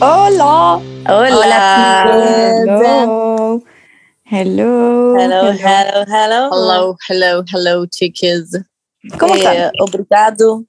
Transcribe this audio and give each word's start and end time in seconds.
Hola. 0.00 0.80
Hola. 1.08 2.04
Hello. 2.06 3.62
Hello. 4.24 5.16
Hello, 5.18 5.52
hello, 5.52 6.04
hello. 6.06 6.50
Hello, 6.52 6.96
hello, 7.08 7.44
hello, 7.52 7.86
chiques. 7.86 8.50
¿Cómo 9.18 9.34
Eh, 9.34 9.38
están? 9.38 9.72
Obrigado. 9.80 10.64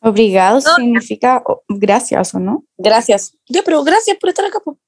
Obrigado 0.00 0.60
No. 0.60 0.74
significa 0.76 1.42
gracias, 1.68 2.34
¿o 2.34 2.40
no? 2.40 2.64
Gracias. 2.78 3.36
Ya, 3.48 3.62
pero 3.62 3.82
gracias 3.84 4.16
por 4.18 4.30
estar 4.30 4.46
acá. 4.46 4.60
po. 4.60 4.78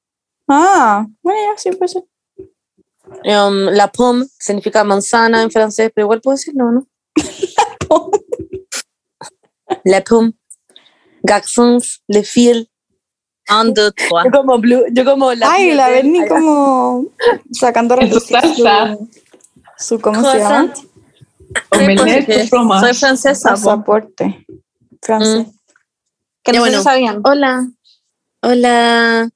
Ah, 0.49 1.07
bueno, 1.23 1.39
ya, 1.53 1.59
sí, 1.59 1.71
pues 1.77 1.93
sí. 1.93 2.03
Um, 3.25 3.69
la 3.71 3.93
pomme 3.93 4.27
significa 4.39 4.83
manzana 4.83 5.43
en 5.43 5.51
francés, 5.51 5.91
pero 5.95 6.07
igual 6.07 6.21
puedo 6.23 6.37
decirlo, 6.37 6.71
¿no? 6.71 6.87
La 9.85 10.03
pomme. 10.03 10.33
Garçons, 11.23 12.03
le 12.09 12.23
fil. 12.25 12.71
Un, 13.51 13.75
deux, 13.75 13.93
trois. 13.95 14.25
Yo 14.25 14.31
como 14.31 14.59
blue, 14.59 14.85
yo 14.93 15.05
como 15.05 15.33
la. 15.35 15.53
Ay, 15.53 15.73
la 15.75 15.89
ven 15.89 16.13
Berni 16.13 16.29
como 16.29 17.07
sacando 17.53 17.97
su 17.97 18.21
su, 18.21 19.09
su, 19.79 20.01
¿cómo 20.01 20.31
se 20.31 20.39
llama? 20.39 20.73
Omelette. 21.73 22.49
Soy 22.49 22.95
francesa. 22.95 23.51
po. 23.51 23.55
Pasaporte. 23.57 24.47
Francés. 25.03 25.47
Que 26.43 26.53
Ya, 26.53 26.59
no 26.59 26.65
bueno. 26.65 26.83
sabían. 26.83 27.21
Hola. 27.25 27.69
Hola. 28.43 29.29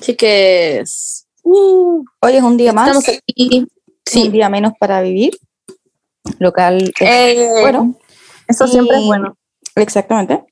Chiques. 0.00 1.26
Uh, 1.44 2.04
Hoy 2.20 2.36
es 2.36 2.42
un 2.42 2.56
día 2.56 2.72
más, 2.72 2.88
estamos 2.88 3.08
aquí. 3.28 3.66
Sí. 4.04 4.24
un 4.26 4.32
día 4.32 4.48
menos 4.48 4.72
para 4.78 5.00
vivir. 5.02 5.36
Local. 6.38 6.92
Eh, 7.00 7.48
bueno, 7.60 7.96
Eso 8.48 8.66
siempre 8.66 8.96
es 8.96 9.02
y- 9.02 9.06
bueno. 9.06 9.36
Exactamente. 9.76 10.44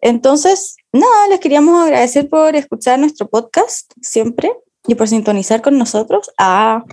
Entonces, 0.00 0.76
nada, 0.94 1.28
les 1.28 1.40
queríamos 1.40 1.82
agradecer 1.82 2.28
por 2.28 2.54
escuchar 2.54 2.98
nuestro 2.98 3.28
podcast 3.28 3.92
siempre 4.00 4.52
y 4.86 4.94
por 4.94 5.08
sintonizar 5.08 5.60
con 5.60 5.76
nosotros. 5.76 6.30
Ah, 6.38 6.84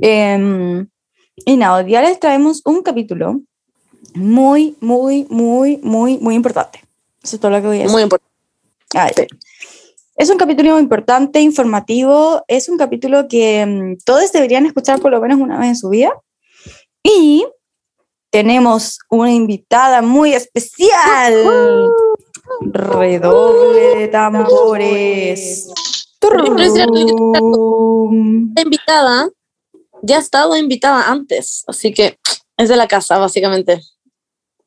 em, 0.00 0.86
y 1.44 1.56
nada, 1.56 1.78
hoy 1.78 1.84
día 1.84 2.02
les 2.02 2.20
traemos 2.20 2.60
un 2.64 2.82
capítulo 2.82 3.40
muy, 4.14 4.76
muy, 4.80 5.26
muy, 5.30 5.78
muy, 5.82 6.18
muy 6.18 6.34
importante. 6.34 6.80
Eso 7.22 7.36
es 7.36 7.40
todo 7.40 7.50
lo 7.50 7.60
que 7.60 7.66
voy 7.68 7.76
a 7.78 7.82
decir. 7.82 7.92
Muy 7.92 8.02
importante. 8.02 8.32
A 8.94 9.04
ver. 9.06 9.28
Es 10.14 10.28
un 10.28 10.36
capítulo 10.36 10.78
importante, 10.78 11.40
informativo, 11.40 12.44
es 12.46 12.68
un 12.68 12.76
capítulo 12.76 13.28
que 13.28 13.64
mm, 13.64 14.04
todos 14.04 14.30
deberían 14.30 14.66
escuchar 14.66 15.00
por 15.00 15.10
lo 15.10 15.20
menos 15.20 15.40
una 15.40 15.58
vez 15.58 15.68
en 15.68 15.76
su 15.76 15.88
vida. 15.88 16.12
Y 17.02 17.46
tenemos 18.30 18.98
una 19.08 19.32
invitada 19.32 20.02
muy 20.02 20.34
especial. 20.34 21.88
Redoble 22.60 23.98
de 23.98 24.08
tambores. 24.08 25.68
La 28.54 28.62
invitada 28.62 29.28
ya 30.02 30.16
ha 30.16 30.20
estado 30.20 30.56
invitada 30.56 31.10
antes, 31.10 31.64
así 31.66 31.92
que 31.92 32.18
es 32.56 32.68
de 32.68 32.76
la 32.76 32.86
casa, 32.86 33.18
básicamente. 33.18 33.80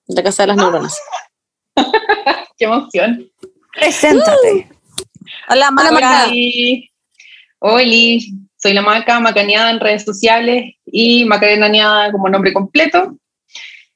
La 0.07 0.23
casa 0.23 0.43
de 0.43 0.47
las 0.47 0.57
neuronas. 0.57 0.99
Qué 2.57 2.65
emoción. 2.65 3.31
Preséntate. 3.73 4.69
Hola, 5.49 5.71
Maca. 5.71 5.91
Maca. 5.91 6.27
Oli. 6.27 6.89
Oli, 7.59 8.33
soy 8.57 8.73
la 8.73 8.81
Maca, 8.81 9.19
macaneada 9.19 9.71
en 9.71 9.79
redes 9.79 10.03
sociales 10.03 10.75
y 10.85 11.25
macaneada 11.25 12.11
como 12.11 12.29
nombre 12.29 12.53
completo. 12.53 13.17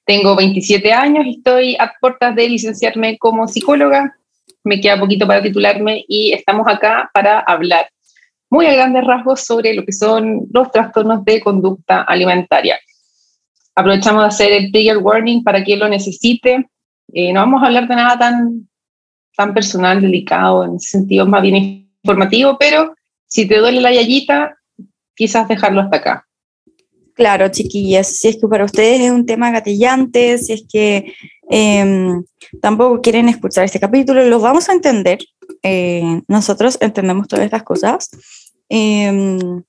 Tengo 0.10 0.36
27 0.36 0.92
años 0.92 1.24
y 1.28 1.36
estoy 1.38 1.76
a 1.76 1.94
puertas 2.02 2.36
de 2.36 2.50
licenciarme 2.50 3.20
como 3.20 3.48
psicóloga. 3.48 4.18
Me 4.64 4.82
queda 4.82 5.00
poquito 5.00 5.28
para 5.28 5.44
titularme 5.44 6.04
y 6.08 6.32
estamos 6.32 6.68
acá 6.68 7.12
para 7.14 7.42
hablar 7.42 7.92
muy 8.50 8.66
a 8.66 8.74
grandes 8.74 9.06
rasgos 9.06 9.42
sobre 9.42 9.76
lo 9.76 9.86
que 9.86 9.92
son 9.92 10.48
los 10.52 10.72
trastornos 10.72 11.24
de 11.26 11.40
conducta 11.42 12.02
alimentaria. 12.02 12.80
Aprovechamos 13.76 14.24
de 14.24 14.28
hacer 14.30 14.52
el 14.52 14.72
trigger 14.72 14.98
warning 14.98 15.44
para 15.44 15.64
quien 15.64 15.78
lo 15.78 15.88
necesite. 15.88 16.68
Eh, 17.14 17.32
no 17.32 17.42
vamos 17.42 17.62
a 17.62 17.68
hablar 17.68 17.88
de 17.88 17.96
nada 17.96 18.18
tan, 18.18 18.68
tan 19.38 19.54
personal, 19.54 20.02
delicado, 20.02 20.66
en 20.66 20.78
ese 20.78 20.90
sentido 20.90 21.28
más 21.28 21.44
bien 21.44 21.88
informativo, 22.02 22.58
pero 22.58 22.96
si 23.28 23.48
te 23.48 23.60
duele 23.60 23.80
la 23.80 23.94
yayita, 23.94 24.58
quizás 25.14 25.48
dejarlo 25.48 25.82
hasta 25.82 25.98
acá. 25.98 26.29
Claro, 27.20 27.50
chiquillas, 27.50 28.16
si 28.16 28.30
es 28.30 28.38
que 28.38 28.48
para 28.48 28.64
ustedes 28.64 29.02
es 29.02 29.12
un 29.12 29.26
tema 29.26 29.52
gatillante, 29.52 30.38
si 30.38 30.54
es 30.54 30.64
que 30.72 31.14
em, 31.50 32.24
tampoco 32.62 33.02
quieren 33.02 33.28
escuchar 33.28 33.66
este 33.66 33.78
capítulo, 33.78 34.24
los 34.26 34.42
vamos 34.42 34.70
a 34.70 34.74
entender. 34.74 35.20
eh, 35.64 36.22
nosotros 36.30 36.78
entendemos 36.80 37.28
todas 37.28 37.44
estas 37.44 37.64
cosas. 37.64 38.10
em, 38.70 39.64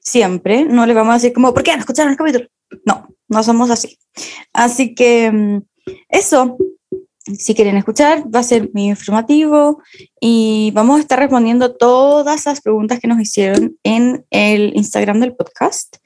siempre, 0.00 0.64
no 0.64 0.86
les 0.86 0.94
vamos 0.94 1.10
a 1.10 1.14
decir 1.14 1.32
como, 1.32 1.52
¿por 1.52 1.64
qué 1.64 1.72
no 1.72 1.80
escucharon 1.80 2.12
el 2.12 2.18
capítulo? 2.18 2.46
No, 2.86 3.08
no 3.28 3.42
somos 3.42 3.68
así. 3.70 3.98
Así 4.52 4.94
que 4.94 5.24
em, 5.26 5.62
eso, 6.08 6.56
si 7.36 7.54
quieren 7.54 7.76
escuchar, 7.78 8.24
va 8.32 8.40
a 8.40 8.44
ser 8.44 8.70
muy 8.74 8.84
informativo 8.90 9.82
y 10.20 10.70
vamos 10.72 10.98
a 10.98 11.00
estar 11.02 11.18
respondiendo 11.18 11.74
todas 11.74 12.46
las 12.46 12.60
preguntas 12.60 13.00
que 13.00 13.08
nos 13.08 13.20
hicieron 13.20 13.76
en 13.82 14.24
el 14.30 14.72
Instagram 14.76 15.18
del 15.18 15.34
podcast. 15.34 15.96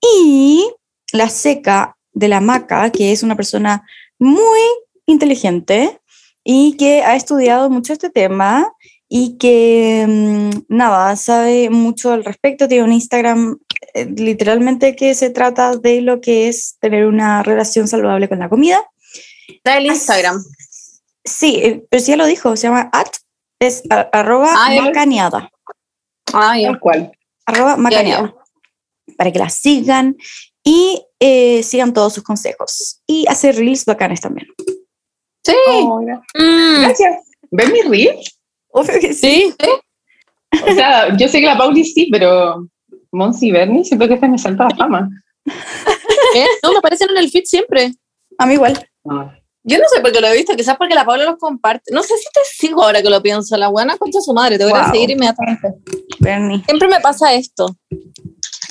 Y 0.00 0.70
la 1.12 1.28
seca 1.28 1.96
de 2.12 2.28
la 2.28 2.40
maca, 2.40 2.90
que 2.90 3.12
es 3.12 3.22
una 3.22 3.36
persona 3.36 3.84
muy 4.18 4.60
inteligente 5.06 6.00
y 6.44 6.76
que 6.76 7.02
ha 7.02 7.16
estudiado 7.16 7.68
mucho 7.70 7.92
este 7.92 8.10
tema 8.10 8.72
y 9.08 9.36
que, 9.38 10.06
mm, 10.08 10.50
nada, 10.68 11.16
sabe 11.16 11.68
mucho 11.70 12.12
al 12.12 12.24
respecto. 12.24 12.68
Tiene 12.68 12.84
un 12.84 12.92
Instagram 12.92 13.58
eh, 13.94 14.04
literalmente 14.06 14.94
que 14.94 15.14
se 15.14 15.30
trata 15.30 15.76
de 15.76 16.00
lo 16.00 16.20
que 16.20 16.48
es 16.48 16.76
tener 16.80 17.06
una 17.06 17.42
relación 17.42 17.88
saludable 17.88 18.28
con 18.28 18.38
la 18.38 18.48
comida. 18.48 18.78
Está 19.48 19.78
el 19.78 19.86
Instagram. 19.86 20.40
Sí, 21.24 21.56
eh, 21.62 21.84
pero 21.90 22.02
sí 22.02 22.10
ya 22.12 22.16
lo 22.16 22.26
dijo, 22.26 22.56
se 22.56 22.68
llama 22.68 22.88
at, 22.92 23.08
es 23.58 23.82
a- 23.90 24.08
arroba 24.12 24.52
Ah, 24.56 24.70
macaneada. 24.80 25.50
Ah, 26.32 26.56
ya. 26.58 26.68
Tal 26.68 26.80
cual. 26.80 27.12
arroba 27.46 27.76
macaneada, 27.76 28.32
para 29.16 29.32
que 29.32 29.38
la 29.38 29.50
sigan 29.50 30.16
y 30.64 31.02
eh, 31.18 31.62
sigan 31.62 31.92
todos 31.92 32.14
sus 32.14 32.22
consejos. 32.22 33.00
Y 33.06 33.26
hace 33.28 33.52
reels 33.52 33.84
bacanes 33.84 34.20
también. 34.20 34.48
Sí. 35.44 35.54
Oh, 35.68 36.00
Mm, 36.00 36.82
gracias. 36.82 37.24
¿Ven 37.50 37.72
mis 37.72 37.88
reels? 37.88 38.38
Obvio 38.72 39.00
que 39.00 39.12
sí. 39.14 39.54
sí. 39.58 40.62
O 40.68 40.74
sea, 40.74 41.16
yo 41.16 41.28
sé 41.28 41.40
que 41.40 41.46
la 41.46 41.56
Pauli 41.58 41.84
sí, 41.84 42.08
pero 42.10 42.66
Monsi 43.12 43.48
y 43.48 43.52
Bernie 43.52 43.84
siento 43.84 44.06
que 44.08 44.14
este 44.14 44.28
me 44.28 44.38
salta 44.38 44.64
la 44.68 44.76
fama. 44.76 45.08
¿Qué? 46.32 46.44
No, 46.62 46.72
me 46.72 46.78
aparecen 46.78 47.10
en 47.10 47.16
el 47.16 47.30
feed 47.30 47.44
siempre. 47.44 47.92
A 48.38 48.46
mí 48.46 48.54
igual. 48.54 48.86
Yo 49.62 49.78
no 49.78 49.84
sé 49.92 50.00
por 50.00 50.12
qué 50.12 50.20
lo 50.20 50.28
he 50.28 50.36
visto, 50.36 50.56
quizás 50.56 50.76
porque 50.76 50.94
la 50.94 51.04
Paula 51.04 51.24
los 51.24 51.36
comparte. 51.38 51.92
No 51.92 52.02
sé 52.02 52.16
si 52.16 52.24
te 52.32 52.40
sigo 52.44 52.82
ahora 52.82 53.02
que 53.02 53.10
lo 53.10 53.22
pienso. 53.22 53.56
La 53.56 53.68
buena 53.68 53.96
concha 53.98 54.18
de 54.18 54.24
su 54.24 54.32
madre, 54.32 54.58
te 54.58 54.64
voy 54.64 54.72
a 54.74 54.90
seguir 54.90 55.10
inmediatamente. 55.10 55.74
Bernie. 56.18 56.62
Siempre 56.64 56.88
me 56.88 57.00
pasa 57.00 57.34
esto. 57.34 57.76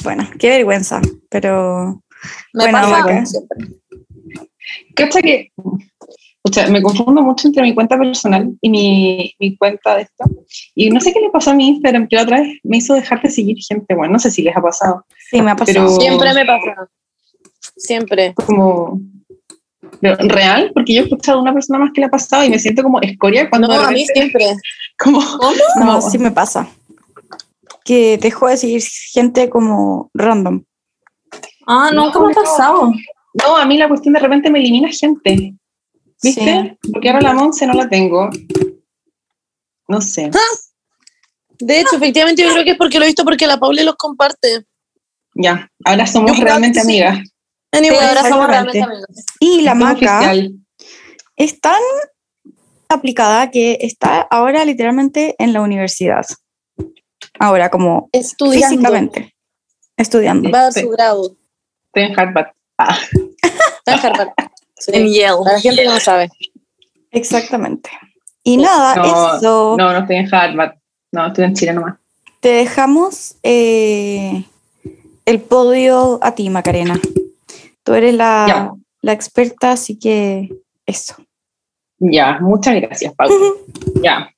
Bueno, 0.03 0.27
qué 0.39 0.49
vergüenza, 0.49 1.01
pero 1.29 2.01
Me 2.53 2.63
Bueno, 2.71 2.77
pasa 2.79 3.25
siempre. 3.25 3.67
Cacha 4.95 5.21
que 5.21 5.51
o 6.41 6.51
sea, 6.53 6.67
me 6.69 6.81
confundo 6.81 7.21
mucho 7.21 7.47
entre 7.47 7.61
mi 7.63 7.75
cuenta 7.75 7.97
personal 7.97 8.57
y 8.61 8.69
mi, 8.69 9.35
mi 9.39 9.57
cuenta 9.57 9.95
de 9.97 10.03
esto. 10.03 10.23
Y 10.73 10.89
no 10.89 10.99
sé 11.01 11.13
qué 11.13 11.19
le 11.19 11.29
pasó 11.29 11.51
a 11.51 11.53
mi 11.53 11.67
Instagram, 11.67 12.07
que 12.07 12.15
la 12.15 12.23
otra 12.23 12.39
vez 12.41 12.59
me 12.63 12.77
hizo 12.77 12.93
dejar 12.95 13.21
de 13.21 13.29
seguir 13.29 13.57
gente. 13.67 13.93
Bueno, 13.93 14.13
no 14.13 14.19
sé 14.19 14.31
si 14.31 14.41
les 14.41 14.55
ha 14.55 14.61
pasado. 14.61 15.05
sí, 15.29 15.41
me 15.41 15.51
ha 15.51 15.55
pasado. 15.55 15.87
Pero- 15.87 15.99
Siempre 15.99 16.33
me 16.33 16.45
pasa. 16.45 16.89
Siempre. 17.75 18.33
Como 18.33 18.99
pero, 20.01 20.15
real, 20.29 20.71
porque 20.73 20.93
yo 20.93 21.01
he 21.01 21.03
escuchado 21.03 21.39
a 21.39 21.41
una 21.41 21.53
persona 21.53 21.79
más 21.79 21.91
que 21.93 22.01
le 22.01 22.07
ha 22.07 22.09
pasado 22.11 22.43
y 22.45 22.49
me 22.49 22.59
siento 22.59 22.83
como 22.83 23.01
escoria 23.01 23.49
cuando 23.49 23.67
No, 23.67 23.73
a 23.73 23.91
mí 23.91 24.05
siempre. 24.05 24.45
como, 24.97 25.19
¿Cómo? 25.19 25.51
No, 25.77 25.85
como- 25.85 26.01
sí 26.09 26.17
me 26.17 26.31
pasa. 26.31 26.67
Que 27.85 28.17
dejó 28.17 28.47
de 28.47 28.57
seguir 28.57 28.83
gente 28.83 29.49
como 29.49 30.09
random. 30.13 30.63
Ah, 31.67 31.91
No, 31.93 32.05
nunca 32.05 32.19
me 32.19 32.25
ha 32.27 32.29
no. 32.29 32.35
pasado. 32.41 32.91
No, 33.33 33.57
a 33.57 33.65
mí 33.65 33.77
la 33.77 33.87
cuestión 33.87 34.13
de 34.13 34.19
repente 34.19 34.49
me 34.49 34.59
elimina 34.59 34.89
gente. 34.89 35.53
¿Viste? 36.21 36.77
Porque 36.91 37.09
ahora 37.09 37.21
la 37.21 37.33
Monse 37.33 37.65
no 37.67 37.73
la 37.73 37.87
tengo. 37.87 38.29
No 39.87 40.01
sé. 40.01 40.29
De 41.59 41.79
hecho, 41.79 41.95
efectivamente, 41.95 42.43
yo 42.43 42.51
creo 42.51 42.63
que 42.63 42.71
es 42.71 42.77
porque 42.77 42.99
lo 42.99 43.05
he 43.05 43.07
visto 43.07 43.23
porque 43.23 43.47
la 43.47 43.57
Paula 43.59 43.83
los 43.83 43.95
comparte. 43.95 44.65
Ya, 45.35 45.69
ahora 45.85 46.05
somos 46.07 46.37
Yo 46.37 46.43
realmente 46.43 46.79
sí. 46.81 46.85
amigas. 47.01 47.19
Anyway, 47.71 47.97
Sí, 47.99 48.05
ahora 48.05 48.29
somos 48.29 48.47
realmente 48.47 48.81
amigos. 48.81 49.05
Y 49.39 49.61
la 49.61 49.71
Es 49.71 49.77
maca 49.77 50.17
oficial. 50.19 50.53
es 51.35 51.59
tan 51.61 51.81
aplicada 52.89 53.51
que 53.51 53.77
está 53.81 54.21
ahora 54.21 54.65
literalmente 54.65 55.35
en 55.37 55.53
la 55.53 55.61
universidad. 55.61 56.25
Ahora, 57.39 57.69
como 57.69 58.09
Estudiando. 58.11 58.67
físicamente, 58.69 59.33
estudiando. 59.97 60.49
Va 60.51 60.59
a 60.59 60.63
dar 60.63 60.73
Sí. 60.73 60.81
su 60.81 60.89
grado. 60.89 61.35
Estoy 61.87 62.03
en 62.11 62.19
Harvard. 62.19 62.47
Ah, 62.77 62.97
Está 63.85 63.93
en 63.93 63.99
Harvard. 64.05 64.29
Sí. 64.79 64.91
En 64.93 65.07
Yale. 65.11 65.37
Para 65.43 65.55
la 65.55 65.59
gente 65.61 65.81
que 65.83 65.87
no 65.89 65.99
sabe. 65.99 66.29
Exactamente. 67.11 67.89
Y 68.43 68.55
nada, 68.55 68.95
No, 68.95 69.35
eso. 69.37 69.75
No, 69.77 69.91
no 69.91 69.99
estoy 69.99 70.15
en 70.15 70.33
Harvard. 70.33 70.75
No, 71.11 71.27
estoy 71.27 71.43
en 71.43 71.53
Chile 71.53 71.73
nomás. 71.73 71.97
Te 72.39 72.47
dejamos 72.49 73.35
eh, 73.43 74.45
el 75.25 75.41
podio 75.41 76.19
a 76.21 76.33
ti, 76.33 76.49
Macarena. 76.49 76.97
Tú 77.83 77.93
eres 77.93 78.13
la, 78.13 78.45
Ya. 78.47 78.71
la 79.01 79.11
experta, 79.11 79.73
así 79.73 79.99
que 79.99 80.49
eso. 80.85 81.15
Ya, 81.97 82.37
muchas 82.39 82.75
gracias, 82.75 83.13
Pau. 83.15 83.27
Ya. 84.01 84.29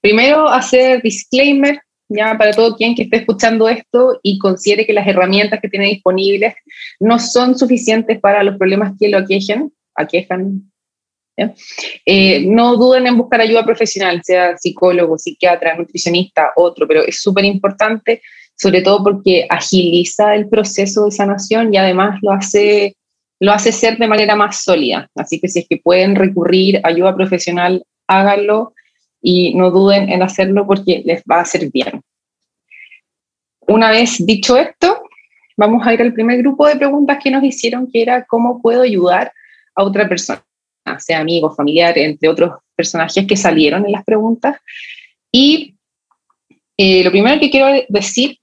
Primero, 0.00 0.48
hacer 0.48 1.02
disclaimer, 1.02 1.80
ya 2.08 2.36
para 2.36 2.52
todo 2.52 2.76
quien 2.76 2.94
que 2.94 3.02
esté 3.02 3.18
escuchando 3.18 3.68
esto 3.68 4.20
y 4.22 4.38
considere 4.38 4.86
que 4.86 4.92
las 4.92 5.06
herramientas 5.06 5.60
que 5.60 5.68
tiene 5.68 5.86
disponibles 5.86 6.54
no 7.00 7.18
son 7.18 7.58
suficientes 7.58 8.20
para 8.20 8.42
los 8.42 8.56
problemas 8.56 8.92
que 8.98 9.08
lo 9.08 9.18
aquejen, 9.18 9.72
aquejan. 9.94 10.70
Eh, 12.06 12.46
no 12.46 12.76
duden 12.76 13.08
en 13.08 13.16
buscar 13.16 13.40
ayuda 13.40 13.64
profesional, 13.64 14.22
sea 14.22 14.56
psicólogo, 14.56 15.18
psiquiatra, 15.18 15.76
nutricionista, 15.76 16.50
otro, 16.56 16.86
pero 16.86 17.02
es 17.02 17.20
súper 17.20 17.44
importante, 17.44 18.22
sobre 18.56 18.82
todo 18.82 19.02
porque 19.02 19.46
agiliza 19.50 20.34
el 20.34 20.48
proceso 20.48 21.06
de 21.06 21.10
sanación 21.10 21.74
y 21.74 21.76
además 21.76 22.20
lo 22.22 22.32
hace 22.32 22.96
lo 23.40 23.52
hace 23.52 23.72
ser 23.72 23.98
de 23.98 24.06
manera 24.06 24.36
más 24.36 24.62
sólida. 24.62 25.10
Así 25.16 25.40
que 25.40 25.48
si 25.48 25.60
es 25.60 25.66
que 25.68 25.76
pueden 25.76 26.14
recurrir 26.14 26.78
a 26.78 26.88
ayuda 26.88 27.14
profesional, 27.14 27.84
háganlo 28.06 28.72
y 29.24 29.54
no 29.54 29.70
duden 29.70 30.10
en 30.10 30.22
hacerlo 30.22 30.66
porque 30.66 31.02
les 31.04 31.22
va 31.22 31.36
a 31.36 31.40
hacer 31.40 31.70
bien. 31.70 32.02
Una 33.66 33.90
vez 33.90 34.24
dicho 34.24 34.56
esto, 34.56 35.02
vamos 35.56 35.86
a 35.86 35.94
ir 35.94 36.02
al 36.02 36.12
primer 36.12 36.38
grupo 36.38 36.66
de 36.66 36.76
preguntas 36.76 37.18
que 37.22 37.30
nos 37.30 37.42
hicieron, 37.42 37.90
que 37.90 38.02
era 38.02 38.24
cómo 38.26 38.60
puedo 38.60 38.82
ayudar 38.82 39.32
a 39.74 39.82
otra 39.82 40.06
persona, 40.06 40.44
sea 40.98 41.20
amigo, 41.20 41.50
familiar, 41.54 41.96
entre 41.96 42.28
otros 42.28 42.52
personajes 42.76 43.26
que 43.26 43.36
salieron 43.36 43.86
en 43.86 43.92
las 43.92 44.04
preguntas. 44.04 44.58
Y 45.32 45.74
eh, 46.76 47.02
lo 47.02 47.10
primero 47.10 47.40
que 47.40 47.50
quiero 47.50 47.84
decir 47.88 48.38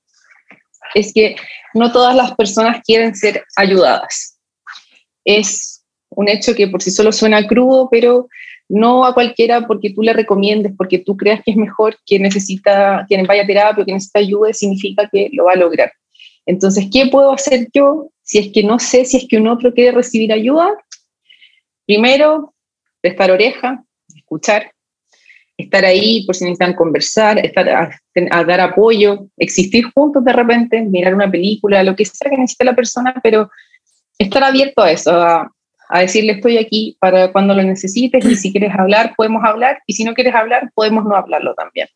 es 0.96 1.14
que 1.14 1.36
no 1.76 1.92
todas 1.92 2.16
las 2.16 2.36
personas 2.36 2.82
quieren 2.84 3.16
ser 3.16 3.46
ayudadas 3.56 4.32
es 5.26 5.84
un 6.10 6.28
hecho 6.28 6.56
que 6.56 6.68
por 6.68 6.82
sí 6.82 6.92
solo 6.92 7.12
suena 7.12 7.46
crudo, 7.48 7.90
pero 7.90 8.28
no 8.72 9.06
a 9.06 9.14
cualquiera 9.14 9.68
porque 9.68 9.90
tú 9.90 10.02
le 10.02 10.14
recomiendes, 10.14 10.72
porque 10.78 11.00
tú 11.00 11.18
creas 11.18 11.42
que 11.44 11.52
es 11.52 11.58
mejor, 11.58 11.98
que 12.06 12.20
necesita, 12.20 13.06
que 13.08 13.22
vaya 13.24 13.44
a 13.44 13.48
terapia, 13.48 13.84
que 13.84 13.92
necesita 13.92 14.20
ayuda, 14.20 14.54
significa 14.54 15.10
que 15.12 15.30
lo 15.34 15.46
va 15.46 15.54
a 15.54 15.58
lograr. 15.58 15.92
Entonces, 16.46 16.88
¿qué 16.92 17.08
puedo 17.08 17.34
hacer 17.34 17.68
yo 17.74 18.10
si 18.24 18.40
es 18.40 18.52
que 18.54 18.64
no 18.64 18.80
sé 18.80 19.04
si 19.04 19.18
es 19.18 19.28
que 19.28 19.38
un 19.38 19.48
otro 19.48 19.74
quiere 19.74 19.92
recibir 19.92 20.32
ayuda? 20.32 20.74
Primero, 21.86 22.54
prestar 23.02 23.32
oreja, 23.32 23.84
escuchar, 24.16 24.72
estar 25.58 25.84
ahí 25.84 26.26
por 26.26 26.36
si 26.36 26.46
necesitan 26.46 26.74
conversar, 26.74 27.46
estar 27.46 27.68
a, 27.68 28.00
a 28.32 28.44
dar 28.46 28.62
apoyo, 28.62 29.28
existir 29.38 29.84
juntos 29.94 30.24
de 30.24 30.32
repente, 30.32 30.82
mirar 30.82 31.14
una 31.14 31.30
película, 31.30 31.84
lo 31.84 31.94
que 31.94 32.06
sea 32.06 32.30
que 32.30 32.38
necesite 32.38 32.64
la 32.64 32.76
persona, 32.76 33.14
pero 33.22 33.50
estar 34.18 34.46
abierto 34.46 34.82
a 34.82 34.92
eso, 34.92 35.12
a, 35.12 35.52
a, 35.92 36.00
decirle 36.00 36.34
estoy 36.34 36.58
aquí 36.58 36.98
para 37.00 37.32
cuando 37.32 37.54
lo 37.54 37.64
necesites 37.64 38.24
y 38.26 38.36
si 38.36 38.52
quieres 38.52 38.74
hablar, 38.78 39.14
podemos 39.16 39.44
hablar 39.44 39.80
y 39.86 39.94
si 39.94 40.04
no 40.04 40.14
quieres 40.14 40.34
hablar, 40.36 40.72
podemos 40.74 41.04
no 41.06 41.16
hablarlo 41.16 41.54
también. 41.56 41.88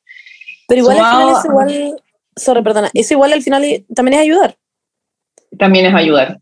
Pero 0.68 0.82
igual 0.82 0.98
Sumado, 0.98 1.18
al 1.18 1.24
final 1.24 1.38
es 1.38 1.46
igual, 1.46 2.04
sorry, 2.36 2.64
perdona, 2.64 2.92
es 2.94 3.12
igual 3.12 3.34
al 3.34 3.42
final 3.42 3.86
también 3.94 4.16
es 4.16 4.22
ayudar. 4.22 4.58
También 5.58 5.86
es 5.86 5.94
ayudar, 5.94 6.40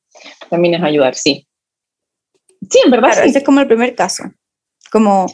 también 0.50 0.73
es 0.75 0.83
ayudar, 0.83 1.15
sí. 1.15 1.47
Sí, 2.69 2.79
en 2.85 2.91
verdad. 2.91 3.09
Claro, 3.09 3.23
sí. 3.23 3.29
Ese 3.29 3.39
es 3.39 3.44
como 3.44 3.59
el 3.59 3.67
primer 3.67 3.94
caso, 3.95 4.23
como, 4.91 5.27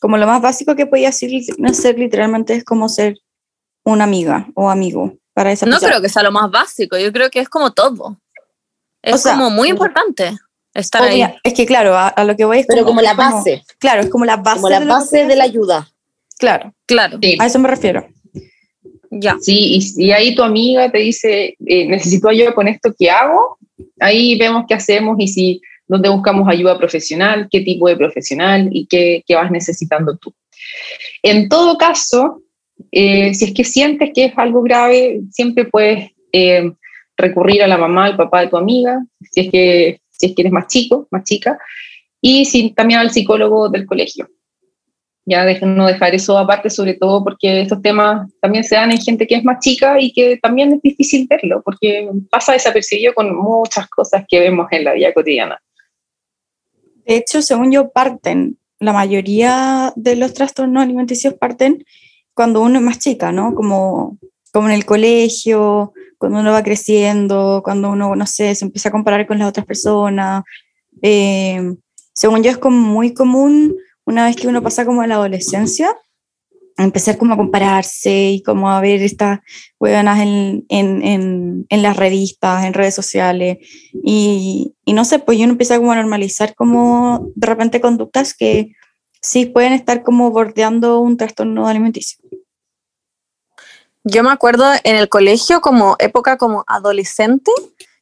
como 0.00 0.16
lo 0.16 0.26
más 0.26 0.40
básico 0.40 0.74
que 0.74 0.86
podía 0.86 1.10
hacer, 1.10 1.30
hacer 1.66 1.98
literalmente 1.98 2.54
es 2.54 2.64
como 2.64 2.88
ser 2.88 3.18
una 3.84 4.04
amiga 4.04 4.48
o 4.54 4.70
amigo 4.70 5.16
para 5.34 5.52
esa 5.52 5.66
No 5.66 5.72
persona. 5.72 5.92
creo 5.92 6.02
que 6.02 6.08
sea 6.08 6.22
lo 6.22 6.32
más 6.32 6.50
básico, 6.50 6.98
yo 6.98 7.12
creo 7.12 7.30
que 7.30 7.40
es 7.40 7.48
como 7.48 7.72
todo. 7.72 8.18
Es 9.02 9.14
O 9.14 9.18
sea, 9.18 9.34
como 9.34 9.50
muy 9.50 9.68
importante 9.68 10.38
estar 10.74 11.02
Obvia- 11.02 11.26
ahí. 11.28 11.34
Es 11.44 11.54
que 11.54 11.66
claro, 11.66 11.96
a, 11.96 12.08
a 12.08 12.24
lo 12.24 12.36
que 12.36 12.44
voy 12.44 12.58
es 12.60 12.66
Pero 12.66 12.84
como 12.84 13.00
la 13.02 13.14
como- 13.14 13.36
base, 13.36 13.62
claro, 13.78 14.02
es 14.02 14.08
como 14.10 14.24
la 14.24 14.36
base 14.36 14.56
como 14.56 14.68
la 14.70 14.80
de 14.80 14.86
base 14.86 15.26
de 15.26 15.36
la 15.36 15.44
ayuda. 15.44 15.88
Claro, 16.38 16.72
Claro, 16.86 17.18
Sí, 17.22 17.36
a 17.38 17.46
eso 17.46 17.58
me 17.58 17.68
refiero. 17.68 18.06
ya. 19.10 19.36
sí, 19.40 19.78
y, 19.96 20.04
y 20.06 20.12
ahí 20.12 20.34
tu 20.34 20.42
amiga 20.42 20.90
te 20.90 20.98
dice, 20.98 21.56
eh, 21.66 21.86
necesito 21.86 22.28
ayuda 22.28 22.54
con 22.54 22.68
esto, 22.68 22.94
¿qué 22.98 23.10
hago? 23.10 23.58
Ahí 24.00 24.36
vemos 24.38 24.64
qué 24.66 24.74
hacemos 24.74 25.16
y 25.18 25.28
si, 25.28 25.60
dónde 25.86 26.08
buscamos 26.08 26.48
ayuda 26.48 26.78
profesional, 26.78 27.48
qué 27.50 27.60
tipo 27.60 27.88
de 27.88 27.96
profesional 27.96 28.68
y 28.72 28.86
qué, 28.86 29.22
qué 29.26 29.34
vas 29.34 29.50
necesitando 29.50 30.16
tú. 30.16 30.32
En 31.22 31.48
todo 31.48 31.76
caso, 31.76 32.42
eh, 32.90 33.34
si 33.34 33.44
es 33.46 33.52
que 33.54 33.64
sientes 33.64 34.10
que 34.14 34.26
es 34.26 34.32
algo 34.36 34.62
grave, 34.62 35.20
siempre 35.30 35.64
puedes 35.66 36.10
eh, 36.32 36.72
recurrir 37.16 37.62
a 37.62 37.66
la 37.68 37.76
mamá, 37.78 38.06
al 38.06 38.16
papá 38.16 38.40
de 38.40 38.48
tu 38.48 38.56
amiga, 38.56 39.04
si 39.30 39.40
es 39.42 39.50
que, 39.50 40.00
si 40.22 40.26
es 40.26 40.34
que 40.36 40.42
eres 40.42 40.52
más 40.52 40.68
chico, 40.68 41.08
más 41.10 41.24
chica, 41.24 41.58
y 42.20 42.44
si, 42.44 42.70
también 42.70 43.00
al 43.00 43.10
psicólogo 43.10 43.68
del 43.68 43.84
colegio. 43.86 44.28
Ya 45.24 45.44
deja- 45.44 45.66
no 45.66 45.86
dejar 45.86 46.14
eso 46.14 46.36
aparte, 46.38 46.70
sobre 46.70 46.94
todo 46.94 47.22
porque 47.24 47.60
estos 47.62 47.82
temas 47.82 48.30
también 48.40 48.64
se 48.64 48.76
dan 48.76 48.90
en 48.92 48.98
gente 49.00 49.26
que 49.26 49.34
es 49.36 49.44
más 49.44 49.58
chica 49.60 50.00
y 50.00 50.12
que 50.12 50.36
también 50.36 50.72
es 50.72 50.82
difícil 50.82 51.26
verlo, 51.28 51.62
porque 51.64 52.08
pasa 52.30 52.52
desapercibido 52.52 53.12
con 53.14 53.34
muchas 53.34 53.88
cosas 53.88 54.24
que 54.28 54.40
vemos 54.40 54.66
en 54.70 54.84
la 54.84 54.92
vida 54.92 55.12
cotidiana. 55.12 55.60
De 57.04 57.16
hecho, 57.16 57.42
según 57.42 57.72
yo, 57.72 57.90
parten, 57.90 58.58
la 58.78 58.92
mayoría 58.92 59.92
de 59.96 60.16
los 60.16 60.34
trastornos 60.34 60.82
alimenticios 60.82 61.34
parten 61.34 61.84
cuando 62.34 62.60
uno 62.62 62.78
es 62.78 62.84
más 62.84 62.98
chica, 62.98 63.30
¿no? 63.32 63.54
Como, 63.54 64.18
como 64.52 64.68
en 64.68 64.74
el 64.74 64.84
colegio, 64.84 65.92
cuando 66.22 66.38
uno 66.38 66.52
va 66.52 66.62
creciendo, 66.62 67.62
cuando 67.64 67.90
uno, 67.90 68.14
no 68.14 68.26
sé, 68.26 68.54
se 68.54 68.64
empieza 68.64 68.90
a 68.90 68.92
comparar 68.92 69.26
con 69.26 69.40
las 69.40 69.48
otras 69.48 69.66
personas. 69.66 70.44
Eh, 71.02 71.74
según 72.12 72.44
yo, 72.44 72.52
es 72.52 72.58
como 72.58 72.76
muy 72.76 73.12
común 73.12 73.74
una 74.04 74.26
vez 74.26 74.36
que 74.36 74.46
uno 74.46 74.62
pasa 74.62 74.86
como 74.86 75.02
a 75.02 75.08
la 75.08 75.16
adolescencia, 75.16 75.96
empezar 76.78 77.18
como 77.18 77.34
a 77.34 77.36
compararse 77.36 78.30
y 78.30 78.42
como 78.44 78.70
a 78.70 78.80
ver 78.80 79.02
estas 79.02 79.40
huevanas 79.80 80.20
en, 80.20 80.64
en, 80.68 81.02
en, 81.02 81.66
en 81.68 81.82
las 81.82 81.96
revistas, 81.96 82.66
en 82.66 82.74
redes 82.74 82.94
sociales. 82.94 83.58
Y, 83.92 84.76
y 84.84 84.92
no 84.92 85.04
sé, 85.04 85.18
pues 85.18 85.40
uno 85.40 85.50
empieza 85.50 85.76
como 85.78 85.90
a 85.90 85.96
normalizar 85.96 86.54
como 86.54 87.32
de 87.34 87.48
repente 87.48 87.80
conductas 87.80 88.32
que 88.32 88.76
sí 89.20 89.46
pueden 89.46 89.72
estar 89.72 90.04
como 90.04 90.30
bordeando 90.30 91.00
un 91.00 91.16
trastorno 91.16 91.66
alimenticio. 91.66 92.20
Yo 94.04 94.22
me 94.22 94.30
acuerdo 94.30 94.64
en 94.84 94.96
el 94.96 95.08
colegio 95.08 95.60
como 95.60 95.96
época 95.98 96.36
como 96.36 96.64
adolescente, 96.66 97.52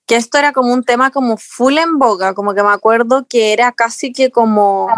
que 0.07 0.17
esto 0.17 0.39
era 0.39 0.53
como 0.53 0.73
un 0.73 0.85
tema 0.85 1.11
como 1.11 1.37
full 1.37 1.79
en 1.79 1.99
boga, 1.99 2.35
como 2.35 2.55
que 2.55 2.63
me 2.63 2.71
acuerdo 2.71 3.27
que 3.29 3.53
era 3.53 3.73
casi 3.73 4.13
que 4.13 4.31
como 4.31 4.89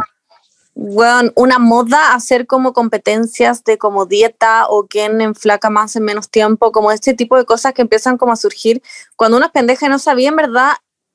weón, 0.75 1.33
una 1.37 1.59
moda 1.59 2.15
hacer 2.15 2.47
como 2.47 2.73
competencias 2.73 3.63
de 3.65 3.79
como 3.79 4.07
dieta 4.07 4.67
o 4.69 4.87
quién 4.87 5.21
enflaca 5.21 5.71
más 5.71 5.97
en 5.97 6.05
menos 6.05 6.31
tiempo, 6.31 6.73
como 6.73 6.93
este 6.93 7.15
tipo 7.15 7.37
de 7.37 7.45
cosas 7.45 7.75
que 7.75 7.83
empiezan 7.83 8.17
como 8.17 8.33
a 8.33 8.37
surgir 8.37 8.83
cuando 9.17 9.37
uno 9.37 9.47
es 9.47 9.53
pendeja 9.53 9.87
y 9.87 9.89
no 9.91 9.99
sabía 9.99 10.29
en 10.29 10.37
verdad 10.37 10.73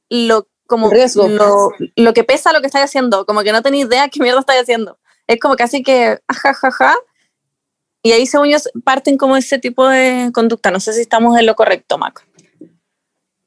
lo 0.09 0.47
como 0.67 0.89
riesgo. 0.89 1.27
lo, 1.27 1.71
lo 1.95 2.13
que 2.13 2.23
pesa 2.23 2.53
lo 2.53 2.61
que 2.61 2.67
estáis 2.67 2.85
haciendo, 2.85 3.25
como 3.25 3.41
que 3.41 3.51
no 3.51 3.61
tenía 3.61 3.85
idea 3.85 4.09
qué 4.09 4.21
mierda 4.21 4.41
estáis 4.41 4.61
haciendo. 4.61 4.99
Es 5.25 5.39
como 5.39 5.55
casi 5.55 5.81
que 5.81 6.19
ajajaja. 6.27 6.93
Y 8.03 8.11
ahí, 8.11 8.25
según 8.25 8.49
yo, 8.49 8.57
parten 8.83 9.17
como 9.17 9.35
ese 9.37 9.59
tipo 9.59 9.87
de 9.87 10.31
conducta. 10.33 10.71
No 10.71 10.79
sé 10.79 10.93
si 10.93 11.01
estamos 11.01 11.37
en 11.37 11.45
lo 11.45 11.55
correcto, 11.55 11.97
Mac. 11.97 12.25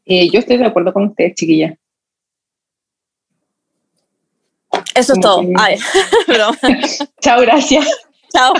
Eh, 0.04 0.28
yo 0.30 0.40
estoy 0.40 0.56
de 0.56 0.66
acuerdo 0.66 0.92
con 0.92 1.08
ustedes, 1.08 1.34
chiquillas. 1.34 1.78
Eso 4.94 5.12
es 5.14 5.20
todo. 5.20 5.42
Ay. 5.58 5.78
Chao, 7.20 7.40
gracias. 7.40 7.86
Chao. 8.32 8.54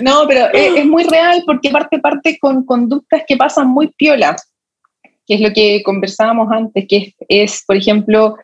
No, 0.00 0.24
pero 0.28 0.46
es, 0.52 0.76
es 0.76 0.86
muy 0.86 1.04
real 1.04 1.42
porque 1.44 1.70
parte 1.70 1.98
parte 1.98 2.38
con 2.38 2.64
conductas 2.64 3.22
que 3.26 3.36
pasan 3.36 3.68
muy 3.68 3.88
piola, 3.88 4.36
que 5.26 5.34
es 5.34 5.40
lo 5.40 5.52
que 5.52 5.82
conversábamos 5.82 6.50
antes, 6.52 6.86
que 6.88 6.96
es, 6.96 7.14
es, 7.28 7.64
por 7.66 7.76
ejemplo, 7.76 8.36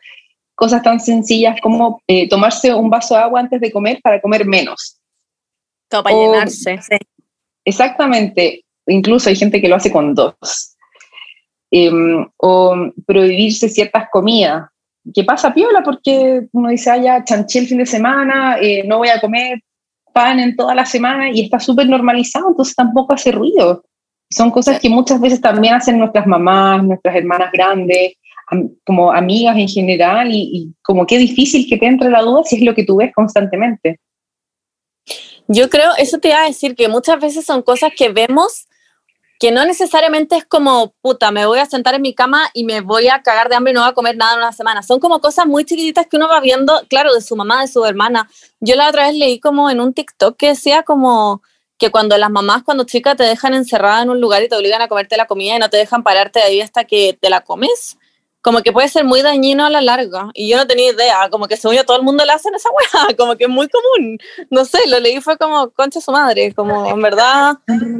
cosas 0.63 0.81
tan 0.81 0.97
sencillas 1.01 1.59
como 1.59 2.01
eh, 2.07 2.29
tomarse 2.29 2.73
un 2.73 2.89
vaso 2.89 3.15
de 3.15 3.19
agua 3.19 3.41
antes 3.41 3.59
de 3.59 3.69
comer 3.69 3.99
para 4.01 4.21
comer 4.21 4.45
menos. 4.45 4.97
Como 5.91 6.03
para 6.03 6.15
O- 6.15 6.21
llenarse. 6.21 6.79
Exactamente, 7.65 8.63
incluso 8.87 9.27
hay 9.27 9.35
gente 9.35 9.59
que 9.59 9.67
lo 9.67 9.75
hace 9.75 9.91
con 9.91 10.15
dos. 10.15 10.77
Em, 11.69 12.25
o 12.37 12.91
prohibirse 13.05 13.67
ciertas 13.67 14.07
comidas, 14.09 14.69
que 15.13 15.25
pasa 15.25 15.53
piola 15.53 15.83
porque 15.83 16.47
uno 16.53 16.69
dice, 16.69 16.91
ah, 16.91 16.97
ya 16.97 17.23
chanché 17.25 17.59
el 17.59 17.67
fin 17.67 17.79
de 17.79 17.85
semana, 17.85 18.57
eh, 18.61 18.83
no 18.85 18.99
voy 18.99 19.09
a 19.09 19.19
comer 19.19 19.59
pan 20.13 20.39
en 20.39 20.55
toda 20.55 20.73
la 20.75 20.85
semana 20.85 21.29
y 21.29 21.41
está 21.41 21.59
súper 21.59 21.89
normalizado, 21.89 22.47
entonces 22.51 22.73
tampoco 22.73 23.13
hace 23.13 23.33
ruido. 23.33 23.83
Son 24.33 24.51
cosas 24.51 24.79
que 24.79 24.89
muchas 24.89 25.19
veces 25.21 25.41
también 25.41 25.75
hacen 25.75 25.97
nuestras 25.97 26.27
mamás, 26.27 26.83
nuestras 26.83 27.15
hermanas 27.15 27.51
grandes, 27.51 28.13
como 28.85 29.11
amigas 29.11 29.57
en 29.57 29.67
general, 29.67 30.31
y, 30.31 30.49
y 30.53 30.73
como 30.81 31.05
qué 31.05 31.17
difícil 31.17 31.67
que 31.67 31.77
te 31.77 31.85
entre 31.85 32.09
la 32.09 32.21
duda 32.21 32.43
si 32.43 32.57
es 32.57 32.61
lo 32.63 32.75
que 32.75 32.83
tú 32.83 32.97
ves 32.97 33.13
constantemente. 33.13 33.99
Yo 35.47 35.69
creo, 35.69 35.91
eso 35.97 36.19
te 36.19 36.29
iba 36.29 36.41
a 36.41 36.47
decir, 36.47 36.75
que 36.75 36.87
muchas 36.87 37.19
veces 37.19 37.45
son 37.45 37.61
cosas 37.61 37.91
que 37.95 38.09
vemos 38.09 38.67
que 39.43 39.51
no 39.51 39.65
necesariamente 39.65 40.37
es 40.37 40.45
como, 40.45 40.93
puta, 41.01 41.29
me 41.31 41.45
voy 41.45 41.59
a 41.59 41.65
sentar 41.65 41.95
en 41.95 42.01
mi 42.01 42.13
cama 42.13 42.49
y 42.53 42.63
me 42.63 42.79
voy 42.79 43.09
a 43.09 43.21
cagar 43.21 43.49
de 43.49 43.55
hambre 43.55 43.71
y 43.71 43.73
no 43.73 43.81
voy 43.81 43.89
a 43.89 43.93
comer 43.93 44.15
nada 44.15 44.35
en 44.35 44.39
una 44.39 44.53
semana. 44.53 44.83
Son 44.83 45.01
como 45.01 45.19
cosas 45.19 45.45
muy 45.45 45.65
chiquititas 45.65 46.07
que 46.07 46.15
uno 46.15 46.29
va 46.29 46.39
viendo, 46.39 46.81
claro, 46.87 47.13
de 47.13 47.19
su 47.19 47.35
mamá, 47.35 47.59
de 47.59 47.67
su 47.67 47.83
hermana. 47.83 48.29
Yo 48.61 48.75
la 48.77 48.87
otra 48.87 49.07
vez 49.07 49.15
leí 49.15 49.41
como 49.41 49.69
en 49.69 49.81
un 49.81 49.93
TikTok 49.93 50.37
que 50.37 50.47
decía 50.47 50.83
como 50.83 51.41
que 51.83 51.91
cuando 51.91 52.17
las 52.17 52.31
mamás 52.31 52.63
cuando 52.63 52.85
chicas 52.85 53.17
te 53.17 53.23
dejan 53.23 53.53
encerrada 53.53 54.03
en 54.03 54.09
un 54.09 54.21
lugar 54.21 54.41
y 54.41 54.47
te 54.47 54.55
obligan 54.55 54.81
a 54.81 54.87
comerte 54.87 55.17
la 55.17 55.27
comida 55.27 55.57
y 55.57 55.59
no 55.59 55.69
te 55.69 55.75
dejan 55.75 56.01
pararte 56.01 56.39
de 56.39 56.45
ahí 56.45 56.61
hasta 56.61 56.85
que 56.85 57.17
te 57.19 57.29
la 57.29 57.41
comes, 57.41 57.97
como 58.41 58.61
que 58.61 58.71
puede 58.71 58.87
ser 58.87 59.03
muy 59.03 59.21
dañino 59.21 59.65
a 59.65 59.69
la 59.69 59.81
larga. 59.81 60.29
Y 60.33 60.47
yo 60.47 60.55
no 60.55 60.65
tenía 60.65 60.93
idea, 60.93 61.29
como 61.29 61.45
que 61.45 61.57
según 61.57 61.75
yo 61.75 61.83
todo 61.83 61.97
el 61.97 62.03
mundo 62.03 62.23
le 62.23 62.31
hacen 62.31 62.55
esa 62.55 62.69
weá, 62.93 63.17
como 63.17 63.35
que 63.35 63.43
es 63.43 63.49
muy 63.49 63.67
común. 63.67 64.17
No 64.49 64.63
sé, 64.63 64.87
lo 64.87 64.97
leí 65.01 65.19
fue 65.19 65.37
como 65.37 65.71
concha 65.71 65.99
su 65.99 66.13
madre, 66.13 66.53
como 66.53 66.89
en 66.89 67.01
verdad 67.01 67.57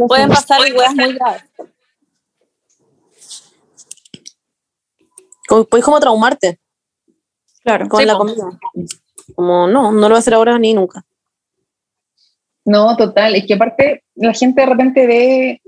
pueden 0.08 0.30
pasar 0.30 0.62
weas 0.62 0.96
muy 0.96 1.12
graves. 1.16 1.44
Como, 5.50 5.66
puedes 5.66 5.84
como 5.84 6.00
traumarte. 6.00 6.58
Claro, 7.66 7.90
con 7.90 8.08
la 8.08 8.16
comida. 8.16 8.46
Como 9.36 9.68
no, 9.68 9.92
no 9.92 10.00
lo 10.00 10.08
voy 10.08 10.16
a 10.16 10.20
hacer 10.20 10.36
ahora 10.36 10.58
ni 10.58 10.74
nunca. 10.74 11.04
No, 12.66 12.96
total. 12.96 13.36
Es 13.36 13.46
que 13.46 13.56
aparte 13.56 14.04
la 14.16 14.34
gente 14.34 14.62
de 14.62 14.68
repente 14.68 15.08
ve 15.08 15.62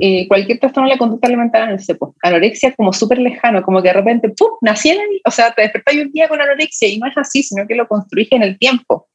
eh, 0.00 0.28
cualquier 0.28 0.60
trastorno 0.60 0.88
de 0.88 0.94
la 0.94 0.98
conducta 0.98 1.26
alimentaria, 1.26 1.66
no 1.66 1.78
sé, 1.78 1.94
pues, 1.96 2.12
anorexia 2.22 2.72
como 2.74 2.92
súper 2.92 3.18
lejano, 3.18 3.62
como 3.62 3.82
que 3.82 3.88
de 3.88 3.94
repente, 3.94 4.28
¡pum!, 4.28 4.50
nací 4.60 4.90
en 4.90 5.00
el, 5.00 5.20
o 5.24 5.30
sea, 5.30 5.52
te 5.52 5.62
despertáis 5.62 6.04
un 6.04 6.12
día 6.12 6.28
con 6.28 6.40
anorexia 6.40 6.88
y 6.88 6.98
no 6.98 7.08
es 7.08 7.16
así, 7.16 7.42
sino 7.42 7.66
que 7.66 7.74
lo 7.74 7.88
construiste 7.88 8.36
en 8.36 8.42
el 8.42 8.58
tiempo. 8.58 9.08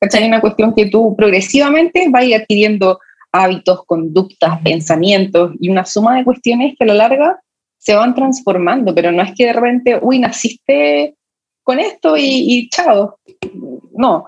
¿Cachai? 0.00 0.26
Una 0.26 0.40
cuestión 0.40 0.74
que 0.74 0.86
tú 0.86 1.14
progresivamente 1.16 2.08
vas 2.10 2.24
adquiriendo 2.24 2.98
hábitos, 3.30 3.84
conductas, 3.86 4.60
pensamientos 4.62 5.52
y 5.60 5.68
una 5.68 5.84
suma 5.84 6.16
de 6.16 6.24
cuestiones 6.24 6.74
que 6.78 6.84
a 6.84 6.88
la 6.88 6.94
larga 6.94 7.40
se 7.78 7.94
van 7.94 8.14
transformando, 8.14 8.94
pero 8.94 9.12
no 9.12 9.22
es 9.22 9.32
que 9.34 9.46
de 9.46 9.52
repente, 9.52 9.98
uy, 10.00 10.18
naciste 10.18 11.14
con 11.62 11.78
esto 11.78 12.16
y, 12.16 12.22
y 12.24 12.68
chao. 12.68 13.18
No. 13.92 14.26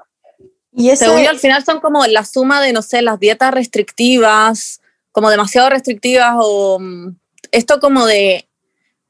Y 0.76 0.90
eso 0.90 1.16
al 1.16 1.38
final 1.38 1.64
son 1.64 1.80
como 1.80 2.04
la 2.06 2.25
suma 2.25 2.61
de, 2.61 2.75
no 2.75 2.83
sé, 2.83 3.00
las 3.00 3.18
dietas 3.18 3.52
restrictivas, 3.52 4.83
como 5.11 5.30
demasiado 5.30 5.71
restrictivas 5.71 6.35
o 6.38 6.78
mm, 6.78 7.16
esto 7.50 7.80
como 7.80 8.04
de 8.04 8.47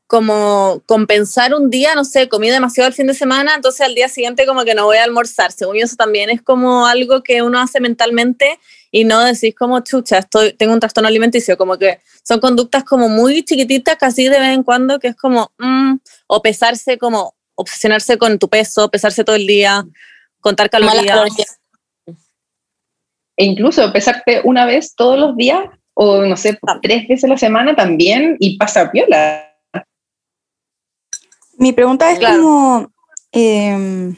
como 0.06 0.80
compensar 0.86 1.52
un 1.52 1.68
día, 1.68 1.96
no 1.96 2.04
sé, 2.04 2.28
comí 2.28 2.48
demasiado 2.48 2.86
el 2.86 2.94
fin 2.94 3.08
de 3.08 3.14
semana, 3.14 3.56
entonces 3.56 3.80
al 3.80 3.96
día 3.96 4.08
siguiente 4.08 4.46
como 4.46 4.64
que 4.64 4.76
no 4.76 4.84
voy 4.84 4.98
a 4.98 5.02
almorzar. 5.02 5.50
Según 5.50 5.78
eso 5.78 5.96
también 5.96 6.30
es 6.30 6.40
como 6.40 6.86
algo 6.86 7.24
que 7.24 7.42
uno 7.42 7.58
hace 7.58 7.80
mentalmente 7.80 8.60
y 8.92 9.02
no 9.02 9.24
decís 9.24 9.52
como 9.56 9.80
chucha, 9.80 10.18
estoy, 10.18 10.52
tengo 10.52 10.72
un 10.72 10.78
trastorno 10.78 11.08
alimenticio, 11.08 11.58
como 11.58 11.76
que 11.76 11.98
son 12.22 12.38
conductas 12.38 12.84
como 12.84 13.08
muy 13.08 13.42
chiquititas, 13.42 13.96
casi 13.96 14.28
de 14.28 14.38
vez 14.38 14.54
en 14.54 14.62
cuando, 14.62 15.00
que 15.00 15.08
es 15.08 15.16
como, 15.16 15.50
mm, 15.58 15.96
o 16.28 16.40
pesarse 16.42 16.96
como, 16.98 17.34
obsesionarse 17.56 18.18
con 18.18 18.38
tu 18.38 18.48
peso, 18.48 18.88
pesarse 18.90 19.24
todo 19.24 19.34
el 19.34 19.46
día, 19.48 19.84
contar 20.46 20.70
calorías. 20.70 21.58
E 23.36 23.44
incluso 23.44 23.92
pesarte 23.92 24.42
una 24.44 24.64
vez 24.64 24.94
todos 24.94 25.18
los 25.18 25.36
días 25.36 25.64
o 25.92 26.24
no 26.24 26.36
sé, 26.36 26.56
tres 26.82 27.08
veces 27.08 27.24
a 27.24 27.28
la 27.28 27.36
semana 27.36 27.74
también 27.74 28.36
y 28.38 28.56
pasa 28.56 28.92
piola. 28.92 29.52
Mi 31.58 31.72
pregunta 31.72 32.12
es 32.12 32.20
como, 32.20 32.92
em, 33.32 34.14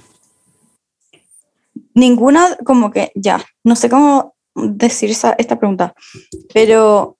ninguna, 1.94 2.58
como 2.66 2.90
que, 2.90 3.10
ya, 3.14 3.42
no 3.64 3.74
sé 3.74 3.88
cómo 3.88 4.34
decir 4.54 5.10
esa, 5.10 5.34
esta 5.38 5.58
pregunta, 5.58 5.94
pero 6.52 7.16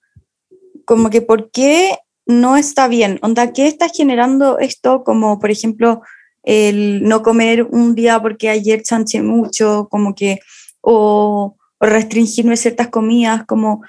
como 0.85 1.09
que, 1.09 1.21
¿por 1.21 1.49
qué 1.49 1.97
no 2.27 2.57
está 2.57 2.87
bien? 2.87 3.17
Onda, 3.23 3.53
¿qué 3.53 3.65
está 3.65 3.87
generando 3.89 4.59
esto? 4.59 5.03
Como, 5.03 5.39
por 5.39 5.49
ejemplo, 5.49 6.01
el 6.43 7.03
no 7.03 7.21
comer 7.21 7.63
un 7.63 7.95
día 7.95 8.21
porque 8.21 8.49
ayer 8.49 8.81
chanché 8.81 9.21
mucho, 9.21 9.87
como 9.89 10.15
que, 10.15 10.39
o, 10.81 11.57
o 11.77 11.85
restringirme 11.85 12.57
ciertas 12.57 12.87
comidas, 12.89 13.45
como 13.45 13.81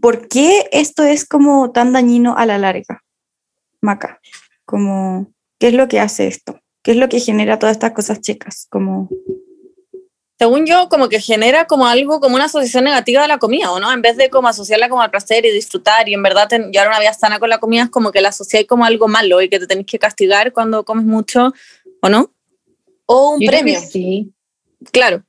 ¿por 0.00 0.28
qué 0.28 0.68
esto 0.72 1.02
es 1.02 1.24
como 1.24 1.72
tan 1.72 1.92
dañino 1.92 2.36
a 2.36 2.46
la 2.46 2.58
larga, 2.58 3.02
Maca? 3.80 4.20
Como, 4.64 5.32
¿Qué 5.58 5.68
es 5.68 5.74
lo 5.74 5.88
que 5.88 6.00
hace 6.00 6.26
esto? 6.26 6.60
¿Qué 6.82 6.92
es 6.92 6.96
lo 6.98 7.08
que 7.08 7.20
genera 7.20 7.58
todas 7.58 7.76
estas 7.76 7.92
cosas 7.92 8.20
chicas? 8.20 8.66
Como... 8.70 9.08
Según 10.38 10.66
yo, 10.66 10.88
como 10.88 11.08
que 11.08 11.20
genera 11.20 11.66
como 11.66 11.86
algo, 11.86 12.20
como 12.20 12.34
una 12.34 12.44
asociación 12.44 12.84
negativa 12.84 13.22
de 13.22 13.28
la 13.28 13.38
comida, 13.38 13.72
¿o 13.72 13.80
no? 13.80 13.92
En 13.92 14.02
vez 14.02 14.16
de 14.16 14.28
como 14.28 14.48
asociarla 14.48 14.88
como 14.88 15.02
al 15.02 15.10
placer 15.10 15.46
y 15.46 15.50
disfrutar 15.50 16.08
y 16.08 16.14
en 16.14 16.22
verdad 16.22 16.48
llevar 16.70 16.88
una 16.88 17.00
vida 17.00 17.14
sana 17.14 17.38
con 17.38 17.48
la 17.48 17.58
comida, 17.58 17.84
es 17.84 17.90
como 17.90 18.12
que 18.12 18.20
la 18.20 18.28
asociáis 18.28 18.66
como 18.66 18.84
algo 18.84 19.08
malo 19.08 19.40
y 19.40 19.48
que 19.48 19.58
te 19.58 19.66
tenéis 19.66 19.86
que 19.86 19.98
castigar 19.98 20.52
cuando 20.52 20.84
comes 20.84 21.04
mucho, 21.04 21.54
¿o 22.02 22.08
no? 22.08 22.30
O 23.06 23.30
un 23.30 23.46
premio. 23.46 23.80
Sí. 23.80 24.32
Claro 24.92 25.22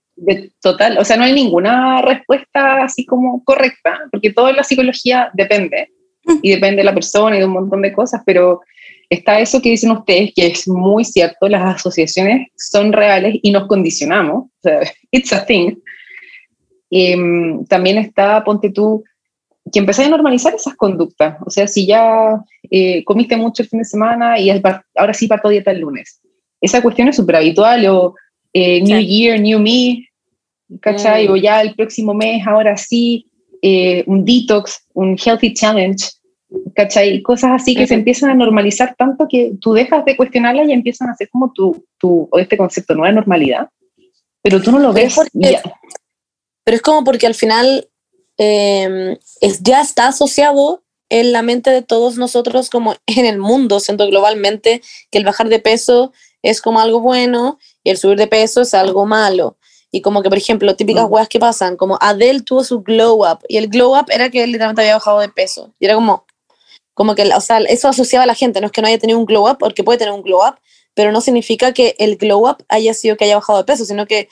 total, 0.61 0.97
o 0.97 1.05
sea, 1.05 1.17
no 1.17 1.23
hay 1.23 1.33
ninguna 1.33 2.01
respuesta 2.01 2.83
así 2.83 3.05
como 3.05 3.43
correcta, 3.43 3.99
porque 4.11 4.33
toda 4.33 4.51
la 4.51 4.63
psicología 4.63 5.29
depende, 5.33 5.91
mm. 6.25 6.39
y 6.41 6.51
depende 6.51 6.77
de 6.77 6.85
la 6.85 6.93
persona 6.93 7.35
y 7.35 7.39
de 7.39 7.45
un 7.45 7.53
montón 7.53 7.81
de 7.81 7.93
cosas, 7.93 8.21
pero 8.25 8.61
está 9.09 9.39
eso 9.39 9.61
que 9.61 9.69
dicen 9.69 9.91
ustedes, 9.91 10.31
que 10.35 10.47
es 10.47 10.67
muy 10.67 11.05
cierto, 11.05 11.47
las 11.47 11.75
asociaciones 11.75 12.49
son 12.57 12.93
reales 12.93 13.35
y 13.41 13.51
nos 13.51 13.67
condicionamos, 13.67 14.45
o 14.45 14.61
sea, 14.61 14.81
it's 15.11 15.33
a 15.33 15.45
thing. 15.45 15.75
Em, 16.89 17.65
también 17.65 17.97
está, 17.97 18.43
ponte 18.43 18.69
tú, 18.69 19.03
que 19.71 19.79
empezáis 19.79 20.07
a 20.07 20.11
normalizar 20.11 20.53
esas 20.53 20.75
conductas, 20.75 21.37
o 21.45 21.49
sea, 21.49 21.67
si 21.67 21.85
ya 21.85 22.41
eh, 22.69 23.03
comiste 23.03 23.35
mucho 23.35 23.63
el 23.63 23.69
fin 23.69 23.79
de 23.79 23.85
semana 23.85 24.39
y 24.39 24.49
ahora 24.49 25.13
sí 25.13 25.27
parto 25.27 25.49
dieta 25.49 25.71
el 25.71 25.81
lunes, 25.81 26.21
esa 26.61 26.81
cuestión 26.81 27.07
es 27.07 27.15
súper 27.15 27.37
habitual, 27.37 27.85
o 27.87 28.15
eh, 28.53 28.81
New 28.81 28.99
Year, 28.99 29.39
New 29.39 29.59
Me, 29.59 30.07
¿cachai? 30.81 31.27
Mm. 31.27 31.31
O 31.31 31.35
ya 31.35 31.61
el 31.61 31.75
próximo 31.75 32.13
mes, 32.13 32.45
ahora 32.47 32.77
sí, 32.77 33.27
eh, 33.61 34.03
un 34.07 34.25
detox, 34.25 34.85
un 34.93 35.17
healthy 35.17 35.53
challenge, 35.53 36.05
¿cachai? 36.75 37.21
Cosas 37.21 37.51
así 37.53 37.75
que 37.75 37.87
se 37.87 37.93
empiezan 37.93 38.29
a 38.29 38.35
normalizar 38.35 38.95
tanto 38.97 39.27
que 39.29 39.53
tú 39.59 39.73
dejas 39.73 40.05
de 40.05 40.15
cuestionarla 40.15 40.63
y 40.63 40.71
empiezan 40.71 41.09
a 41.09 41.15
ser 41.15 41.29
como 41.29 41.51
tu, 41.51 41.85
tu 41.97 42.27
o 42.31 42.39
este 42.39 42.57
concepto, 42.57 42.95
nueva 42.95 43.11
normalidad, 43.13 43.69
pero 44.41 44.61
tú 44.61 44.71
no 44.71 44.79
lo 44.79 44.93
ves. 44.93 45.15
pero 46.63 46.75
es 46.75 46.81
como 46.81 47.03
porque 47.03 47.27
al 47.27 47.35
final 47.35 47.89
em, 48.37 49.17
es, 49.41 49.61
ya 49.61 49.81
está 49.81 50.07
asociado 50.07 50.83
en 51.09 51.31
la 51.31 51.41
mente 51.41 51.69
de 51.69 51.81
todos 51.81 52.17
nosotros 52.17 52.69
como 52.69 52.95
en 53.07 53.25
el 53.25 53.39
mundo, 53.39 53.79
siento 53.79 54.07
globalmente 54.07 54.81
que 55.11 55.17
el 55.17 55.25
bajar 55.25 55.49
de 55.49 55.59
peso 55.59 56.13
es 56.43 56.61
como 56.61 56.79
algo 56.79 57.01
bueno 57.01 57.59
y 57.83 57.89
el 57.89 57.97
subir 57.97 58.17
de 58.17 58.27
peso 58.27 58.61
es 58.61 58.73
algo 58.73 59.05
malo. 59.05 59.57
Y 59.89 60.01
como 60.01 60.21
que, 60.21 60.29
por 60.29 60.37
ejemplo, 60.37 60.75
típicas 60.75 61.07
weas 61.09 61.29
que 61.29 61.39
pasan, 61.39 61.77
como 61.77 61.97
Adele 62.01 62.41
tuvo 62.41 62.63
su 62.63 62.81
glow 62.81 63.25
up 63.25 63.39
y 63.47 63.57
el 63.57 63.69
glow 63.69 63.97
up 63.97 64.07
era 64.09 64.29
que 64.29 64.43
él 64.43 64.51
literalmente 64.51 64.81
había 64.81 64.95
bajado 64.95 65.21
de 65.21 65.29
peso. 65.29 65.73
Y 65.79 65.85
era 65.85 65.95
como, 65.95 66.26
como 66.97 67.13
que, 67.13 67.31
o 67.31 67.41
sea, 67.41 67.59
eso 67.59 67.87
asociaba 67.87 68.23
a 68.23 68.25
la 68.25 68.33
gente, 68.33 68.59
no 68.59 68.65
es 68.65 68.71
que 68.71 68.81
no 68.81 68.87
haya 68.87 68.97
tenido 68.97 69.19
un 69.19 69.27
glow 69.27 69.47
up, 69.47 69.59
porque 69.59 69.83
puede 69.83 69.99
tener 69.99 70.15
un 70.15 70.23
glow 70.23 70.39
up, 70.43 70.55
pero 70.95 71.11
no 71.11 71.21
significa 71.21 71.71
que 71.71 71.95
el 71.99 72.17
glow 72.17 72.49
up 72.49 72.65
haya 72.69 72.95
sido 72.95 73.17
que 73.17 73.25
haya 73.25 73.35
bajado 73.35 73.59
de 73.59 73.65
peso, 73.65 73.85
sino 73.85 74.07
que 74.07 74.29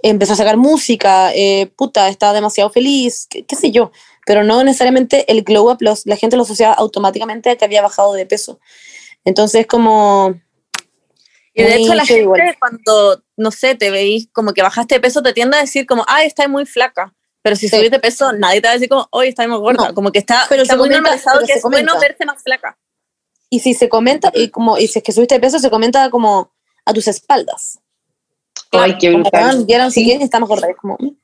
empezó 0.00 0.34
a 0.34 0.36
sacar 0.36 0.56
música, 0.56 1.34
eh, 1.34 1.72
puta, 1.74 2.08
estaba 2.08 2.32
demasiado 2.32 2.70
feliz, 2.70 3.26
qué, 3.28 3.56
sé 3.56 3.72
yo, 3.72 3.90
pero 4.26 4.44
no 4.44 4.62
necesariamente 4.62 5.28
el 5.32 5.42
glow 5.42 5.72
up, 5.72 5.78
los, 5.80 6.06
la 6.06 6.14
gente 6.14 6.36
lo 6.36 6.44
asociaba 6.44 6.74
automáticamente 6.74 7.50
a 7.50 7.56
que 7.56 7.64
había 7.64 7.82
bajado 7.82 8.12
de 8.12 8.26
peso. 8.26 8.60
Entonces, 9.24 9.66
como 9.66 10.36
y 11.52 11.64
de 11.64 11.74
hecho 11.74 11.94
la 11.94 12.06
gente 12.06 12.56
cuando, 12.60 13.24
no 13.36 13.50
sé, 13.50 13.74
te 13.74 13.90
veis 13.90 14.28
como 14.30 14.52
que 14.52 14.62
bajaste 14.62 14.94
de 14.94 15.00
peso, 15.00 15.20
te 15.20 15.32
tiende 15.32 15.56
a 15.56 15.62
decir 15.62 15.84
como, 15.84 16.04
ay, 16.06 16.28
estás 16.28 16.48
muy 16.48 16.64
flaca. 16.64 17.12
Pero 17.44 17.56
si 17.56 17.68
subís 17.68 17.90
de 17.90 17.98
peso, 17.98 18.32
nadie 18.32 18.62
te 18.62 18.68
va 18.68 18.70
a 18.70 18.74
decir 18.74 18.88
como, 18.88 19.06
hoy 19.10 19.28
estás 19.28 19.46
muy 19.46 19.58
gorda. 19.58 19.92
como 19.92 20.10
que 20.10 20.20
está, 20.20 20.46
pero 20.48 20.62
está 20.62 20.78
muy 20.78 20.88
normalizado 20.88 21.44
que 21.46 21.52
es 21.52 21.62
bueno 21.62 21.92
verse 22.00 22.24
más 22.24 22.42
flaca. 22.42 22.78
Y 23.50 23.60
si 23.60 23.74
se 23.74 23.90
comenta, 23.90 24.32
y 24.34 24.48
como, 24.48 24.78
y 24.78 24.88
si 24.88 25.00
es 25.00 25.02
que 25.04 25.12
subiste 25.12 25.34
de 25.34 25.40
peso, 25.40 25.58
se 25.58 25.68
comenta 25.68 26.08
como 26.08 26.54
a 26.86 26.94
tus 26.94 27.06
espaldas. 27.06 27.78
Ay, 28.72 28.96
qué 28.98 29.10
brutal. 29.10 29.66
Vieron 29.66 29.92
si 29.92 30.04
bien 30.04 30.22
está 30.22 30.40
mejor 30.40 30.58
es 30.66 30.76
como... 30.76 30.96
Mm". 30.98 31.18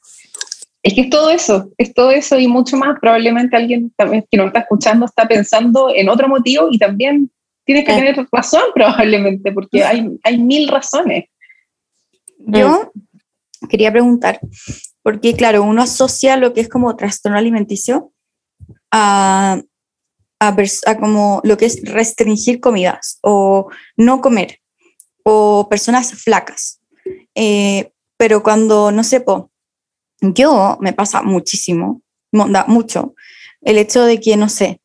Es 0.82 0.94
que 0.94 1.00
es 1.02 1.10
todo 1.10 1.30
eso, 1.30 1.70
es 1.78 1.94
todo 1.94 2.10
eso 2.10 2.38
y 2.38 2.48
mucho 2.48 2.76
más. 2.76 2.98
Probablemente 3.00 3.56
alguien 3.56 3.90
también 3.96 4.26
que 4.30 4.36
no 4.36 4.48
está 4.48 4.60
escuchando 4.60 5.06
está 5.06 5.26
pensando 5.26 5.90
en 5.94 6.10
otro 6.10 6.28
motivo 6.28 6.68
y 6.70 6.78
también 6.78 7.30
tienes 7.64 7.86
que 7.86 7.92
eh. 7.92 7.96
tener 7.96 8.26
razón 8.30 8.64
probablemente, 8.74 9.52
porque 9.52 9.84
hay, 9.84 10.06
hay 10.22 10.36
mil 10.36 10.68
razones. 10.68 11.24
Yo 12.36 12.92
quería 13.70 13.90
preguntar, 13.90 14.38
porque 15.02 15.34
claro, 15.34 15.62
uno 15.62 15.82
asocia 15.82 16.36
lo 16.36 16.52
que 16.52 16.60
es 16.60 16.68
como 16.68 16.96
trastorno 16.96 17.38
alimenticio 17.38 18.12
a, 18.90 19.60
a, 20.40 20.98
como 20.98 21.40
lo 21.44 21.56
que 21.56 21.66
es 21.66 21.82
restringir 21.84 22.60
comidas 22.60 23.18
o 23.22 23.70
no 23.96 24.20
comer 24.20 24.60
o 25.24 25.68
personas 25.68 26.12
flacas. 26.12 26.80
Eh, 27.34 27.92
pero 28.16 28.42
cuando, 28.42 28.90
no 28.92 29.04
sé, 29.04 29.24
yo 30.20 30.78
me 30.80 30.92
pasa 30.92 31.22
muchísimo, 31.22 32.02
mucho, 32.32 33.14
el 33.62 33.78
hecho 33.78 34.04
de 34.04 34.20
que, 34.20 34.36
no 34.36 34.48
sé, 34.48 34.80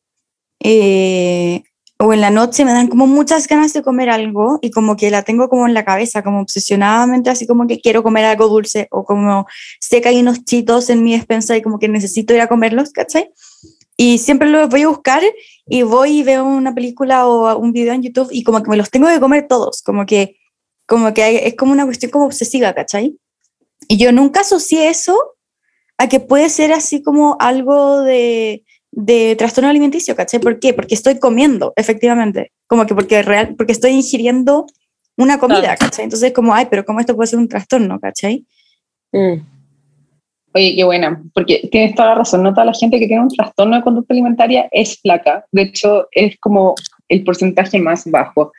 eh, 0.60 1.62
o 1.98 2.12
en 2.12 2.20
la 2.20 2.30
noche 2.30 2.64
me 2.64 2.72
dan 2.72 2.88
como 2.88 3.06
muchas 3.06 3.48
ganas 3.48 3.72
de 3.72 3.82
comer 3.82 4.10
algo 4.10 4.58
y 4.60 4.70
como 4.70 4.96
que 4.96 5.10
la 5.10 5.22
tengo 5.22 5.48
como 5.48 5.66
en 5.66 5.72
la 5.74 5.84
cabeza, 5.84 6.22
como 6.22 6.40
obsesionadamente, 6.40 7.30
así 7.30 7.46
como 7.46 7.66
que 7.66 7.80
quiero 7.80 8.02
comer 8.02 8.26
algo 8.26 8.48
dulce 8.48 8.86
o 8.90 9.04
como 9.04 9.46
sé 9.80 10.00
que 10.02 10.10
hay 10.10 10.20
unos 10.20 10.44
chitos 10.44 10.90
en 10.90 11.02
mi 11.02 11.16
despensa 11.16 11.56
y 11.56 11.62
como 11.62 11.78
que 11.78 11.88
necesito 11.88 12.34
ir 12.34 12.40
a 12.42 12.48
comerlos, 12.48 12.90
¿cachai? 12.90 13.30
Y 13.96 14.18
siempre 14.18 14.50
los 14.50 14.68
voy 14.68 14.82
a 14.82 14.88
buscar 14.88 15.22
y 15.66 15.82
voy 15.82 16.18
y 16.18 16.22
veo 16.22 16.44
una 16.44 16.74
película 16.74 17.26
o 17.26 17.56
un 17.56 17.72
video 17.72 17.94
en 17.94 18.02
YouTube 18.02 18.28
y 18.30 18.42
como 18.42 18.62
que 18.62 18.68
me 18.70 18.76
los 18.76 18.90
tengo 18.90 19.08
que 19.08 19.18
comer 19.18 19.46
todos, 19.48 19.80
como 19.82 20.04
que, 20.04 20.36
como 20.86 21.14
que 21.14 21.22
hay- 21.22 21.36
es 21.36 21.54
como 21.56 21.72
una 21.72 21.86
cuestión 21.86 22.10
como 22.12 22.26
obsesiva, 22.26 22.74
¿cachai? 22.74 23.16
Y 23.88 23.96
yo 23.96 24.12
nunca 24.12 24.40
asocié 24.40 24.90
eso 24.90 25.18
a 25.96 26.10
que 26.10 26.20
puede 26.20 26.50
ser 26.50 26.74
así 26.74 27.02
como 27.02 27.38
algo 27.40 28.02
de, 28.02 28.65
de 28.96 29.36
trastorno 29.36 29.68
alimenticio, 29.68 30.16
¿cachai? 30.16 30.40
¿Por 30.40 30.58
qué? 30.58 30.72
Porque 30.72 30.94
estoy 30.94 31.18
comiendo, 31.18 31.74
efectivamente. 31.76 32.52
Como 32.66 32.86
que 32.86 32.94
porque, 32.94 33.22
real, 33.22 33.54
porque 33.54 33.72
estoy 33.72 33.90
ingiriendo 33.90 34.66
una 35.18 35.38
comida. 35.38 35.76
¿cachai? 35.76 36.04
Entonces, 36.04 36.32
como, 36.32 36.54
ay, 36.54 36.66
pero 36.70 36.82
¿cómo 36.86 36.98
esto 36.98 37.14
puede 37.14 37.26
ser 37.26 37.38
un 37.38 37.46
trastorno, 37.46 38.00
¿cachai? 38.00 38.46
Mm. 39.12 39.34
Oye, 40.54 40.74
qué 40.74 40.84
buena, 40.84 41.22
porque 41.34 41.68
tienes 41.70 41.94
toda 41.94 42.08
la 42.08 42.14
razón, 42.14 42.42
no 42.42 42.54
toda 42.54 42.64
la 42.64 42.72
gente 42.72 42.98
que 42.98 43.06
tiene 43.06 43.22
un 43.22 43.28
trastorno 43.28 43.76
de 43.76 43.82
conducta 43.82 44.14
alimentaria 44.14 44.66
es 44.72 44.98
flaca, 44.98 45.44
de 45.52 45.62
hecho 45.62 46.08
es 46.10 46.38
como 46.40 46.74
el 47.10 47.22
porcentaje 47.22 47.78
más 47.78 48.10
bajo. 48.10 48.52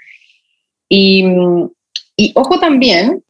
Y, 0.88 1.26
y 2.16 2.32
ojo 2.36 2.60
también, 2.60 3.24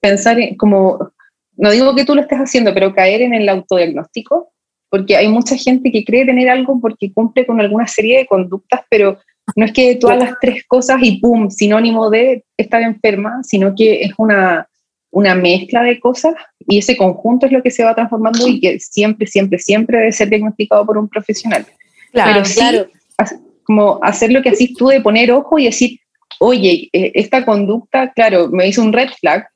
pensar 0.00 0.40
en 0.40 0.56
como, 0.56 1.12
no 1.56 1.70
digo 1.70 1.94
que 1.94 2.04
tú 2.04 2.16
lo 2.16 2.22
estés 2.22 2.40
haciendo, 2.40 2.74
pero 2.74 2.92
caer 2.92 3.22
en 3.22 3.34
el 3.34 3.48
autodiagnóstico, 3.48 4.50
porque 4.90 5.16
hay 5.16 5.28
mucha 5.28 5.56
gente 5.56 5.90
que 5.90 6.04
cree 6.04 6.24
tener 6.26 6.48
algo 6.48 6.80
porque 6.80 7.12
cumple 7.12 7.46
con 7.46 7.60
alguna 7.60 7.86
serie 7.86 8.18
de 8.18 8.26
conductas, 8.26 8.80
pero 8.88 9.18
no 9.56 9.64
es 9.64 9.72
que 9.72 9.96
tú 9.96 10.08
hagas 10.08 10.34
tres 10.40 10.64
cosas 10.66 10.98
y 11.02 11.18
pum, 11.20 11.50
sinónimo 11.50 12.10
de 12.10 12.44
estar 12.56 12.82
enferma, 12.82 13.40
sino 13.42 13.74
que 13.74 14.02
es 14.02 14.12
una, 14.18 14.68
una 15.10 15.34
mezcla 15.34 15.82
de 15.82 15.98
cosas 15.98 16.34
y 16.66 16.78
ese 16.78 16.96
conjunto 16.96 17.46
es 17.46 17.52
lo 17.52 17.62
que 17.62 17.70
se 17.70 17.84
va 17.84 17.94
transformando 17.94 18.46
y 18.46 18.60
que 18.60 18.78
siempre, 18.78 19.26
siempre, 19.26 19.58
siempre 19.58 19.98
debe 19.98 20.12
ser 20.12 20.28
diagnosticado 20.28 20.84
por 20.84 20.98
un 20.98 21.08
profesional. 21.08 21.64
Pero 22.12 22.44
sí, 22.44 22.58
claro. 22.60 22.86
ha- 23.18 23.30
como 23.64 23.98
hacer 24.02 24.32
lo 24.32 24.42
que 24.42 24.48
haces 24.50 24.72
tú 24.74 24.88
de 24.88 25.00
poner 25.00 25.30
ojo 25.30 25.58
y 25.58 25.66
decir, 25.66 25.98
oye, 26.40 26.88
eh, 26.92 27.12
esta 27.14 27.44
conducta, 27.44 28.12
claro, 28.12 28.48
me 28.48 28.66
hizo 28.66 28.82
un 28.82 28.92
red 28.92 29.08
flag, 29.20 29.46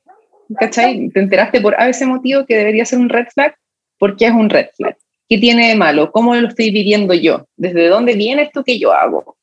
¿cachai? 0.59 1.09
Te 1.09 1.19
enteraste 1.19 1.61
por 1.61 1.79
a 1.79 1.89
ese 1.89 2.05
motivo 2.05 2.45
que 2.45 2.55
debería 2.57 2.85
ser 2.85 2.99
un 2.99 3.09
red 3.09 3.25
flag, 3.33 3.55
¿por 3.97 4.15
qué 4.15 4.25
es 4.27 4.31
un 4.31 4.49
red 4.49 4.67
flag? 4.77 4.95
¿Qué 5.29 5.37
tiene 5.37 5.69
de 5.69 5.75
malo? 5.75 6.11
¿Cómo 6.11 6.35
lo 6.35 6.47
estoy 6.47 6.71
viviendo 6.71 7.13
yo? 7.13 7.47
¿Desde 7.55 7.87
dónde 7.87 8.13
viene 8.13 8.43
esto 8.43 8.63
que 8.63 8.77
yo 8.77 8.93
hago? 8.93 9.37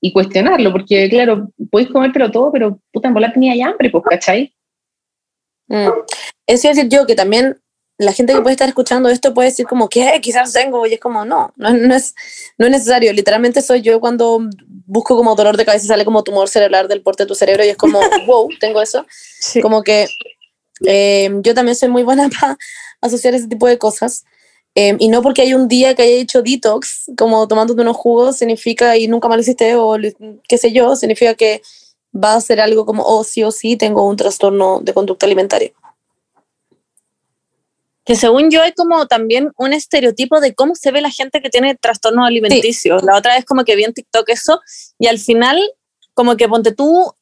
Y 0.00 0.12
cuestionarlo, 0.12 0.72
porque 0.72 1.08
claro, 1.08 1.48
podéis 1.70 1.90
comértelo 1.90 2.30
todo, 2.30 2.50
pero 2.50 2.80
puta, 2.92 3.08
en 3.08 3.14
volar 3.14 3.32
tenía 3.32 3.54
ya 3.54 3.68
hambre, 3.68 3.90
pues, 3.90 4.02
¿cachai? 4.08 4.54
Mm. 5.68 5.88
Eso 6.46 6.66
iba 6.66 6.72
a 6.72 6.74
decir 6.74 6.88
yo, 6.88 7.06
que 7.06 7.14
también 7.14 7.60
la 8.00 8.14
gente 8.14 8.32
que 8.32 8.40
puede 8.40 8.54
estar 8.54 8.68
escuchando 8.68 9.10
esto 9.10 9.34
puede 9.34 9.50
decir 9.50 9.66
como, 9.66 9.90
¿qué? 9.90 10.18
Quizás 10.22 10.54
tengo, 10.54 10.86
y 10.86 10.94
es 10.94 11.00
como, 11.00 11.26
no, 11.26 11.52
no, 11.56 11.70
no 11.70 11.94
es, 11.94 12.14
no 12.56 12.64
es 12.64 12.72
necesario. 12.72 13.12
Literalmente 13.12 13.60
soy 13.60 13.82
yo 13.82 14.00
cuando 14.00 14.40
busco 14.86 15.16
como 15.16 15.34
dolor 15.34 15.58
de 15.58 15.66
cabeza, 15.66 15.86
sale 15.86 16.06
como 16.06 16.24
tumor 16.24 16.48
cerebral 16.48 16.88
del 16.88 17.02
porte 17.02 17.24
de 17.24 17.28
tu 17.28 17.34
cerebro 17.34 17.62
y 17.62 17.68
es 17.68 17.76
como, 17.76 18.00
wow, 18.26 18.48
tengo 18.58 18.80
eso. 18.80 19.04
Sí. 19.38 19.60
Como 19.60 19.82
que 19.82 20.08
eh, 20.86 21.30
yo 21.42 21.52
también 21.52 21.76
soy 21.76 21.90
muy 21.90 22.02
buena 22.02 22.30
para 22.40 22.56
asociar 23.02 23.34
ese 23.34 23.48
tipo 23.48 23.66
de 23.66 23.76
cosas. 23.76 24.24
Eh, 24.74 24.96
y 24.98 25.08
no 25.08 25.20
porque 25.22 25.42
hay 25.42 25.54
un 25.54 25.66
día 25.66 25.94
que 25.94 26.02
haya 26.02 26.14
hecho 26.14 26.42
detox, 26.42 27.10
como 27.16 27.46
tomándote 27.48 27.82
unos 27.82 27.96
jugos, 27.96 28.36
significa, 28.36 28.96
y 28.96 29.08
nunca 29.08 29.28
más 29.28 29.36
lo 29.36 29.42
hiciste, 29.42 29.74
o 29.74 29.96
qué 30.48 30.58
sé 30.58 30.72
yo, 30.72 30.94
significa 30.94 31.34
que 31.34 31.60
va 32.14 32.34
a 32.34 32.40
ser 32.40 32.60
algo 32.60 32.86
como, 32.86 33.02
oh, 33.04 33.24
sí 33.24 33.42
o 33.42 33.50
sí, 33.50 33.76
tengo 33.76 34.06
un 34.06 34.16
trastorno 34.16 34.80
de 34.80 34.94
conducta 34.94 35.26
alimentaria. 35.26 35.72
Que 38.04 38.16
según 38.16 38.50
yo 38.50 38.62
hay 38.62 38.72
como 38.72 39.06
también 39.06 39.52
un 39.56 39.72
estereotipo 39.72 40.40
de 40.40 40.54
cómo 40.54 40.74
se 40.74 40.90
ve 40.90 41.00
la 41.00 41.10
gente 41.10 41.40
que 41.42 41.50
tiene 41.50 41.76
trastornos 41.76 42.26
alimenticios. 42.26 43.02
La 43.02 43.16
otra 43.16 43.34
vez 43.34 43.44
como 43.44 43.64
que 43.64 43.76
vi 43.76 43.84
en 43.84 43.92
TikTok 43.92 44.28
eso 44.30 44.60
y 44.98 45.06
al 45.06 45.18
final 45.18 45.60
como 46.14 46.36
que 46.36 46.48
ponte 46.48 46.72
tú, 46.72 47.12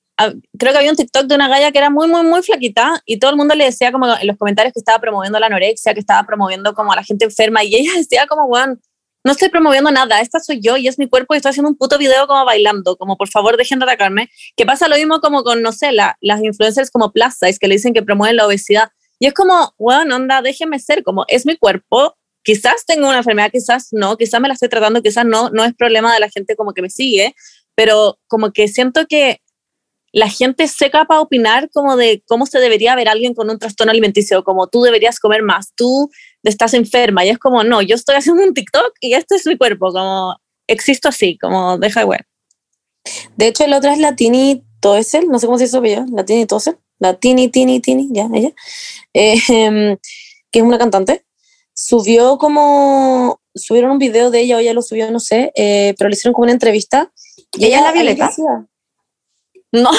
creo 0.59 0.73
que 0.73 0.79
había 0.79 0.91
un 0.91 0.97
TikTok 0.97 1.27
de 1.27 1.35
una 1.35 1.49
galla 1.49 1.71
que 1.73 1.79
era 1.79 1.91
muy, 1.91 2.09
muy, 2.09 2.23
muy 2.23 2.43
flaquita 2.43 3.01
y 3.07 3.19
todo 3.19 3.31
el 3.31 3.37
mundo 3.37 3.55
le 3.55 3.65
decía 3.65 3.93
como 3.93 4.07
en 4.17 4.27
los 4.27 4.37
comentarios 4.37 4.73
que 4.73 4.81
estaba 4.81 4.99
promoviendo 4.99 5.39
la 5.39 5.47
anorexia, 5.47 5.95
que 5.95 6.01
estaba 6.01 6.27
promoviendo 6.27 6.75
como 6.75 6.93
a 6.93 6.97
la 6.97 7.05
gente 7.05 7.25
enferma 7.25 7.63
y 7.65 7.75
ella 7.77 7.93
decía 7.97 8.27
como, 8.27 8.45
weón, 8.47 8.81
no 9.25 9.33
estoy 9.33 9.49
promoviendo 9.49 9.91
nada, 9.91 10.21
esta 10.21 10.41
soy 10.41 10.61
yo 10.61 10.77
y 10.77 10.89
es 10.89 10.99
mi 10.99 11.09
cuerpo 11.09 11.35
y 11.35 11.39
estoy 11.39 11.51
haciendo 11.51 11.69
un 11.69 11.77
puto 11.77 11.99
video 11.99 12.27
como 12.27 12.45
bailando, 12.45 12.97
como 12.97 13.17
por 13.17 13.29
favor 13.29 13.57
dejen 13.57 13.79
de 13.79 13.85
atacarme. 13.85 14.31
Que 14.57 14.65
pasa 14.65 14.89
lo 14.89 14.97
mismo 14.97 15.21
como 15.21 15.43
con, 15.43 15.61
no 15.61 15.73
sé, 15.73 15.93
la- 15.93 16.17
las 16.21 16.43
influencers 16.43 16.91
como 16.91 17.13
Plus 17.13 17.35
Size 17.39 17.59
que 17.59 17.69
le 17.69 17.75
dicen 17.75 17.93
que 17.93 18.03
promueven 18.03 18.37
la 18.37 18.47
obesidad. 18.47 18.89
Y 19.19 19.27
es 19.27 19.35
como, 19.35 19.75
bueno, 19.79 20.17
onda, 20.17 20.41
déjeme 20.41 20.79
ser, 20.79 21.03
como 21.03 21.25
es 21.29 21.45
mi 21.47 21.57
cuerpo, 21.57 22.17
quizás 22.43 22.87
tengo 22.87 23.09
una 23.09 23.19
enfermedad, 23.19 23.51
quizás 23.51 23.89
no, 23.91 24.17
quizás 24.17 24.41
me 24.41 24.49
la 24.49 24.55
estoy 24.55 24.69
tratando, 24.69 25.03
quizás 25.03 25.27
no, 25.27 25.51
no 25.51 25.65
es 25.65 25.75
problema 25.75 26.15
de 26.15 26.21
la 26.21 26.31
gente 26.31 26.57
como 26.57 26.73
que 26.73 26.83
me 26.83 26.89
sigue, 26.89 27.35
pero 27.75 28.19
como 28.29 28.53
que 28.53 28.69
siento 28.69 29.07
que 29.07 29.41
la 30.19 30.29
gente 30.29 30.67
seca 30.67 31.05
para 31.05 31.21
opinar 31.21 31.71
como 31.73 31.97
de 31.97 32.25
cómo 32.27 32.45
se 32.45 32.59
debería 32.59 32.97
ver 32.97 33.09
alguien 33.09 33.35
con 33.35 33.49
un 33.51 33.59
trastorno 33.59 33.93
alimenticio, 33.93 34.43
como 34.43 34.67
tú 34.67 34.83
deberías 34.83 35.21
comer 35.21 35.43
más, 35.43 35.73
tú 35.77 36.11
estás 36.43 36.75
enferma, 36.75 37.25
y 37.25 37.29
es 37.29 37.39
como, 37.39 37.63
no, 37.63 37.83
yo 37.83 37.95
estoy 37.95 38.17
haciendo 38.17 38.43
un 38.43 38.53
TikTok 38.53 38.95
y 39.01 39.15
este 39.15 39.37
es 39.37 39.47
mi 39.47 39.57
cuerpo, 39.57 39.93
como 39.93 40.37
existo 40.67 41.09
así, 41.09 41.39
como 41.39 41.79
deja 41.79 42.01
de 42.01 42.07
ver. 42.07 42.27
De 43.37 43.47
hecho, 43.47 43.65
la 43.69 43.79
otra 43.79 43.93
es 43.93 43.99
la 44.01 44.17
Tini 44.17 44.65
Toesel, 44.81 45.29
no 45.29 45.39
sé 45.39 45.47
cómo 45.47 45.57
se 45.57 45.65
dice 45.65 45.73
su 45.73 45.79
apellido, 45.79 46.05
la 46.13 46.25
Tini 46.25 46.47
Toesel, 46.47 46.79
la 46.99 47.15
Tini, 47.15 47.49
Tini, 47.49 47.81
ya, 48.11 48.29
ella, 48.35 48.51
eh, 49.15 49.97
que 50.51 50.59
es 50.59 50.65
una 50.65 50.79
cantante, 50.79 51.25
subió 51.75 52.39
como, 52.39 53.41
subieron 53.55 53.93
un 53.93 53.99
video 53.99 54.33
de 54.33 54.41
ella, 54.41 54.57
o 54.57 54.59
ella 54.59 54.73
lo 54.75 54.83
subió, 54.83 55.11
no 55.13 55.21
sé, 55.21 55.53
eh, 55.55 55.95
pero 55.97 56.11
le 56.11 56.15
hicieron 56.17 56.35
como 56.35 56.43
una 56.45 56.53
entrevista. 56.53 57.13
Y 57.57 57.67
¿Ella 57.67 57.77
es 57.79 57.83
la 57.85 57.93
Violeta? 57.93 58.27
decía- 58.27 58.67
No, 59.73 59.91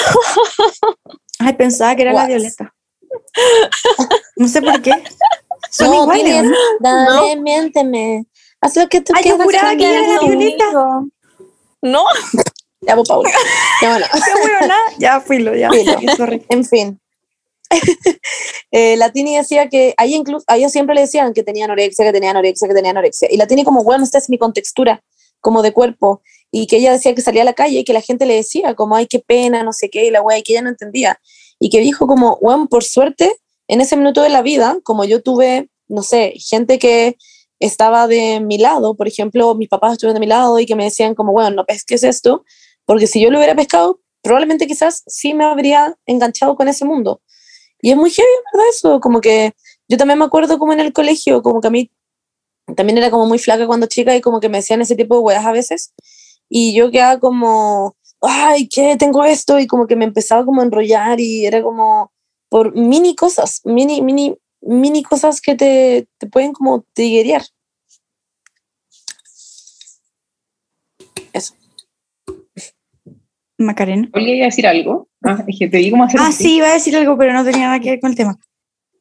Ay, 1.38 1.52
pensaba 1.54 1.94
que 1.96 2.02
era 2.02 2.12
What? 2.12 2.22
la 2.22 2.26
Violeta. 2.28 2.74
No 4.36 4.48
sé 4.48 4.60
por 4.62 4.80
qué. 4.82 4.92
Son 5.70 5.90
no, 5.90 6.02
iguales, 6.02 6.24
Tini 6.24 6.36
¿o 6.36 6.40
es, 6.42 6.44
¿no? 6.50 6.56
dale, 6.80 7.36
miénteme, 7.36 8.26
haz 8.60 8.76
lo 8.76 8.88
que 8.88 9.00
tú 9.00 9.12
Ay, 9.14 9.22
yo 9.24 9.36
quieras 9.36 9.44
juraba 9.46 9.76
que 9.76 9.84
era 9.84 10.00
la 10.14 10.18
conmigo". 10.18 10.38
Violeta. 10.38 10.72
no, 11.82 12.04
Ya, 12.80 12.96
pues, 12.96 13.08
Paula. 13.08 13.30
Ya, 13.82 13.90
bueno. 13.90 14.06
Ya, 14.98 15.20
filo, 15.20 15.54
ya. 15.54 15.70
Filo. 15.70 15.98
En 16.48 16.64
fin. 16.64 17.00
eh, 18.72 18.96
la 18.96 19.12
Tini 19.12 19.36
decía 19.36 19.68
que 19.68 19.94
a 19.96 20.04
ella, 20.04 20.16
incluso, 20.16 20.44
a 20.48 20.56
ella 20.56 20.68
siempre 20.68 20.94
le 20.94 21.02
decían 21.02 21.32
que 21.32 21.44
tenía 21.44 21.66
anorexia, 21.66 22.04
que 22.04 22.12
tenía 22.12 22.30
anorexia, 22.30 22.66
que 22.66 22.74
tenía 22.74 22.90
anorexia. 22.90 23.28
Y 23.30 23.36
la 23.36 23.46
Tini 23.46 23.62
como, 23.64 23.84
bueno, 23.84 24.02
esta 24.02 24.18
es 24.18 24.28
mi 24.28 24.38
contextura, 24.38 25.02
como 25.40 25.62
de 25.62 25.72
cuerpo. 25.72 26.22
Y 26.50 26.66
que 26.66 26.78
ella 26.78 26.92
decía 26.92 27.14
que 27.14 27.22
salía 27.22 27.42
a 27.42 27.44
la 27.44 27.52
calle 27.52 27.80
y 27.80 27.84
que 27.84 27.92
la 27.92 28.00
gente 28.00 28.26
le 28.26 28.34
decía 28.34 28.74
como, 28.74 28.96
ay, 28.96 29.06
qué 29.06 29.20
pena, 29.20 29.62
no 29.62 29.72
sé 29.72 29.88
qué, 29.88 30.06
y 30.06 30.10
la 30.10 30.22
wea, 30.22 30.38
y 30.38 30.42
que 30.42 30.52
ella 30.52 30.62
no 30.62 30.70
entendía. 30.70 31.20
Y 31.58 31.70
que 31.70 31.80
dijo 31.80 32.06
como, 32.06 32.38
bueno, 32.40 32.68
por 32.68 32.84
suerte, 32.84 33.36
en 33.68 33.80
ese 33.80 33.96
minuto 33.96 34.22
de 34.22 34.30
la 34.30 34.42
vida, 34.42 34.78
como 34.82 35.04
yo 35.04 35.22
tuve, 35.22 35.68
no 35.88 36.02
sé, 36.02 36.34
gente 36.36 36.78
que 36.78 37.16
estaba 37.60 38.08
de 38.08 38.40
mi 38.40 38.58
lado, 38.58 38.96
por 38.96 39.06
ejemplo, 39.06 39.54
mis 39.54 39.68
papás 39.68 39.92
estuvieron 39.92 40.14
de 40.14 40.20
mi 40.20 40.26
lado 40.26 40.58
y 40.58 40.66
que 40.66 40.74
me 40.74 40.84
decían 40.84 41.14
como, 41.14 41.32
bueno, 41.32 41.50
no 41.50 41.64
pesques 41.64 42.02
esto, 42.02 42.44
porque 42.86 43.06
si 43.06 43.20
yo 43.20 43.30
lo 43.30 43.38
hubiera 43.38 43.54
pescado, 43.54 44.00
probablemente 44.22 44.66
quizás 44.66 45.02
sí 45.06 45.34
me 45.34 45.44
habría 45.44 45.96
enganchado 46.06 46.56
con 46.56 46.68
ese 46.68 46.84
mundo. 46.84 47.20
Y 47.82 47.90
es 47.90 47.96
muy 47.96 48.10
heavy, 48.10 48.28
¿verdad? 48.52 48.68
Eso, 48.70 49.00
como 49.00 49.20
que 49.20 49.52
yo 49.88 49.96
también 49.96 50.18
me 50.18 50.24
acuerdo 50.24 50.58
como 50.58 50.72
en 50.72 50.80
el 50.80 50.92
colegio, 50.92 51.42
como 51.42 51.60
que 51.60 51.68
a 51.68 51.70
mí 51.70 51.90
también 52.76 52.98
era 52.98 53.10
como 53.10 53.26
muy 53.26 53.38
flaca 53.38 53.66
cuando 53.66 53.86
chica 53.86 54.14
y 54.16 54.20
como 54.20 54.40
que 54.40 54.48
me 54.48 54.58
decían 54.58 54.80
ese 54.80 54.96
tipo 54.96 55.14
de 55.16 55.20
weas 55.20 55.44
a 55.46 55.52
veces. 55.52 55.92
Y 56.48 56.74
yo 56.74 56.90
quedaba 56.90 57.18
como, 57.20 57.96
ay, 58.20 58.68
¿qué? 58.68 58.96
Tengo 58.98 59.24
esto. 59.24 59.58
Y 59.58 59.66
como 59.66 59.86
que 59.86 59.96
me 59.96 60.04
empezaba 60.04 60.44
como 60.44 60.60
a 60.60 60.64
enrollar 60.64 61.20
y 61.20 61.46
era 61.46 61.62
como 61.62 62.12
por 62.48 62.74
mini 62.74 63.14
cosas, 63.14 63.60
mini, 63.64 64.02
mini, 64.02 64.36
mini 64.60 65.02
cosas 65.02 65.40
que 65.40 65.54
te, 65.54 66.08
te 66.18 66.26
pueden 66.26 66.52
como 66.52 66.84
triggerear. 66.92 67.42
Eso. 71.32 71.54
Macarena. 73.58 74.08
¿Olga 74.14 74.28
iba 74.30 74.44
a 74.44 74.48
decir 74.48 74.66
algo? 74.66 75.08
Ah, 75.22 75.44
es 75.46 75.58
que 75.58 75.68
te 75.68 75.90
cómo 75.90 76.04
hacer 76.04 76.20
Ah, 76.20 76.28
así. 76.28 76.44
sí, 76.44 76.56
iba 76.56 76.68
a 76.68 76.72
decir 76.72 76.96
algo, 76.96 77.16
pero 77.18 77.32
no 77.32 77.44
tenía 77.44 77.66
nada 77.66 77.80
que 77.80 77.90
ver 77.90 78.00
con 78.00 78.10
el 78.10 78.16
tema. 78.16 78.38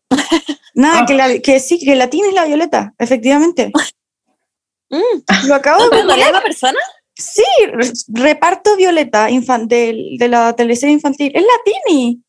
Nada, 0.73 0.99
Ah. 1.01 1.05
que, 1.05 1.13
la, 1.13 1.39
que 1.39 1.59
sí, 1.59 1.79
que 1.79 1.95
la 1.95 2.09
Tina 2.09 2.27
es 2.29 2.33
la 2.33 2.45
Violeta, 2.45 2.93
efectivamente. 2.97 3.71
Mm. 4.91 5.47
Lo 5.47 5.53
acabo 5.53 5.87
de 5.87 6.03
¿No 6.03 6.13
es 6.15 6.31
la 6.31 6.41
persona? 6.41 6.79
Sí, 7.15 7.43
re- 7.67 7.91
reparto 8.07 8.75
Violeta 8.75 9.27
de, 9.27 10.17
la 10.27 10.55
teleserie 10.55 10.93
infantil. 10.93 11.31
Es 11.35 11.43
la 11.43 11.53
Tini. 11.63 12.23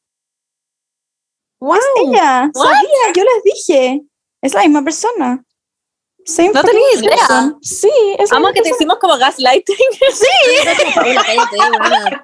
¡Wow! 1.58 1.78
Ella, 2.04 2.50
What? 2.52 2.64
sabía, 2.66 3.12
yo 3.14 3.22
les 3.24 3.42
dije. 3.44 4.02
Es 4.42 4.52
la 4.52 4.60
misma 4.60 4.82
persona. 4.84 5.42
Same 6.26 6.50
No 6.52 6.62
tenía 6.62 6.82
idea. 6.98 7.16
person. 7.16 7.58
Sí, 7.62 7.90
es 8.18 8.30
la 8.30 8.36
Amo 8.36 8.48
misma 8.48 8.52
que 8.52 8.60
te 8.60 8.70
hicimos 8.76 8.98
como 8.98 9.16
gaslighting. 9.16 9.76
Sí. 10.12 10.26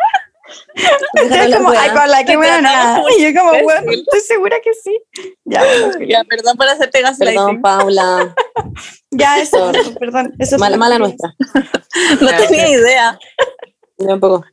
Paula, 1.14 1.28
cállate, 1.28 1.62
buena. 1.62 1.86
Es 1.86 1.92
como, 1.92 2.22
Te 2.24 2.36
buena. 2.36 2.60
tratamos 2.70 2.96
como 3.06 3.08
Y 3.18 3.22
yo 3.22 3.40
como, 3.40 3.62
bueno, 3.62 3.92
estoy 3.92 4.20
segura 4.20 4.56
que 4.62 4.72
sí. 4.74 4.98
Ya, 5.44 5.62
Ya, 6.08 6.24
perdón 6.24 6.56
por 6.56 6.66
hacerte 6.68 7.00
Perdón, 7.00 7.12
gaslighting. 7.18 7.62
Paula. 7.62 8.34
ya 9.10 9.40
eso, 9.40 9.72
perdón. 9.98 10.34
Eso 10.38 10.56
es 10.56 10.60
Mala, 10.60 10.76
mala 10.76 10.98
nuestra. 10.98 11.34
No 12.20 12.28
tenía 12.36 12.68
idea. 12.68 13.18
Yo 13.98 14.14
un 14.14 14.20
poco. 14.20 14.44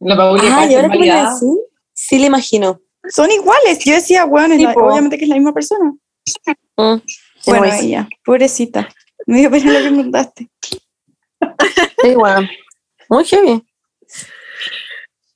La 0.00 0.16
Pauli 0.16 0.42
Ah, 0.50 0.66
¿y 0.66 0.74
ahora 0.74 0.88
qué 0.90 0.98
me 0.98 1.06
iba 1.06 1.14
a 1.14 1.18
validada. 1.18 1.34
decir? 1.34 1.58
Sí, 1.92 2.18
le 2.18 2.26
imagino. 2.26 2.80
Son 3.08 3.30
iguales. 3.30 3.78
Yo 3.84 3.94
decía, 3.94 4.24
bueno, 4.24 4.54
es 4.54 4.60
la- 4.62 4.72
obviamente 4.72 5.16
que 5.18 5.24
es 5.24 5.28
la 5.28 5.36
misma 5.36 5.52
persona. 5.52 5.92
Mm. 6.76 6.96
Bueno, 7.46 7.64
ella, 7.66 8.08
pobrecita. 8.24 8.88
Me 9.26 9.38
dio 9.38 9.50
pena 9.50 9.72
lo 9.72 9.78
que 9.80 9.90
me 9.90 10.02
contaste. 10.02 10.50
sí, 12.02 12.14
bueno. 12.14 12.48
Muy 13.08 13.24
heavy. 13.24 13.62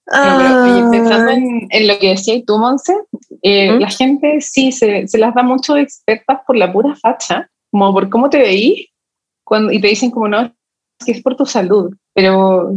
No, 0.07 0.37
pero, 0.37 0.63
oye, 0.63 0.85
pensando 0.91 1.31
en, 1.31 1.67
en 1.71 1.89
lo 1.89 1.99
que 1.99 2.11
decías 2.11 2.43
tú, 2.47 2.59
Monse, 2.59 2.95
eh, 3.43 3.73
¿Mm? 3.73 3.81
la 3.81 3.91
gente 3.91 4.41
sí 4.41 4.71
se, 4.71 5.09
se 5.09 5.19
las 5.19 5.35
da 5.35 5.43
mucho 5.43 5.75
de 5.75 5.81
expertas 5.81 6.41
por 6.47 6.57
la 6.57 6.71
pura 6.71 6.95
facha, 6.95 7.49
como 7.71 7.93
por 7.93 8.11
cómo 8.11 8.29
te 8.29 8.39
veís, 8.39 8.89
cuando, 9.45 9.73
y 9.73 9.81
te 9.81 9.89
dicen 9.89 10.11
como 10.11 10.29
no, 10.29 10.43
es 10.43 11.07
que 11.07 11.13
es 11.13 11.23
por 11.23 11.37
tu 11.37 11.47
salud, 11.47 11.95
pero 12.13 12.71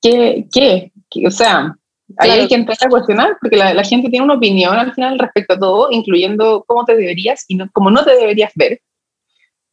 ¿qué? 0.00 0.46
qué? 0.52 0.90
¿Qué? 1.10 1.26
O 1.26 1.30
sea, 1.30 1.76
ahí 2.16 2.28
Claro. 2.28 2.42
hay 2.42 2.48
que 2.48 2.54
entrar 2.54 2.78
a 2.80 2.88
cuestionar, 2.88 3.36
porque 3.40 3.56
la, 3.56 3.74
la 3.74 3.84
gente 3.84 4.08
tiene 4.08 4.24
una 4.24 4.34
opinión 4.34 4.74
al 4.74 4.94
final 4.94 5.18
respecto 5.18 5.54
a 5.54 5.58
todo, 5.58 5.88
incluyendo 5.90 6.64
cómo 6.66 6.84
te 6.86 6.96
deberías 6.96 7.44
y 7.46 7.56
no, 7.56 7.68
cómo 7.72 7.90
no 7.90 8.04
te 8.04 8.16
deberías 8.16 8.52
ver. 8.54 8.80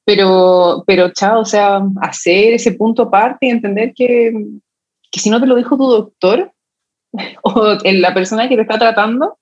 Pero, 0.06 0.84
pero, 0.86 1.12
chao, 1.12 1.42
o 1.42 1.46
sea, 1.46 1.82
hacer 2.02 2.54
ese 2.54 2.74
punto 2.74 3.04
aparte 3.04 3.46
y 3.46 3.50
entender 3.50 3.94
que, 3.94 4.32
que 5.12 5.20
si 5.20 5.30
no 5.30 5.40
te 5.40 5.48
lo 5.48 5.56
dijo 5.56 5.76
tu 5.78 5.86
doctor, 5.88 6.52
o 7.44 7.78
la 7.84 8.14
persona 8.14 8.48
que 8.48 8.56
te 8.56 8.62
está 8.62 8.78
tratando, 8.78 9.38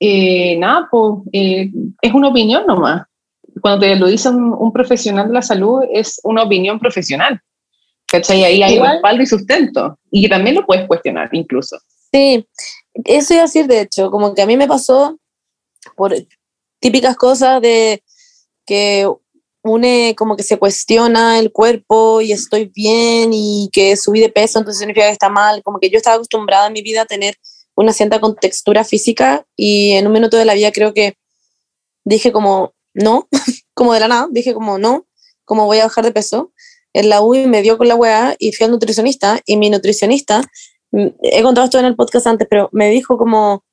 eh, 0.00 0.56
nada, 0.58 0.88
pues 0.90 1.20
eh, 1.32 1.70
es 2.00 2.12
una 2.12 2.28
opinión 2.28 2.66
nomás. 2.66 3.06
Cuando 3.60 3.80
te 3.80 3.96
lo 3.96 4.06
dice 4.06 4.28
un, 4.28 4.52
un 4.52 4.72
profesional 4.72 5.28
de 5.28 5.34
la 5.34 5.42
salud, 5.42 5.82
es 5.92 6.20
una 6.24 6.42
opinión 6.42 6.78
profesional. 6.78 7.40
¿Cachai? 8.06 8.44
Ahí 8.44 8.62
hay 8.62 8.78
respaldo 8.78 9.22
y 9.22 9.26
sustento. 9.26 9.98
Y 10.10 10.22
que 10.22 10.28
también 10.28 10.56
lo 10.56 10.66
puedes 10.66 10.86
cuestionar, 10.86 11.28
incluso. 11.32 11.78
Sí, 12.12 12.46
eso 13.04 13.34
iba 13.34 13.42
a 13.42 13.46
decir, 13.46 13.66
de 13.66 13.80
hecho, 13.80 14.10
como 14.10 14.34
que 14.34 14.42
a 14.42 14.46
mí 14.46 14.56
me 14.56 14.68
pasó 14.68 15.18
por 15.96 16.14
típicas 16.80 17.16
cosas 17.16 17.60
de 17.60 18.02
que 18.66 19.08
une 19.64 20.14
como 20.14 20.36
que 20.36 20.42
se 20.42 20.58
cuestiona 20.58 21.38
el 21.38 21.50
cuerpo 21.50 22.20
y 22.20 22.32
estoy 22.32 22.66
bien 22.66 23.30
y 23.32 23.70
que 23.72 23.96
subí 23.96 24.20
de 24.20 24.28
peso, 24.28 24.58
entonces 24.58 24.78
significa 24.78 25.06
que 25.06 25.12
está 25.12 25.30
mal, 25.30 25.62
como 25.62 25.80
que 25.80 25.90
yo 25.90 25.96
estaba 25.96 26.16
acostumbrada 26.16 26.66
en 26.66 26.74
mi 26.74 26.82
vida 26.82 27.02
a 27.02 27.06
tener 27.06 27.36
una 27.74 27.92
cierta 27.92 28.20
contextura 28.20 28.84
física 28.84 29.46
y 29.56 29.92
en 29.92 30.06
un 30.06 30.12
minuto 30.12 30.36
de 30.36 30.44
la 30.44 30.54
vida 30.54 30.70
creo 30.70 30.92
que 30.92 31.16
dije 32.04 32.30
como 32.30 32.74
no, 32.92 33.26
como 33.74 33.94
de 33.94 34.00
la 34.00 34.08
nada, 34.08 34.28
dije 34.30 34.52
como 34.52 34.78
no, 34.78 35.06
como 35.44 35.64
voy 35.64 35.78
a 35.78 35.84
bajar 35.84 36.04
de 36.04 36.12
peso. 36.12 36.52
En 36.92 37.08
la 37.08 37.22
UI 37.22 37.46
me 37.48 37.62
dio 37.62 37.76
con 37.76 37.88
la 37.88 37.96
weá 37.96 38.36
y 38.38 38.52
fui 38.52 38.66
al 38.66 38.70
nutricionista 38.70 39.40
y 39.46 39.56
mi 39.56 39.70
nutricionista 39.70 40.42
mm, 40.92 41.06
he 41.22 41.42
contado 41.42 41.64
esto 41.64 41.78
en 41.78 41.86
el 41.86 41.96
podcast 41.96 42.26
antes, 42.26 42.46
pero 42.48 42.68
me 42.70 42.90
dijo 42.90 43.16
como, 43.16 43.64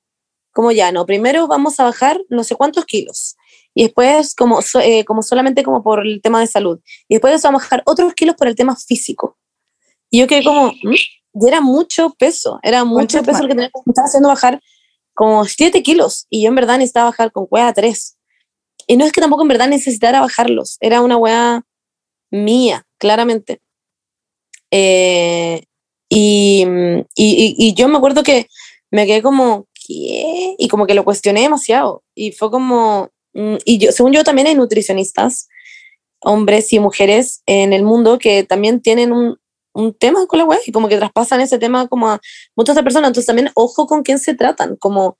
como 0.53 0.71
ya, 0.71 0.91
no, 0.91 1.05
primero 1.05 1.47
vamos 1.47 1.79
a 1.79 1.83
bajar 1.83 2.19
no 2.29 2.43
sé 2.43 2.55
cuántos 2.55 2.85
kilos 2.85 3.35
y 3.73 3.83
después 3.83 4.35
como, 4.35 4.61
so- 4.61 4.79
eh, 4.81 5.05
como 5.05 5.21
solamente 5.23 5.63
como 5.63 5.81
por 5.83 6.05
el 6.05 6.21
tema 6.21 6.39
de 6.41 6.47
salud 6.47 6.79
y 7.07 7.15
después 7.15 7.31
de 7.31 7.37
eso 7.37 7.47
vamos 7.47 7.61
a 7.61 7.65
bajar 7.65 7.83
otros 7.85 8.13
kilos 8.13 8.35
por 8.35 8.47
el 8.47 8.55
tema 8.55 8.75
físico. 8.75 9.37
Y 10.09 10.19
yo 10.19 10.27
quedé 10.27 10.43
como, 10.43 10.67
¿mm? 10.83 10.93
y 11.43 11.47
era 11.47 11.61
mucho 11.61 12.13
peso, 12.19 12.59
era 12.63 12.83
mucho 12.83 13.23
peso 13.23 13.41
lo 13.43 13.47
que 13.47 13.55
tenía, 13.55 13.71
me 13.85 13.91
estaba 13.91 14.07
haciendo 14.07 14.29
bajar 14.29 14.59
como 15.13 15.45
7 15.45 15.83
kilos 15.83 16.25
y 16.29 16.41
yo 16.43 16.49
en 16.49 16.55
verdad 16.55 16.77
necesitaba 16.77 17.09
bajar 17.11 17.31
con 17.31 17.45
cueva 17.47 17.71
3. 17.73 18.17
Y 18.87 18.97
no 18.97 19.05
es 19.05 19.11
que 19.11 19.21
tampoco 19.21 19.43
en 19.43 19.47
verdad 19.49 19.67
necesitara 19.67 20.19
bajarlos, 20.21 20.77
era 20.81 21.01
una 21.01 21.15
weá 21.17 21.63
mía, 22.31 22.85
claramente. 22.97 23.61
Eh, 24.71 25.63
y, 26.09 26.65
y, 26.65 27.55
y- 27.55 27.55
y 27.57 27.73
yo 27.73 27.87
me 27.87 27.97
acuerdo 27.97 28.23
que 28.23 28.47
me 28.89 29.05
quedé 29.05 29.21
como, 29.21 29.67
¿qué? 29.73 30.55
Y 30.57 30.67
como 30.67 30.85
que 30.87 30.93
lo 30.93 31.03
cuestioné 31.05 31.41
demasiado. 31.41 32.03
Y 32.15 32.31
fue 32.33 32.51
como, 32.51 33.09
y 33.33 33.77
yo, 33.77 33.91
según 33.91 34.13
yo 34.13 34.23
también 34.23 34.47
hay 34.47 34.55
nutricionistas, 34.55 35.47
hombres 36.21 36.71
y 36.73 36.79
mujeres 36.79 37.41
en 37.45 37.73
el 37.73 37.83
mundo 37.83 38.19
que 38.19 38.43
también 38.43 38.81
tienen 38.81 39.11
un, 39.11 39.37
un 39.73 39.93
tema 39.93 40.25
con 40.27 40.39
la 40.39 40.45
web 40.45 40.59
y 40.65 40.71
como 40.71 40.87
que 40.87 40.97
traspasan 40.97 41.41
ese 41.41 41.57
tema 41.57 41.87
como 41.87 42.09
a 42.09 42.21
muchas 42.55 42.73
otras 42.73 42.83
personas. 42.83 43.09
Entonces 43.09 43.27
también 43.27 43.49
ojo 43.53 43.87
con 43.87 44.03
quién 44.03 44.19
se 44.19 44.35
tratan, 44.35 44.75
como, 44.75 45.17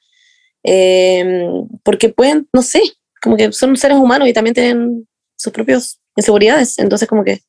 eh, 0.63 1.47
porque 1.83 2.09
pueden, 2.09 2.47
no 2.53 2.61
sé, 2.61 2.81
como 3.21 3.37
que 3.37 3.51
son 3.51 3.75
seres 3.77 3.97
humanos 3.97 4.27
y 4.27 4.33
también 4.33 4.53
tienen 4.53 5.07
sus 5.35 5.53
propias 5.53 5.99
inseguridades. 6.15 6.77
Entonces 6.79 7.07
como 7.07 7.23
que, 7.23 7.41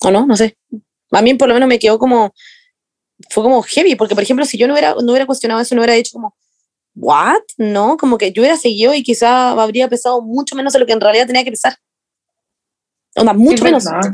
o 0.00 0.10
no, 0.10 0.26
no 0.26 0.36
sé. 0.36 0.56
A 1.10 1.22
mí 1.22 1.34
por 1.34 1.48
lo 1.48 1.54
menos 1.54 1.68
me 1.68 1.78
quedó 1.78 1.98
como, 1.98 2.32
fue 3.30 3.42
como 3.42 3.62
heavy, 3.62 3.94
porque 3.96 4.14
por 4.14 4.22
ejemplo, 4.22 4.44
si 4.44 4.58
yo 4.58 4.66
no 4.66 4.74
hubiera, 4.74 4.94
no 4.94 5.10
hubiera 5.10 5.26
cuestionado 5.26 5.60
eso, 5.60 5.74
no 5.74 5.80
hubiera 5.80 5.94
dicho 5.94 6.12
como, 6.12 6.36
¿what? 6.98 7.42
No, 7.56 7.96
como 7.96 8.18
que 8.18 8.32
yo 8.32 8.42
hubiera 8.42 8.56
seguido 8.56 8.94
y 8.94 9.02
quizá 9.02 9.50
habría 9.50 9.88
pesado 9.88 10.20
mucho 10.22 10.56
menos 10.56 10.72
de 10.72 10.78
lo 10.78 10.86
que 10.86 10.92
en 10.92 11.00
realidad 11.00 11.26
tenía 11.26 11.44
que 11.44 11.50
pesar. 11.50 11.74
Onda, 13.16 13.32
mucho 13.32 13.54
es 13.54 13.62
menos. 13.62 13.84
Verdad. 13.84 14.10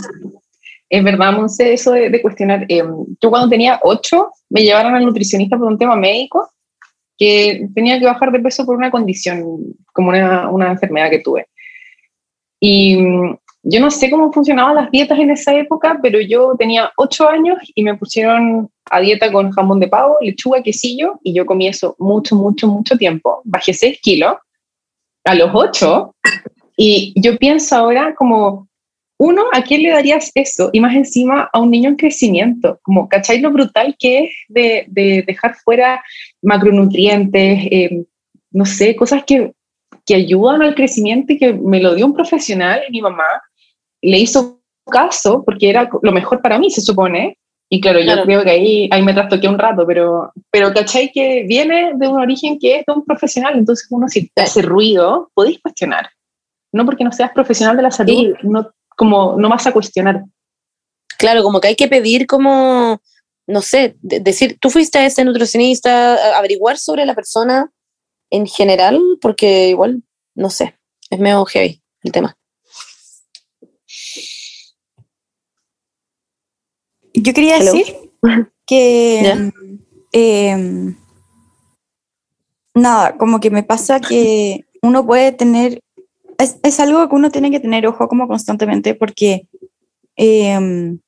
Es 0.88 1.02
verdad, 1.02 1.32
Monse, 1.32 1.72
eso 1.72 1.92
de, 1.92 2.10
de 2.10 2.22
cuestionar. 2.22 2.66
Eh, 2.68 2.84
yo 3.20 3.30
cuando 3.30 3.48
tenía 3.48 3.80
ocho, 3.82 4.30
me 4.50 4.62
llevaron 4.62 4.94
al 4.94 5.04
nutricionista 5.04 5.56
por 5.56 5.66
un 5.66 5.78
tema 5.78 5.96
médico, 5.96 6.48
que 7.16 7.68
tenía 7.74 7.98
que 7.98 8.06
bajar 8.06 8.30
de 8.32 8.40
peso 8.40 8.64
por 8.66 8.76
una 8.76 8.90
condición, 8.90 9.74
como 9.92 10.10
una, 10.10 10.50
una 10.50 10.70
enfermedad 10.72 11.10
que 11.10 11.20
tuve. 11.20 11.46
Y 12.60 12.98
yo 13.66 13.80
no 13.80 13.90
sé 13.90 14.10
cómo 14.10 14.30
funcionaban 14.30 14.76
las 14.76 14.90
dietas 14.90 15.18
en 15.18 15.30
esa 15.30 15.54
época, 15.54 15.98
pero 16.02 16.20
yo 16.20 16.54
tenía 16.58 16.92
ocho 16.96 17.28
años 17.28 17.56
y 17.74 17.82
me 17.82 17.96
pusieron 17.96 18.68
a 18.90 19.00
dieta 19.00 19.32
con 19.32 19.50
jamón 19.50 19.80
de 19.80 19.88
pavo, 19.88 20.18
lechuga, 20.20 20.62
quesillo, 20.62 21.18
y 21.22 21.32
yo 21.32 21.46
comí 21.46 21.66
eso 21.66 21.96
mucho, 21.98 22.36
mucho, 22.36 22.68
mucho 22.68 22.96
tiempo. 22.98 23.40
Bajé 23.44 23.72
seis 23.72 23.98
kilos 24.02 24.34
a 25.24 25.34
los 25.34 25.50
ocho, 25.54 26.14
y 26.76 27.14
yo 27.16 27.38
pienso 27.38 27.74
ahora 27.74 28.14
como, 28.14 28.68
uno, 29.18 29.44
¿a 29.52 29.62
quién 29.62 29.82
le 29.82 29.90
darías 29.90 30.30
eso? 30.34 30.68
Y 30.72 30.80
más 30.80 30.94
encima 30.94 31.48
a 31.50 31.58
un 31.58 31.70
niño 31.70 31.88
en 31.88 31.96
crecimiento, 31.96 32.78
como, 32.82 33.08
¿cachai 33.08 33.40
lo 33.40 33.50
brutal 33.50 33.96
que 33.98 34.24
es 34.24 34.30
de, 34.48 34.84
de 34.88 35.24
dejar 35.26 35.54
fuera 35.64 36.04
macronutrientes, 36.42 37.58
eh, 37.70 38.04
no 38.50 38.66
sé, 38.66 38.94
cosas 38.94 39.24
que, 39.24 39.52
que 40.04 40.14
ayudan 40.16 40.60
al 40.60 40.74
crecimiento 40.74 41.32
y 41.32 41.38
que 41.38 41.54
me 41.54 41.80
lo 41.80 41.94
dio 41.94 42.04
un 42.04 42.14
profesional, 42.14 42.82
mi 42.90 43.00
mamá, 43.00 43.24
le 44.10 44.18
hizo 44.18 44.60
caso 44.90 45.42
porque 45.44 45.70
era 45.70 45.88
lo 46.02 46.12
mejor 46.12 46.40
para 46.42 46.58
mí, 46.58 46.70
se 46.70 46.80
supone. 46.80 47.38
Y 47.70 47.80
claro, 47.80 47.98
yo 48.00 48.22
creo 48.24 48.44
que 48.44 48.50
ahí, 48.50 48.88
ahí 48.92 49.02
me 49.02 49.14
trastoqué 49.14 49.48
un 49.48 49.58
rato, 49.58 49.84
pero, 49.86 50.30
pero 50.50 50.72
¿cachai? 50.72 51.10
Que 51.10 51.44
viene 51.48 51.92
de 51.96 52.06
un 52.06 52.20
origen 52.20 52.58
que 52.58 52.76
es 52.78 52.84
de 52.86 52.92
un 52.92 53.04
profesional, 53.04 53.56
entonces 53.56 53.86
uno 53.90 54.06
si 54.08 54.28
te 54.28 54.42
hace 54.42 54.62
ruido, 54.62 55.30
podéis 55.34 55.60
cuestionar. 55.60 56.10
No 56.72 56.84
porque 56.84 57.04
no 57.04 57.10
seas 57.12 57.32
profesional 57.32 57.76
de 57.76 57.82
la 57.82 57.90
salud, 57.90 58.34
no, 58.42 58.70
como 58.96 59.36
no 59.38 59.48
vas 59.48 59.66
a 59.66 59.72
cuestionar. 59.72 60.24
Claro, 61.18 61.42
como 61.42 61.60
que 61.60 61.68
hay 61.68 61.76
que 61.76 61.88
pedir 61.88 62.26
como, 62.26 63.00
no 63.46 63.60
sé, 63.62 63.96
de- 64.02 64.20
decir, 64.20 64.58
tú 64.60 64.70
fuiste 64.70 64.98
a 64.98 65.06
ese 65.06 65.24
nutricionista, 65.24 66.14
a- 66.14 66.38
averiguar 66.38 66.76
sobre 66.78 67.06
la 67.06 67.14
persona 67.14 67.70
en 68.30 68.46
general, 68.46 69.00
porque 69.20 69.68
igual, 69.70 70.02
no 70.36 70.50
sé, 70.50 70.76
es 71.10 71.18
medio 71.18 71.44
heavy 71.46 71.80
el 72.02 72.12
tema. 72.12 72.36
Yo 77.24 77.32
quería 77.32 77.56
Hello. 77.56 77.72
decir 77.72 77.96
que 78.66 79.50
em, 80.12 80.94
nada, 82.74 83.16
como 83.16 83.40
que 83.40 83.50
me 83.50 83.62
pasa 83.62 83.98
que 83.98 84.66
uno 84.82 85.06
puede 85.06 85.32
tener, 85.32 85.80
es, 86.36 86.58
es 86.62 86.80
algo 86.80 87.08
que 87.08 87.14
uno 87.14 87.30
tiene 87.30 87.50
que 87.50 87.60
tener 87.60 87.86
ojo 87.86 88.08
como 88.08 88.28
constantemente 88.28 88.94
porque 88.94 89.48
em, 90.16 90.98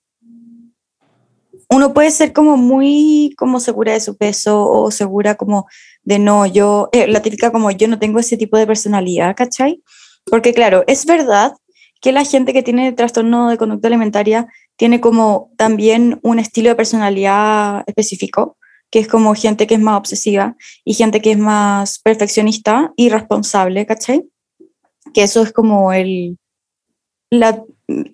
uno 1.69 1.93
puede 1.93 2.11
ser 2.11 2.33
como 2.33 2.57
muy 2.57 3.35
como 3.37 3.61
segura 3.61 3.93
de 3.93 4.01
su 4.01 4.17
peso 4.17 4.67
o 4.67 4.91
segura 4.91 5.35
como 5.35 5.67
de 6.03 6.19
no, 6.19 6.47
yo, 6.47 6.89
eh, 6.93 7.09
la 7.09 7.21
típica 7.21 7.53
como 7.53 7.71
yo 7.73 7.89
no 7.89 7.99
tengo 7.99 8.21
ese 8.21 8.39
tipo 8.39 8.57
de 8.57 8.67
personalidad, 8.67 9.37
¿cachai? 9.37 9.83
Porque 10.25 10.55
claro, 10.55 10.83
es 10.87 11.05
verdad 11.05 11.53
que 12.01 12.13
la 12.13 12.25
gente 12.25 12.55
que 12.55 12.63
tiene 12.63 12.93
trastorno 12.93 13.51
de 13.51 13.59
conducta 13.59 13.89
alimentaria 13.89 14.49
tiene 14.77 15.01
como 15.01 15.51
también 15.57 16.21
un 16.23 16.39
estilo 16.39 16.69
de 16.69 16.77
personalidad 16.77 17.83
específico, 17.87 18.57
que 18.91 19.01
es 19.01 19.09
como 19.09 19.35
gente 19.35 19.67
que 19.67 19.75
es 19.75 19.81
más 19.81 19.99
obsesiva 19.99 20.57
y 20.85 20.95
gente 20.95 21.21
que 21.21 21.33
es 21.33 21.39
más 21.39 21.99
perfeccionista 21.99 22.93
y 22.97 23.09
responsable, 23.09 23.87
¿cachai? 23.87 24.29
Que 25.13 25.23
eso 25.23 25.43
es 25.43 25.53
como 25.53 25.93
el, 25.93 26.39
la, 27.31 27.65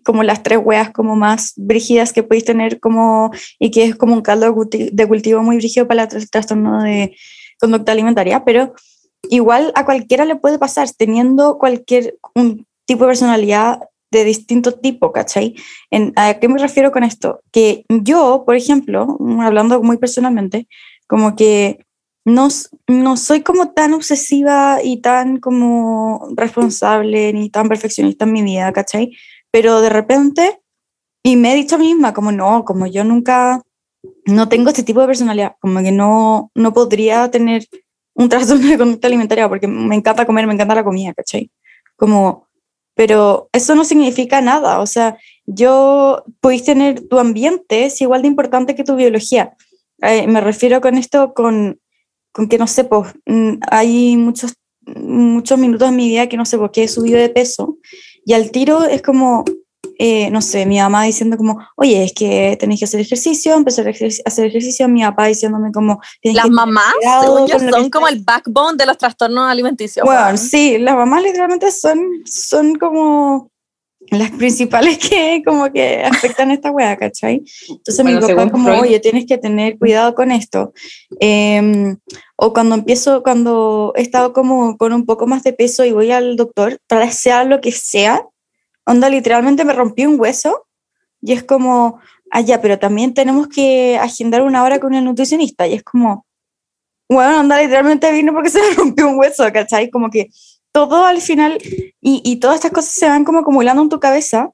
como 0.05 0.23
las 0.23 0.43
tres 0.43 0.61
weas 0.63 0.91
como 0.91 1.17
más 1.17 1.53
brígidas 1.57 2.13
que 2.13 2.23
podéis 2.23 2.45
tener 2.45 2.81
como, 2.81 3.31
y 3.59 3.71
que 3.71 3.85
es 3.85 3.97
como 3.97 4.15
un 4.15 4.23
caldo 4.23 4.55
de 4.71 5.09
cultivo 5.09 5.43
muy 5.43 5.57
brígido 5.57 5.87
para 5.87 6.05
el 6.05 6.31
trastorno 6.31 6.83
de 6.83 7.17
conducta 7.61 7.93
alimentaria, 7.93 8.45
pero 8.45 8.75
igual 9.31 9.73
a 9.75 9.85
cualquiera 9.85 10.25
le 10.25 10.37
puede 10.37 10.59
pasar 10.59 10.89
teniendo 10.97 11.59
cualquier 11.59 12.17
un 12.35 12.67
tipo 12.87 13.05
de 13.05 13.11
personalidad 13.11 13.81
de 14.13 14.25
distinto 14.25 14.75
tipo, 14.75 15.11
¿cachai? 15.11 15.57
En, 15.91 16.13
¿A 16.17 16.35
qué 16.35 16.49
me 16.49 16.59
refiero 16.61 16.93
con 16.93 17.03
esto? 17.03 17.41
Que 17.51 17.85
yo, 17.89 18.45
por 18.47 18.55
ejemplo, 18.55 19.19
hablando 19.41 19.83
muy 19.83 19.97
personalmente, 19.97 20.69
como 21.09 21.35
que 21.35 21.85
no, 22.25 22.49
no 22.87 23.17
soy 23.17 23.43
como 23.43 23.73
tan 23.73 23.95
obsesiva 23.95 24.81
y 24.85 25.01
tan 25.01 25.39
como 25.39 26.29
responsable 26.37 27.33
ni 27.33 27.51
tan 27.51 27.69
perfeccionista 27.69 28.27
en 28.27 28.33
mi 28.33 28.43
vida, 28.43 28.73
¿cachai? 28.73 29.17
Pero 29.51 29.81
de 29.81 29.89
repente, 29.89 30.61
y 31.25 31.37
me 31.37 31.53
he 31.53 31.57
dicho 31.57 31.77
a 31.77 31.79
mí 31.79 31.93
misma, 31.95 32.13
como 32.13 32.33
no, 32.33 32.65
como 32.65 32.87
yo 32.87 33.05
nunca, 33.05 33.63
no 34.27 34.49
tengo 34.49 34.69
este 34.69 34.83
tipo 34.83 35.01
de 35.01 35.07
personalidad, 35.07 35.57
como 35.61 35.81
que 35.81 35.91
no, 35.91 36.51
no 36.55 36.73
podría 36.75 37.31
tener 37.31 37.67
un 38.15 38.29
trastorno 38.29 38.69
de 38.69 38.79
conducta 38.79 39.09
alimentaria 39.09 39.49
porque 39.49 39.67
me 39.67 39.97
encanta 39.97 40.27
comer, 40.27 40.47
me 40.47 40.53
encanta 40.53 40.75
la 40.75 40.85
comida, 40.85 41.15
¿cachai? 41.15 41.51
Como 41.97 42.49
pero 42.95 43.49
eso 43.53 43.75
no 43.75 43.85
significa 43.85 44.41
nada, 44.41 44.81
o 44.81 44.87
sea, 44.87 45.19
yo 45.47 46.25
podéis 46.41 46.65
tener 46.65 47.09
tu 47.09 47.19
ambiente, 47.19 47.87
es 47.87 48.01
igual 48.01 48.23
de 48.23 48.29
importante 48.29 48.75
que 48.75 48.85
tu 48.85 48.97
biología. 48.97 49.55
Eh, 50.03 50.27
me 50.27 50.41
refiero 50.41 50.81
con 50.81 50.99
esto 50.99 51.33
con, 51.35 51.81
con 52.33 52.49
que, 52.49 52.59
no 52.59 52.67
sé, 52.67 52.85
pues, 52.85 53.13
mm, 53.27 53.55
hay 53.71 54.17
muchos, 54.17 54.55
muchos 54.85 55.59
minutos 55.59 55.89
en 55.89 55.97
mi 55.97 56.09
vida 56.09 56.29
que 56.29 56.37
no 56.37 56.45
sé 56.45 56.59
por 56.59 56.71
qué 56.71 56.85
he 56.85 56.89
subido 56.89 57.19
de 57.19 57.29
peso 57.29 57.79
y 58.25 58.35
al 58.35 58.51
tiro 58.51 58.85
es 58.85 59.03
como, 59.03 59.45
eh, 60.05 60.33
no 60.33 60.43
sé, 60.43 60.67
mi 60.67 60.79
mamá 60.79 61.05
diciendo 61.05 61.37
como, 61.37 61.65
oye, 61.77 62.03
es 62.03 62.13
que 62.13 62.57
tenéis 62.59 62.81
que 62.81 62.87
hacer 62.87 62.99
ejercicio, 62.99 63.55
empezar 63.55 63.87
a 63.87 63.91
hacer 63.91 64.47
ejercicio, 64.47 64.89
mi 64.89 65.03
papá 65.03 65.27
diciéndome 65.27 65.71
como... 65.71 66.01
Las 66.25 66.51
mamás, 66.51 66.93
son 67.71 67.89
como 67.89 68.09
el 68.09 68.19
backbone 68.19 68.77
de 68.77 68.87
los 68.87 68.99
trastornos 68.99 69.49
alimenticios. 69.49 70.05
Bueno, 70.05 70.37
sí, 70.37 70.77
las 70.79 70.97
mamás 70.97 71.23
literalmente 71.23 71.71
son, 71.71 72.01
son 72.25 72.75
como 72.75 73.53
las 74.11 74.33
principales 74.33 74.99
que 75.09 75.41
como 75.47 75.71
que 75.73 76.03
afectan 76.03 76.51
a 76.51 76.55
esta 76.55 76.73
wea, 76.73 76.97
¿cachai? 76.97 77.45
Entonces 77.69 78.05
mi 78.05 78.19
papá 78.19 78.51
como, 78.51 78.73
oye, 78.81 78.99
tienes 78.99 79.25
que 79.27 79.39
tener 79.39 79.79
cuidado 79.79 80.17
con 80.17 80.33
esto. 80.33 80.73
Em, 81.21 81.97
o 82.35 82.53
cuando 82.53 82.75
empiezo, 82.75 83.23
cuando 83.23 83.93
he 83.95 84.03
estado 84.03 84.33
como 84.33 84.77
con 84.77 84.93
un 84.93 85.07
poco 85.07 85.29
más 85.29 85.45
de 85.45 85.53
peso 85.53 85.85
y 85.85 85.93
voy 85.93 86.11
al 86.11 86.35
doctor, 86.35 86.81
para 86.89 87.09
sea 87.13 87.45
lo 87.45 87.61
que 87.61 87.71
sea, 87.71 88.27
onda, 88.85 89.09
literalmente 89.09 89.65
me 89.65 89.73
rompí 89.73 90.07
un 90.07 90.21
hueso 90.21 90.67
y 91.21 91.33
es 91.33 91.43
como, 91.45 92.01
ah, 92.31 92.41
ya, 92.41 92.61
pero 92.61 92.79
también 92.79 93.15
tenemos 93.15 93.49
que 93.49 93.99
agendar 93.99 94.43
una 94.43 94.63
hora 94.65 94.81
con 94.81 94.95
el 94.95 95.05
nutricionista 95.05 95.67
y 95.67 95.75
es 95.75 95.83
como, 95.83 96.27
bueno, 97.09 97.41
onda, 97.41 97.61
literalmente 97.61 98.11
vino 98.13 98.33
porque 98.33 98.51
se 98.51 98.61
me 98.71 98.75
rompió 98.75 99.09
un 99.09 99.19
hueso, 99.19 99.45
¿cachai? 99.53 99.91
Como 99.91 100.11
que 100.11 100.31
todo 100.73 101.05
al 101.05 101.21
final, 101.21 101.59
y, 102.01 102.23
y 102.25 102.37
todas 102.37 102.57
estas 102.57 102.73
cosas 102.73 102.93
se 102.93 103.09
van 103.09 103.25
como 103.25 103.41
acumulando 103.41 103.83
en 103.83 103.89
tu 103.89 104.01
cabeza, 104.01 104.51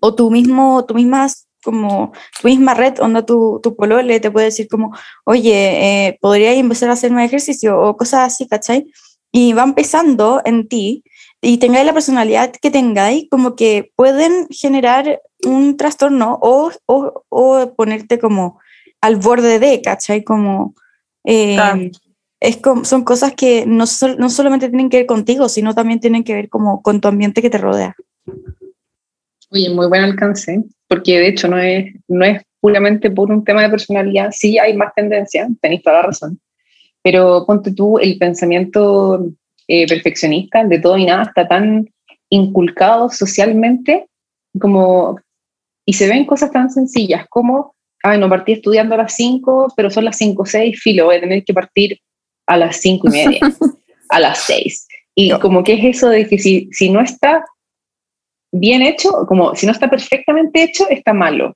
o 0.00 0.14
tú 0.14 0.30
mismo, 0.30 0.84
tú 0.86 0.94
mismas 0.94 1.46
como 1.62 2.12
tu 2.40 2.48
misma 2.48 2.74
red, 2.74 3.00
onda 3.00 3.24
tu, 3.24 3.60
tu 3.62 3.76
polole 3.76 4.20
te 4.20 4.30
puede 4.30 4.46
decir 4.46 4.68
como, 4.68 4.96
oye, 5.24 6.06
eh, 6.06 6.18
podría 6.20 6.54
empezar 6.54 6.90
a 6.90 6.94
hacer 6.94 7.10
más 7.12 7.24
ejercicio 7.24 7.78
o 7.78 7.96
cosas 7.96 8.32
así, 8.32 8.48
¿cachai? 8.48 8.90
Y 9.32 9.52
va 9.52 9.62
empezando 9.62 10.40
en 10.44 10.68
ti 10.68 11.04
y 11.42 11.58
tengáis 11.58 11.86
la 11.86 11.94
personalidad 11.94 12.52
que 12.52 12.70
tengáis, 12.70 13.26
como 13.30 13.56
que 13.56 13.92
pueden 13.96 14.46
generar 14.50 15.22
un 15.46 15.76
trastorno 15.76 16.38
o, 16.42 16.70
o, 16.86 17.24
o 17.28 17.74
ponerte 17.74 18.18
como 18.18 18.60
al 19.00 19.16
borde 19.16 19.58
de, 19.58 19.80
¿cachai? 19.80 20.22
Como, 20.22 20.74
eh, 21.24 21.90
es 22.40 22.56
como, 22.58 22.84
son 22.84 23.04
cosas 23.04 23.34
que 23.34 23.64
no, 23.66 23.84
no 24.18 24.30
solamente 24.30 24.68
tienen 24.68 24.90
que 24.90 24.98
ver 24.98 25.06
contigo, 25.06 25.48
sino 25.48 25.74
también 25.74 26.00
tienen 26.00 26.24
que 26.24 26.34
ver 26.34 26.48
como 26.50 26.82
con 26.82 27.00
tu 27.00 27.08
ambiente 27.08 27.40
que 27.40 27.50
te 27.50 27.58
rodea. 27.58 27.96
Oye, 29.50 29.70
muy 29.70 29.88
buen 29.88 30.04
alcance, 30.04 30.62
porque 30.88 31.18
de 31.18 31.28
hecho 31.28 31.48
no 31.48 31.58
es, 31.58 31.92
no 32.06 32.24
es 32.24 32.42
puramente 32.60 33.10
por 33.10 33.30
un 33.30 33.42
tema 33.44 33.62
de 33.62 33.70
personalidad, 33.70 34.30
sí 34.32 34.58
hay 34.58 34.76
más 34.76 34.94
tendencia, 34.94 35.48
tenéis 35.60 35.82
toda 35.82 35.96
la 35.96 36.02
razón, 36.02 36.38
pero 37.02 37.44
ponte 37.46 37.72
tú 37.72 37.98
el 37.98 38.18
pensamiento 38.18 39.32
eh, 39.72 39.86
perfeccionista, 39.86 40.64
de 40.64 40.80
todo 40.80 40.98
y 40.98 41.04
nada, 41.04 41.22
está 41.22 41.46
tan 41.46 41.88
inculcado 42.28 43.08
socialmente 43.08 44.08
como, 44.60 45.20
y 45.86 45.92
se 45.92 46.08
ven 46.08 46.26
cosas 46.26 46.50
tan 46.50 46.70
sencillas 46.70 47.24
como, 47.28 47.76
ay, 48.02 48.18
no 48.18 48.28
partí 48.28 48.50
estudiando 48.50 48.96
a 48.96 48.98
las 48.98 49.14
5, 49.14 49.74
pero 49.76 49.88
son 49.88 50.06
las 50.06 50.16
5 50.16 50.42
o 50.42 50.44
6, 50.44 50.76
filo, 50.82 51.04
voy 51.04 51.16
a 51.16 51.20
tener 51.20 51.44
que 51.44 51.54
partir 51.54 52.00
a 52.48 52.56
las 52.56 52.78
5 52.78 53.06
y 53.06 53.10
media, 53.12 53.40
a 54.08 54.18
las 54.18 54.38
6. 54.40 54.88
Y 55.14 55.30
como 55.38 55.62
que 55.62 55.74
es 55.74 55.96
eso 55.96 56.08
de 56.08 56.26
que 56.26 56.40
si, 56.40 56.68
si 56.72 56.90
no 56.90 57.00
está 57.00 57.44
bien 58.50 58.82
hecho, 58.82 59.24
como 59.28 59.54
si 59.54 59.66
no 59.66 59.72
está 59.72 59.88
perfectamente 59.88 60.64
hecho, 60.64 60.88
está 60.90 61.12
malo. 61.12 61.54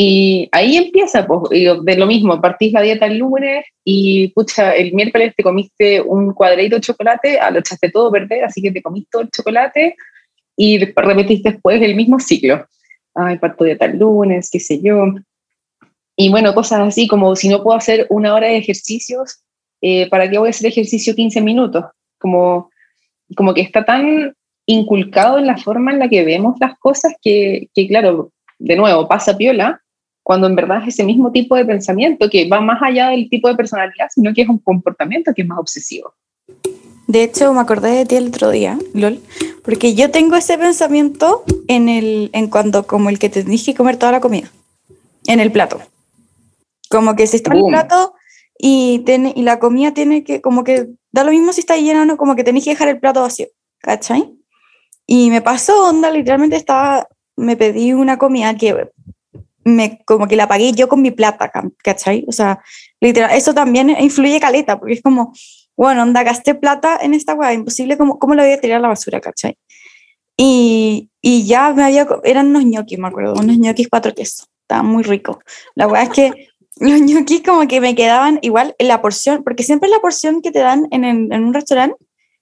Y 0.00 0.48
ahí 0.52 0.76
empieza, 0.76 1.26
pues, 1.26 1.50
de 1.50 1.96
lo 1.96 2.06
mismo, 2.06 2.40
partís 2.40 2.72
la 2.72 2.82
dieta 2.82 3.06
el 3.06 3.18
lunes 3.18 3.64
y, 3.82 4.28
pucha, 4.28 4.76
el 4.76 4.92
miércoles 4.92 5.34
te 5.36 5.42
comiste 5.42 6.00
un 6.00 6.34
cuadradito 6.34 6.76
de 6.76 6.82
chocolate, 6.82 7.40
ah, 7.40 7.50
lo 7.50 7.58
echaste 7.58 7.90
todo 7.90 8.12
perder, 8.12 8.44
así 8.44 8.62
que 8.62 8.70
te 8.70 8.80
comiste 8.80 9.08
todo 9.10 9.22
el 9.22 9.30
chocolate 9.30 9.96
y 10.56 10.78
repetiste 10.78 11.50
después 11.50 11.82
el 11.82 11.96
mismo 11.96 12.20
ciclo. 12.20 12.64
Ay, 13.12 13.38
parto 13.38 13.64
dieta 13.64 13.86
el 13.86 13.98
lunes, 13.98 14.48
qué 14.52 14.60
sé 14.60 14.80
yo. 14.80 15.14
Y 16.14 16.28
bueno, 16.30 16.54
cosas 16.54 16.78
así 16.78 17.08
como 17.08 17.34
si 17.34 17.48
no 17.48 17.64
puedo 17.64 17.76
hacer 17.76 18.06
una 18.08 18.34
hora 18.34 18.46
de 18.46 18.58
ejercicios, 18.58 19.40
eh, 19.80 20.08
¿para 20.08 20.30
qué 20.30 20.38
voy 20.38 20.46
a 20.46 20.50
hacer 20.50 20.68
ejercicio 20.68 21.16
15 21.16 21.40
minutos? 21.40 21.86
Como, 22.20 22.70
como 23.34 23.52
que 23.52 23.62
está 23.62 23.84
tan 23.84 24.32
inculcado 24.64 25.40
en 25.40 25.48
la 25.48 25.56
forma 25.56 25.90
en 25.90 25.98
la 25.98 26.08
que 26.08 26.24
vemos 26.24 26.54
las 26.60 26.78
cosas 26.78 27.14
que, 27.20 27.68
que 27.74 27.88
claro, 27.88 28.30
de 28.60 28.76
nuevo, 28.76 29.08
pasa 29.08 29.36
piola, 29.36 29.82
cuando 30.28 30.46
en 30.46 30.56
verdad 30.56 30.82
es 30.82 30.88
ese 30.88 31.04
mismo 31.04 31.32
tipo 31.32 31.56
de 31.56 31.64
pensamiento 31.64 32.28
que 32.28 32.46
va 32.46 32.60
más 32.60 32.82
allá 32.82 33.08
del 33.08 33.30
tipo 33.30 33.48
de 33.48 33.54
personalidad, 33.54 34.08
sino 34.10 34.34
que 34.34 34.42
es 34.42 34.48
un 34.50 34.58
comportamiento 34.58 35.32
que 35.34 35.40
es 35.40 35.48
más 35.48 35.58
obsesivo. 35.58 36.12
De 37.06 37.22
hecho, 37.22 37.54
me 37.54 37.60
acordé 37.60 37.92
de 37.92 38.04
ti 38.04 38.16
el 38.16 38.28
otro 38.28 38.50
día, 38.50 38.78
LOL, 38.92 39.22
porque 39.64 39.94
yo 39.94 40.10
tengo 40.10 40.36
ese 40.36 40.58
pensamiento 40.58 41.44
en, 41.66 41.88
el, 41.88 42.28
en 42.34 42.48
cuando, 42.48 42.86
como 42.86 43.08
el 43.08 43.18
que 43.18 43.30
te 43.30 43.42
que 43.42 43.74
comer 43.74 43.96
toda 43.96 44.12
la 44.12 44.20
comida, 44.20 44.50
en 45.26 45.40
el 45.40 45.50
plato. 45.50 45.80
Como 46.90 47.16
que 47.16 47.26
si 47.26 47.36
está 47.36 47.52
en 47.52 47.60
el 47.60 47.70
plato 47.70 48.12
y, 48.58 48.98
tiene, 49.06 49.32
y 49.34 49.40
la 49.40 49.58
comida 49.58 49.94
tiene 49.94 50.24
que, 50.24 50.42
como 50.42 50.62
que 50.62 50.88
da 51.10 51.24
lo 51.24 51.30
mismo 51.30 51.54
si 51.54 51.60
está 51.60 51.78
lleno 51.78 52.02
o 52.02 52.04
no, 52.04 52.18
como 52.18 52.36
que 52.36 52.44
tenés 52.44 52.64
que 52.64 52.70
dejar 52.70 52.88
el 52.88 53.00
plato 53.00 53.22
vacío, 53.22 53.46
¿cachai? 53.78 54.30
Y 55.06 55.30
me 55.30 55.40
pasó 55.40 55.88
onda, 55.88 56.10
literalmente 56.10 56.56
estaba, 56.56 57.08
me 57.34 57.56
pedí 57.56 57.94
una 57.94 58.18
comida 58.18 58.54
que 58.58 58.90
me, 59.68 60.00
como 60.04 60.26
que 60.26 60.36
la 60.36 60.48
pagué 60.48 60.72
yo 60.72 60.88
con 60.88 61.02
mi 61.02 61.10
plata, 61.10 61.50
¿cachai? 61.82 62.24
O 62.26 62.32
sea, 62.32 62.60
literal, 63.00 63.30
eso 63.36 63.54
también 63.54 63.90
influye 63.90 64.40
caleta, 64.40 64.78
porque 64.78 64.94
es 64.94 65.02
como, 65.02 65.32
bueno, 65.76 66.02
onda, 66.02 66.22
gasté 66.22 66.54
plata 66.54 66.98
en 67.00 67.14
esta 67.14 67.34
weá, 67.34 67.52
imposible, 67.52 67.96
¿cómo, 67.96 68.18
¿cómo 68.18 68.34
lo 68.34 68.42
voy 68.42 68.52
a 68.52 68.60
tirar 68.60 68.78
a 68.78 68.80
la 68.80 68.88
basura, 68.88 69.20
cachai? 69.20 69.56
Y, 70.36 71.10
y 71.20 71.46
ya 71.46 71.72
me 71.72 71.84
había, 71.84 72.06
eran 72.24 72.48
unos 72.48 72.64
ñoquis, 72.64 72.98
me 72.98 73.08
acuerdo, 73.08 73.34
unos 73.34 73.58
ñoquis 73.58 73.88
cuatro 73.88 74.14
quesos, 74.14 74.48
estaban 74.62 74.86
muy 74.86 75.02
ricos. 75.02 75.38
La 75.74 75.86
weá 75.86 76.04
es 76.04 76.10
que 76.10 76.48
los 76.80 77.00
ñoquis 77.00 77.42
como 77.42 77.66
que 77.66 77.80
me 77.80 77.94
quedaban 77.94 78.38
igual 78.42 78.74
en 78.78 78.88
la 78.88 79.02
porción, 79.02 79.44
porque 79.44 79.62
siempre 79.62 79.88
la 79.88 80.00
porción 80.00 80.42
que 80.42 80.50
te 80.50 80.60
dan 80.60 80.86
en, 80.90 81.04
en 81.04 81.44
un 81.44 81.54
restaurante 81.54 81.96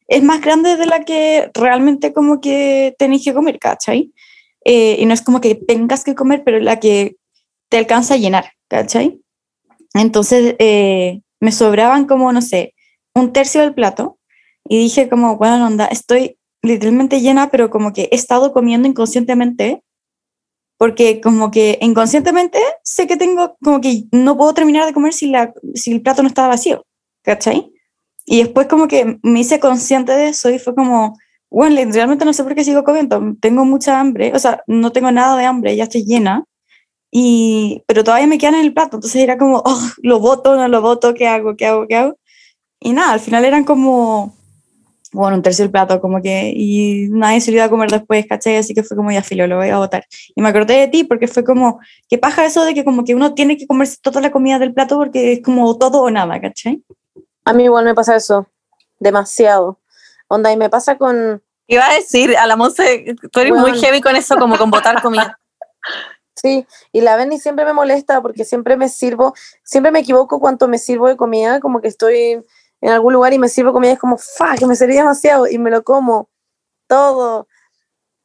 es 0.08 0.22
más 0.22 0.40
grande 0.40 0.76
de 0.76 0.86
la 0.86 1.04
que 1.04 1.50
realmente 1.54 2.12
como 2.12 2.40
que 2.40 2.94
tenéis 2.98 3.24
que 3.24 3.34
comer, 3.34 3.58
¿cachai? 3.58 4.12
Eh, 4.68 4.96
y 4.98 5.06
no 5.06 5.14
es 5.14 5.22
como 5.22 5.40
que 5.40 5.54
tengas 5.54 6.02
que 6.02 6.16
comer, 6.16 6.42
pero 6.44 6.58
la 6.58 6.80
que 6.80 7.16
te 7.68 7.78
alcanza 7.78 8.14
a 8.14 8.16
llenar, 8.16 8.50
¿cachai? 8.68 9.20
Entonces 9.94 10.56
eh, 10.58 11.20
me 11.38 11.52
sobraban 11.52 12.06
como, 12.06 12.32
no 12.32 12.42
sé, 12.42 12.74
un 13.14 13.32
tercio 13.32 13.60
del 13.60 13.74
plato 13.74 14.18
y 14.64 14.78
dije 14.78 15.08
como, 15.08 15.36
bueno, 15.36 15.68
onda, 15.68 15.86
estoy 15.86 16.38
literalmente 16.62 17.20
llena, 17.20 17.48
pero 17.48 17.70
como 17.70 17.92
que 17.92 18.08
he 18.10 18.16
estado 18.16 18.52
comiendo 18.52 18.88
inconscientemente, 18.88 19.84
porque 20.78 21.20
como 21.20 21.52
que 21.52 21.78
inconscientemente 21.80 22.58
sé 22.82 23.06
que 23.06 23.16
tengo, 23.16 23.56
como 23.62 23.80
que 23.80 24.06
no 24.10 24.36
puedo 24.36 24.52
terminar 24.52 24.84
de 24.84 24.92
comer 24.92 25.12
si, 25.12 25.28
la, 25.28 25.54
si 25.74 25.92
el 25.92 26.02
plato 26.02 26.22
no 26.22 26.28
estaba 26.28 26.48
vacío, 26.48 26.84
¿cachai? 27.22 27.70
Y 28.24 28.38
después 28.42 28.66
como 28.66 28.88
que 28.88 29.20
me 29.22 29.38
hice 29.38 29.60
consciente 29.60 30.10
de 30.10 30.30
eso 30.30 30.50
y 30.50 30.58
fue 30.58 30.74
como, 30.74 31.16
bueno, 31.50 31.76
realmente 31.92 32.24
no 32.24 32.32
sé 32.32 32.42
por 32.44 32.54
qué 32.54 32.64
sigo 32.64 32.84
comiendo. 32.84 33.34
Tengo 33.40 33.64
mucha 33.64 34.00
hambre, 34.00 34.32
o 34.34 34.38
sea, 34.38 34.62
no 34.66 34.92
tengo 34.92 35.10
nada 35.10 35.36
de 35.36 35.44
hambre, 35.44 35.76
ya 35.76 35.84
estoy 35.84 36.04
llena. 36.04 36.44
Y, 37.10 37.82
pero 37.86 38.04
todavía 38.04 38.26
me 38.26 38.38
quedan 38.38 38.56
en 38.56 38.66
el 38.66 38.74
plato, 38.74 38.96
entonces 38.96 39.22
era 39.22 39.38
como, 39.38 39.62
oh, 39.64 39.80
lo 40.02 40.20
voto, 40.20 40.56
no 40.56 40.68
lo 40.68 40.82
voto, 40.82 41.14
¿qué 41.14 41.28
hago, 41.28 41.56
qué 41.56 41.66
hago, 41.66 41.86
qué 41.86 41.96
hago? 41.96 42.18
Y 42.80 42.92
nada, 42.92 43.12
al 43.12 43.20
final 43.20 43.44
eran 43.44 43.64
como, 43.64 44.34
bueno, 45.12 45.36
un 45.36 45.42
tercio 45.42 45.64
del 45.64 45.70
plato, 45.70 46.00
como 46.00 46.20
que, 46.20 46.52
y 46.54 47.08
nadie 47.10 47.40
se 47.40 47.50
lo 47.50 47.56
iba 47.56 47.64
a 47.64 47.70
comer 47.70 47.90
después, 47.90 48.26
¿cachai? 48.26 48.56
Así 48.56 48.74
que 48.74 48.82
fue 48.82 48.96
como, 48.96 49.10
ya 49.10 49.22
filo, 49.22 49.46
lo 49.46 49.56
voy 49.56 49.68
a 49.70 49.78
votar. 49.78 50.04
Y 50.34 50.42
me 50.42 50.48
acordé 50.48 50.74
de 50.74 50.88
ti 50.88 51.04
porque 51.04 51.26
fue 51.26 51.44
como, 51.44 51.80
¿qué 52.08 52.18
paja 52.18 52.44
eso 52.44 52.64
de 52.64 52.74
que 52.74 52.84
como 52.84 53.04
que 53.04 53.14
uno 53.14 53.32
tiene 53.34 53.56
que 53.56 53.66
comerse 53.66 53.96
toda 54.02 54.20
la 54.20 54.30
comida 54.30 54.58
del 54.58 54.74
plato 54.74 54.98
porque 54.98 55.32
es 55.32 55.42
como 55.42 55.78
todo 55.78 56.02
o 56.02 56.10
nada, 56.10 56.40
¿cachai? 56.40 56.82
A 57.44 57.52
mí 57.52 57.64
igual 57.64 57.84
me 57.84 57.94
pasa 57.94 58.16
eso, 58.16 58.46
demasiado. 58.98 59.78
Onda, 60.28 60.52
y 60.52 60.56
me 60.56 60.70
pasa 60.70 60.96
con... 60.96 61.42
Iba 61.68 61.88
a 61.88 61.94
decir, 61.94 62.36
a 62.36 62.46
la 62.46 62.56
Monse, 62.56 63.16
tú 63.32 63.40
eres 63.40 63.52
muy 63.52 63.78
heavy 63.78 64.00
con 64.00 64.14
eso, 64.14 64.36
como 64.36 64.56
con 64.56 64.70
botar 64.70 65.02
comida. 65.02 65.38
Sí, 66.36 66.66
y 66.92 67.00
la 67.00 67.16
Benny 67.16 67.40
siempre 67.40 67.64
me 67.64 67.72
molesta 67.72 68.20
porque 68.20 68.44
siempre 68.44 68.76
me 68.76 68.90
sirvo, 68.90 69.34
siempre 69.64 69.90
me 69.90 70.00
equivoco 70.00 70.38
cuando 70.38 70.68
me 70.68 70.78
sirvo 70.78 71.08
de 71.08 71.16
comida, 71.16 71.60
como 71.60 71.80
que 71.80 71.88
estoy 71.88 72.44
en 72.82 72.90
algún 72.90 73.14
lugar 73.14 73.32
y 73.32 73.38
me 73.38 73.48
sirvo 73.48 73.72
comida, 73.72 73.92
es 73.92 73.98
como, 73.98 74.18
fuck, 74.18 74.58
que 74.58 74.66
me 74.66 74.76
serví 74.76 74.94
demasiado 74.94 75.46
y 75.46 75.56
me 75.58 75.70
lo 75.70 75.82
como 75.82 76.28
todo. 76.86 77.48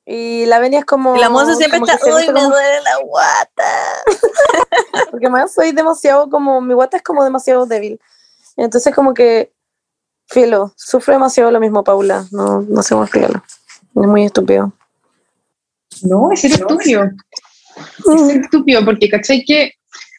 Y 0.05 0.45
la 0.47 0.59
Benny 0.59 0.75
es 0.75 0.85
como... 0.85 1.15
la 1.15 1.29
Monse 1.29 1.55
siempre 1.55 1.79
está, 1.79 1.97
uy, 2.13 2.27
me 2.33 2.43
duele 2.43 2.81
la 2.81 2.97
guata. 2.97 4.03
porque 5.11 5.29
más 5.29 5.53
soy 5.53 5.71
demasiado 5.71 6.29
como, 6.29 6.59
mi 6.59 6.73
guata 6.73 6.97
es 6.97 7.03
como 7.03 7.23
demasiado 7.23 7.65
débil. 7.65 8.01
Entonces 8.57 8.93
como 8.93 9.13
que, 9.13 9.53
filo, 10.32 10.74
sufro 10.78 11.13
demasiado 11.13 11.52
lo 11.52 11.60
mismo, 11.60 11.84
Paula, 11.84 12.26
no, 12.32 12.62
no 12.62 12.82
sé 12.82 12.94
cómo 12.94 13.04
explicarlo. 13.04 13.44
Es 13.96 14.08
muy 14.08 14.24
estúpido. 14.24 14.72
No, 16.04 16.32
es 16.32 16.41
ser 16.41 16.52
estúpido. 16.52 17.04
Es 17.76 18.36
estúpido 18.36 18.84
porque, 18.86 19.10
¿cachai? 19.10 19.44
Que, 19.44 19.74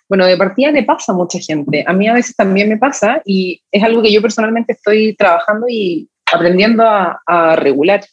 bueno, 0.08 0.26
de 0.26 0.36
partida 0.36 0.70
le 0.70 0.82
pasa 0.82 1.12
a 1.12 1.14
mucha 1.14 1.38
gente. 1.38 1.84
A 1.86 1.92
mí 1.92 2.06
a 2.08 2.14
veces 2.14 2.36
también 2.36 2.68
me 2.68 2.76
pasa 2.76 3.22
y 3.24 3.60
es 3.72 3.82
algo 3.82 4.02
que 4.02 4.12
yo 4.12 4.20
personalmente 4.20 4.74
estoy 4.74 5.16
trabajando 5.16 5.66
y 5.68 6.08
aprendiendo 6.32 6.84
a, 6.84 7.20
a 7.26 7.56
regular. 7.56 8.04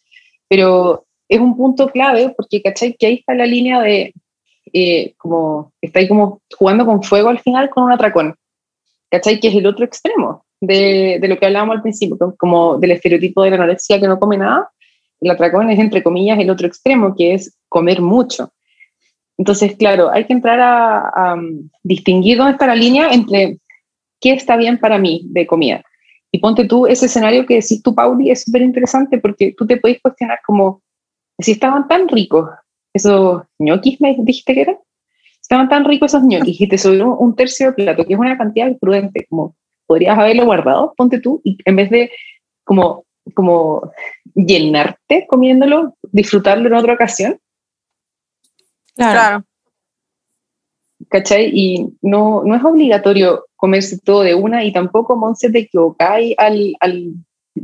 Pero 0.48 1.06
es 1.28 1.40
un 1.40 1.58
punto 1.58 1.90
clave 1.90 2.34
porque, 2.36 2.62
¿cachai? 2.62 2.96
Que 2.98 3.08
ahí 3.08 3.16
está 3.16 3.34
la 3.36 3.46
línea 3.46 3.82
de, 3.82 4.14
eh, 4.72 5.14
como, 5.18 5.74
está 5.82 6.00
ahí 6.00 6.08
como 6.08 6.42
jugando 6.58 6.86
con 6.86 7.04
fuego 7.04 7.30
al 7.30 7.40
final 7.40 7.70
con 7.70 7.84
un 7.84 7.92
atracón. 7.92 8.36
¿Cachai? 9.12 9.40
Que 9.40 9.50
es 9.50 9.56
el 9.56 9.68
otro 9.68 9.84
extremo 9.84 10.46
de, 10.62 11.20
de 11.22 11.28
lo 11.28 11.38
que 11.38 11.46
hablábamos 11.46 11.78
al 11.78 11.82
principio, 11.82 12.36
como 12.38 12.78
del 12.78 12.92
estereotipo 12.92 13.44
de 13.44 13.52
la 13.52 13.56
anorexia 13.58 14.00
que 14.00 14.08
no 14.08 14.20
come 14.20 14.38
nada. 14.38 14.70
El 15.22 15.32
atracón 15.32 15.70
es, 15.70 15.80
entre 15.80 16.04
comillas, 16.04 16.40
el 16.40 16.50
otro 16.50 16.68
extremo, 16.68 17.16
que 17.16 17.34
es 17.34 17.58
comer 17.68 18.02
mucho. 18.02 18.52
Entonces, 19.38 19.76
claro, 19.78 20.10
hay 20.12 20.26
que 20.26 20.34
entrar 20.34 20.60
a, 20.60 21.10
a 21.10 21.34
um, 21.36 21.70
distinguir 21.84 22.38
dónde 22.38 22.54
está 22.54 22.68
la 22.68 22.76
línea 22.76 23.12
entre 23.12 23.58
qué 24.20 24.32
está 24.32 24.58
bien 24.58 24.78
para 24.78 24.98
mí 24.98 25.24
de 25.30 25.48
comida. 25.48 25.82
Y 26.32 26.40
ponte 26.40 26.66
tú 26.66 26.86
ese 26.86 27.08
escenario 27.08 27.46
que 27.46 27.56
decís 27.56 27.82
tú, 27.82 27.96
Pauli, 27.96 28.30
es 28.30 28.44
súper 28.44 28.62
interesante 28.62 29.18
porque 29.18 29.54
tú 29.58 29.66
te 29.66 29.78
podés 29.78 30.02
cuestionar 30.02 30.40
como 30.46 30.82
si 31.40 31.54
estaban 31.54 31.88
tan 31.88 32.08
ricos 32.08 32.50
esos 32.94 33.44
ñoquis, 33.60 34.00
me 34.02 34.16
dijiste 34.16 34.54
que 34.54 34.62
eran, 34.62 34.78
estaban 35.42 35.70
tan 35.70 35.86
ricos 35.86 36.14
esos 36.14 36.24
ñoquis 36.24 36.60
y 36.60 36.68
te 36.68 36.78
sobró 36.78 37.16
un 37.18 37.36
tercio 37.36 37.68
del 37.68 37.76
plato, 37.76 38.06
que 38.06 38.14
es 38.14 38.20
una 38.20 38.38
cantidad 38.38 38.72
prudente, 38.78 39.26
como 39.30 39.56
podrías 39.90 40.20
haberlo 40.20 40.46
guardado, 40.46 40.94
ponte 40.96 41.20
tú, 41.20 41.42
y 41.44 41.58
en 41.66 41.76
vez 41.76 41.90
de 41.90 42.12
como, 42.64 43.06
como 43.34 43.92
llenarte 44.36 45.26
comiéndolo, 45.28 45.96
disfrutarlo 46.04 46.68
en 46.68 46.76
otra 46.76 46.94
ocasión. 46.94 47.40
Claro. 48.96 49.44
¿Cachai? 51.10 51.50
Y 51.52 51.88
no, 52.04 52.44
no 52.46 52.56
es 52.56 52.64
obligatorio 52.64 53.48
comerse 53.56 53.98
todo 53.98 54.22
de 54.22 54.36
una 54.36 54.64
y 54.64 54.72
tampoco, 54.72 55.16
Monse, 55.16 55.50
te 55.50 55.60
equivocáis 55.60 56.36
al, 56.38 56.76
al 56.80 57.14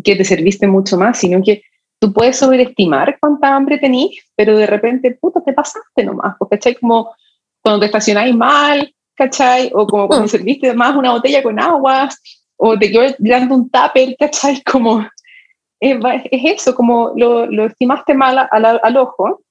que 0.04 0.16
te 0.16 0.26
serviste 0.26 0.66
mucho 0.66 0.98
más, 0.98 1.20
sino 1.20 1.44
que 1.44 1.62
tú 2.00 2.12
puedes 2.12 2.38
sobreestimar 2.38 3.20
cuánta 3.22 3.56
hambre 3.56 3.78
tenís, 3.78 4.20
pero 4.36 4.58
de 4.58 4.66
repente, 4.66 5.12
puta, 5.12 5.44
te 5.44 5.54
pasaste 5.54 6.04
nomás, 6.04 6.38
¿cachai? 6.50 6.74
Como 6.74 7.14
cuando 7.62 7.82
te 7.82 7.86
estacionáis 7.86 8.36
mal, 8.36 8.95
¿cachai? 9.16 9.72
O 9.74 9.88
como 9.88 10.08
cuando 10.08 10.28
serviste 10.28 10.74
más 10.74 10.96
una 10.96 11.12
botella 11.12 11.42
con 11.44 11.60
agua, 11.60 12.10
o 12.58 12.78
te 12.78 12.92
quedó 12.92 13.04
dando 13.20 13.56
un 13.56 13.70
tupper, 13.70 14.16
¿cachai? 14.18 14.62
Como, 14.72 15.06
es, 15.80 15.98
es 16.32 16.42
eso, 16.62 16.74
como 16.74 17.12
lo, 17.16 17.46
lo 17.46 17.66
estimaste 17.66 18.14
mal 18.14 18.48
al, 18.50 18.66
al, 18.82 18.98
ojo, 18.98 19.42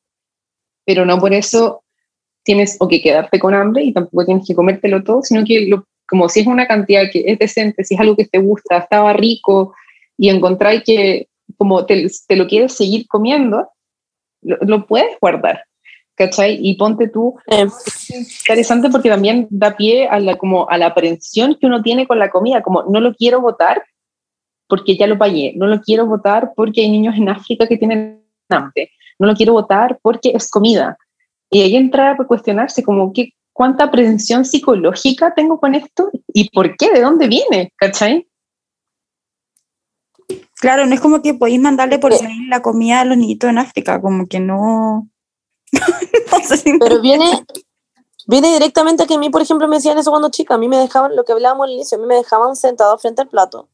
pero 0.84 1.04
no 1.04 1.18
por 1.18 1.32
eso 1.32 1.82
tienes 2.42 2.76
o 2.80 2.88
que 2.88 3.00
quedarte 3.00 3.38
con 3.38 3.54
hambre 3.54 3.84
y 3.84 3.92
tampoco 3.92 4.24
tienes 4.24 4.46
que 4.46 4.54
comértelo 4.54 5.02
todo, 5.02 5.22
sino 5.22 5.44
que 5.44 5.66
lo, 5.66 5.86
como 6.08 6.28
si 6.28 6.40
es 6.40 6.46
una 6.46 6.66
cantidad 6.66 7.10
que 7.12 7.24
es 7.26 7.38
decente, 7.38 7.84
si 7.84 7.94
es 7.94 8.00
algo 8.00 8.16
que 8.16 8.26
te 8.26 8.38
gusta, 8.38 8.78
estaba 8.78 9.12
rico 9.12 9.74
y 10.16 10.28
encontráis 10.28 10.82
que 10.84 11.28
como 11.56 11.86
te, 11.86 12.06
te, 12.26 12.36
lo 12.36 12.46
quieres 12.46 12.74
seguir 12.74 13.06
comiendo, 13.06 13.68
lo, 14.42 14.56
lo, 14.60 14.86
puedes 14.86 15.18
guardar. 15.20 15.64
¿Cachai? 16.16 16.58
Y 16.62 16.76
ponte 16.76 17.08
tú, 17.08 17.34
eh. 17.48 17.66
interesante 18.38 18.88
porque 18.88 19.08
también 19.08 19.48
da 19.50 19.76
pie 19.76 20.06
a 20.06 20.20
la, 20.20 20.36
como 20.36 20.68
a 20.70 20.78
la 20.78 20.86
aprensión 20.86 21.56
que 21.60 21.66
uno 21.66 21.82
tiene 21.82 22.06
con 22.06 22.20
la 22.20 22.30
comida, 22.30 22.62
como 22.62 22.84
no 22.84 23.00
lo 23.00 23.14
quiero 23.14 23.40
votar 23.40 23.82
porque 24.68 24.96
ya 24.96 25.06
lo 25.06 25.18
pagué, 25.18 25.52
no 25.56 25.66
lo 25.66 25.80
quiero 25.80 26.06
votar 26.06 26.52
porque 26.54 26.82
hay 26.82 26.90
niños 26.90 27.16
en 27.16 27.28
África 27.28 27.66
que 27.66 27.78
tienen 27.78 28.24
hambre, 28.48 28.90
no 29.18 29.26
lo 29.26 29.34
quiero 29.34 29.54
votar 29.54 29.98
porque 30.02 30.32
es 30.34 30.48
comida. 30.48 30.96
Y 31.50 31.62
ahí 31.62 31.76
entra 31.76 32.12
a 32.12 32.16
cuestionarse 32.16 32.82
como, 32.82 33.12
¿qué, 33.12 33.32
¿cuánta 33.52 33.84
aprensión 33.84 34.44
psicológica 34.44 35.34
tengo 35.34 35.58
con 35.58 35.74
esto? 35.74 36.10
¿Y 36.28 36.50
por 36.50 36.76
qué? 36.76 36.92
¿De 36.92 37.00
dónde 37.00 37.28
viene? 37.28 37.72
¿Cachai? 37.76 38.26
Claro, 40.56 40.86
no 40.86 40.94
es 40.94 41.00
como 41.00 41.20
que 41.20 41.34
podéis 41.34 41.60
mandarle 41.60 41.98
por 41.98 42.10
mail 42.22 42.48
la 42.48 42.62
comida 42.62 43.00
a 43.00 43.04
los 43.04 43.16
niñitos 43.16 43.50
en 43.50 43.58
África, 43.58 44.00
como 44.00 44.26
que 44.26 44.40
no. 44.40 45.08
No 46.32 46.38
sé 46.46 46.56
si 46.56 46.78
Pero 46.78 47.00
viene, 47.00 47.44
viene 48.26 48.52
directamente 48.52 49.02
a 49.02 49.06
que 49.06 49.14
a 49.14 49.18
mí, 49.18 49.30
por 49.30 49.42
ejemplo, 49.42 49.68
me 49.68 49.76
decían 49.76 49.98
eso 49.98 50.10
cuando 50.10 50.30
chica. 50.30 50.54
A 50.54 50.58
mí 50.58 50.68
me 50.68 50.78
dejaban, 50.78 51.16
lo 51.16 51.24
que 51.24 51.32
hablábamos 51.32 51.66
al 51.66 51.72
inicio, 51.72 51.98
a 51.98 52.00
mí 52.00 52.06
me 52.06 52.16
dejaban 52.16 52.56
sentado 52.56 52.96
frente 52.98 53.22
al 53.22 53.28
plato. 53.28 53.68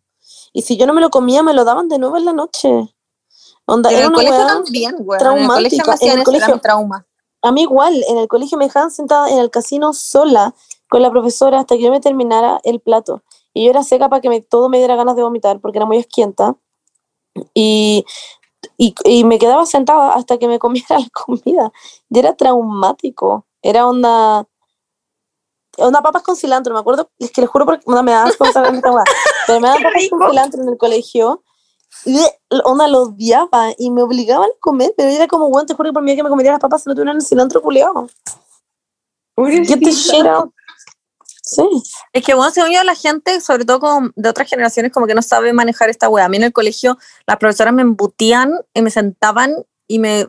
Y 0.52 0.62
si 0.62 0.76
yo 0.76 0.86
no 0.86 0.92
me 0.92 1.00
lo 1.00 1.10
comía, 1.10 1.42
me 1.42 1.54
lo 1.54 1.64
daban 1.64 1.88
de 1.88 1.98
nuevo 1.98 2.16
en 2.16 2.24
la 2.24 2.32
noche. 2.32 2.94
Onda, 3.66 3.90
en 3.90 3.96
era 3.96 4.06
el 4.06 4.12
colegio 4.12 4.46
también, 4.46 4.96
güey. 4.98 5.18
Traumática. 5.18 5.96
En 6.00 6.18
el 6.18 6.24
colegio, 6.24 6.54
en 6.54 6.60
trauma. 6.60 7.06
A 7.42 7.52
mí 7.52 7.62
igual, 7.62 8.04
en 8.08 8.18
el 8.18 8.28
colegio 8.28 8.58
me 8.58 8.64
dejaban 8.64 8.90
sentada 8.90 9.30
en 9.30 9.38
el 9.38 9.50
casino 9.50 9.92
sola 9.94 10.54
con 10.88 11.02
la 11.02 11.10
profesora 11.10 11.60
hasta 11.60 11.76
que 11.76 11.82
yo 11.82 11.90
me 11.90 12.00
terminara 12.00 12.60
el 12.64 12.80
plato. 12.80 13.22
Y 13.54 13.64
yo 13.64 13.70
era 13.70 13.82
seca 13.82 14.08
para 14.08 14.20
que 14.20 14.28
me, 14.28 14.40
todo 14.40 14.68
me 14.68 14.78
diera 14.78 14.96
ganas 14.96 15.16
de 15.16 15.22
vomitar 15.22 15.60
porque 15.60 15.78
era 15.78 15.86
muy 15.86 15.96
esquienta. 15.96 16.56
Y, 17.54 18.04
y, 18.77 18.94
y, 19.05 19.25
me 19.25 19.38
quedaba 19.38 19.66
sentada 19.66 20.14
hasta 20.14 20.38
que 20.38 20.49
me 20.49 20.59
comiera 20.59 20.88
la 20.99 21.09
comida. 21.12 21.73
Y 22.09 22.18
era 22.18 22.35
traumático. 22.35 23.46
Era 23.62 23.87
onda. 23.87 24.46
Onda 25.79 26.03
papas 26.03 26.23
con 26.23 26.37
cilantro, 26.37 26.75
me 26.75 26.81
acuerdo. 26.81 27.11
Es 27.18 27.31
que 27.31 27.40
les 27.40 27.51
juro 27.51 27.64
porque 27.64 27.85
me 27.87 27.94
daban 28.12 28.33
Pero 29.46 29.61
me 29.61 29.68
daban 29.68 29.83
papas 29.83 30.09
con 30.11 30.31
cilantro 30.31 30.62
en 30.62 30.68
el 30.68 30.79
colegio. 30.79 31.42
Y 32.05 32.18
onda 32.64 32.87
lo 32.87 33.03
odiaba 33.03 33.73
y 33.77 33.90
me 33.90 34.03
obligaban 34.03 34.49
a 34.49 34.61
comer. 34.61 34.94
Pero 34.96 35.11
era 35.11 35.27
como, 35.27 35.49
bueno, 35.49 35.66
te 35.66 35.75
juro 35.75 35.90
que 35.90 35.94
por 35.94 36.03
mí 36.03 36.14
que 36.16 36.23
me 36.23 36.31
comería 36.31 36.53
las 36.53 36.61
papas 36.61 36.83
si 36.83 36.88
no 36.88 36.94
tuvieran 36.94 37.16
el 37.16 37.23
cilantro 37.23 37.62
culiado. 37.62 38.09
Get 39.37 39.81
the 39.81 39.92
shit 39.92 40.27
out. 40.27 40.53
Sí. 41.50 41.62
Es 42.12 42.24
que, 42.24 42.34
bueno, 42.34 42.52
según 42.52 42.70
yo, 42.70 42.84
la 42.84 42.94
gente, 42.94 43.40
sobre 43.40 43.64
todo 43.64 43.80
con, 43.80 44.12
de 44.14 44.28
otras 44.28 44.48
generaciones, 44.48 44.92
como 44.92 45.08
que 45.08 45.16
no 45.16 45.22
sabe 45.22 45.52
manejar 45.52 45.90
esta 45.90 46.08
wea. 46.08 46.26
A 46.26 46.28
mí 46.28 46.36
en 46.36 46.44
el 46.44 46.52
colegio, 46.52 46.96
las 47.26 47.38
profesoras 47.38 47.74
me 47.74 47.82
embutían 47.82 48.52
y 48.72 48.82
me 48.82 48.90
sentaban 48.90 49.52
y 49.88 49.98
me, 49.98 50.28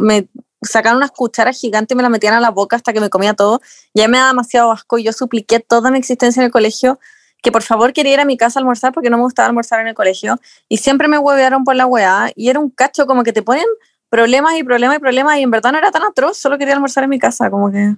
me 0.00 0.28
sacaban 0.62 0.96
unas 0.96 1.12
cucharas 1.12 1.60
gigantes 1.60 1.94
y 1.94 1.96
me 1.96 2.02
las 2.02 2.10
metían 2.10 2.34
a 2.34 2.40
la 2.40 2.50
boca 2.50 2.74
hasta 2.74 2.92
que 2.92 3.00
me 3.00 3.08
comía 3.08 3.34
todo. 3.34 3.60
Ya 3.94 4.08
me 4.08 4.18
daba 4.18 4.30
demasiado 4.30 4.72
asco 4.72 4.98
y 4.98 5.04
yo 5.04 5.12
supliqué 5.12 5.60
toda 5.60 5.92
mi 5.92 5.98
existencia 5.98 6.40
en 6.40 6.46
el 6.46 6.52
colegio 6.52 6.98
que 7.40 7.52
por 7.52 7.62
favor 7.62 7.92
quería 7.92 8.14
ir 8.14 8.20
a 8.20 8.24
mi 8.24 8.36
casa 8.36 8.58
a 8.58 8.60
almorzar 8.62 8.92
porque 8.92 9.10
no 9.10 9.16
me 9.16 9.22
gustaba 9.22 9.46
almorzar 9.46 9.80
en 9.80 9.86
el 9.86 9.94
colegio. 9.94 10.40
Y 10.68 10.78
siempre 10.78 11.06
me 11.06 11.18
huevearon 11.18 11.62
por 11.62 11.76
la 11.76 11.86
weá 11.86 12.32
y 12.34 12.48
era 12.48 12.58
un 12.58 12.68
cacho 12.68 13.06
como 13.06 13.22
que 13.22 13.32
te 13.32 13.42
ponen 13.42 13.66
problemas 14.10 14.56
y 14.58 14.64
problemas 14.64 14.96
y 14.96 15.00
problemas 15.00 15.38
y 15.38 15.42
en 15.42 15.52
verdad 15.52 15.70
no 15.70 15.78
era 15.78 15.92
tan 15.92 16.02
atroz, 16.02 16.36
solo 16.36 16.58
quería 16.58 16.74
almorzar 16.74 17.04
en 17.04 17.10
mi 17.10 17.20
casa, 17.20 17.48
como 17.48 17.70
que... 17.70 17.94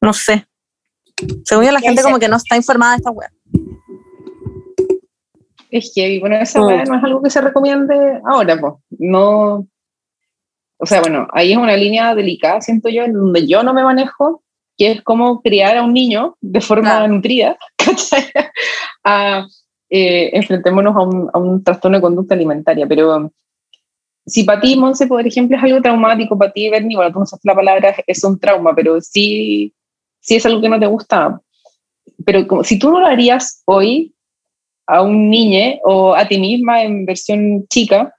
No 0.00 0.12
sé, 0.12 0.48
según 1.44 1.64
yo, 1.64 1.72
la 1.72 1.80
gente 1.80 2.02
como 2.02 2.18
que 2.18 2.28
no 2.28 2.36
está 2.36 2.56
informada 2.56 2.92
de 2.92 2.96
esta 2.98 3.10
web. 3.10 3.30
Es 5.70 5.92
que, 5.94 6.18
bueno, 6.20 6.36
esa 6.36 6.64
web 6.64 6.88
no 6.88 6.96
es 6.96 7.04
algo 7.04 7.22
que 7.22 7.30
se 7.30 7.40
recomiende 7.40 8.20
ahora, 8.24 8.58
pues. 8.58 8.74
No. 8.90 9.66
O 10.78 10.86
sea, 10.86 11.00
bueno, 11.00 11.26
ahí 11.32 11.52
es 11.52 11.58
una 11.58 11.76
línea 11.76 12.14
delicada, 12.14 12.60
siento 12.60 12.88
yo, 12.88 13.02
en 13.02 13.12
donde 13.12 13.46
yo 13.46 13.62
no 13.62 13.74
me 13.74 13.82
manejo, 13.82 14.42
que 14.76 14.92
es 14.92 15.02
cómo 15.02 15.42
criar 15.42 15.76
a 15.76 15.82
un 15.82 15.92
niño 15.92 16.36
de 16.40 16.60
forma 16.60 16.90
claro. 16.90 17.08
nutrida, 17.08 17.58
a, 19.04 19.46
eh, 19.90 20.30
enfrentémonos 20.34 20.94
a 20.94 21.00
un, 21.00 21.30
a 21.32 21.38
un, 21.38 21.64
trastorno 21.64 21.98
de 21.98 22.02
conducta 22.02 22.34
alimentaria. 22.34 22.86
Pero 22.86 23.32
si 24.24 24.44
para 24.44 24.60
ti, 24.60 24.76
Monse, 24.76 25.08
por 25.08 25.26
ejemplo, 25.26 25.56
es 25.56 25.62
algo 25.64 25.82
traumático, 25.82 26.38
para 26.38 26.52
ti, 26.52 26.70
Bernie, 26.70 26.96
bueno, 26.96 27.12
tú 27.12 27.18
no 27.18 27.26
sabes 27.26 27.44
la 27.44 27.56
palabra, 27.56 27.96
es 28.06 28.22
un 28.22 28.38
trauma, 28.38 28.74
pero 28.74 29.00
sí, 29.00 29.74
sí 30.28 30.36
es 30.36 30.44
algo 30.44 30.60
que 30.60 30.68
no 30.68 30.78
te 30.78 30.86
gusta. 30.86 31.40
Pero 32.26 32.46
como, 32.46 32.62
si 32.62 32.78
tú 32.78 32.90
no 32.90 33.00
lo 33.00 33.06
harías 33.06 33.62
hoy 33.64 34.14
a 34.86 35.00
un 35.02 35.30
niño 35.30 35.78
o 35.84 36.14
a 36.14 36.28
ti 36.28 36.38
misma 36.38 36.82
en 36.82 37.06
versión 37.06 37.66
chica, 37.68 38.14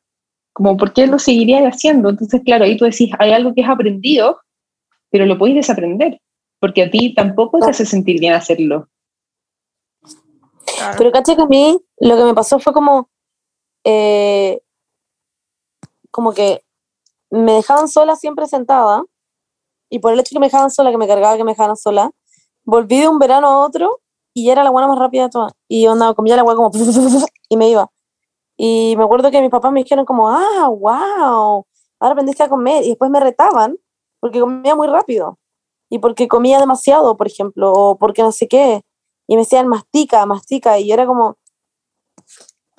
como 0.51 0.76
por 0.76 0.91
qué 0.91 1.05
lo 1.05 1.20
seguirías 1.20 1.64
haciendo. 1.64 2.10
Entonces, 2.10 2.41
claro, 2.43 2.66
ahí 2.66 2.78
tú 2.78 2.86
decís, 2.86 3.12
hay 3.20 3.32
algo 3.32 3.53
que 3.53 3.64
has 3.64 3.70
aprendido, 3.70 4.39
pero 5.12 5.28
lo 5.28 5.38
puedes 5.38 5.55
desaprender, 5.55 6.20
porque 6.60 6.82
a 6.82 6.89
ti 6.89 7.14
tampoco 7.14 7.60
te 7.60 7.70
hace 7.70 7.86
sentir 7.86 8.20
bien 8.20 8.34
hacerlo. 8.34 8.88
Pero 10.97 11.12
caché 11.12 11.36
que 11.36 11.43
a 11.43 11.45
mí 11.45 11.80
lo 11.99 12.18
que 12.18 12.24
me 12.24 12.34
pasó 12.34 12.57
fue 12.57 12.74
como, 12.74 13.10
eh, 13.84 14.60
como 16.10 16.34
que 16.34 16.64
me 17.30 17.53
dejaban 17.53 17.88
sola 17.88 18.16
siempre 18.16 18.47
sentada, 18.47 19.03
y 19.90 20.00
por 20.00 20.14
el 20.14 20.20
hecho 20.20 20.34
que 20.34 20.40
me 20.40 20.48
dejaban 20.48 20.72
sola, 20.72 20.92
que 20.92 20.98
me 20.98 21.08
cargaba 21.08 21.38
que 21.38 21.44
me 21.44 21.52
dejaban 21.52 21.78
sola, 21.78 22.12
volví 22.64 23.00
de 23.00 23.08
un 23.08 23.20
verano 23.20 23.48
a 23.48 23.66
otro 23.66 24.02
y 24.34 24.50
era 24.50 24.64
la 24.64 24.70
guana 24.70 24.88
más 24.88 25.00
rápida 25.00 25.24
de 25.24 25.30
todas. 25.30 25.54
Y 25.68 25.84
yo 25.84 25.92
andaba, 25.92 26.14
comía 26.14 26.36
la 26.36 26.44
guana 26.44 26.58
como 26.58 26.72
y 27.50 27.58
me 27.58 27.70
iba. 27.70 27.90
Y 28.58 28.96
me 28.98 29.04
acuerdo 29.04 29.32
que 29.32 29.42
mis 29.42 29.50
papás 29.50 29.72
me 29.72 29.84
dijeron 29.84 30.06
como, 30.06 30.30
ah, 30.30 30.68
wow, 30.68 31.66
ahora 32.00 32.14
aprendiste 32.14 32.44
a 32.44 32.50
comer. 32.50 32.84
Y 32.84 32.90
después 32.90 33.10
me 33.10 33.20
retaban 33.20 33.78
porque 34.20 34.40
comía 34.40 34.76
muy 34.76 34.88
rápido. 34.88 35.40
Y 35.90 36.00
porque 36.00 36.28
comía 36.28 36.60
demasiado, 36.60 37.18
por 37.18 37.28
ejemplo, 37.28 37.72
o 37.74 37.98
porque 37.98 38.22
no 38.22 38.32
sé 38.32 38.48
qué. 38.48 38.84
Y 39.28 39.36
me 39.36 39.44
decían, 39.44 39.68
mastica, 39.68 40.26
mastica. 40.26 40.78
Y 40.78 40.88
yo 40.88 40.94
era 40.94 41.06
como, 41.06 41.38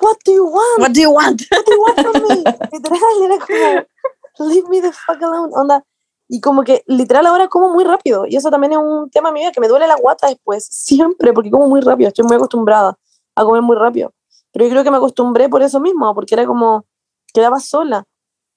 what 0.01 0.17
do 0.25 0.33
you 0.33 0.45
want? 0.45 0.79
What 0.79 0.91
do 0.91 1.01
you 1.01 1.11
want? 1.11 1.43
What 1.51 1.65
do 1.65 1.73
you 1.73 1.83
want 1.83 2.01
from 2.01 2.29
me? 2.29 2.45
Literal, 2.73 3.23
era 3.23 3.39
como, 3.39 4.51
leave 4.51 4.69
me 4.69 4.81
the 4.81 4.93
fuck 4.93 5.23
alone. 5.23 5.51
Onda, 5.55 5.85
y 6.33 6.41
como 6.41 6.63
que 6.63 6.85
literal 6.87 7.27
ahora 7.27 7.49
como 7.49 7.71
muy 7.71 7.83
rápido. 7.83 8.25
Y 8.25 8.37
eso 8.37 8.51
también 8.51 8.73
es 8.73 8.79
un 8.79 9.11
tema 9.11 9.33
mío 9.33 9.51
que 9.53 9.61
me 9.61 9.67
duele 9.67 9.89
la 9.89 9.97
guata 9.97 10.29
después, 10.29 10.65
siempre, 10.65 11.33
porque 11.33 11.51
como 11.51 11.67
muy 11.67 11.81
rápido. 11.81 12.07
Estoy 12.07 12.25
muy 12.25 12.37
acostumbrada 12.37 12.97
a 13.35 13.45
comer 13.45 13.63
muy 13.63 13.77
rápido. 13.77 14.15
Pero 14.53 14.65
yo 14.65 14.71
creo 14.71 14.85
que 14.85 14.93
me 14.93 14.99
acostumbré 14.99 15.49
por 15.49 15.61
eso 15.61 15.81
mismo, 15.81 16.15
porque 16.15 16.37
era 16.37 16.47
como, 16.47 16.87
quedaba 17.35 17.59
sola. 17.59 18.05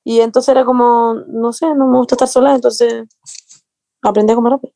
Y 0.03 0.19
entonces 0.19 0.49
era 0.49 0.63
como, 0.65 1.15
no 1.27 1.51
sé, 1.51 1.65
no 1.73 1.87
me 1.87 1.97
gusta 1.97 2.13
estar 2.13 2.27
sola, 2.27 2.53
entonces 2.53 3.05
aprendí 4.03 4.33
a 4.33 4.35
comer 4.35 4.51
rápido. 4.51 4.73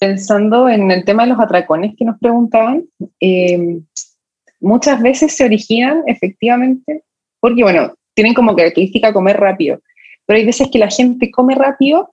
Pensando 0.00 0.68
en 0.68 0.90
el 0.90 1.04
tema 1.04 1.22
de 1.22 1.28
los 1.28 1.38
atracones 1.38 1.94
que 1.96 2.04
nos 2.04 2.18
preguntaban, 2.18 2.84
eh, 3.20 3.80
muchas 4.58 5.00
veces 5.00 5.36
se 5.36 5.44
originan 5.44 6.02
efectivamente, 6.08 7.04
porque 7.38 7.62
bueno, 7.62 7.94
tienen 8.14 8.34
como 8.34 8.56
característica 8.56 9.12
comer 9.12 9.36
rápido 9.38 9.78
pero 10.26 10.38
hay 10.38 10.46
veces 10.46 10.68
que 10.72 10.78
la 10.78 10.90
gente 10.90 11.30
come 11.30 11.54
rápido 11.54 12.12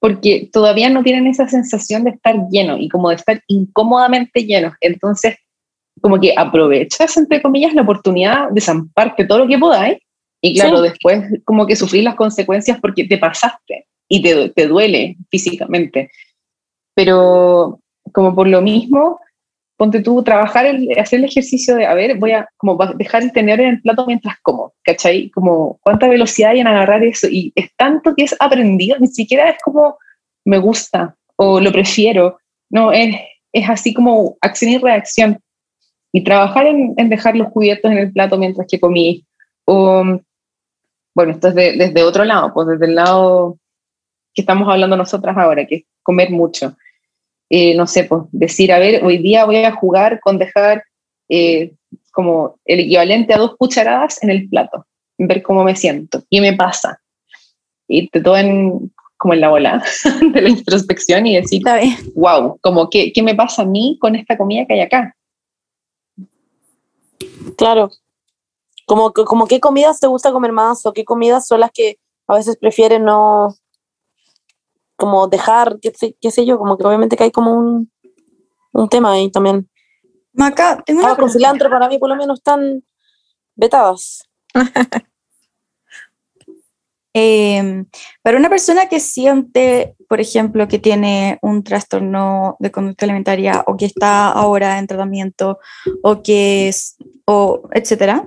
porque 0.00 0.48
todavía 0.52 0.90
no 0.90 1.02
tienen 1.02 1.26
esa 1.26 1.48
sensación 1.48 2.04
de 2.04 2.10
estar 2.10 2.36
lleno 2.50 2.78
y 2.78 2.88
como 2.88 3.08
de 3.08 3.16
estar 3.16 3.42
incómodamente 3.48 4.44
lleno. 4.44 4.72
Entonces, 4.80 5.36
como 6.00 6.20
que 6.20 6.34
aprovechas, 6.36 7.16
entre 7.16 7.42
comillas, 7.42 7.74
la 7.74 7.82
oportunidad 7.82 8.50
de 8.50 8.60
zamparte 8.60 9.24
todo 9.24 9.38
lo 9.38 9.48
que 9.48 9.58
podáis 9.58 9.98
y 10.40 10.54
claro, 10.54 10.80
después 10.82 11.24
como 11.44 11.66
que 11.66 11.74
sufrir 11.74 12.04
las 12.04 12.14
consecuencias 12.14 12.78
porque 12.80 13.04
te 13.04 13.18
pasaste 13.18 13.86
y 14.08 14.22
te, 14.22 14.50
te 14.50 14.66
duele 14.68 15.16
físicamente. 15.30 16.10
Pero 16.94 17.80
como 18.12 18.34
por 18.34 18.46
lo 18.46 18.62
mismo, 18.62 19.18
ponte 19.78 20.02
tú, 20.02 20.24
trabajar, 20.24 20.66
el, 20.66 20.90
hacer 20.98 21.20
el 21.20 21.26
ejercicio 21.26 21.76
de, 21.76 21.86
a 21.86 21.94
ver, 21.94 22.18
voy 22.18 22.32
a 22.32 22.48
como 22.56 22.76
dejar 22.96 23.22
el 23.22 23.32
tener 23.32 23.60
en 23.60 23.68
el 23.68 23.80
plato 23.80 24.04
mientras 24.06 24.36
como, 24.42 24.74
¿cachai? 24.82 25.30
Como 25.30 25.78
cuánta 25.82 26.08
velocidad 26.08 26.50
hay 26.50 26.60
en 26.60 26.66
agarrar 26.66 27.04
eso. 27.04 27.28
Y 27.30 27.52
es 27.54 27.70
tanto 27.76 28.12
que 28.16 28.24
es 28.24 28.34
aprendido, 28.40 28.98
ni 28.98 29.06
siquiera 29.06 29.48
es 29.48 29.56
como 29.62 29.96
me 30.44 30.58
gusta 30.58 31.16
o 31.36 31.60
lo 31.60 31.70
prefiero. 31.70 32.40
No, 32.68 32.90
es, 32.92 33.14
es 33.52 33.70
así 33.70 33.94
como 33.94 34.36
acción 34.40 34.72
y 34.72 34.78
reacción. 34.78 35.38
Y 36.12 36.24
trabajar 36.24 36.66
en, 36.66 36.94
en 36.96 37.08
dejar 37.08 37.36
los 37.36 37.50
cubiertos 37.52 37.92
en 37.92 37.98
el 37.98 38.12
plato 38.12 38.36
mientras 38.36 38.66
que 38.68 38.80
comí. 38.80 39.24
O, 39.64 40.02
bueno, 41.14 41.32
esto 41.32 41.48
es 41.48 41.54
desde 41.54 42.02
otro 42.02 42.24
lado, 42.24 42.52
pues 42.52 42.66
desde 42.66 42.86
el 42.86 42.96
lado 42.96 43.58
que 44.34 44.42
estamos 44.42 44.68
hablando 44.68 44.96
nosotras 44.96 45.36
ahora, 45.36 45.66
que 45.66 45.74
es 45.76 45.84
comer 46.02 46.30
mucho 46.30 46.76
eh, 47.50 47.74
no 47.74 47.86
sé, 47.86 48.04
pues 48.04 48.22
decir, 48.32 48.72
a 48.72 48.78
ver, 48.78 49.04
hoy 49.04 49.18
día 49.18 49.44
voy 49.44 49.56
a 49.56 49.72
jugar 49.72 50.20
con 50.20 50.38
dejar 50.38 50.84
eh, 51.28 51.72
como 52.12 52.58
el 52.64 52.80
equivalente 52.80 53.32
a 53.32 53.38
dos 53.38 53.56
cucharadas 53.56 54.22
en 54.22 54.30
el 54.30 54.48
plato, 54.48 54.86
ver 55.16 55.42
cómo 55.42 55.64
me 55.64 55.76
siento, 55.76 56.22
qué 56.30 56.40
me 56.40 56.52
pasa. 56.52 57.00
Y 57.86 58.08
te 58.08 58.20
todo 58.20 58.36
en, 58.36 58.92
como 59.16 59.34
en 59.34 59.40
la 59.40 59.48
bola 59.48 59.82
de 60.32 60.42
la 60.42 60.48
introspección 60.48 61.26
y 61.26 61.36
decir, 61.36 61.62
wow, 62.14 62.58
como 62.60 62.90
qué, 62.90 63.12
qué 63.12 63.22
me 63.22 63.34
pasa 63.34 63.62
a 63.62 63.66
mí 63.66 63.96
con 64.00 64.14
esta 64.14 64.36
comida 64.36 64.66
que 64.66 64.74
hay 64.74 64.80
acá. 64.80 65.14
Claro. 67.56 67.90
Como, 68.86 69.12
como 69.12 69.46
qué 69.46 69.60
comidas 69.60 70.00
te 70.00 70.06
gusta 70.06 70.32
comer 70.32 70.52
más 70.52 70.84
o 70.86 70.92
qué 70.92 71.04
comidas 71.04 71.46
son 71.46 71.60
las 71.60 71.70
que 71.72 71.98
a 72.26 72.34
veces 72.34 72.56
prefieres 72.58 73.00
no, 73.00 73.54
como 74.98 75.28
dejar, 75.28 75.78
qué, 75.80 75.92
qué, 76.20 76.30
sé 76.30 76.44
yo, 76.44 76.58
como 76.58 76.76
que 76.76 76.84
obviamente 76.84 77.16
que 77.16 77.24
hay 77.24 77.30
como 77.30 77.56
un, 77.56 77.90
un 78.72 78.88
tema 78.88 79.12
ahí 79.12 79.30
también. 79.30 79.70
Maca, 80.32 80.82
tengo 80.84 81.00
una 81.00 81.16
con 81.16 81.30
cilantro 81.30 81.70
para 81.70 81.88
mí 81.88 81.98
por 81.98 82.08
lo 82.08 82.16
menos 82.16 82.40
están 82.40 82.82
vetadas. 83.54 84.28
eh, 87.14 87.84
para 88.22 88.38
una 88.38 88.48
persona 88.48 88.88
que 88.88 88.98
siente, 88.98 89.94
por 90.08 90.20
ejemplo, 90.20 90.66
que 90.66 90.80
tiene 90.80 91.38
un 91.42 91.62
trastorno 91.62 92.56
de 92.58 92.72
conducta 92.72 93.06
alimentaria 93.06 93.62
o 93.66 93.76
que 93.76 93.86
está 93.86 94.32
ahora 94.32 94.78
en 94.78 94.88
tratamiento 94.88 95.60
o 96.02 96.22
que 96.22 96.68
es, 96.68 96.96
o 97.24 97.68
etcétera, 97.72 98.24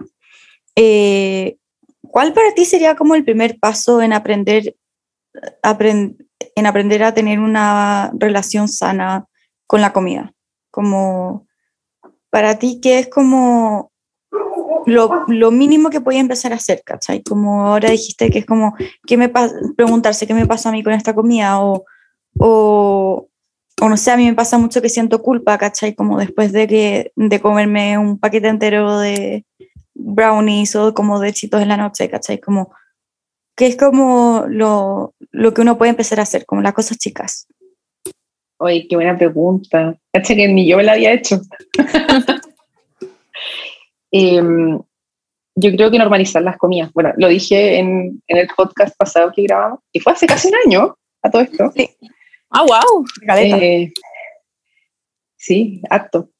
eh, 0.78 1.57
¿cuál 2.01 2.34
para 2.34 2.53
ti 2.53 2.63
sería 2.63 2.95
como 2.95 3.15
el 3.15 3.26
primer 3.26 3.59
paso 3.59 4.01
en 4.01 4.13
aprender, 4.13 4.76
aprend, 5.63 6.30
en 6.56 6.66
aprender 6.66 7.04
a 7.04 7.14
tener 7.14 7.39
una 7.39 8.12
relación 8.14 8.68
sana 8.68 9.26
con 9.68 9.82
la 9.82 9.94
comida? 9.94 10.34
Como 10.72 11.48
para 12.30 12.58
ti, 12.58 12.80
¿qué 12.82 13.00
es 13.00 13.08
como 13.10 13.92
lo, 14.86 15.26
lo, 15.28 15.52
mínimo 15.52 15.89
que 15.89 16.02
puedes 16.02 16.22
empezar 16.22 16.54
a 16.54 16.56
hacer, 16.56 16.82
¿cachai? 16.84 17.22
Como 17.24 17.68
ahora 17.68 17.89
dijiste 17.89 18.30
que 18.30 18.39
es 18.39 18.46
como, 18.46 18.76
¿qué 19.06 19.18
me 19.18 19.32
preguntarse 19.76 20.26
qué 20.26 20.34
me 20.34 20.48
pasa 20.48 20.70
a 20.70 20.72
mí 20.72 20.84
con 20.84 20.94
esta 20.94 21.14
comida 21.14 21.62
o, 21.62 21.86
o, 22.39 23.28
o, 23.82 23.89
no 23.89 23.98
sé, 23.98 24.12
a 24.12 24.18
mí 24.18 24.26
me 24.26 24.34
pasa 24.34 24.58
mucho 24.58 24.82
que 24.82 24.89
siento 24.89 25.22
culpa, 25.22 25.58
¿cachai? 25.58 25.94
Como 25.94 26.18
después 26.18 26.52
de, 26.52 26.68
que, 26.68 27.12
de 27.16 27.42
comerme 27.42 27.98
un 27.98 28.18
paquete 28.20 28.48
entero 28.48 29.00
de 29.00 29.46
brownies 29.94 30.76
o 30.76 30.94
como 30.94 31.20
de 31.20 31.34
chitos 31.34 31.62
en 31.62 31.68
la 31.68 31.78
noche, 31.78 32.10
¿cachai? 32.10 32.39
Como 32.39 32.74
que 33.62 33.68
es 33.68 33.78
como 33.78 34.45
lo, 34.47 35.14
lo, 35.30 35.53
que 35.53 35.62
uno 35.62 35.78
puede 35.78 35.91
empezar 35.91 36.20
a 36.20 36.24
hacer, 36.24 36.47
como 36.47 36.64
las 36.64 36.74
cosas 36.74 36.97
chicas? 36.97 37.45
Oye, 38.57 38.88
qué 38.89 38.95
buena 38.95 39.16
pregunta. 39.16 39.95
Cacha 40.12 40.34
que 40.34 40.47
ni 40.47 40.68
yo 40.68 40.78
me 40.78 40.84
la 40.84 40.93
había 40.93 41.14
hecho. 41.14 41.39
Em, 44.12 44.80
yo 45.55 45.72
creo 45.74 45.91
que 45.91 45.99
normalizar 45.99 46.41
las 46.41 46.57
comidas. 46.57 46.91
Bueno, 46.91 47.14
lo 47.18 47.28
dije 47.28 47.78
en, 47.78 48.24
en, 48.28 48.38
el 48.38 48.47
podcast 48.57 48.97
pasado 48.97 49.32
que 49.32 49.43
grabamos, 49.43 49.80
y 49.93 49.99
fue 49.99 50.14
hace 50.14 50.26
casi 50.26 50.47
un 50.47 50.55
año 50.66 50.97
a 51.22 51.30
todo 51.30 51.43
esto. 51.43 51.72
Sí. 51.76 51.88
Ah, 52.49 52.64
wow. 52.64 53.05
Eh, 53.38 53.93
sí, 55.38 55.84
acto. 55.88 56.32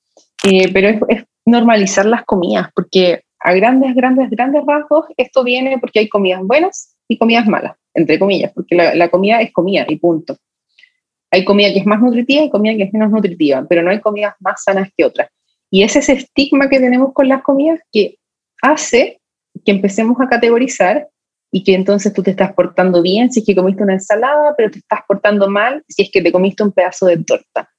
Eh, 0.44 0.74
pero 0.74 0.90
es, 0.90 1.00
es, 1.08 1.24
normalizar 1.46 2.08
las 2.08 2.26
comidas, 2.26 2.70
porque 2.74 3.22
a 3.40 3.54
grandes, 3.54 3.94
grandes, 3.94 4.28
grandes 4.32 4.64
rasgos 4.66 5.06
esto 5.18 5.44
viene 5.44 5.78
porque 5.78 6.00
hay 6.00 6.10
comidas 6.10 6.42
buenas 6.44 6.91
y 7.12 7.18
comidas 7.18 7.46
malas, 7.46 7.76
entre 7.94 8.18
comillas, 8.18 8.54
porque 8.54 8.74
la, 8.74 8.96
la, 8.96 9.10
comida 9.10 9.42
es 9.42 9.52
comida 9.52 9.86
y 9.86 9.98
punto. 9.98 10.38
Hay 11.30 11.44
comida 11.44 11.74
que 11.74 11.80
es 11.80 11.86
más 11.86 12.00
nutritiva 12.00 12.44
y 12.44 12.50
comida 12.50 12.78
que 12.78 12.84
es 12.84 12.94
menos 12.94 13.12
nutritiva, 13.12 13.66
pero 13.68 13.84
no 13.84 13.90
hay 13.90 14.00
comidas 14.00 14.36
más 14.40 14.64
sanas 14.64 14.90
que 14.96 15.04
otras. 15.04 15.30
Y 15.70 15.84
es 15.84 15.94
ese 15.98 16.14
estigma 16.14 16.70
que 16.70 16.80
tenemos 16.80 17.12
con 17.14 17.28
las 17.28 17.42
comidas 17.44 17.82
que 17.92 18.16
hace 18.62 19.20
que 19.66 19.72
empecemos 19.72 20.16
a 20.22 20.28
categorizar 20.30 21.10
y 21.52 21.66
que 21.66 21.76
entonces 21.76 22.14
tú 22.14 22.24
te 22.24 22.32
estás 22.32 22.54
portando 22.54 23.02
bien 23.02 23.30
si 23.30 23.42
es 23.42 23.46
que 23.46 23.56
comiste 23.56 23.84
una 23.84 23.96
ensalada, 23.96 24.54
pero 24.56 24.72
te 24.72 24.80
estás 24.80 25.02
portando 25.06 25.50
mal 25.50 25.84
si 25.90 26.04
es 26.04 26.12
que 26.12 26.22
te 26.22 26.32
comiste 26.32 26.64
un 26.64 26.72
pedazo 26.72 27.08
de 27.08 27.18
torta. 27.18 27.70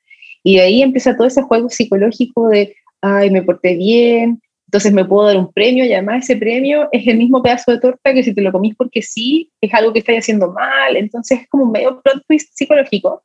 Y 0.42 0.56
de 0.56 0.62
ahí 0.62 0.82
empieza 0.82 1.16
todo 1.16 1.26
ese 1.26 1.40
juego 1.40 1.70
psicológico 1.70 2.48
de, 2.48 2.76
ay, 3.00 3.30
me 3.30 3.42
porté 3.42 3.76
bien, 3.76 4.42
entonces 4.72 4.94
me 4.94 5.04
puedo 5.04 5.26
dar 5.26 5.36
un 5.36 5.52
premio 5.52 5.84
y 5.84 5.92
además 5.92 6.24
ese 6.24 6.34
premio 6.34 6.88
es 6.92 7.06
el 7.06 7.18
mismo 7.18 7.42
pedazo 7.42 7.72
de 7.72 7.78
torta 7.78 8.14
que 8.14 8.22
si 8.22 8.32
te 8.32 8.40
lo 8.40 8.50
comís 8.50 8.74
porque 8.74 9.02
sí, 9.02 9.52
es 9.60 9.74
algo 9.74 9.92
que 9.92 9.98
estáis 9.98 10.20
haciendo 10.20 10.50
mal. 10.50 10.96
Entonces 10.96 11.42
es 11.42 11.48
como 11.50 11.64
un 11.64 11.72
medio 11.72 12.00
plot 12.00 12.24
twist 12.26 12.54
psicológico. 12.54 13.22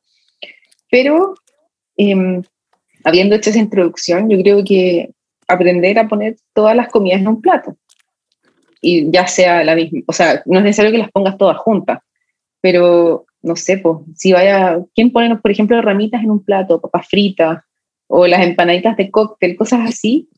Pero 0.90 1.36
eh, 1.96 2.42
habiendo 3.02 3.34
hecho 3.34 3.48
esa 3.48 3.60
introducción, 3.60 4.28
yo 4.28 4.36
creo 4.42 4.62
que 4.62 5.08
aprender 5.46 5.98
a 5.98 6.06
poner 6.06 6.36
todas 6.52 6.76
las 6.76 6.88
comidas 6.90 7.22
en 7.22 7.28
un 7.28 7.40
plato. 7.40 7.78
y 8.82 9.10
ya 9.10 9.26
sea 9.26 9.64
la 9.64 9.74
misma, 9.74 10.00
o 10.06 10.12
sea, 10.12 10.42
no 10.44 10.58
es 10.58 10.64
necesario 10.64 10.92
que 10.92 10.98
las 10.98 11.10
pongas 11.10 11.38
todas 11.38 11.56
juntas, 11.56 12.00
pero 12.60 13.24
no 13.40 13.56
sé, 13.56 13.78
pues, 13.78 14.00
si 14.14 14.34
vaya, 14.34 14.80
¿quién 14.94 15.10
pone, 15.12 15.34
por 15.36 15.50
ejemplo, 15.50 15.80
ramitas 15.80 16.22
en 16.22 16.30
un 16.30 16.44
plato, 16.44 16.78
papas 16.78 17.08
fritas, 17.08 17.60
o 18.06 18.26
las 18.26 18.42
empanaditas 18.42 18.98
de 18.98 19.10
cóctel, 19.10 19.56
cosas 19.56 19.80
así, 19.88 20.28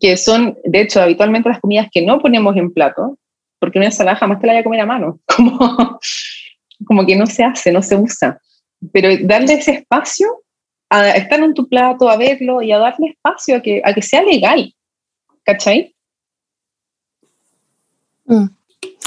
que 0.00 0.16
son, 0.16 0.58
de 0.64 0.82
hecho, 0.82 1.00
habitualmente 1.00 1.48
las 1.48 1.60
comidas 1.60 1.88
que 1.92 2.02
no 2.04 2.20
ponemos 2.20 2.56
en 2.56 2.72
plato, 2.72 3.18
porque 3.58 3.78
una 3.78 3.86
ensalada 3.86 4.16
jamás 4.16 4.40
te 4.40 4.46
la 4.46 4.52
vaya 4.52 4.60
a 4.60 4.64
comer 4.64 4.80
a 4.80 4.86
mano, 4.86 5.20
como, 5.36 5.98
como 6.84 7.06
que 7.06 7.16
no 7.16 7.26
se 7.26 7.44
hace, 7.44 7.72
no 7.72 7.82
se 7.82 7.96
usa. 7.96 8.40
Pero 8.92 9.08
darle 9.22 9.54
ese 9.54 9.72
espacio 9.72 10.28
a 10.90 11.10
estar 11.10 11.40
en 11.40 11.54
tu 11.54 11.68
plato, 11.68 12.08
a 12.08 12.16
verlo 12.16 12.62
y 12.62 12.72
a 12.72 12.78
darle 12.78 13.10
espacio 13.10 13.56
a 13.56 13.60
que, 13.60 13.82
a 13.84 13.92
que 13.94 14.02
sea 14.02 14.22
legal, 14.22 14.74
¿cachai? 15.44 15.94
Mm. 18.26 18.46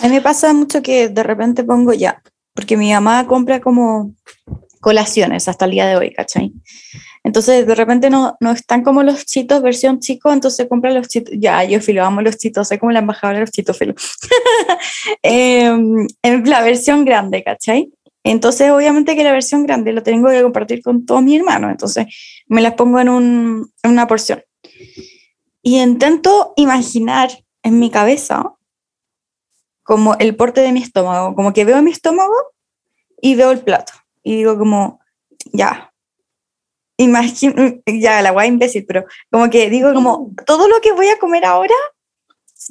A 0.01 0.07
mí 0.07 0.13
me 0.13 0.21
pasa 0.21 0.53
mucho 0.53 0.81
que 0.81 1.09
de 1.09 1.23
repente 1.23 1.63
pongo 1.63 1.93
ya, 1.93 2.21
porque 2.53 2.77
mi 2.77 2.91
mamá 2.91 3.27
compra 3.27 3.59
como 3.59 4.13
colaciones 4.81 5.47
hasta 5.47 5.65
el 5.65 5.71
día 5.71 5.87
de 5.87 5.97
hoy, 5.97 6.13
¿cachai? 6.13 6.53
Entonces 7.29 7.67
de 7.67 7.75
repente 7.75 8.09
no, 8.09 8.35
no 8.39 8.49
están 8.49 8.81
como 8.81 9.03
los 9.03 9.23
chitos 9.23 9.61
versión 9.61 9.99
chico, 9.99 10.33
entonces 10.33 10.65
compra 10.67 10.89
los 10.89 11.07
chitos, 11.07 11.31
ya, 11.37 11.63
yo 11.63 11.79
filo, 11.79 12.03
amo 12.03 12.23
los 12.23 12.37
chitos, 12.37 12.67
soy 12.67 12.79
como 12.79 12.91
la 12.91 13.01
embajadora 13.01 13.37
de 13.37 13.45
los 13.45 13.51
chitos, 13.51 13.77
filo. 13.77 13.93
Em, 15.21 16.07
en 16.23 16.49
la 16.49 16.63
versión 16.63 17.05
grande, 17.05 17.43
¿cachai? 17.43 17.93
Entonces 18.23 18.71
obviamente 18.71 19.15
que 19.15 19.23
la 19.23 19.31
versión 19.31 19.63
grande 19.63 19.93
lo 19.93 20.01
tengo 20.01 20.29
que 20.29 20.41
compartir 20.41 20.81
con 20.81 21.05
todos 21.05 21.21
mis 21.21 21.37
hermanos, 21.37 21.69
entonces 21.69 22.07
me 22.47 22.61
las 22.61 22.73
pongo 22.73 22.99
en, 22.99 23.09
un, 23.09 23.71
en 23.83 23.91
una 23.91 24.07
porción. 24.07 24.41
Y 25.61 25.79
intento 25.79 26.53
imaginar 26.55 27.29
en 27.61 27.77
mi 27.77 27.91
cabeza 27.91 28.55
como 29.83 30.15
el 30.15 30.35
porte 30.35 30.61
de 30.61 30.71
mi 30.71 30.81
estómago, 30.81 31.35
como 31.35 31.53
que 31.53 31.63
veo 31.63 31.79
mi 31.83 31.91
estómago 31.91 32.33
y 33.21 33.35
veo 33.35 33.51
el 33.51 33.59
plato. 33.59 33.93
Y 34.23 34.37
digo 34.37 34.57
como, 34.57 34.99
ya, 35.53 35.88
imagino, 36.99 37.53
ya 37.85 38.21
la 38.21 38.31
guay 38.31 38.49
imbécil, 38.49 38.85
pero 38.85 39.05
como 39.31 39.49
que 39.49 39.69
digo 39.69 39.93
como, 39.93 40.31
todo 40.45 40.67
lo 40.67 40.81
que 40.81 40.91
voy 40.91 41.07
a 41.07 41.17
comer 41.17 41.45
ahora 41.45 41.75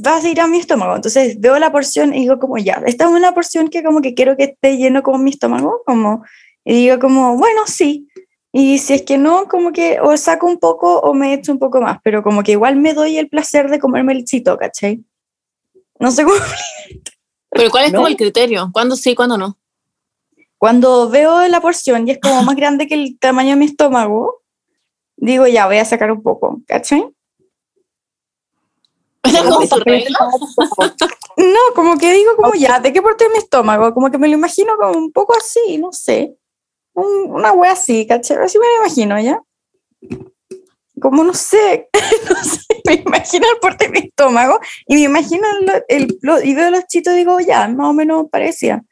va 0.04 0.16
a 0.16 0.28
ir 0.28 0.40
a 0.40 0.46
mi 0.46 0.58
estómago. 0.58 0.94
Entonces 0.94 1.40
veo 1.40 1.58
la 1.58 1.72
porción 1.72 2.14
y 2.14 2.20
digo 2.20 2.38
como, 2.38 2.58
ya, 2.58 2.82
esta 2.86 3.04
es 3.04 3.10
una 3.10 3.32
porción 3.32 3.68
que 3.68 3.82
como 3.82 4.00
que 4.02 4.14
quiero 4.14 4.36
que 4.36 4.44
esté 4.44 4.76
lleno 4.76 5.02
como 5.02 5.18
mi 5.18 5.30
estómago, 5.30 5.82
como, 5.86 6.24
y 6.64 6.74
digo 6.74 6.98
como, 6.98 7.36
bueno, 7.36 7.62
sí. 7.66 8.08
Y 8.52 8.78
si 8.78 8.94
es 8.94 9.02
que 9.02 9.18
no, 9.18 9.46
como 9.48 9.72
que 9.72 9.98
o 10.00 10.16
saco 10.16 10.46
un 10.46 10.58
poco 10.58 11.00
o 11.00 11.14
me 11.14 11.34
echo 11.34 11.52
un 11.52 11.58
poco 11.58 11.80
más, 11.80 11.98
pero 12.02 12.22
como 12.22 12.42
que 12.42 12.52
igual 12.52 12.76
me 12.76 12.94
doy 12.94 13.18
el 13.18 13.28
placer 13.28 13.70
de 13.70 13.78
comerme 13.78 14.12
el 14.12 14.24
chito, 14.24 14.56
¿cachai? 14.56 15.02
No 15.98 16.10
sé 16.10 16.24
cómo. 16.24 16.36
Pero 17.50 17.70
¿cuál 17.70 17.86
es 17.86 17.92
como 17.92 18.08
el 18.08 18.16
criterio? 18.16 18.70
¿Cuándo 18.72 18.94
sí, 18.94 19.14
cuándo 19.14 19.38
no? 19.38 19.58
Cuando 20.58 21.08
veo 21.08 21.46
la 21.48 21.60
porción 21.60 22.06
y 22.06 22.12
es 22.12 22.18
como 22.20 22.42
más 22.42 22.56
grande 22.56 22.86
que 22.86 22.94
el 22.94 23.18
tamaño 23.18 23.50
de 23.50 23.56
mi 23.56 23.66
estómago, 23.66 24.42
digo 25.16 25.46
ya, 25.46 25.66
voy 25.66 25.78
a 25.78 25.84
sacar 25.84 26.10
un 26.10 26.22
poco, 26.22 26.60
¿cachai? 26.66 27.08
No, 31.36 31.60
como 31.74 31.96
que 31.98 32.12
digo 32.12 32.34
como 32.36 32.54
ya, 32.54 32.80
¿de 32.80 32.92
qué 32.92 33.00
porte 33.00 33.24
de 33.24 33.30
mi 33.30 33.38
estómago? 33.38 33.94
Como 33.94 34.10
que 34.10 34.18
me 34.18 34.26
lo 34.26 34.34
imagino 34.34 34.76
como 34.76 34.98
un 34.98 35.12
poco 35.12 35.36
así, 35.36 35.78
no 35.78 35.92
sé. 35.92 36.36
una 36.94 37.52
wea 37.52 37.72
así, 37.72 38.06
¿cachai? 38.06 38.38
Así 38.38 38.58
me 38.58 38.66
lo 38.66 38.84
imagino, 38.84 39.20
¿ya? 39.20 39.40
como 41.00 41.24
no 41.24 41.34
sé, 41.34 41.88
no 42.28 42.44
sé, 42.44 42.60
me 42.86 42.94
imagino 42.94 43.46
el 43.52 43.60
porte 43.60 43.86
de 43.86 43.90
mi 43.92 43.98
estómago 43.98 44.60
y 44.86 44.94
me 44.94 45.02
imagino 45.02 45.46
el, 45.88 46.18
y 46.44 46.54
veo 46.54 46.70
los 46.70 46.86
chitos 46.86 47.14
y 47.14 47.18
digo, 47.18 47.40
ya, 47.40 47.68
más 47.68 47.88
o 47.88 47.92
menos 47.92 48.26
parecía. 48.30 48.82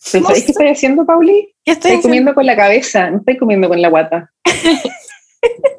¿Sabes 0.00 0.44
qué 0.44 0.52
estoy 0.52 0.68
haciendo, 0.68 1.04
Pauli? 1.04 1.54
¿Qué 1.64 1.72
estoy, 1.72 2.00
comiendo 2.00 2.34
con 2.34 2.46
la 2.46 2.56
cabeza, 2.56 3.10
no 3.10 3.18
estoy 3.18 3.36
comiendo 3.36 3.68
con 3.68 3.80
la 3.80 3.90
guata. 3.90 4.32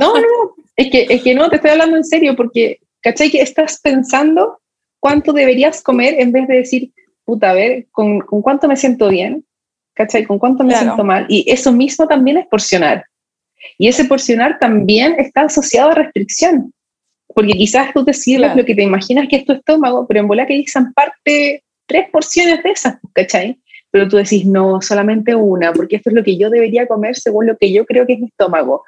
no, 0.00 0.20
no, 0.20 0.54
es 0.76 0.90
que, 0.90 1.06
es 1.08 1.22
que 1.22 1.34
no, 1.34 1.48
te 1.48 1.56
estoy 1.56 1.70
hablando 1.70 1.96
en 1.96 2.04
serio 2.04 2.34
porque, 2.34 2.80
¿cachai? 3.00 3.30
Que 3.30 3.40
estás 3.40 3.80
pensando 3.80 4.60
cuánto 4.98 5.32
deberías 5.32 5.80
comer 5.80 6.14
en 6.18 6.32
vez 6.32 6.48
de 6.48 6.56
decir, 6.56 6.92
puta, 7.24 7.50
a 7.50 7.54
ver, 7.54 7.86
¿con, 7.92 8.20
con 8.20 8.42
cuánto 8.42 8.66
me 8.66 8.76
siento 8.76 9.08
bien? 9.08 9.44
¿Cachai? 9.94 10.24
¿Con 10.24 10.38
cuánto 10.38 10.64
me 10.64 10.74
siento 10.74 11.04
mal? 11.04 11.26
Y 11.28 11.48
eso 11.50 11.70
mismo 11.70 12.08
también 12.08 12.38
es 12.38 12.46
porcionar. 12.48 13.04
Y 13.78 13.86
ese 13.86 14.06
porcionar 14.06 14.58
también 14.58 15.14
está 15.18 15.42
asociado 15.42 15.90
a 15.90 15.94
restricción, 15.94 16.74
porque 17.28 17.52
quizás 17.52 17.92
tú 17.94 18.04
te 18.04 18.12
sirves 18.12 18.56
lo 18.56 18.64
que 18.64 18.74
te 18.74 18.82
imaginas 18.82 19.28
que 19.28 19.36
es 19.36 19.44
tu 19.44 19.52
estómago, 19.52 20.04
pero 20.08 20.20
en 20.20 20.26
bola 20.26 20.46
que 20.46 20.54
dicen 20.54 20.92
parte 20.92 21.62
tres 21.92 22.08
porciones 22.10 22.62
de 22.62 22.70
esas, 22.70 22.96
¿cachai? 23.12 23.60
Pero 23.90 24.08
tú 24.08 24.16
decís, 24.16 24.46
no, 24.46 24.80
solamente 24.80 25.34
una, 25.34 25.72
porque 25.72 25.96
esto 25.96 26.08
es 26.08 26.16
lo 26.16 26.24
que 26.24 26.38
yo 26.38 26.48
debería 26.48 26.86
comer 26.86 27.16
según 27.16 27.46
lo 27.46 27.58
que 27.58 27.70
yo 27.70 27.84
creo 27.84 28.06
que 28.06 28.14
es 28.14 28.20
mi 28.20 28.28
estómago. 28.28 28.84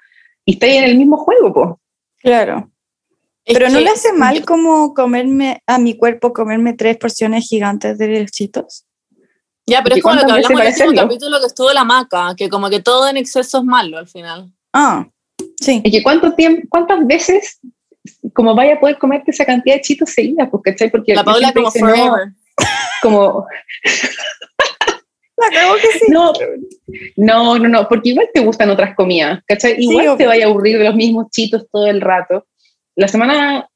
Y 0.47 0.55
está 0.55 0.67
ahí 0.67 0.79
en 0.79 0.85
el 0.85 0.97
mismo 0.97 1.19
juego, 1.19 1.53
pues. 1.53 1.69
Claro. 2.23 2.71
pero 3.45 3.69
no 3.69 3.81
le 3.81 3.91
hace 3.91 4.15
mal 4.15 4.43
como 4.47 4.95
comerme 4.95 5.63
a 5.67 5.79
mi 5.79 5.95
cuerpo, 5.95 6.33
comerme 6.33 6.73
tres 6.73 6.97
porciones 6.97 7.47
gigantes 7.47 7.99
de 7.99 8.09
lechitos. 8.09 8.87
Ya, 9.67 9.83
pero 9.83 9.97
es 9.97 10.03
como 10.03 10.15
lo 10.15 10.25
que 10.25 10.33
hablamos 10.33 10.51
en 10.51 10.67
el 10.67 10.89
último 10.89 11.03
capítulo 11.03 11.41
que 11.41 11.47
estuvo 11.47 11.73
la 11.73 11.85
maca, 11.85 12.35
que 12.35 12.49
como 12.49 12.71
que 12.71 12.81
todo 12.81 13.07
en 13.09 13.19
exceso 13.19 13.59
es 13.59 13.65
malo 13.65 13.99
al 13.99 14.09
final. 14.09 14.51
Ah, 14.73 15.07
sí. 15.61 15.83
Es 15.85 15.93
que 15.93 16.03
cuánto 16.03 16.33
tiempo, 16.35 16.67
cuántas 16.71 17.07
veces 17.07 17.61
como 18.33 18.55
vaya 18.55 18.75
a 18.75 18.81
poder 18.81 18.99
comerte 18.99 19.31
esa 19.31 19.45
cantidad 19.45 19.77
de 19.77 19.81
chitos 19.83 20.11
seguidas, 20.11 20.49
pues, 20.51 20.63
¿cachai? 20.65 20.91
Porque 20.91 21.15
la 21.15 21.25
Paula 21.25 21.53
como 21.53 21.71
forever. 21.71 22.33
Como... 23.05 23.47
La 25.37 25.49
que 25.51 25.99
sí. 25.99 26.07
No, 26.11 26.33
no, 27.17 27.59
no, 27.59 27.69
no, 27.69 27.89
porque 27.89 28.11
igual 28.11 28.29
te 28.33 28.41
gustan 28.41 28.71
otras 28.71 28.95
comidas, 28.95 29.43
¿cachai? 29.47 29.75
Igual 29.79 30.17
te 30.17 30.27
vaya 30.27 30.47
a 30.47 30.49
aburrir 30.49 30.79
de 30.79 30.85
los 30.85 30.95
mismos 30.95 31.29
chitos 31.31 31.67
todo 31.71 31.87
el 31.87 32.01
rato. 32.01 32.47
La 32.95 33.09
semana 33.09 33.69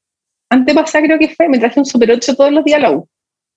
antepasada 0.49 1.05
creo 1.05 1.19
que 1.19 1.29
fue, 1.29 1.49
me 1.49 1.59
traje 1.59 1.79
un 1.79 1.85
Super 1.85 2.11
8 2.11 2.35
todos 2.35 2.51
los 2.51 2.63
días 2.63 2.79
a 2.79 2.83
la 2.83 2.91
U. 2.91 3.07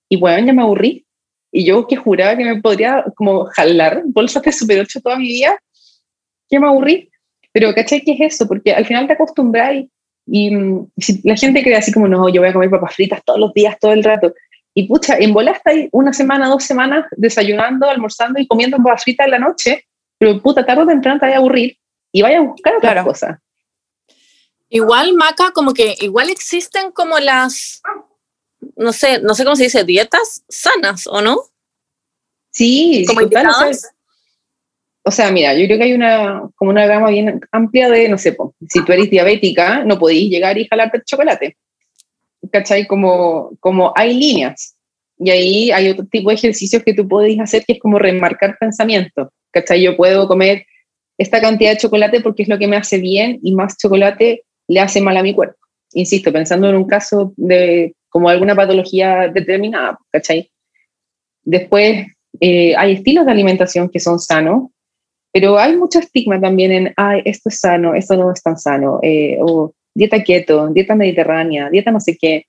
Y 0.09 0.17
bueno, 0.17 0.45
ya 0.45 0.53
me 0.53 0.61
aburrí. 0.61 1.05
Y 1.51 1.65
yo 1.65 1.87
que 1.87 1.95
juraba 1.95 2.35
que 2.35 2.43
me 2.43 2.61
podría 2.61 3.05
como 3.15 3.45
jalar 3.45 4.01
bolsas 4.05 4.43
de 4.43 4.51
Super 4.51 4.81
8 4.81 4.99
toda 5.01 5.17
mi 5.17 5.27
vida, 5.27 5.57
ya 6.51 6.59
me 6.59 6.67
aburrí. 6.67 7.09
Pero, 7.53 7.73
¿cachai? 7.73 8.01
¿Qué 8.01 8.13
es 8.13 8.33
eso? 8.33 8.47
Porque 8.47 8.73
al 8.73 8.85
final 8.85 9.07
te 9.07 9.13
acostumbras 9.13 9.75
y, 9.75 9.91
y 10.25 10.55
mm, 10.55 10.91
si 10.97 11.21
la 11.23 11.37
gente 11.37 11.63
cree 11.63 11.75
así 11.75 11.91
como, 11.91 12.07
no, 12.07 12.27
yo 12.29 12.41
voy 12.41 12.49
a 12.49 12.53
comer 12.53 12.69
papas 12.69 12.95
fritas 12.95 13.23
todos 13.23 13.39
los 13.39 13.53
días, 13.53 13.77
todo 13.79 13.93
el 13.93 14.03
rato. 14.03 14.33
Y 14.73 14.87
pucha, 14.87 15.17
en 15.17 15.33
bola 15.33 15.59
ahí 15.65 15.87
una 15.91 16.13
semana, 16.13 16.49
dos 16.49 16.63
semanas 16.63 17.05
desayunando, 17.11 17.89
almorzando 17.89 18.39
y 18.39 18.47
comiendo 18.47 18.77
papas 18.77 19.03
fritas 19.03 19.25
en 19.25 19.31
la 19.31 19.39
noche, 19.39 19.85
pero 20.17 20.41
puta, 20.41 20.65
tarde 20.65 20.83
o 20.83 20.87
temprano 20.87 21.19
te 21.19 21.27
vaya 21.27 21.37
a 21.37 21.39
aburrir 21.39 21.77
y 22.11 22.21
vaya 22.21 22.39
a 22.39 22.41
buscar 22.41 22.75
otra 22.75 23.03
cosa. 23.03 23.39
Igual, 24.69 25.13
Maca, 25.13 25.51
como 25.51 25.73
que 25.73 25.95
igual 25.99 26.31
existen 26.31 26.91
como 26.91 27.19
las, 27.19 27.81
no 28.75 28.91
sé, 28.91 29.21
no 29.21 29.35
sé 29.35 29.43
cómo 29.43 29.55
se 29.55 29.65
dice, 29.65 29.83
dietas 29.83 30.43
sanas, 30.49 31.05
¿o 31.05 31.21
no? 31.21 31.39
Sí, 32.49 33.05
como 33.07 33.21
sí, 33.21 33.27
o 35.05 35.11
sea, 35.11 35.31
mira, 35.31 35.53
yo 35.53 35.65
creo 35.65 35.77
que 35.77 35.83
hay 35.83 35.93
una, 35.93 36.49
como 36.55 36.71
una 36.71 36.87
gama 36.87 37.09
bien 37.09 37.41
amplia 37.51 37.89
de, 37.89 38.07
no 38.07 38.17
sé, 38.17 38.37
si 38.69 38.85
tú 38.85 38.93
eres 38.93 39.09
diabética, 39.09 39.83
no 39.83 39.99
podéis 39.99 40.29
llegar 40.31 40.57
y 40.57 40.67
jalarte 40.67 40.97
el 40.97 41.03
chocolate. 41.03 41.57
¿Cachai? 42.53 42.85
Como, 42.85 43.57
como 43.59 43.91
hay 43.95 44.13
líneas. 44.13 44.77
Y 45.17 45.31
ahí 45.31 45.71
hay 45.71 45.89
otro 45.89 46.05
tipo 46.05 46.29
de 46.29 46.35
ejercicios 46.35 46.83
que 46.83 46.93
tú 46.93 47.07
podéis 47.07 47.39
hacer 47.39 47.63
que 47.65 47.73
es 47.73 47.79
como 47.79 47.97
remarcar 47.97 48.57
pensamiento. 48.59 49.33
¿Cachai? 49.51 49.81
Yo 49.81 49.97
puedo 49.97 50.27
comer 50.27 50.63
esta 51.17 51.41
cantidad 51.41 51.71
de 51.71 51.77
chocolate 51.77 52.21
porque 52.21 52.43
es 52.43 52.49
lo 52.49 52.59
que 52.59 52.67
me 52.67 52.77
hace 52.77 52.99
bien 52.99 53.39
y 53.41 53.55
más 53.55 53.75
chocolate 53.77 54.43
le 54.67 54.79
hace 54.79 55.01
mal 55.01 55.17
a 55.17 55.23
mi 55.23 55.33
cuerpo. 55.33 55.57
Insisto, 55.93 56.31
pensando 56.31 56.69
en 56.69 56.75
un 56.75 56.85
caso 56.85 57.33
de 57.37 57.95
como 58.09 58.29
alguna 58.29 58.55
patología 58.55 59.31
determinada, 59.33 59.97
¿cachai? 60.11 60.51
Después 61.43 62.05
eh, 62.39 62.75
hay 62.75 62.93
estilos 62.93 63.25
de 63.25 63.31
alimentación 63.31 63.89
que 63.89 63.99
son 63.99 64.19
sanos, 64.19 64.69
pero 65.31 65.57
hay 65.57 65.75
mucho 65.75 65.97
estigma 65.97 66.39
también 66.39 66.71
en, 66.71 66.93
ay, 66.97 67.23
esto 67.25 67.49
es 67.49 67.59
sano, 67.59 67.95
esto 67.95 68.15
no 68.15 68.31
es 68.31 68.43
tan 68.43 68.57
sano, 68.57 68.99
eh, 69.01 69.37
o 69.41 69.73
dieta 69.93 70.23
keto, 70.23 70.67
dieta 70.69 70.95
mediterránea, 70.95 71.69
dieta 71.69 71.91
no 71.91 71.99
sé 71.99 72.17
qué. 72.19 72.45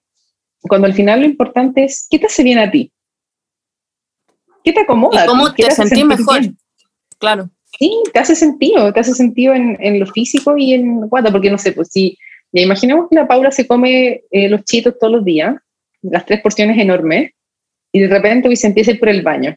Cuando 0.60 0.86
al 0.86 0.94
final 0.94 1.20
lo 1.20 1.26
importante 1.26 1.84
es, 1.84 2.06
¿qué 2.10 2.18
te 2.18 2.26
hace 2.26 2.42
bien 2.42 2.58
a 2.58 2.70
ti? 2.70 2.90
¿Qué 4.62 4.72
te 4.72 4.80
acomoda? 4.80 5.26
¿Cómo 5.26 5.52
te, 5.52 5.70
sentís 5.70 6.04
mejor? 6.04 6.40
Claro. 7.18 7.50
Sí, 7.78 8.02
te 8.12 8.18
hace 8.18 8.34
sentido, 8.34 8.92
te 8.92 9.00
hace 9.00 9.14
sentido 9.14 9.52
en, 9.52 9.76
en 9.80 10.00
lo 10.00 10.06
físico 10.06 10.56
y 10.56 10.72
en 10.72 11.08
cuánto, 11.08 11.30
porque 11.32 11.50
no 11.50 11.58
sé, 11.58 11.72
pues 11.72 11.88
si 11.90 12.16
ya 12.52 12.62
imaginemos 12.62 13.08
que 13.10 13.16
la 13.16 13.28
Paula 13.28 13.50
se 13.50 13.66
come 13.66 14.22
eh, 14.30 14.48
los 14.48 14.64
chitos 14.64 14.98
todos 14.98 15.12
los 15.12 15.24
días, 15.24 15.54
las 16.02 16.24
tres 16.24 16.40
porciones 16.40 16.78
enormes, 16.78 17.32
y 17.92 18.00
de 18.00 18.08
repente 18.08 18.48
hoy 18.48 18.56
se 18.56 18.68
empieza 18.68 18.90
a 18.90 18.94
ir 18.94 19.00
por 19.00 19.08
el 19.08 19.22
baño 19.22 19.56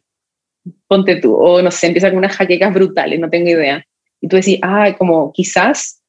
ponte 0.87 1.17
tú, 1.17 1.35
o 1.35 1.61
no 1.61 1.71
sé, 1.71 1.87
empieza 1.87 2.09
con 2.09 2.19
unas 2.19 2.35
jaquecas 2.35 2.73
brutales, 2.73 3.19
no 3.19 3.29
tengo 3.29 3.49
idea. 3.49 3.85
Y 4.21 4.27
tú 4.27 4.35
decís, 4.35 4.59
ah, 4.61 4.95
como 4.97 5.31
quizás 5.31 6.01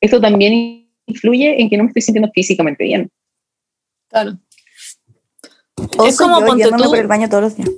esto 0.00 0.20
también 0.20 0.79
influye 1.10 1.60
en 1.60 1.68
que 1.68 1.76
no 1.76 1.84
me 1.84 1.88
estoy 1.88 2.02
sintiendo 2.02 2.30
físicamente 2.34 2.84
bien. 2.84 3.10
Claro. 4.08 4.38
O 5.98 6.06
Es 6.06 6.16
como, 6.18 6.40
yo 6.56 6.70
tú- 6.70 6.84
por 6.90 6.98
el 6.98 7.06
baño 7.06 7.28
todos 7.28 7.42
los 7.44 7.56
días. 7.56 7.70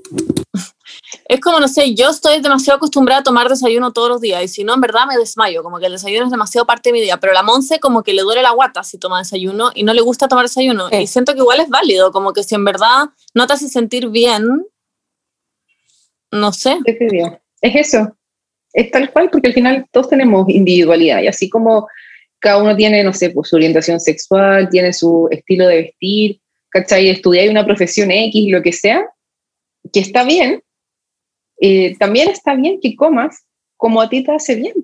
Es 1.29 1.41
como, 1.41 1.61
no 1.61 1.69
sé, 1.69 1.95
yo 1.95 2.11
estoy 2.11 2.41
demasiado 2.41 2.77
acostumbrada 2.79 3.21
a 3.21 3.25
tomar 3.25 3.49
desayuno 3.49 3.93
todos 3.93 4.09
los 4.09 4.21
días 4.21 4.43
y 4.43 4.49
si 4.49 4.65
no, 4.65 4.75
en 4.75 4.81
verdad 4.81 5.07
me 5.07 5.17
desmayo, 5.17 5.63
como 5.63 5.79
que 5.79 5.87
el 5.87 5.93
desayuno 5.93 6.25
es 6.25 6.31
demasiado 6.31 6.67
parte 6.67 6.89
de 6.89 6.95
mi 6.95 7.01
día, 7.01 7.19
pero 7.19 7.33
la 7.33 7.43
Monse 7.43 7.81
como 7.81 8.03
que 8.03 8.13
le 8.13 8.23
duele 8.23 8.43
la 8.43 8.51
guata 8.51 8.83
si 8.83 8.99
toma 8.99 9.19
desayuno 9.19 9.71
y 9.75 9.83
no 9.85 9.95
le 9.95 10.01
gusta 10.03 10.27
tomar 10.29 10.45
desayuno 10.47 10.89
Sí. 10.89 10.97
y 10.97 11.07
siento 11.07 11.33
que 11.33 11.39
igual 11.41 11.61
es 11.61 11.69
válido, 11.69 12.13
como 12.13 12.33
que 12.33 12.43
si 12.43 12.55
en 12.55 12.65
verdad 12.65 13.11
no 13.35 13.47
te 13.47 13.53
hace 13.55 13.69
sentir 13.69 14.09
bien, 14.09 14.67
no 16.31 16.53
sé. 16.53 16.79
Es 17.61 17.75
eso, 17.77 18.17
es 18.73 18.91
tal 18.91 19.11
cual, 19.13 19.31
porque 19.31 19.49
al 19.49 19.55
final 19.55 19.87
todos 19.93 20.09
tenemos 20.09 20.49
individualidad 20.49 21.23
y 21.23 21.29
así 21.29 21.49
como 21.49 21.89
cada 22.43 22.59
uno 22.61 22.75
tiene, 22.77 23.05
no 23.05 23.13
sé, 23.13 23.31
pues, 23.31 23.49
su 23.49 23.57
orientación 23.57 24.01
sexual, 24.01 24.69
tiene 24.69 24.93
su 24.93 25.29
estilo 25.31 25.67
de 25.69 25.77
vestir, 25.77 26.41
¿cachai? 26.69 27.09
Estudiar 27.09 27.49
una 27.49 27.65
profesión 27.65 28.11
X, 28.11 28.51
lo 28.51 28.61
que 28.63 28.73
sea, 28.73 29.07
que 29.93 30.01
está 30.01 30.25
bien, 30.25 30.61
eh, 31.61 31.97
también 31.99 32.29
está 32.29 32.55
bien 32.57 32.81
que 32.83 32.97
comas 32.97 33.45
como 33.77 34.01
a 34.01 34.09
ti 34.09 34.25
te 34.25 34.33
hace 34.33 34.57
bien. 34.57 34.75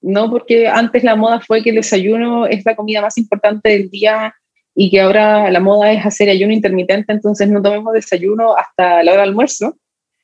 No 0.00 0.30
porque 0.30 0.66
antes 0.66 1.04
la 1.04 1.14
moda 1.16 1.40
fue 1.40 1.62
que 1.62 1.70
el 1.70 1.76
desayuno 1.76 2.46
es 2.46 2.64
la 2.64 2.74
comida 2.74 3.02
más 3.02 3.18
importante 3.18 3.68
del 3.70 3.90
día 3.90 4.34
y 4.74 4.90
que 4.90 5.00
ahora 5.00 5.50
la 5.50 5.60
moda 5.60 5.92
es 5.92 6.04
hacer 6.04 6.28
ayuno 6.30 6.52
intermitente, 6.52 7.12
entonces 7.12 7.48
no 7.48 7.60
tomemos 7.62 7.92
desayuno 7.92 8.56
hasta 8.56 9.02
la 9.02 9.12
hora 9.12 9.20
del 9.22 9.30
almuerzo. 9.30 9.76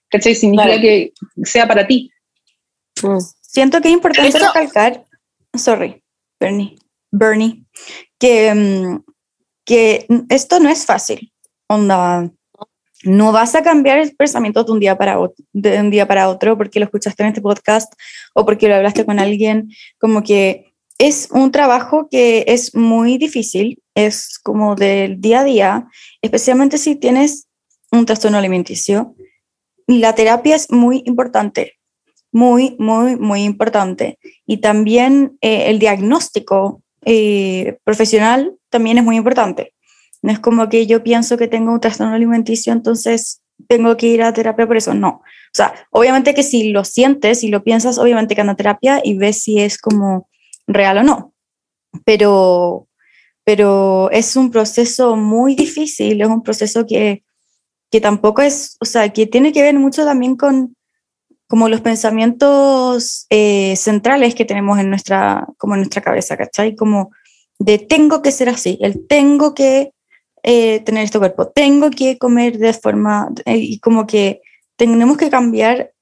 ¿Cachai? 0.09 0.35
Significa 0.35 0.65
Claro. 0.67 0.83
que 0.83 1.13
sea 1.45 1.67
para 1.67 1.87
ti. 1.87 2.11
Mm. 3.03 3.19
Siento 3.41 3.81
que 3.81 3.89
es 3.89 3.95
importante 3.95 4.29
Eso- 4.37 4.47
recalcar, 4.47 5.05
sorry, 5.55 6.02
Bernie, 6.43 6.77
Bernie, 7.13 7.65
que, 8.19 8.53
mm, 8.53 9.05
que 9.65 10.07
esto 10.29 10.59
no 10.59 10.69
es 10.69 10.85
fácil. 10.85 11.33
Onda, 11.69 12.31
no 13.05 13.31
vas 13.31 13.55
a 13.55 13.63
cambiar 13.63 13.99
el 13.99 14.15
pensamiento 14.17 14.65
de 14.65 14.73
un 14.73 14.81
día 14.81 14.99
para 14.99 15.21
otro, 15.21 15.45
de 15.53 15.81
un 15.81 15.91
día 15.91 16.07
para 16.07 16.29
otro 16.29 16.57
porque 16.59 16.81
lo 16.81 16.87
escuchaste 16.87 17.23
en 17.23 17.29
este 17.29 17.41
podcast 17.41 17.93
o 18.35 18.45
porque 18.45 18.69
lo 18.69 18.75
hablaste 18.75 19.05
con 19.05 19.21
alguien. 19.21 19.71
Como 19.99 20.25
que 20.25 20.75
es 20.99 21.29
un 21.31 21.53
trabajo 21.53 22.09
que 22.11 22.45
es 22.49 22.75
muy 22.75 23.19
difícil, 23.19 23.81
es 23.95 24.39
como 24.41 24.75
del 24.75 25.21
día 25.21 25.41
a 25.41 25.45
día, 25.45 25.89
especialmente 26.23 26.77
si 26.77 26.97
tienes 26.97 27.47
un 27.93 28.05
trastorno 28.05 28.39
alimenticio. 28.39 29.15
La 29.87 30.15
terapia 30.15 30.57
es 30.57 30.71
muy 30.71 31.03
importante, 31.07 31.75
muy, 32.33 32.77
muy, 32.79 33.17
muy 33.17 33.45
importante. 33.45 34.19
Y 34.47 34.57
también 34.57 35.37
eh, 35.43 35.69
el 35.69 35.79
diagnóstico 35.79 36.83
eh, 37.05 37.79
profesional 37.85 38.57
también 38.71 38.99
es 38.99 39.05
muy 39.05 39.17
importante. 39.17 39.75
No 40.23 40.33
es 40.33 40.41
como 40.41 40.69
que 40.69 40.87
yo 40.87 41.03
pienso 41.03 41.37
que 41.37 41.49
tengo 41.49 41.73
un 41.73 41.81
trastorno 41.81 42.15
alimenticio, 42.15 42.73
entonces 42.73 43.43
tengo 43.69 43.97
que 43.97 44.07
ir 44.07 44.23
a 44.23 44.33
terapia 44.33 44.67
por 44.67 44.77
eso. 44.77 44.95
No. 44.95 45.09
O 45.09 45.55
sea, 45.55 45.75
obviamente 45.91 46.35
que 46.35 46.43
si 46.43 46.71
lo 46.71 46.85
sientes 46.85 47.45
y 47.45 47.49
lo 47.49 47.63
piensas, 47.63 47.99
obviamente 47.99 48.35
que 48.35 48.41
anda 48.41 48.55
a 48.55 48.57
terapia 48.57 49.01
y 49.05 49.17
ves 49.19 49.43
si 49.43 49.61
es 49.61 49.79
como 49.79 50.29
real 50.67 50.99
o 50.99 51.03
no. 51.03 51.35
Pero, 52.05 52.89
pero 53.45 54.11
es 54.11 54.37
un 54.37 54.51
proceso 54.51 55.17
muy 55.17 55.55
difícil, 55.55 56.23
es 56.23 56.29
un 56.29 56.43
proceso 56.43 56.87
que, 56.87 57.23
que 57.91 58.01
tampoco 58.01 58.41
es, 58.41 58.77
o 58.81 58.87
sea, 58.87 59.13
que 59.13 59.27
tiene 59.27 59.53
que 59.53 59.63
ver 59.63 59.75
mucho 59.79 60.05
también 60.05 60.37
con 60.37 60.75
como 61.53 61.69
los 61.69 61.83
pensamientos 61.83 63.27
eh, 63.29 63.77
centrales 63.77 64.35
que 64.35 64.47
tenemos 64.47 64.79
en 64.79 64.89
nuestra, 64.89 65.47
como 65.59 65.75
en 65.75 65.81
nuestra 65.81 66.01
cabeza, 66.01 66.35
¿cachai? 66.35 66.75
Como 66.75 67.11
de 67.59 67.77
tengo 67.77 68.23
que 68.23 68.33
ser 68.33 68.49
así, 68.49 68.79
el 68.81 69.07
tengo 69.07 69.53
que 69.53 69.93
eh, 70.45 70.81
tener 70.81 71.05
este 71.05 71.19
cuerpo, 71.19 71.49
tengo 71.49 71.91
que 71.91 72.17
comer 72.17 72.57
de 72.57 72.73
forma, 72.73 73.29
eh, 73.45 73.59
y 73.59 73.81
como 73.81 74.07
que 74.07 74.41
tenemos 74.77 75.19
que 75.19 75.29
cambiar, 75.29 75.93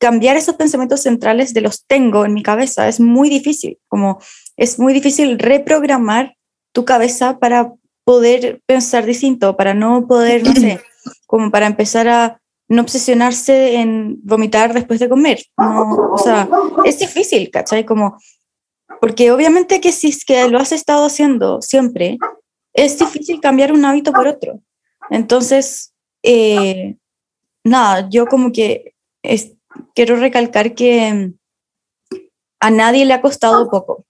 cambiar 0.00 0.36
esos 0.36 0.56
pensamientos 0.56 1.00
centrales 1.00 1.54
de 1.54 1.60
los 1.60 1.86
tengo 1.86 2.24
en 2.24 2.34
mi 2.34 2.42
cabeza, 2.42 2.88
es 2.88 2.98
muy 2.98 3.30
difícil, 3.30 3.78
como 3.86 4.18
es 4.56 4.80
muy 4.80 4.92
difícil 4.92 5.38
reprogramar 5.38 6.34
tu 6.72 6.84
cabeza 6.84 7.38
para 7.38 7.72
poder 8.02 8.60
pensar 8.66 9.06
distinto, 9.06 9.56
para 9.56 9.74
no 9.74 10.08
poder, 10.08 10.42
no 10.42 10.52
sé, 10.54 10.80
como 11.28 11.52
para 11.52 11.66
empezar 11.68 12.08
a 12.08 12.41
no 12.72 12.82
obsesionarse 12.82 13.74
en 13.76 14.18
vomitar 14.22 14.72
después 14.72 14.98
de 14.98 15.08
comer. 15.08 15.44
No, 15.58 16.12
o 16.14 16.18
sea, 16.18 16.48
es 16.84 16.98
difícil, 16.98 17.50
¿cachai? 17.50 17.84
Como, 17.84 18.16
porque 19.00 19.30
obviamente 19.30 19.80
que 19.80 19.92
si 19.92 20.08
es 20.08 20.24
que 20.24 20.48
lo 20.48 20.58
has 20.58 20.72
estado 20.72 21.04
haciendo 21.04 21.60
siempre, 21.60 22.18
es 22.72 22.98
difícil 22.98 23.40
cambiar 23.40 23.72
un 23.72 23.84
hábito 23.84 24.12
por 24.12 24.26
otro. 24.26 24.60
Entonces, 25.10 25.92
eh, 26.22 26.96
nada, 27.62 28.08
yo 28.10 28.26
como 28.26 28.52
que 28.52 28.94
es- 29.22 29.52
quiero 29.94 30.16
recalcar 30.16 30.74
que 30.74 31.12
mm, 31.12 32.16
a 32.60 32.70
nadie 32.70 33.04
le 33.04 33.12
ha 33.12 33.20
costado 33.20 33.68
poco. 33.68 34.06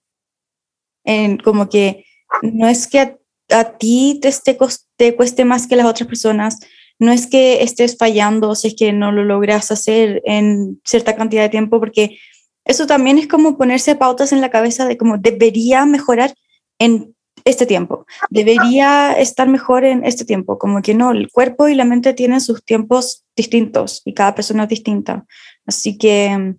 En, 1.03 1.37
como 1.37 1.67
que 1.67 2.05
no 2.41 2.67
es 2.69 2.87
que 2.87 3.17
a, 3.49 3.77
ti 3.77 4.19
te, 4.21 4.29
esté 4.29 4.57
cos- 4.57 4.85
te 4.95 5.15
cueste 5.17 5.43
más 5.43 5.67
que 5.67 5.75
las 5.75 5.85
otras 5.85 6.07
personas, 6.07 6.59
no 6.99 7.11
es 7.11 7.27
que 7.27 7.63
estés 7.63 7.97
fallando 7.97 8.55
si 8.55 8.69
es 8.69 8.75
que 8.75 8.93
no 8.93 9.11
lo 9.11 9.23
logras 9.23 9.71
hacer 9.71 10.21
en 10.25 10.79
cierta 10.83 11.15
cantidad 11.15 11.43
de 11.43 11.49
tiempo, 11.49 11.79
porque 11.79 12.17
eso 12.65 12.87
también 12.87 13.17
es 13.17 13.27
como 13.27 13.57
ponerse 13.57 13.95
pautas 13.95 14.31
en 14.31 14.41
la 14.41 14.49
cabeza 14.49 14.85
de 14.85 14.97
cómo 14.97 15.17
debería 15.17 15.85
mejorar 15.85 16.33
en 16.79 17.13
este 17.45 17.65
tiempo, 17.65 18.05
debería 18.29 19.11
estar 19.11 19.49
mejor 19.49 19.83
en 19.83 20.05
este 20.05 20.23
tiempo, 20.23 20.57
como 20.57 20.81
que 20.81 20.93
no, 20.93 21.11
el 21.11 21.29
cuerpo 21.29 21.67
y 21.67 21.75
la 21.75 21.83
mente 21.83 22.13
tienen 22.13 22.39
sus 22.39 22.63
tiempos 22.63 23.25
distintos 23.35 24.01
y 24.05 24.13
cada 24.13 24.33
persona 24.33 24.63
es 24.63 24.69
distinta. 24.69 25.25
Así 25.65 25.97
que 25.97 26.55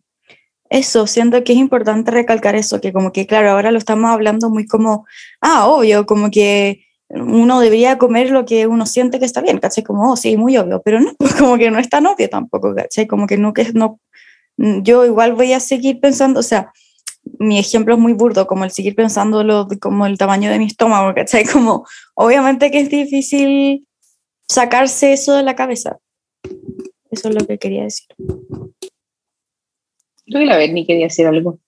eso, 0.69 1.07
siento 1.07 1.43
que 1.43 1.53
es 1.53 1.59
importante 1.59 2.11
recalcar 2.11 2.55
eso, 2.55 2.81
que 2.81 2.93
como 2.93 3.13
que 3.13 3.27
claro, 3.27 3.51
ahora 3.51 3.71
lo 3.71 3.79
estamos 3.79 4.11
hablando 4.11 4.51
muy 4.51 4.67
como, 4.67 5.07
ah, 5.41 5.69
obvio, 5.69 6.05
como 6.05 6.31
que 6.31 6.85
uno 7.15 7.61
debería 7.61 7.99
comer 7.99 8.31
lo 8.31 8.45
que 8.45 8.67
uno 8.67 8.87
siente 8.87 9.19
que 9.19 9.25
está 9.25 9.41
bien, 9.41 9.59
¿cachai? 9.59 9.85
Como, 9.85 10.11
oh, 10.11 10.17
sí, 10.17 10.37
muy 10.37 10.57
obvio, 10.57 10.83
pero 10.85 11.01
no, 11.01 11.13
como 11.39 11.59
que 11.59 11.71
no 11.71 11.79
es 11.79 11.89
tan 11.89 12.07
obvio 12.07 12.29
tampoco, 12.29 12.75
¿cachai? 12.75 13.07
Como 13.07 13.27
que 13.27 13.39
no, 13.39 13.53
que 13.53 13.73
no, 13.73 14.01
yo 14.57 15.05
igual 15.05 15.35
voy 15.35 15.53
a 15.53 15.61
seguir 15.61 16.01
pensando, 16.01 16.41
o 16.41 16.43
sea, 16.43 16.73
mi 17.39 17.59
ejemplo 17.59 17.95
es 17.95 18.01
muy 18.01 18.13
burdo, 18.13 18.47
como 18.47 18.65
el 18.65 18.71
seguir 18.71 18.95
pensando 18.95 19.45
lo, 19.45 19.69
como 19.81 20.07
el 20.07 20.19
tamaño 20.19 20.51
de 20.51 20.59
mi 20.59 20.67
estómago, 20.67 21.15
¿cachai? 21.15 21.45
Como, 21.53 21.87
obviamente 22.15 22.71
que 22.71 22.81
es 22.81 22.91
difícil 22.91 23.87
sacarse 24.49 25.13
eso 25.13 25.35
de 25.35 25.43
la 25.43 25.57
cabeza. 25.57 25.99
Eso 27.11 27.29
es 27.29 27.35
lo 27.35 27.47
que 27.47 27.59
quería 27.59 27.85
decir. 27.85 28.07
Creo 30.27 30.41
que 30.41 30.47
la 30.47 30.57
Berni 30.57 30.87
quería 30.87 31.07
decir 31.07 31.27
algo. 31.27 31.59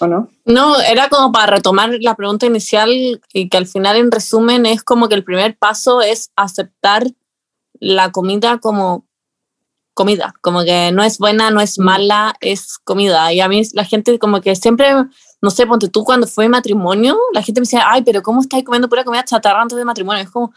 ¿O 0.00 0.06
no? 0.06 0.28
No, 0.46 0.80
era 0.80 1.08
como 1.08 1.30
para 1.30 1.54
retomar 1.54 1.90
la 2.00 2.14
pregunta 2.14 2.46
inicial 2.46 2.90
y 3.32 3.48
que 3.48 3.56
al 3.56 3.66
final 3.66 3.96
en 3.96 4.10
resumen 4.10 4.66
es 4.66 4.82
como 4.82 5.08
que 5.08 5.14
el 5.14 5.24
primer 5.24 5.56
paso 5.58 6.00
es 6.00 6.32
aceptar 6.36 7.06
la 7.74 8.10
comida 8.10 8.58
como 8.58 9.06
comida, 9.94 10.34
como 10.40 10.64
que 10.64 10.92
no 10.92 11.02
es 11.02 11.18
buena, 11.18 11.50
no 11.50 11.60
es 11.60 11.78
mala, 11.78 12.34
es 12.40 12.78
comida. 12.78 13.32
Y 13.32 13.40
a 13.40 13.48
mí 13.48 13.62
la 13.74 13.84
gente 13.84 14.18
como 14.18 14.40
que 14.40 14.56
siempre, 14.56 14.94
no 15.42 15.50
sé, 15.50 15.66
ponte 15.66 15.88
tú 15.88 16.04
cuando 16.04 16.26
fue 16.26 16.48
matrimonio, 16.48 17.18
la 17.34 17.42
gente 17.42 17.60
me 17.60 17.64
decía, 17.64 17.84
ay, 17.86 18.02
pero 18.02 18.22
¿cómo 18.22 18.40
estáis 18.40 18.64
comiendo 18.64 18.88
pura 18.88 19.04
comida 19.04 19.24
chatarra 19.24 19.60
antes 19.60 19.76
de 19.76 19.84
matrimonio? 19.84 20.22
Es 20.22 20.30
como, 20.30 20.52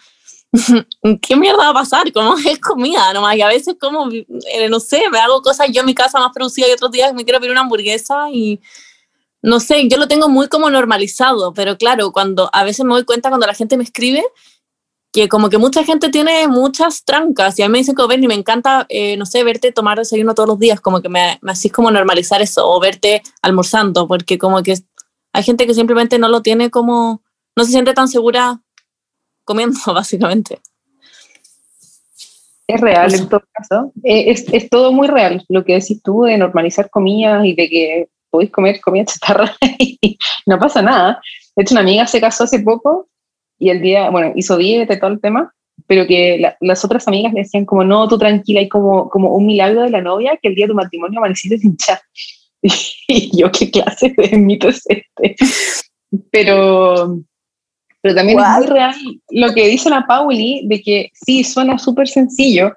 ¿qué 1.22 1.36
mierda 1.36 1.58
va 1.58 1.70
a 1.70 1.74
pasar? 1.74 2.12
Como 2.14 2.36
es 2.50 2.60
comida 2.60 3.12
nomás. 3.14 3.36
Y 3.36 3.42
a 3.42 3.48
veces 3.48 3.76
como, 3.78 4.10
eh, 4.10 4.70
no 4.70 4.80
sé, 4.80 5.04
me 5.12 5.20
hago 5.20 5.42
cosas 5.42 5.68
yo 5.72 5.82
en 5.82 5.88
mi 5.88 5.96
casa 5.96 6.20
más 6.20 6.32
producida 6.34 6.70
y 6.70 6.72
otros 6.72 6.92
días 6.92 7.14
me 7.14 7.26
quiero 7.26 7.40
pedir 7.40 7.52
una 7.52 7.62
hamburguesa 7.62 8.30
y 8.32 8.62
no 9.44 9.60
sé, 9.60 9.90
yo 9.90 9.98
lo 9.98 10.08
tengo 10.08 10.30
muy 10.30 10.48
como 10.48 10.70
normalizado, 10.70 11.54
pero 11.54 11.78
claro, 11.78 12.14
cuando 12.14 12.50
a 12.54 12.64
veces 12.64 12.86
me 12.86 12.94
doy 12.94 13.04
cuenta 13.04 13.28
cuando 13.28 13.46
la 13.46 13.54
gente 13.54 13.76
me 13.76 13.84
escribe 13.84 14.24
que 15.12 15.28
como 15.28 15.50
que 15.50 15.58
mucha 15.58 15.84
gente 15.84 16.10
tiene 16.10 16.48
muchas 16.48 17.04
trancas 17.04 17.60
y 17.60 17.62
a 17.62 17.68
mí 17.68 17.74
me 17.74 17.78
dicen 17.80 17.94
como 17.94 18.08
Bernie, 18.08 18.30
me 18.30 18.36
encanta, 18.36 18.86
eh, 18.90 19.18
no 19.18 19.26
sé, 19.26 19.44
verte 19.44 19.74
tomar 19.74 20.00
desayuno 20.00 20.34
todos 20.34 20.48
los 20.48 20.60
días, 20.60 20.80
como 20.80 21.02
que 21.02 21.10
me, 21.10 21.40
me 21.42 21.52
hacís 21.52 21.74
como 21.74 21.92
normalizar 21.92 22.42
eso, 22.42 22.68
o 22.68 22.80
verte 22.80 23.22
almorzando, 23.42 24.08
porque 24.08 24.38
como 24.38 24.64
que 24.64 24.78
hay 25.34 25.44
gente 25.44 25.68
que 25.68 25.74
simplemente 25.74 26.18
no 26.18 26.30
lo 26.30 26.42
tiene 26.42 26.72
como, 26.72 27.22
no 27.56 27.66
se 27.66 27.72
siente 27.72 27.94
tan 27.94 28.08
segura 28.08 28.62
comiendo, 29.44 29.78
básicamente. 29.94 30.62
Es 32.66 32.80
real 32.80 33.14
en 33.14 33.28
todo 33.28 33.44
caso. 33.52 33.92
Eh, 34.04 34.32
es, 34.32 34.46
es 34.54 34.70
todo 34.70 34.94
muy 34.94 35.10
real 35.10 35.44
lo 35.50 35.66
que 35.66 35.74
decís 35.74 36.02
tú 36.02 36.24
de 36.24 36.38
normalizar 36.38 36.90
comidas 36.90 37.46
y 37.46 37.54
de 37.54 37.70
que 37.70 38.10
podéis 38.34 38.52
comer 38.52 38.82
comida 38.82 39.06
chatarra 39.06 39.56
y 39.78 40.18
no 40.48 40.58
pasa 40.58 40.82
nada. 40.82 41.22
De 41.56 41.62
hecho, 41.62 41.76
una 41.76 41.82
amiga 41.82 42.08
se 42.08 42.20
casó 42.20 42.46
hace 42.46 42.60
poco 42.62 43.08
y 43.60 43.70
el 43.70 43.80
día, 43.80 44.10
bueno, 44.10 44.34
hizo 44.36 44.58
dieta 44.58 44.96
y 44.96 45.00
todo 45.00 45.12
el 45.12 45.22
tema, 45.22 45.54
pero 45.86 46.08
que 46.08 46.40
la- 46.40 46.58
las 46.60 46.84
otras 46.84 47.08
amigas 47.08 47.32
le 47.34 47.42
decían 47.42 47.66
como, 47.66 47.84
no, 47.84 48.08
tú 48.08 48.18
tranquila, 48.18 48.60
hay 48.62 48.70
como, 48.70 49.08
como 49.10 49.36
un 49.36 49.46
milagro 49.46 49.84
de 49.84 49.92
la 49.92 50.02
novia 50.02 50.38
que 50.42 50.48
el 50.50 50.56
día 50.56 50.66
de 50.66 50.72
tu 50.72 50.76
matrimonio 50.76 51.20
amaneciste 51.20 51.60
sin 51.60 51.78
chat. 51.78 52.00
Y 53.08 53.38
yo, 53.38 53.52
¿qué 53.52 53.70
clase 53.70 54.14
de 54.18 54.38
mito 54.38 54.70
es 54.70 54.82
este? 54.88 55.36
Pero, 56.32 57.20
Pero 58.02 58.16
también 58.16 58.40
es 58.40 58.46
muy 58.58 58.68
real 58.68 58.96
lo 59.30 59.54
que 59.54 59.68
dice 59.68 59.90
la 59.90 60.06
Pauli, 60.08 60.66
de 60.68 60.82
que 60.82 61.10
sí, 61.14 61.44
suena 61.44 61.78
súper 61.78 62.08
sencillo, 62.08 62.74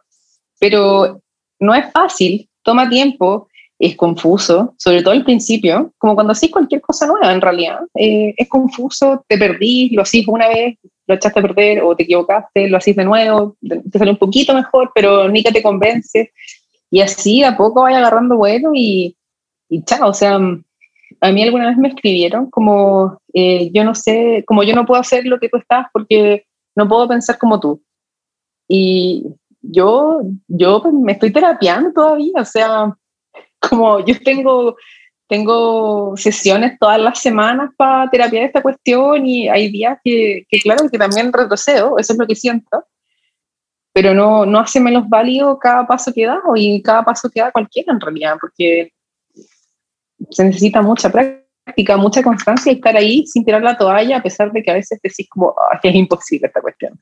pero 0.59 1.23
no 1.61 1.75
es 1.75 1.91
fácil, 1.93 2.49
toma 2.63 2.89
tiempo, 2.89 3.49
es 3.79 3.97
confuso, 3.97 4.75
sobre 4.79 5.03
todo 5.03 5.13
al 5.13 5.25
principio, 5.25 5.93
como 5.99 6.15
cuando 6.15 6.33
haces 6.33 6.51
cualquier 6.51 6.81
cosa 6.81 7.07
nueva 7.07 7.33
en 7.33 7.41
realidad. 7.41 7.81
Eh, 7.95 8.35
es 8.37 8.49
confuso, 8.49 9.25
te 9.29 9.37
perdís, 9.37 9.93
lo 9.93 10.03
hacís 10.03 10.27
una 10.29 10.49
vez, 10.49 10.79
lo 11.07 11.15
echaste 11.15 11.41
a 11.41 11.43
perder 11.43 11.83
o 11.83 11.95
te 11.95 12.05
equivocaste, 12.05 12.69
lo 12.69 12.79
hacís 12.79 12.97
de 12.97 13.05
nuevo, 13.05 13.57
te 13.61 13.99
sale 13.99 14.11
un 14.11 14.17
poquito 14.17 14.55
mejor, 14.55 14.91
pero 14.95 15.29
ni 15.29 15.43
te 15.43 15.63
convence. 15.63 16.33
Y 16.91 17.01
así 17.01 17.43
a 17.45 17.57
poco 17.57 17.83
vaya 17.83 17.99
agarrando 17.99 18.37
vuelo 18.37 18.71
y, 18.75 19.17
y 19.69 19.85
chao. 19.85 20.09
O 20.09 20.15
sea, 20.15 20.39
a 21.21 21.33
mí 21.33 21.43
alguna 21.43 21.69
vez 21.69 21.77
me 21.77 21.89
escribieron 21.89 22.51
como, 22.51 23.21
eh, 23.35 23.71
yo 23.73 23.85
no 23.85 23.95
sé, 23.95 24.43
como 24.47 24.63
yo 24.63 24.75
no 24.75 24.87
puedo 24.87 25.01
hacer 25.01 25.27
lo 25.27 25.39
que 25.39 25.49
tú 25.49 25.59
estás 25.59 25.87
porque 25.93 26.47
no 26.75 26.89
puedo 26.89 27.09
pensar 27.09 27.39
como 27.39 27.61
tú. 27.61 27.83
Y 28.69 29.25
yo, 29.61 30.23
yo 30.49 30.83
me 30.93 31.13
estoy 31.13 31.33
terapiando 31.33 31.93
todavía, 31.93 32.41
o 32.41 32.45
sea, 32.45 32.97
como 33.69 34.05
yo 34.05 34.15
tengo, 34.23 34.77
tengo 35.29 36.17
sesiones 36.17 36.79
todas 36.79 37.01
las 37.01 37.21
semanas 37.21 37.71
para 37.77 38.09
terapiar 38.11 38.45
esta 38.45 38.63
cuestión 38.63 39.27
y 39.27 39.49
hay 39.49 39.71
días 39.71 39.99
que, 40.05 40.47
claro, 40.63 40.89
que 40.91 40.99
también 40.99 41.33
retrocedo, 41.33 41.99
eso 41.99 42.13
es 42.13 42.19
lo 42.19 42.27
que 42.27 42.35
siento, 42.35 42.85
pero 43.93 44.15
no, 44.15 44.47
no 44.47 44.59
hace 44.59 44.79
menos 44.79 45.09
válido 45.09 45.59
cada 45.59 45.87
paso 45.87 46.13
que 46.13 46.27
da 46.27 46.41
y 46.55 46.83
cada 46.83 47.03
paso 47.03 47.31
que 47.31 47.41
da 47.41 47.51
cualquiera 47.51 47.93
en 47.93 48.01
realidad, 48.01 48.37
porque 48.41 48.93
se 50.31 50.45
necesita 50.45 50.83
mucha 50.83 51.11
práctica, 51.11 51.97
mucha 51.97 52.23
constancia 52.23 52.73
y 52.73 52.77
estar 52.77 52.97
ahí 52.97 53.27
sin 53.27 53.45
tirar 53.45 53.63
la 53.63 53.77
toalla, 53.77 54.19
a 54.19 54.23
pesar 54.23 54.53
de 54.53 54.63
que 54.63 54.71
a 54.71 54.75
veces 54.75 55.01
decís 55.03 55.27
como 55.29 55.55
que 55.83 55.89
es 55.89 55.95
imposible 55.95 56.47
esta 56.47 56.61
cuestión. 56.61 57.01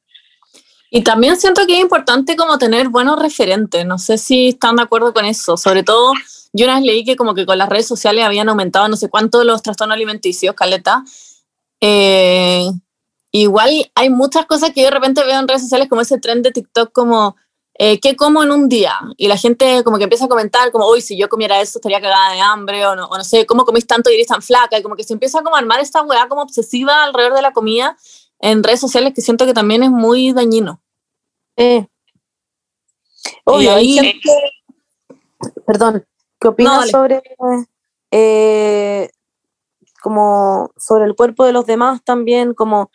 Y 0.90 1.02
también 1.02 1.36
siento 1.36 1.66
que 1.66 1.74
es 1.74 1.80
importante 1.80 2.36
como 2.36 2.56
tener 2.56 2.88
buenos 2.88 3.20
referentes, 3.20 3.84
no 3.84 3.98
sé 3.98 4.16
si 4.16 4.50
están 4.50 4.76
de 4.76 4.82
acuerdo 4.82 5.12
con 5.12 5.24
eso, 5.24 5.56
sobre 5.56 5.82
todo 5.82 6.12
yo 6.54 6.64
una 6.66 6.76
vez 6.76 6.84
leí 6.84 7.04
que 7.04 7.16
como 7.16 7.34
que 7.34 7.44
con 7.44 7.58
las 7.58 7.68
redes 7.68 7.86
sociales 7.86 8.24
habían 8.24 8.48
aumentado 8.48 8.88
no 8.88 8.96
sé 8.96 9.10
cuánto 9.10 9.44
los 9.44 9.60
trastornos 9.60 9.96
alimenticios, 9.96 10.54
caleta. 10.54 11.04
Eh, 11.80 12.66
igual 13.32 13.90
hay 13.94 14.08
muchas 14.08 14.46
cosas 14.46 14.70
que 14.72 14.80
yo 14.80 14.86
de 14.86 14.92
repente 14.92 15.22
veo 15.24 15.38
en 15.38 15.48
redes 15.48 15.62
sociales 15.62 15.88
como 15.88 16.00
ese 16.00 16.18
trend 16.18 16.44
de 16.44 16.52
TikTok 16.52 16.92
como 16.92 17.36
eh, 17.76 17.98
¿qué 17.98 18.14
como 18.14 18.42
en 18.44 18.52
un 18.52 18.68
día? 18.68 18.94
Y 19.16 19.26
la 19.26 19.36
gente 19.36 19.82
como 19.82 19.98
que 19.98 20.04
empieza 20.04 20.26
a 20.26 20.28
comentar 20.28 20.70
como, 20.70 20.88
uy, 20.88 21.00
si 21.00 21.16
yo 21.16 21.28
comiera 21.28 21.60
eso 21.60 21.78
estaría 21.78 22.00
cagada 22.00 22.32
de 22.32 22.40
hambre, 22.40 22.86
o 22.86 22.94
no, 22.94 23.06
o 23.06 23.16
no 23.18 23.24
sé, 23.24 23.46
¿cómo 23.46 23.64
comís 23.64 23.86
tanto 23.86 24.10
y 24.10 24.14
eres 24.14 24.28
tan 24.28 24.42
flaca? 24.42 24.78
Y 24.78 24.82
como 24.82 24.94
que 24.94 25.02
se 25.02 25.12
empieza 25.12 25.42
como 25.42 25.56
a 25.56 25.58
armar 25.58 25.80
esta 25.80 26.02
weá 26.02 26.28
como 26.28 26.42
obsesiva 26.42 27.02
alrededor 27.02 27.34
de 27.34 27.42
la 27.42 27.52
comida 27.52 27.96
en 28.38 28.62
redes 28.62 28.78
sociales 28.80 29.12
que 29.12 29.22
siento 29.22 29.44
que 29.44 29.54
también 29.54 29.82
es 29.82 29.90
muy 29.90 30.32
dañino. 30.32 30.80
Eh. 31.56 31.86
Obvio, 33.44 33.74
ahí, 33.74 34.20
perdón, 35.66 36.06
¿qué 36.44 36.48
opinas 36.48 36.90
sobre 36.90 37.22
eh, 38.10 39.08
como 40.02 40.70
sobre 40.76 41.06
el 41.06 41.14
cuerpo 41.14 41.46
de 41.46 41.52
los 41.52 41.64
demás 41.64 42.04
también? 42.04 42.52
Como 42.52 42.90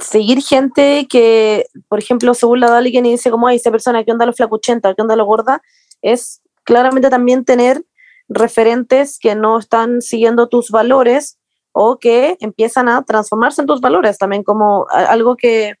seguir 0.00 0.42
gente 0.42 1.06
que, 1.08 1.66
por 1.88 2.00
ejemplo, 2.00 2.34
según 2.34 2.58
la 2.58 2.70
de 2.70 2.78
alguien 2.78 3.06
y 3.06 3.12
dice 3.12 3.30
como, 3.30 3.46
ay, 3.46 3.56
esa 3.56 3.70
persona, 3.70 4.02
¿qué 4.02 4.10
onda 4.10 4.26
lo 4.26 4.32
flacuchenta? 4.32 4.92
¿Qué 4.92 5.02
onda 5.02 5.14
lo 5.14 5.24
gorda? 5.24 5.62
Es 6.02 6.42
claramente 6.64 7.10
también 7.10 7.44
tener 7.44 7.84
referentes 8.28 9.20
que 9.20 9.36
no 9.36 9.58
están 9.58 10.02
siguiendo 10.02 10.48
tus 10.48 10.70
valores 10.70 11.38
o 11.70 11.98
que 11.98 12.36
empiezan 12.40 12.88
a 12.88 13.04
transformarse 13.04 13.60
en 13.60 13.68
tus 13.68 13.80
valores, 13.80 14.18
también 14.18 14.42
como 14.42 14.86
algo 14.90 15.36
que, 15.36 15.74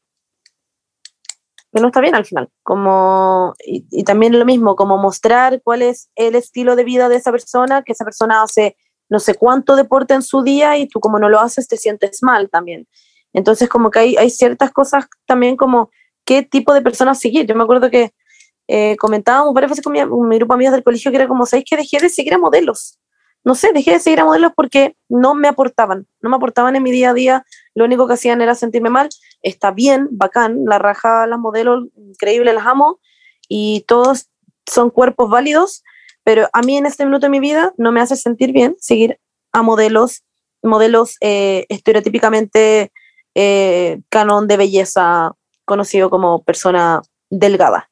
que 1.74 1.80
no 1.80 1.88
está 1.88 2.00
bien 2.00 2.14
al 2.14 2.24
final, 2.24 2.48
como, 2.62 3.54
y, 3.64 4.04
también 4.04 4.38
lo 4.38 4.44
mismo, 4.44 4.76
como 4.76 4.96
mostrar 4.96 5.60
cuál 5.62 5.82
es 5.82 6.08
el 6.14 6.34
estilo 6.34 6.76
de 6.76 6.84
vida 6.84 7.08
de 7.08 7.16
esa 7.16 7.30
persona, 7.30 7.82
que 7.82 7.92
esa 7.92 8.04
persona 8.04 8.42
hace 8.42 8.76
no 9.10 9.20
sé 9.20 9.34
cuánto 9.34 9.76
deporte 9.76 10.14
en 10.14 10.22
su 10.22 10.42
día 10.42 10.78
y 10.78 10.88
tú 10.88 10.98
como 10.98 11.18
no 11.18 11.28
lo 11.28 11.38
haces 11.38 11.68
te 11.68 11.76
sientes 11.76 12.22
mal 12.22 12.48
también. 12.48 12.86
Entonces, 13.32 13.68
como 13.68 13.90
que 13.90 13.98
hay, 13.98 14.16
hay 14.16 14.30
ciertas 14.30 14.70
cosas 14.72 15.06
también 15.26 15.56
como 15.56 15.90
qué 16.24 16.42
tipo 16.42 16.72
de 16.72 16.80
personas 16.80 17.20
seguir. 17.20 17.46
Yo 17.46 17.54
me 17.54 17.64
acuerdo 17.64 17.90
que 17.90 18.12
eh, 18.66 18.96
comentábamos 18.96 19.52
varias 19.52 19.70
veces 19.70 19.84
con 19.84 19.92
mi, 19.92 20.36
grupo 20.38 20.54
de 20.54 20.56
amigos 20.56 20.72
del 20.72 20.82
colegio 20.82 21.10
que 21.10 21.16
era 21.16 21.28
como, 21.28 21.44
¿sabéis 21.44 21.66
que 21.68 21.76
dejé 21.76 21.98
de 22.00 22.08
seguir 22.08 22.34
a 22.34 22.38
modelos? 22.38 22.98
No 23.44 23.54
sé, 23.54 23.72
dejé 23.74 23.92
de 23.92 24.00
seguir 24.00 24.20
a 24.20 24.24
modelos 24.24 24.52
porque 24.56 24.96
no 25.08 25.34
me 25.34 25.48
aportaban, 25.48 26.06
no 26.22 26.30
me 26.30 26.36
aportaban 26.36 26.76
en 26.76 26.82
mi 26.82 26.90
día 26.90 27.10
a 27.10 27.14
día, 27.14 27.44
lo 27.74 27.84
único 27.84 28.06
que 28.06 28.14
hacían 28.14 28.40
era 28.40 28.54
sentirme 28.54 28.90
mal. 28.90 29.08
Está 29.42 29.70
bien, 29.70 30.08
bacán, 30.12 30.64
la 30.64 30.78
raja, 30.78 31.26
las 31.26 31.38
modelos, 31.38 31.88
increíble, 31.96 32.52
las 32.52 32.66
amo 32.66 33.00
y 33.48 33.84
todos 33.86 34.30
son 34.66 34.90
cuerpos 34.90 35.28
válidos, 35.28 35.82
pero 36.22 36.48
a 36.52 36.62
mí 36.62 36.76
en 36.76 36.86
este 36.86 37.04
minuto 37.04 37.26
de 37.26 37.30
mi 37.30 37.40
vida 37.40 37.72
no 37.76 37.92
me 37.92 38.00
hace 38.00 38.16
sentir 38.16 38.52
bien 38.52 38.76
seguir 38.78 39.18
a 39.52 39.62
modelos, 39.62 40.24
modelos 40.62 41.16
eh, 41.20 41.66
estereotípicamente 41.68 42.92
eh, 43.34 44.00
canon 44.08 44.46
de 44.46 44.56
belleza 44.56 45.32
conocido 45.64 46.10
como 46.10 46.42
persona 46.42 47.02
delgada. 47.30 47.90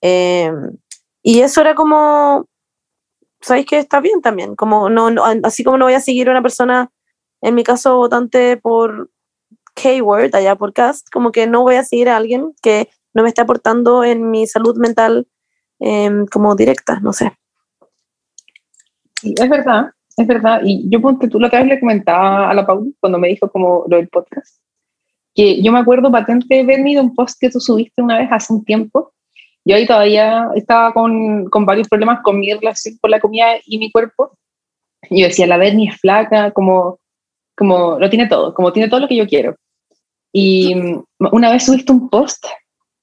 Eh, 0.00 0.50
y 1.22 1.40
eso 1.40 1.60
era 1.60 1.74
como, 1.74 2.46
¿sabéis 3.40 3.66
que 3.66 3.78
está 3.78 4.00
bien 4.00 4.20
también? 4.20 4.56
Como 4.56 4.88
no, 4.88 5.10
no, 5.10 5.24
así 5.44 5.62
como 5.62 5.78
no 5.78 5.84
voy 5.84 5.94
a 5.94 6.00
seguir 6.00 6.28
a 6.28 6.32
una 6.32 6.42
persona, 6.42 6.90
en 7.42 7.54
mi 7.54 7.64
caso 7.64 7.96
votante 7.96 8.56
por 8.56 9.10
K-Word, 9.74 10.34
allá 10.34 10.56
por 10.56 10.72
Cast, 10.72 11.08
como 11.10 11.32
que 11.32 11.46
no 11.46 11.62
voy 11.62 11.74
a 11.74 11.84
seguir 11.84 12.08
a 12.08 12.16
alguien 12.16 12.54
que 12.62 12.88
no 13.14 13.22
me 13.22 13.28
está 13.28 13.42
aportando 13.42 14.04
en 14.04 14.30
mi 14.30 14.46
salud 14.46 14.76
mental 14.76 15.26
eh, 15.80 16.10
como 16.30 16.54
directa, 16.54 17.00
no 17.00 17.12
sé. 17.12 17.32
es 19.22 19.48
verdad, 19.48 19.90
es 20.16 20.26
verdad. 20.26 20.60
Y 20.64 20.88
yo, 20.88 21.00
ponte 21.00 21.28
tú, 21.28 21.44
otra 21.44 21.60
vez 21.60 21.68
le 21.68 21.80
comentaba 21.80 22.48
a 22.48 22.54
la 22.54 22.64
Paul 22.64 22.94
cuando 23.00 23.18
me 23.18 23.28
dijo 23.28 23.50
como 23.50 23.84
lo 23.88 23.96
del 23.96 24.08
podcast, 24.08 24.60
que 25.34 25.62
yo 25.62 25.72
me 25.72 25.80
acuerdo 25.80 26.12
patente, 26.12 26.64
de 26.64 27.00
un 27.00 27.14
post 27.14 27.38
que 27.40 27.50
tú 27.50 27.58
subiste 27.60 28.02
una 28.02 28.18
vez 28.18 28.28
hace 28.30 28.52
un 28.52 28.64
tiempo. 28.64 29.12
Yo 29.64 29.76
ahí 29.76 29.86
todavía 29.86 30.48
estaba 30.54 30.92
con, 30.92 31.46
con 31.46 31.64
varios 31.64 31.88
problemas 31.88 32.20
con 32.22 32.38
mi 32.38 32.52
relación 32.52 32.96
con 33.00 33.10
la 33.10 33.20
comida 33.20 33.46
y 33.64 33.78
mi 33.78 33.90
cuerpo. 33.90 34.36
Y 35.08 35.22
yo 35.22 35.28
decía, 35.28 35.46
la 35.46 35.56
Bernie 35.56 35.88
es 35.88 36.00
flaca, 36.00 36.50
como, 36.52 36.98
como 37.56 37.98
lo 37.98 38.10
tiene 38.10 38.26
todo, 38.26 38.54
como 38.54 38.72
tiene 38.72 38.88
todo 38.88 39.00
lo 39.00 39.08
que 39.08 39.16
yo 39.16 39.26
quiero. 39.26 39.56
Y 40.32 40.74
una 41.18 41.50
vez 41.50 41.64
subiste 41.66 41.92
un 41.92 42.08
post, 42.08 42.44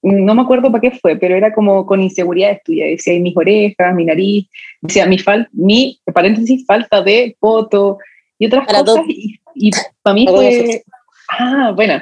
no 0.01 0.33
me 0.33 0.41
acuerdo 0.41 0.71
para 0.71 0.81
qué 0.81 0.91
fue, 0.91 1.15
pero 1.15 1.35
era 1.35 1.53
como 1.53 1.85
con 1.85 2.01
inseguridades 2.01 2.63
tuyas. 2.63 2.89
Decía, 2.89 3.19
mis 3.19 3.37
orejas, 3.37 3.93
mi 3.93 4.05
nariz, 4.05 4.47
decía, 4.81 5.05
mi, 5.05 5.19
fal 5.19 5.47
mi 5.51 5.99
paréntesis, 6.13 6.65
falta 6.65 7.01
de 7.01 7.35
foto 7.39 7.97
y 8.37 8.47
otras 8.47 8.65
cosas. 8.65 9.05
Y, 9.07 9.39
y, 9.55 9.71
para 10.01 10.13
mí 10.13 10.25
fue... 10.27 10.83
Ah, 11.29 11.71
bueno. 11.75 12.01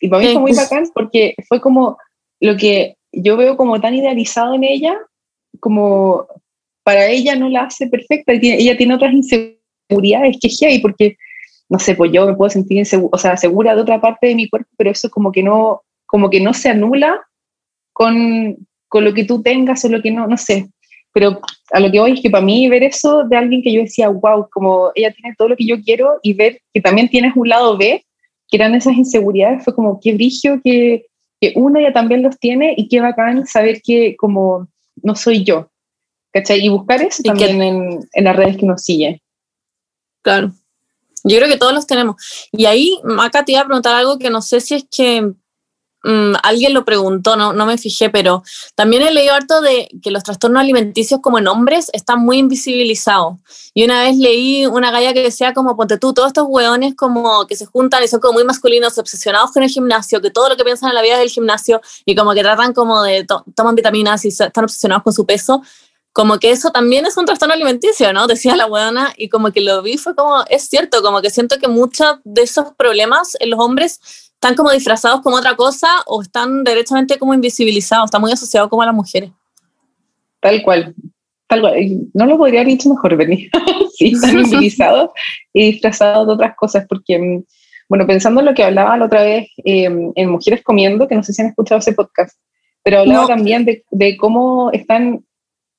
Y 0.00 0.08
para 0.08 0.22
mí 0.22 0.32
fue 0.32 0.40
muy 0.40 0.52
bacán 0.56 0.84
porque 0.94 1.34
fue 1.48 1.60
como 1.60 1.98
lo 2.40 2.56
que 2.56 2.96
yo 3.12 3.36
veo 3.36 3.56
como 3.56 3.80
tan 3.80 3.94
idealizado 3.94 4.54
en 4.54 4.64
ella, 4.64 4.96
como 5.60 6.26
para 6.82 7.06
ella 7.08 7.36
no 7.36 7.48
la 7.48 7.64
hace 7.64 7.86
perfecta, 7.88 8.32
ella 8.32 8.76
tiene 8.76 8.94
otras 8.94 9.12
inseguridades 9.12 10.36
que 10.40 10.66
hay, 10.66 10.78
porque, 10.80 11.16
no 11.68 11.78
sé, 11.78 11.94
pues 11.94 12.10
yo 12.12 12.26
me 12.26 12.34
puedo 12.34 12.50
sentir 12.50 12.84
o 13.10 13.18
sea, 13.18 13.36
segura 13.36 13.74
de 13.74 13.82
otra 13.82 14.00
parte 14.00 14.28
de 14.28 14.34
mi 14.34 14.48
cuerpo, 14.48 14.70
pero 14.76 14.90
eso 14.90 15.10
como 15.10 15.32
que 15.32 15.42
no, 15.42 15.82
como 16.06 16.30
que 16.30 16.40
no 16.40 16.54
se 16.54 16.70
anula 16.70 17.20
con, 17.92 18.56
con 18.88 19.04
lo 19.04 19.12
que 19.12 19.24
tú 19.24 19.42
tengas 19.42 19.84
o 19.84 19.88
lo 19.88 20.00
que 20.00 20.10
no, 20.10 20.26
no 20.26 20.36
sé. 20.36 20.68
Pero 21.12 21.40
a 21.72 21.80
lo 21.80 21.90
que 21.90 22.00
voy 22.00 22.12
es 22.12 22.20
que 22.20 22.30
para 22.30 22.44
mí 22.44 22.68
ver 22.68 22.82
eso 22.82 23.24
de 23.24 23.36
alguien 23.36 23.62
que 23.62 23.72
yo 23.72 23.80
decía, 23.80 24.08
wow, 24.08 24.48
como 24.50 24.92
ella 24.94 25.12
tiene 25.12 25.34
todo 25.36 25.48
lo 25.48 25.56
que 25.56 25.66
yo 25.66 25.80
quiero 25.82 26.18
y 26.22 26.32
ver 26.32 26.60
que 26.72 26.80
también 26.80 27.08
tienes 27.08 27.32
un 27.36 27.48
lado 27.48 27.76
B, 27.76 28.04
que 28.48 28.56
eran 28.56 28.74
esas 28.74 28.94
inseguridades, 28.94 29.64
fue 29.64 29.74
como 29.74 30.00
qué 30.00 30.14
brillo 30.14 30.60
que, 30.62 31.06
que 31.40 31.52
uno 31.56 31.80
ya 31.80 31.92
también 31.92 32.22
los 32.22 32.38
tiene 32.38 32.74
y 32.76 32.88
qué 32.88 33.00
bacán 33.00 33.46
saber 33.46 33.82
que 33.82 34.16
como 34.16 34.68
no 35.02 35.14
soy 35.14 35.44
yo. 35.44 35.70
¿Cachai? 36.32 36.64
Y 36.64 36.68
buscar 36.68 37.02
eso 37.02 37.22
y 37.24 37.28
también 37.28 37.58
que, 37.58 37.66
en, 37.66 38.00
en, 38.12 38.24
las 38.24 38.36
redes 38.36 38.58
que 38.58 38.66
nos 38.66 38.82
siguen. 38.82 39.18
Claro. 40.22 40.52
Yo 41.24 41.36
creo 41.36 41.48
que 41.48 41.56
todos 41.56 41.72
los 41.72 41.86
tenemos. 41.86 42.16
Y 42.52 42.66
ahí, 42.66 42.98
acá 43.20 43.44
te 43.44 43.52
iba 43.52 43.60
a 43.60 43.66
preguntar 43.66 43.94
algo 43.94 44.18
que 44.18 44.30
no 44.30 44.42
sé 44.42 44.60
si 44.60 44.74
es 44.74 44.84
que 44.90 45.34
mmm, 46.04 46.34
alguien 46.42 46.74
lo 46.74 46.84
preguntó, 46.84 47.36
no, 47.36 47.52
no 47.52 47.66
me 47.66 47.78
fijé, 47.78 48.10
pero 48.10 48.42
también 48.74 49.02
he 49.02 49.12
leído 49.12 49.34
harto 49.34 49.60
de 49.60 49.88
que 50.02 50.10
los 50.10 50.22
trastornos 50.22 50.60
alimenticios 50.60 51.20
como 51.20 51.38
en 51.38 51.48
hombres 51.48 51.90
están 51.92 52.20
muy 52.20 52.38
invisibilizados. 52.38 53.36
Y 53.74 53.84
una 53.84 54.02
vez 54.02 54.16
leí 54.16 54.66
una 54.66 54.90
galla 54.90 55.12
que 55.12 55.22
decía 55.22 55.54
como, 55.54 55.76
ponte 55.76 55.98
tú, 55.98 56.12
todos 56.14 56.28
estos 56.28 56.46
hueones 56.48 56.94
como 56.94 57.46
que 57.46 57.56
se 57.56 57.66
juntan 57.66 58.02
y 58.04 58.08
son 58.08 58.20
como 58.20 58.34
muy 58.34 58.44
masculinos, 58.44 58.98
obsesionados 58.98 59.52
con 59.52 59.62
el 59.62 59.70
gimnasio, 59.70 60.20
que 60.20 60.30
todo 60.30 60.48
lo 60.48 60.56
que 60.56 60.64
piensan 60.64 60.90
en 60.90 60.94
la 60.94 61.02
vida 61.02 61.16
es 61.16 61.22
el 61.22 61.30
gimnasio 61.30 61.80
y 62.04 62.14
como 62.14 62.34
que 62.34 62.42
tratan 62.42 62.72
como 62.72 63.02
de, 63.02 63.24
to 63.24 63.44
toman 63.54 63.74
vitaminas 63.74 64.24
y 64.24 64.28
están 64.28 64.64
obsesionados 64.64 65.02
con 65.02 65.12
su 65.12 65.26
peso 65.26 65.62
como 66.18 66.40
que 66.40 66.50
eso 66.50 66.72
también 66.72 67.06
es 67.06 67.16
un 67.16 67.26
trastorno 67.26 67.54
alimenticio, 67.54 68.12
¿no? 68.12 68.26
Decía 68.26 68.56
la 68.56 68.66
buena 68.66 69.14
y 69.16 69.28
como 69.28 69.52
que 69.52 69.60
lo 69.60 69.80
vi 69.82 69.98
fue 69.98 70.16
como, 70.16 70.42
es 70.50 70.68
cierto, 70.68 71.00
como 71.00 71.22
que 71.22 71.30
siento 71.30 71.58
que 71.60 71.68
muchos 71.68 72.16
de 72.24 72.42
esos 72.42 72.74
problemas 72.76 73.36
en 73.38 73.50
los 73.50 73.60
hombres 73.60 74.00
están 74.32 74.56
como 74.56 74.72
disfrazados 74.72 75.20
como 75.20 75.36
otra 75.36 75.54
cosa 75.54 75.86
o 76.06 76.20
están 76.20 76.64
derechamente 76.64 77.20
como 77.20 77.34
invisibilizados, 77.34 78.06
está 78.06 78.18
muy 78.18 78.32
asociado 78.32 78.68
como 78.68 78.82
a 78.82 78.86
las 78.86 78.96
mujeres. 78.96 79.30
Tal 80.40 80.60
cual, 80.64 80.92
tal 81.46 81.60
cual. 81.60 81.76
No 82.14 82.26
lo 82.26 82.36
podría 82.36 82.62
haber 82.62 82.72
dicho 82.72 82.88
mejor, 82.88 83.16
Benny. 83.16 83.48
sí, 83.96 84.14
están 84.14 84.30
invisibilizados 84.38 85.10
y 85.52 85.70
disfrazados 85.70 86.26
de 86.26 86.32
otras 86.32 86.56
cosas, 86.56 86.84
porque, 86.88 87.16
mm, 87.16 87.44
bueno, 87.88 88.08
pensando 88.08 88.40
en 88.40 88.46
lo 88.46 88.54
que 88.54 88.64
hablaba 88.64 88.96
la 88.96 89.04
otra 89.04 89.22
vez 89.22 89.50
em, 89.58 90.10
en 90.16 90.30
Mujeres 90.30 90.64
Comiendo, 90.64 91.06
que 91.06 91.14
no 91.14 91.22
sé 91.22 91.32
si 91.32 91.42
han 91.42 91.48
escuchado 91.50 91.78
ese 91.78 91.92
podcast, 91.92 92.36
pero 92.82 92.98
hablaba 92.98 93.28
también 93.28 93.64
de, 93.64 93.84
de, 93.92 94.16
cómo 94.16 94.72
están 94.72 95.24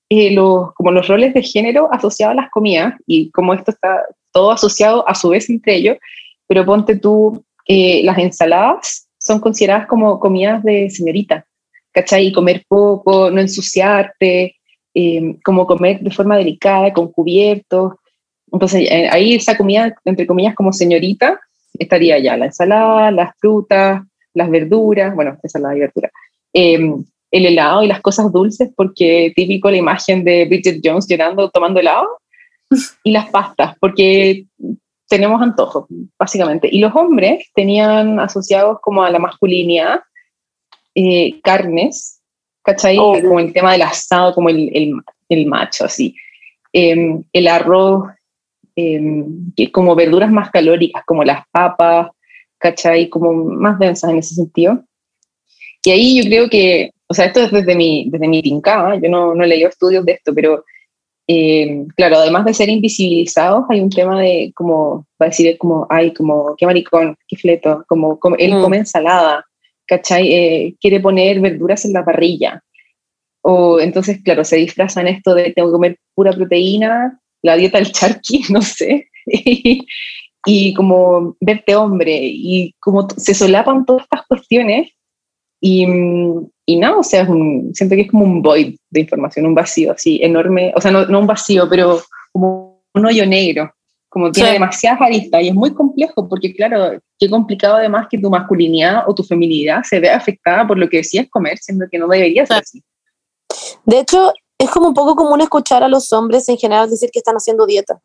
eh, 0.10 0.32
los, 0.32 0.74
como 0.74 0.92
los 0.92 1.08
roles 1.08 1.34
de 1.34 1.44
género 1.44 1.88
asociados 1.92 2.34
a 2.34 2.42
las 2.42 2.52
comidas 2.52 2.96
y 3.06 3.30
cómo 3.32 3.54
esto 3.54 3.72
está 3.72 4.04
todo 4.32 4.52
asociado 4.52 5.08
a 5.08 5.16
su 5.16 5.30
vez 5.30 5.50
entre 5.50 5.76
ellos, 5.76 5.98
pero 6.48 6.66
ponte 6.66 6.96
tú, 6.98 7.44
eh, 7.68 8.02
las 8.04 8.18
ensaladas 8.18 9.08
son 9.20 9.40
consideradas 9.40 9.88
como 9.88 10.20
comidas 10.20 10.64
de 10.64 10.90
señorita, 10.90 11.46
¿cachai? 11.92 12.28
Y 12.28 12.34
comer 12.34 12.64
poco, 12.68 13.30
no 13.30 13.40
ensuciarte, 13.40 14.56
eh, 14.94 15.36
como 15.44 15.68
comer 15.68 16.00
de 16.00 16.12
forma 16.12 16.38
delicada, 16.38 16.92
con 16.94 17.12
cubiertos. 17.12 17.94
Entonces, 18.52 18.90
eh, 18.90 19.08
ahí 19.12 19.36
esa 19.36 19.56
comida, 19.56 19.96
entre 20.06 20.26
comillas, 20.26 20.56
como 20.56 20.74
señorita, 20.74 21.40
estaría 21.78 22.18
ya 22.18 22.38
la 22.38 22.46
ensalada, 22.46 23.12
las 23.12 23.36
frutas, 23.38 24.02
las 24.34 24.50
verduras, 24.50 25.14
bueno, 25.14 25.38
ensalada 25.44 25.76
y 25.76 25.80
verdura, 25.82 26.12
em, 26.54 27.04
el 27.32 27.46
helado 27.46 27.84
y 27.84 27.88
las 27.88 28.02
cosas 28.02 28.32
dulces, 28.32 28.72
porque 28.76 29.32
típico 29.36 29.70
la 29.70 29.78
imagen 29.78 30.24
de 30.24 30.46
Bridget 30.46 30.82
Jones 30.84 31.08
llorando, 31.08 31.50
tomando 31.50 31.80
helado, 31.80 32.08
y 33.04 33.12
las 33.12 33.30
pastas, 33.30 33.76
porque 33.80 34.46
tenemos 35.08 35.42
antojos, 35.42 35.86
básicamente. 36.18 36.70
Y 36.72 36.80
los 36.80 36.96
hombres 36.96 37.50
tenían 37.54 38.20
asociados 38.20 38.78
como 38.82 39.04
a 39.04 39.10
la 39.10 39.20
masculinidad 39.20 40.02
eh, 40.96 41.40
carnes, 41.42 42.22
¿cachai? 42.64 42.98
Oh. 43.00 43.14
Como 43.14 43.40
el 43.40 43.52
tema 43.52 43.72
del 43.72 43.82
asado, 43.82 44.34
como 44.34 44.50
el, 44.50 44.70
el, 44.74 44.94
el 45.30 45.46
macho, 45.48 45.86
así. 45.86 46.16
Em, 46.72 47.24
el 47.34 47.48
arroz, 47.48 48.10
eh, 48.76 49.72
como 49.72 49.96
verduras 49.96 50.32
más 50.32 50.52
calóricas, 50.52 51.04
como 51.06 51.24
las 51.24 51.46
papas, 51.52 52.10
¿cachai? 52.60 53.10
Como 53.10 53.34
más 53.34 53.80
densas 53.80 54.12
en 54.12 54.20
ese 54.20 54.36
sentido. 54.36 54.84
Y 55.84 55.92
ahí 55.92 56.22
yo 56.22 56.30
creo 56.30 56.50
que, 56.50 56.92
o 57.10 57.14
sea, 57.14 57.26
esto 57.26 57.42
es 57.42 57.52
desde 57.52 57.76
mi, 57.76 58.10
desde 58.10 58.28
mi 58.28 58.42
tincada, 58.42 58.96
yo 59.02 59.10
no, 59.10 59.34
no 59.34 59.44
he 59.44 59.48
leído 59.48 59.70
estudios 59.70 60.06
de 60.06 60.14
esto, 60.14 60.34
pero 60.34 60.64
eh, 61.32 61.86
claro, 61.96 62.18
además 62.18 62.44
de 62.46 62.56
ser 62.56 62.70
invisibilizados, 62.70 63.66
hay 63.70 63.82
un 63.82 63.92
tema 63.92 64.20
de 64.20 64.52
como, 64.56 65.06
va 65.22 65.28
a 65.28 65.30
decir, 65.30 65.58
como, 65.60 65.86
ay, 65.88 66.12
como, 66.12 66.56
qué 66.58 66.66
maricón, 66.66 67.16
qué 67.28 67.38
fleto, 67.38 67.86
como, 67.88 68.18
él 68.40 68.56
mm. 68.56 68.62
come 68.62 68.78
ensalada, 68.78 69.46
¿cachai? 69.86 70.34
Eh, 70.34 70.76
quiere 70.82 71.00
poner 71.00 71.40
verduras 71.40 71.86
en 71.86 71.94
la 71.94 72.04
parrilla. 72.04 72.64
O 73.42 73.80
entonces, 73.80 74.22
claro, 74.24 74.44
se 74.44 74.56
disfrazan 74.58 75.08
esto 75.08 75.36
de 75.36 75.52
tengo 75.52 75.70
que 75.70 75.74
comer 75.74 76.00
pura 76.16 76.34
proteína, 76.34 77.20
la 77.44 77.56
dieta 77.56 77.78
del 77.78 77.92
charqui, 77.92 78.44
no 78.50 78.64
sé, 78.64 79.10
y, 80.46 80.74
como 80.74 81.36
verte 81.40 81.76
hombre, 81.76 82.20
y 82.24 82.74
como 82.80 83.08
se 83.10 83.36
solapan 83.36 83.86
todas 83.86 84.04
estas 84.04 84.26
cuestiones, 84.28 84.90
y, 85.62 85.86
y 86.66 86.76
no, 86.78 87.00
o 87.00 87.04
sea, 87.04 87.26
siento 87.26 87.96
que 87.96 88.02
es 88.02 88.12
como 88.12 88.26
un 88.26 88.42
void 88.42 88.78
de 88.90 89.02
información, 89.02 89.46
un 89.46 89.56
vacío 89.56 89.92
así 89.92 90.20
enorme, 90.22 90.72
o 90.76 90.82
sea, 90.82 90.92
no, 90.92 91.06
no 91.06 91.20
un 91.20 91.28
vacío, 91.28 91.68
pero 91.70 92.02
como 92.32 92.82
un 92.94 93.06
hoyo 93.06 93.26
negro, 93.26 93.72
como 94.10 94.32
tiene 94.32 94.54
demasiadas 94.54 95.02
aristas 95.02 95.44
y 95.44 95.50
es 95.50 95.54
muy 95.54 95.74
complejo 95.74 96.28
porque, 96.28 96.54
claro, 96.54 97.00
qué 97.18 97.30
complicado 97.30 97.76
además 97.76 98.08
que 98.10 98.18
tu 98.18 98.30
masculinidad 98.30 99.04
o 99.08 99.14
tu 99.14 99.24
feminidad 99.24 99.84
se 99.84 100.00
vea 100.00 100.18
afectada 100.18 100.66
por 100.66 100.78
lo 100.78 100.90
que 100.90 100.98
decías 100.98 101.28
comer, 101.30 101.58
siendo 101.60 101.86
que 101.90 102.00
no 102.00 102.08
debería 102.08 102.46
ser 102.46 102.58
así. 102.58 102.84
De 103.86 104.00
hecho, 104.00 104.34
es 104.58 104.70
como 104.72 104.88
un 104.88 104.94
poco 104.94 105.16
común 105.16 105.42
escuchar 105.42 105.84
a 105.84 105.88
los 105.88 106.12
hombres 106.12 106.50
en 106.50 106.58
general 106.58 106.90
decir 106.90 107.10
que 107.12 107.20
están 107.20 107.36
haciendo 107.36 107.66
dieta. 107.66 108.00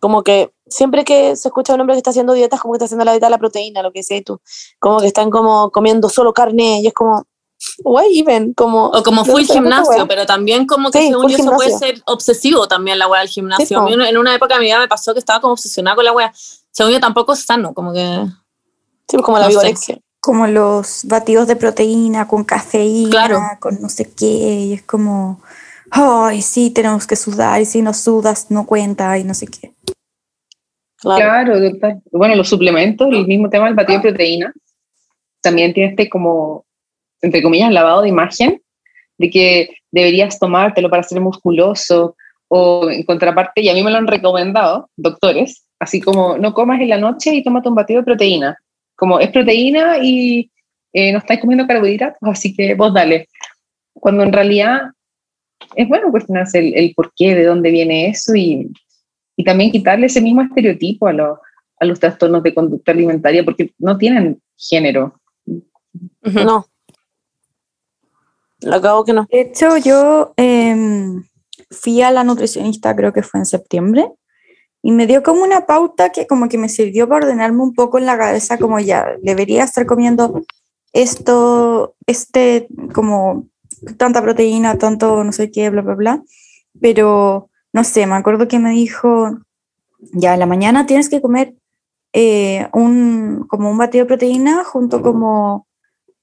Como 0.00 0.22
que 0.22 0.52
siempre 0.66 1.04
que 1.04 1.36
se 1.36 1.48
escucha 1.48 1.72
a 1.72 1.74
un 1.74 1.80
hombre 1.80 1.94
que 1.94 1.98
está 1.98 2.10
haciendo 2.10 2.32
dieta 2.32 2.56
es 2.56 2.62
como 2.62 2.72
que 2.72 2.76
está 2.76 2.84
haciendo 2.84 3.04
la 3.04 3.12
dieta 3.12 3.26
de 3.26 3.30
la 3.30 3.38
proteína, 3.38 3.82
lo 3.82 3.92
que 3.92 4.00
decías 4.00 4.22
tú. 4.24 4.40
Como 4.78 5.00
que 5.00 5.06
están 5.06 5.30
como 5.30 5.70
comiendo 5.70 6.08
solo 6.08 6.32
carne 6.32 6.80
y 6.80 6.86
es 6.86 6.94
como, 6.94 7.24
why 7.84 8.20
even? 8.20 8.54
Como, 8.54 8.86
o 8.86 9.02
como 9.02 9.24
full 9.24 9.42
gimnasio, 9.42 10.06
pero 10.06 10.26
también 10.26 10.66
como 10.66 10.90
que 10.90 11.08
según 11.08 11.28
yo 11.28 11.36
eso 11.36 11.52
puede 11.52 11.76
ser 11.76 12.02
obsesivo 12.06 12.68
también 12.68 12.98
la 12.98 13.08
wea 13.08 13.20
del 13.20 13.28
gimnasio. 13.28 13.88
en 13.88 14.16
una 14.16 14.34
época 14.34 14.54
de 14.54 14.60
mi 14.60 14.66
vida 14.66 14.78
me 14.78 14.88
pasó 14.88 15.12
que 15.12 15.20
estaba 15.20 15.40
como 15.40 15.54
obsesionada 15.54 15.96
con 15.96 16.04
la 16.04 16.12
wea. 16.12 16.32
Según 16.70 16.92
yo 16.92 17.00
tampoco 17.00 17.32
es 17.32 17.40
sano, 17.40 17.74
como 17.74 17.92
que... 17.92 18.24
Sí, 19.08 19.16
pues 19.16 19.24
como 19.24 19.38
la 19.38 19.48
no 19.48 19.60
Como 20.20 20.46
los 20.46 21.00
batidos 21.04 21.48
de 21.48 21.56
proteína 21.56 22.28
con 22.28 22.44
cafeína, 22.44 23.58
con 23.58 23.80
no 23.80 23.88
sé 23.88 24.12
qué, 24.12 24.26
y 24.26 24.72
es 24.74 24.82
como 24.82 25.40
ay, 25.90 26.42
sí, 26.42 26.70
tenemos 26.70 27.06
que 27.06 27.16
sudar, 27.16 27.60
y 27.60 27.64
si 27.64 27.82
no 27.82 27.94
sudas 27.94 28.46
no 28.50 28.66
cuenta, 28.66 29.16
y 29.18 29.24
no 29.24 29.34
sé 29.34 29.46
qué. 29.46 29.74
Claro, 31.00 31.54
bueno, 32.10 32.34
los 32.34 32.48
suplementos, 32.48 33.08
el 33.12 33.26
mismo 33.26 33.48
tema 33.48 33.66
del 33.66 33.74
batido 33.74 34.00
de 34.00 34.08
proteína, 34.08 34.52
también 35.40 35.72
tiene 35.72 35.90
este 35.90 36.08
como, 36.08 36.64
entre 37.20 37.42
comillas, 37.42 37.72
lavado 37.72 38.02
de 38.02 38.08
imagen, 38.08 38.60
de 39.16 39.30
que 39.30 39.70
deberías 39.92 40.38
tomártelo 40.38 40.90
para 40.90 41.04
ser 41.04 41.20
musculoso, 41.20 42.16
o 42.48 42.90
en 42.90 43.04
contraparte, 43.04 43.60
y 43.60 43.68
a 43.68 43.74
mí 43.74 43.82
me 43.82 43.90
lo 43.90 43.98
han 43.98 44.06
recomendado 44.06 44.90
doctores, 44.96 45.64
así 45.78 46.00
como 46.00 46.36
no 46.36 46.52
comas 46.54 46.80
en 46.80 46.88
la 46.88 46.98
noche 46.98 47.34
y 47.34 47.44
tómate 47.44 47.68
un 47.68 47.74
batido 47.74 48.00
de 48.00 48.06
proteína, 48.06 48.58
como 48.96 49.20
es 49.20 49.30
proteína 49.30 49.98
y 50.02 50.50
eh, 50.92 51.12
no 51.12 51.18
estáis 51.18 51.40
comiendo 51.40 51.66
carbohidratos, 51.66 52.18
así 52.22 52.54
que 52.54 52.74
vos 52.74 52.92
dale. 52.92 53.28
Cuando 53.92 54.24
en 54.24 54.32
realidad 54.32 54.80
es 55.76 55.86
bueno 55.86 56.10
cuestionarse 56.10 56.58
el, 56.58 56.74
el 56.74 56.94
por 56.94 57.12
qué, 57.14 57.34
de 57.34 57.44
dónde 57.44 57.70
viene 57.70 58.08
eso 58.08 58.34
y, 58.34 58.68
y 59.38 59.44
también 59.44 59.70
quitarle 59.70 60.06
ese 60.06 60.20
mismo 60.20 60.42
estereotipo 60.42 61.06
a, 61.06 61.12
los, 61.12 61.38
a 61.78 61.84
los 61.84 62.00
trastornos 62.00 62.42
de 62.42 62.52
conducta 62.52 62.90
alimentaria 62.90 63.44
porque 63.44 63.72
no 63.78 63.96
tienen 63.96 64.42
género. 64.56 65.14
No. 66.22 66.66
Lo 68.62 68.74
acabo 68.74 69.04
que 69.04 69.12
no. 69.12 69.28
De 69.30 69.42
hecho, 69.42 69.76
yo 69.76 70.32
em, 70.36 71.22
fui 71.70 72.02
a 72.02 72.10
la 72.10 72.24
nutricionista, 72.24 72.96
creo 72.96 73.12
que 73.12 73.22
fue 73.22 73.38
en 73.38 73.46
septiembre, 73.46 74.10
y 74.82 74.90
me 74.90 75.06
dio 75.06 75.22
como 75.22 75.44
una 75.44 75.66
pauta 75.66 76.10
que 76.10 76.26
como 76.26 76.48
que 76.48 76.58
me 76.58 76.68
sirvió 76.68 77.08
para 77.08 77.26
ordenarme 77.26 77.62
un 77.62 77.74
poco 77.74 77.98
en 77.98 78.06
la 78.06 78.18
cabeza, 78.18 78.58
como 78.58 78.80
ya, 78.80 79.06
debería 79.22 79.62
estar 79.62 79.86
comiendo 79.86 80.42
esto, 80.92 81.94
este, 82.06 82.66
como 82.92 83.46
tanta 83.98 84.20
proteína, 84.20 84.78
tanto 84.78 85.22
no 85.22 85.30
sé 85.30 85.52
qué, 85.52 85.70
bla, 85.70 85.82
bla, 85.82 85.94
bla. 85.94 86.22
Pero, 86.80 87.50
no 87.78 87.84
sé, 87.84 88.08
me 88.08 88.16
acuerdo 88.16 88.48
que 88.48 88.58
me 88.58 88.72
dijo, 88.72 89.38
ya 90.12 90.34
en 90.34 90.40
la 90.40 90.46
mañana 90.46 90.84
tienes 90.84 91.08
que 91.08 91.20
comer 91.20 91.54
eh, 92.12 92.66
un, 92.72 93.46
como 93.48 93.70
un 93.70 93.78
batido 93.78 94.04
de 94.04 94.08
proteína 94.08 94.64
junto 94.64 95.00
como 95.00 95.68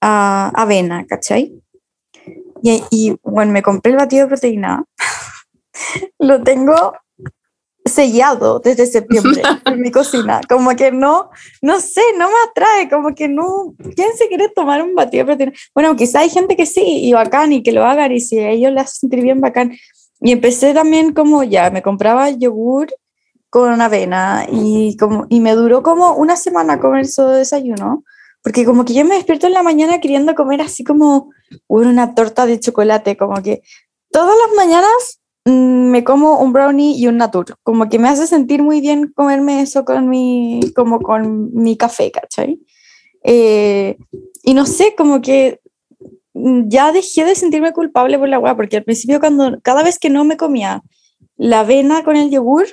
a 0.01 0.51
avena, 0.53 1.05
¿cachai? 1.05 1.53
Y, 2.61 2.83
y 2.91 3.15
bueno, 3.23 3.53
me 3.53 3.61
compré 3.61 3.93
el 3.93 3.97
batido 3.97 4.23
de 4.23 4.27
proteína, 4.27 4.83
lo 6.19 6.43
tengo 6.43 6.75
sellado 7.85 8.59
desde 8.59 8.85
septiembre 8.85 9.41
en 9.65 9.79
mi 9.79 9.91
cocina. 9.91 10.41
Como 10.49 10.75
que 10.75 10.91
no, 10.91 11.29
no 11.61 11.79
sé, 11.79 12.01
no 12.17 12.27
me 12.27 12.35
atrae, 12.49 12.89
como 12.89 13.15
que 13.15 13.29
no. 13.29 13.75
¿Quién 13.95 14.09
se 14.17 14.27
quiere 14.27 14.49
tomar 14.49 14.81
un 14.81 14.93
batido 14.93 15.23
de 15.23 15.27
proteína? 15.27 15.53
Bueno, 15.73 15.95
quizá 15.95 16.19
hay 16.19 16.29
gente 16.29 16.57
que 16.57 16.65
sí, 16.65 16.83
y 16.83 17.13
bacán, 17.13 17.53
y 17.53 17.63
que 17.63 17.71
lo 17.71 17.85
hagan, 17.85 18.11
y 18.11 18.19
si 18.19 18.39
a 18.39 18.49
ellos 18.49 18.73
les 18.73 18.89
sentir 18.89 19.21
bien, 19.21 19.39
bacán. 19.39 19.71
Y 20.25 20.31
empecé 20.31 20.73
también 20.73 21.13
como 21.13 21.43
ya, 21.43 21.69
me 21.69 21.81
compraba 21.81 22.29
yogur 22.29 22.87
con 23.49 23.79
avena, 23.79 24.45
y, 24.51 24.97
como, 24.97 25.27
y 25.29 25.39
me 25.39 25.53
duró 25.53 25.81
como 25.83 26.15
una 26.15 26.35
semana 26.35 26.79
comer 26.79 27.05
eso 27.05 27.29
de 27.29 27.39
desayuno. 27.39 28.03
Porque 28.43 28.65
como 28.65 28.85
que 28.85 28.93
yo 28.93 29.05
me 29.05 29.15
despierto 29.15 29.47
en 29.47 29.53
la 29.53 29.63
mañana 29.63 30.01
queriendo 30.01 30.35
comer 30.35 30.61
así 30.61 30.83
como 30.83 31.31
una 31.67 32.13
torta 32.13 32.45
de 32.45 32.59
chocolate, 32.59 33.17
como 33.17 33.41
que 33.41 33.61
todas 34.11 34.35
las 34.45 34.55
mañanas 34.55 35.19
Mm, 35.47 35.91
me 35.91 36.03
como 36.03 36.39
un 36.39 36.53
brownie 36.53 36.97
y 36.97 37.07
un 37.07 37.17
natur, 37.17 37.57
como 37.61 37.87
que 37.87 37.99
me 37.99 38.09
hace 38.09 38.25
sentir 38.25 38.63
muy 38.63 38.81
bien 38.81 39.13
comerme 39.15 39.61
eso 39.61 39.85
con 39.85 40.09
mi, 40.09 40.59
como 40.75 40.99
con 41.01 41.53
mi 41.53 41.77
café, 41.77 42.11
¿cachai? 42.11 42.59
Eh, 43.23 43.97
y 44.43 44.53
no 44.55 44.65
sé, 44.65 44.95
como 44.97 45.21
que 45.21 45.59
ya 46.35 46.91
dejé 46.91 47.23
de 47.25 47.35
sentirme 47.35 47.71
culpable 47.71 48.19
por 48.19 48.27
la 48.27 48.35
agua, 48.35 48.55
porque 48.55 48.77
al 48.77 48.83
principio 48.83 49.19
cuando, 49.19 49.59
cada 49.61 49.83
vez 49.83 49.97
que 49.99 50.09
no 50.09 50.25
me 50.25 50.37
comía 50.37 50.81
la 51.37 51.61
avena 51.61 52.03
con 52.03 52.17
el 52.17 52.29
yogur 52.29 52.67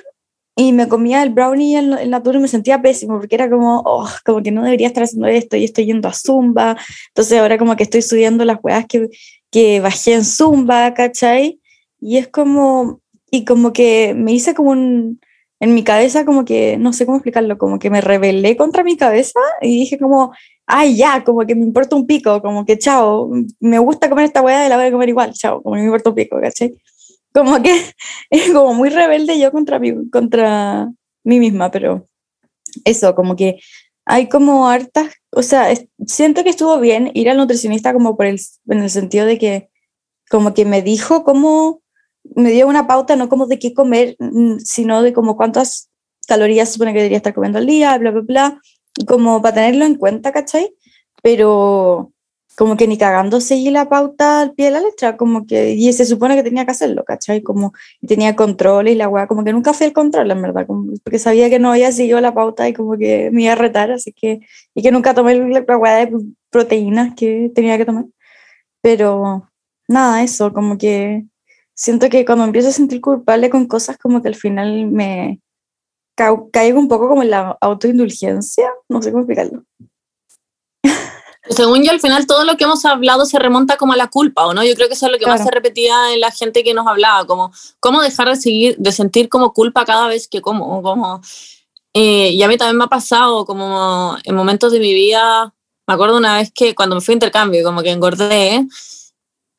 y 0.55 0.73
me 0.73 0.87
comía 0.87 1.23
el 1.23 1.31
brownie 1.31 1.71
y 1.71 1.75
el, 1.75 2.09
natur 2.09 2.39
me 2.39 2.47
sentía 2.47 2.81
pésimo, 2.81 3.19
porque 3.19 3.35
era 3.35 3.49
como, 3.49 3.81
oh, 3.85 4.07
como 4.25 4.43
que 4.43 4.51
no 4.51 4.63
debería 4.63 4.87
estar 4.87 5.03
haciendo 5.03 5.27
esto 5.27 5.55
y 5.55 5.63
estoy 5.63 5.85
yendo 5.85 6.07
a 6.09 6.13
Zumba, 6.13 6.77
entonces 7.07 7.39
ahora 7.39 7.57
como 7.57 7.75
que 7.75 7.83
estoy 7.83 8.01
subiendo 8.01 8.45
las 8.45 8.59
huevas 8.61 8.85
que, 8.87 9.09
que 9.49 9.79
bajé 9.79 10.13
en 10.13 10.25
Zumba, 10.25 10.93
¿cachai? 10.93 11.59
Y 11.99 12.17
es 12.17 12.27
como, 12.27 13.01
y 13.31 13.45
como 13.45 13.73
que 13.73 14.13
me 14.13 14.33
hice 14.33 14.53
como 14.53 14.71
un, 14.71 15.19
en 15.59 15.73
mi 15.73 15.83
cabeza 15.83 16.25
como 16.25 16.43
que, 16.43 16.77
no 16.77 16.91
sé 16.91 17.05
cómo 17.05 17.17
explicarlo, 17.17 17.57
como 17.57 17.79
que 17.79 17.89
me 17.89 18.01
rebelé 18.01 18.57
contra 18.57 18.83
mi 18.83 18.97
cabeza 18.97 19.39
y 19.61 19.79
dije 19.79 19.97
como, 19.97 20.33
ay, 20.65 20.95
ya, 20.95 21.23
como 21.23 21.45
que 21.45 21.55
me 21.55 21.63
importa 21.63 21.95
un 21.95 22.07
pico, 22.07 22.41
como 22.41 22.65
que 22.65 22.77
chao, 22.77 23.29
me 23.59 23.79
gusta 23.79 24.09
comer 24.09 24.25
esta 24.25 24.41
hueá 24.41 24.65
y 24.65 24.69
la 24.69 24.77
voy 24.77 24.85
a 24.85 24.91
comer 24.91 25.09
igual, 25.09 25.33
chao, 25.33 25.61
como 25.61 25.75
que 25.75 25.81
me 25.81 25.87
importa 25.87 26.09
un 26.09 26.15
pico, 26.15 26.39
¿cachai? 26.41 26.75
Como 27.33 27.61
que 27.61 27.71
es 28.29 28.51
como 28.51 28.73
muy 28.73 28.89
rebelde 28.89 29.39
yo 29.39 29.51
contra 29.51 29.79
mí, 29.79 30.09
contra 30.11 30.89
mí 31.23 31.39
misma, 31.39 31.71
pero 31.71 32.07
eso, 32.85 33.15
como 33.15 33.35
que 33.35 33.59
hay 34.05 34.27
como 34.29 34.67
hartas, 34.67 35.13
o 35.31 35.43
sea, 35.43 35.73
siento 36.05 36.43
que 36.43 36.49
estuvo 36.49 36.79
bien 36.79 37.11
ir 37.13 37.29
al 37.29 37.37
nutricionista 37.37 37.93
como 37.93 38.17
por 38.17 38.25
el, 38.25 38.39
en 38.67 38.79
el 38.83 38.89
sentido 38.89 39.25
de 39.25 39.37
que 39.37 39.69
como 40.29 40.53
que 40.53 40.65
me 40.65 40.81
dijo 40.81 41.23
cómo, 41.23 41.81
me 42.35 42.51
dio 42.51 42.67
una 42.67 42.87
pauta 42.87 43.15
no 43.15 43.29
como 43.29 43.47
de 43.47 43.59
qué 43.59 43.73
comer, 43.73 44.15
mm, 44.19 44.57
sino 44.59 45.01
de 45.03 45.13
como 45.13 45.37
cuántas 45.37 45.89
calorías 46.27 46.71
supone 46.71 46.93
que 46.93 46.99
debería 46.99 47.17
estar 47.17 47.33
comiendo 47.33 47.59
al 47.59 47.65
día, 47.65 47.97
bla, 47.97 48.11
bla, 48.11 48.21
bla, 48.21 48.61
como 49.07 49.41
para 49.41 49.55
tenerlo 49.55 49.85
en 49.85 49.95
cuenta, 49.95 50.31
¿cachai? 50.31 50.75
Pero 51.21 52.11
como 52.55 52.77
que 52.77 52.87
ni 52.87 52.97
cagando 52.97 53.41
seguí 53.41 53.71
la 53.71 53.89
pauta 53.89 54.41
al 54.41 54.53
pie 54.53 54.65
de 54.65 54.71
la 54.71 54.81
letra, 54.81 55.17
como 55.17 55.45
que, 55.45 55.71
y 55.73 55.91
se 55.93 56.05
supone 56.05 56.35
que 56.35 56.43
tenía 56.43 56.65
que 56.65 56.71
hacerlo, 56.71 57.03
¿cachai? 57.03 57.41
Como 57.41 57.73
tenía 58.07 58.35
control 58.35 58.89
y 58.89 58.95
la 58.95 59.09
weá, 59.09 59.27
como 59.27 59.43
que 59.43 59.53
nunca 59.53 59.73
fui 59.73 59.87
el 59.87 59.93
control, 59.93 60.29
en 60.31 60.41
verdad, 60.41 60.67
como, 60.67 60.93
porque 61.03 61.19
sabía 61.19 61.49
que 61.49 61.59
no 61.59 61.71
había 61.71 61.91
seguido 61.91 62.21
la 62.21 62.33
pauta 62.33 62.67
y 62.69 62.73
como 62.73 62.97
que 62.97 63.31
me 63.31 63.43
iba 63.43 63.53
a 63.53 63.55
retar, 63.55 63.91
así 63.91 64.13
que, 64.13 64.41
y 64.75 64.83
que 64.83 64.91
nunca 64.91 65.13
tomé 65.13 65.35
la 65.35 65.61
weá 65.77 66.05
de 66.05 66.11
proteínas 66.49 67.15
que 67.15 67.51
tenía 67.55 67.77
que 67.77 67.85
tomar. 67.85 68.05
Pero 68.81 69.49
nada, 69.87 70.23
eso, 70.23 70.53
como 70.53 70.77
que 70.77 71.25
siento 71.73 72.09
que 72.09 72.25
cuando 72.25 72.45
empiezo 72.45 72.69
a 72.69 72.71
sentir 72.71 73.01
culpable 73.01 73.49
con 73.49 73.67
cosas, 73.67 73.97
como 73.97 74.21
que 74.21 74.27
al 74.29 74.35
final 74.35 74.87
me 74.87 75.41
caigo 76.15 76.79
un 76.79 76.87
poco 76.87 77.09
como 77.09 77.23
en 77.23 77.31
la 77.31 77.57
autoindulgencia, 77.61 78.71
no 78.89 79.01
sé 79.01 79.11
cómo 79.11 79.23
explicarlo. 79.23 79.63
Según 81.49 81.83
yo, 81.83 81.91
al 81.91 81.99
final 81.99 82.25
todo 82.25 82.45
lo 82.45 82.55
que 82.55 82.63
hemos 82.63 82.85
hablado 82.85 83.25
se 83.25 83.37
remonta 83.37 83.75
como 83.75 83.93
a 83.93 83.97
la 83.97 84.07
culpa, 84.07 84.45
¿o 84.45 84.53
no? 84.53 84.63
Yo 84.63 84.75
creo 84.75 84.87
que 84.87 84.93
eso 84.93 85.07
es 85.07 85.11
lo 85.11 85.17
que 85.17 85.27
más 85.27 85.43
se 85.43 85.51
repetía 85.51 86.13
en 86.13 86.21
la 86.21 86.31
gente 86.31 86.63
que 86.63 86.73
nos 86.73 86.87
hablaba, 86.87 87.25
como 87.27 87.51
cómo 87.81 88.01
dejar 88.01 88.29
de 88.29 88.37
seguir, 88.37 88.77
de 88.77 88.91
sentir 88.93 89.27
como 89.27 89.53
culpa 89.53 89.85
cada 89.85 90.07
vez 90.07 90.27
que 90.27 90.41
como, 90.41 90.81
como... 90.81 91.21
Eh, 91.93 92.29
y 92.29 92.41
a 92.41 92.47
mí 92.47 92.57
también 92.57 92.77
me 92.77 92.85
ha 92.85 92.87
pasado 92.87 93.45
como 93.45 94.17
en 94.23 94.35
momentos 94.35 94.71
de 94.71 94.79
mi 94.79 94.93
vida, 94.93 95.53
me 95.85 95.93
acuerdo 95.93 96.17
una 96.17 96.37
vez 96.37 96.51
que 96.51 96.73
cuando 96.73 96.95
me 96.95 97.01
fui 97.01 97.11
a 97.11 97.15
intercambio, 97.15 97.63
como 97.63 97.83
que 97.83 97.91
engordé, 97.91 98.65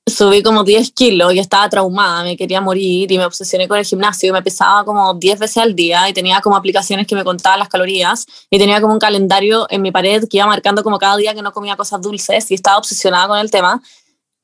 subí 0.07 0.43
como 0.43 0.65
10 0.65 0.93
kilos 0.93 1.33
y 1.35 1.39
estaba 1.39 1.69
traumada, 1.69 2.25
me 2.25 2.37
quería 2.37 2.61
morir 2.61 3.11
y 3.11 3.17
me 3.17 3.25
obsesioné 3.25 3.67
con 3.67 3.79
el 3.79 3.87
gimnasio 3.87 4.29
y 4.29 4.33
me 4.33 4.43
pesaba 4.43 4.85
como 4.85 5.15
10 5.15 5.39
veces 5.39 5.59
al 5.59 5.75
día 5.75 6.09
y 6.09 6.13
tenía 6.13 6.41
como 6.43 6.57
aplicaciones 6.57 7.07
que 7.07 7.15
me 7.15 7.25
contaban 7.25 7.59
las 7.59 7.69
calorías 7.69 8.27
y 8.51 8.59
tenía 8.59 8.81
como 8.81 8.93
un 8.93 8.99
calendario 8.99 9.67
en 9.71 9.81
mi 9.81 9.93
pared 9.93 10.29
que 10.29 10.37
iba 10.37 10.47
marcando 10.47 10.83
como 10.83 10.99
cada 10.99 11.17
día 11.17 11.35
que 11.35 11.41
no 11.41 11.53
comía 11.53 11.77
cosas 11.77 12.03
dulces 12.03 12.51
y 12.51 12.55
estaba 12.55 12.77
obsesionada 12.77 13.29
con 13.29 13.39
el 13.39 13.51
tema. 13.51 13.83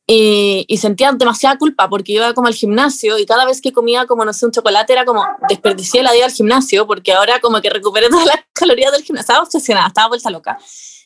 Y, 0.06 0.64
y 0.66 0.78
sentía 0.78 1.12
demasiada 1.12 1.56
culpa 1.56 1.88
porque 1.88 2.12
iba 2.14 2.34
como 2.34 2.48
al 2.48 2.54
gimnasio 2.54 3.16
y 3.16 3.26
cada 3.26 3.44
vez 3.44 3.61
que 3.61 3.72
comía 3.72 4.06
como 4.06 4.24
no 4.24 4.32
sé 4.32 4.44
un 4.44 4.50
chocolate 4.50 4.92
era 4.92 5.04
como 5.04 5.24
desperdicié 5.48 6.02
la 6.02 6.11
día 6.11 6.24
al 6.24 6.32
gimnasio 6.32 6.84
porque 6.84 7.12
ahora 7.12 7.38
como 7.38 7.61
que 7.61 7.70
recuperé 7.70 8.08
todas 8.08 8.26
las 8.26 8.38
calorías 8.52 8.90
del 8.90 9.04
gimnasio, 9.04 9.22
estaba 9.22 9.44
obsesionada, 9.44 9.86
estaba 9.88 10.08
vuelta 10.08 10.30
loca. 10.30 10.58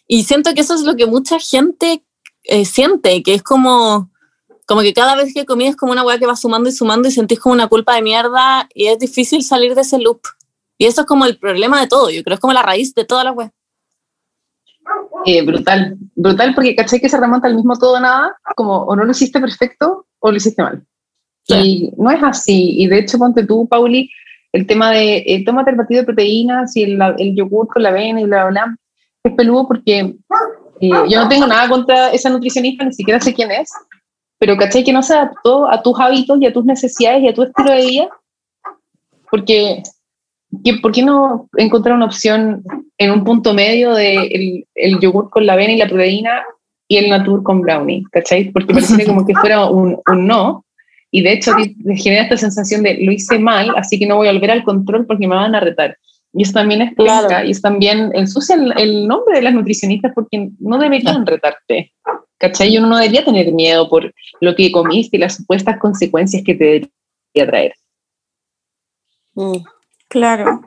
Y 0.06 0.24
siento 0.24 0.54
que 0.54 0.60
eso 0.60 0.74
es 0.74 0.82
lo 0.82 0.96
que 0.96 1.06
mucha 1.06 1.38
gente 1.38 2.02
eh, 2.44 2.64
siente, 2.64 3.22
que 3.22 3.34
es 3.34 3.42
como 3.42 4.10
como 4.66 4.80
que 4.82 4.94
cada 4.94 5.16
vez 5.16 5.34
que 5.34 5.44
comí 5.44 5.66
es 5.66 5.76
como 5.76 5.92
una 5.92 6.04
weá 6.04 6.18
que 6.18 6.26
va 6.26 6.36
sumando 6.36 6.68
y 6.68 6.72
sumando 6.72 7.08
y 7.08 7.12
sentís 7.12 7.38
como 7.38 7.54
una 7.54 7.68
culpa 7.68 7.94
de 7.94 8.02
mierda 8.02 8.68
y 8.74 8.86
es 8.86 8.98
difícil 8.98 9.42
salir 9.42 9.74
de 9.74 9.82
ese 9.82 9.98
loop. 9.98 10.20
Y 10.78 10.86
eso 10.86 11.02
es 11.02 11.06
como 11.06 11.24
el 11.26 11.38
problema 11.38 11.80
de 11.80 11.86
todo, 11.86 12.10
yo 12.10 12.22
creo, 12.22 12.34
es 12.34 12.40
como 12.40 12.52
la 12.52 12.62
raíz 12.62 12.94
de 12.94 13.04
toda 13.04 13.24
la 13.24 13.32
weá. 13.32 13.52
Eh, 15.26 15.42
brutal, 15.42 15.96
brutal 16.14 16.54
porque 16.54 16.76
caché 16.76 17.00
que 17.00 17.08
se 17.08 17.18
remonta 17.18 17.48
al 17.48 17.54
mismo 17.54 17.78
todo 17.78 17.98
nada, 18.00 18.36
como 18.56 18.82
o 18.82 18.96
no 18.96 19.04
lo 19.04 19.12
hiciste 19.12 19.40
perfecto 19.40 20.06
o 20.18 20.30
lo 20.30 20.36
hiciste 20.36 20.62
mal. 20.62 20.84
Y 21.46 21.92
no 21.98 22.10
es 22.10 22.22
así, 22.22 22.82
y 22.82 22.86
de 22.86 23.00
hecho 23.00 23.18
ponte 23.18 23.46
tú, 23.46 23.68
Pauli, 23.68 24.10
el 24.52 24.66
tema 24.66 24.92
de 24.92 25.24
eh, 25.26 25.44
tómate 25.44 25.70
el 25.70 25.76
batido 25.76 26.00
de 26.00 26.06
proteínas 26.06 26.76
y 26.76 26.84
el, 26.84 27.00
el 27.18 27.34
yogur 27.34 27.68
con 27.68 27.82
la 27.82 27.90
avena 27.90 28.20
y 28.20 28.24
bla, 28.24 28.44
bla, 28.44 28.50
bla, 28.50 28.76
es 29.24 29.34
peludo 29.34 29.66
porque 29.66 30.16
eh, 30.80 30.90
yo 31.08 31.22
no 31.22 31.28
tengo 31.28 31.46
nada 31.46 31.68
contra 31.68 32.10
esa 32.10 32.30
nutricionista, 32.30 32.84
ni 32.84 32.92
siquiera 32.92 33.20
sé 33.20 33.34
quién 33.34 33.50
es, 33.50 33.70
pero 34.44 34.58
¿cachai? 34.58 34.84
Que 34.84 34.92
no 34.92 35.02
se 35.02 35.14
adaptó 35.14 35.66
a 35.70 35.80
tus 35.80 35.98
hábitos 35.98 36.38
y 36.38 36.44
a 36.44 36.52
tus 36.52 36.66
necesidades 36.66 37.22
y 37.22 37.28
a 37.28 37.32
tu 37.32 37.44
estilo 37.44 37.70
de 37.70 37.86
vida. 37.86 38.08
Porque, 39.30 39.82
¿por 40.82 40.92
qué 40.92 41.02
no 41.02 41.48
encontrar 41.56 41.96
una 41.96 42.04
opción 42.04 42.62
en 42.98 43.10
un 43.10 43.24
punto 43.24 43.54
medio 43.54 43.94
de 43.94 44.16
el, 44.16 44.66
el 44.74 45.00
yogur 45.00 45.30
con 45.30 45.46
la 45.46 45.54
avena 45.54 45.72
y 45.72 45.78
la 45.78 45.88
proteína 45.88 46.42
y 46.88 46.98
el 46.98 47.08
natur 47.08 47.42
con 47.42 47.62
brownie? 47.62 48.04
¿Cachai? 48.12 48.50
Porque 48.50 48.74
parece 48.74 49.06
como 49.06 49.24
que 49.24 49.32
fuera 49.32 49.64
un, 49.64 49.98
un 50.06 50.26
no. 50.26 50.66
Y 51.10 51.22
de 51.22 51.32
hecho 51.32 51.52
te 51.56 51.96
genera 51.96 52.24
esta 52.24 52.36
sensación 52.36 52.82
de 52.82 52.98
lo 53.02 53.12
hice 53.12 53.38
mal, 53.38 53.72
así 53.78 53.98
que 53.98 54.06
no 54.06 54.16
voy 54.16 54.28
a 54.28 54.32
volver 54.32 54.50
al 54.50 54.64
control 54.64 55.06
porque 55.06 55.26
me 55.26 55.36
van 55.36 55.54
a 55.54 55.60
retar. 55.60 55.96
Y 56.34 56.42
eso 56.42 56.52
también 56.52 56.82
es 56.82 56.94
claro. 56.94 57.46
y 57.46 57.50
es 57.50 57.62
también 57.62 58.10
ensucia 58.12 58.56
el, 58.56 58.74
el, 58.76 59.08
nombre 59.08 59.36
de 59.36 59.42
las 59.42 59.54
nutricionistas 59.54 60.12
porque 60.14 60.50
no 60.58 60.76
deberían 60.76 61.24
retarte. 61.24 61.94
¿Cachai? 62.48 62.76
Uno 62.76 62.88
no 62.88 62.96
debería 62.96 63.24
tener 63.24 63.52
miedo 63.52 63.88
por 63.88 64.12
lo 64.40 64.54
que 64.54 64.70
comiste 64.70 65.16
y 65.16 65.20
las 65.20 65.36
supuestas 65.36 65.78
consecuencias 65.78 66.42
que 66.44 66.54
te 66.54 66.64
debería 66.64 67.50
traer. 67.50 67.74
Mm, 69.34 69.64
claro. 70.08 70.60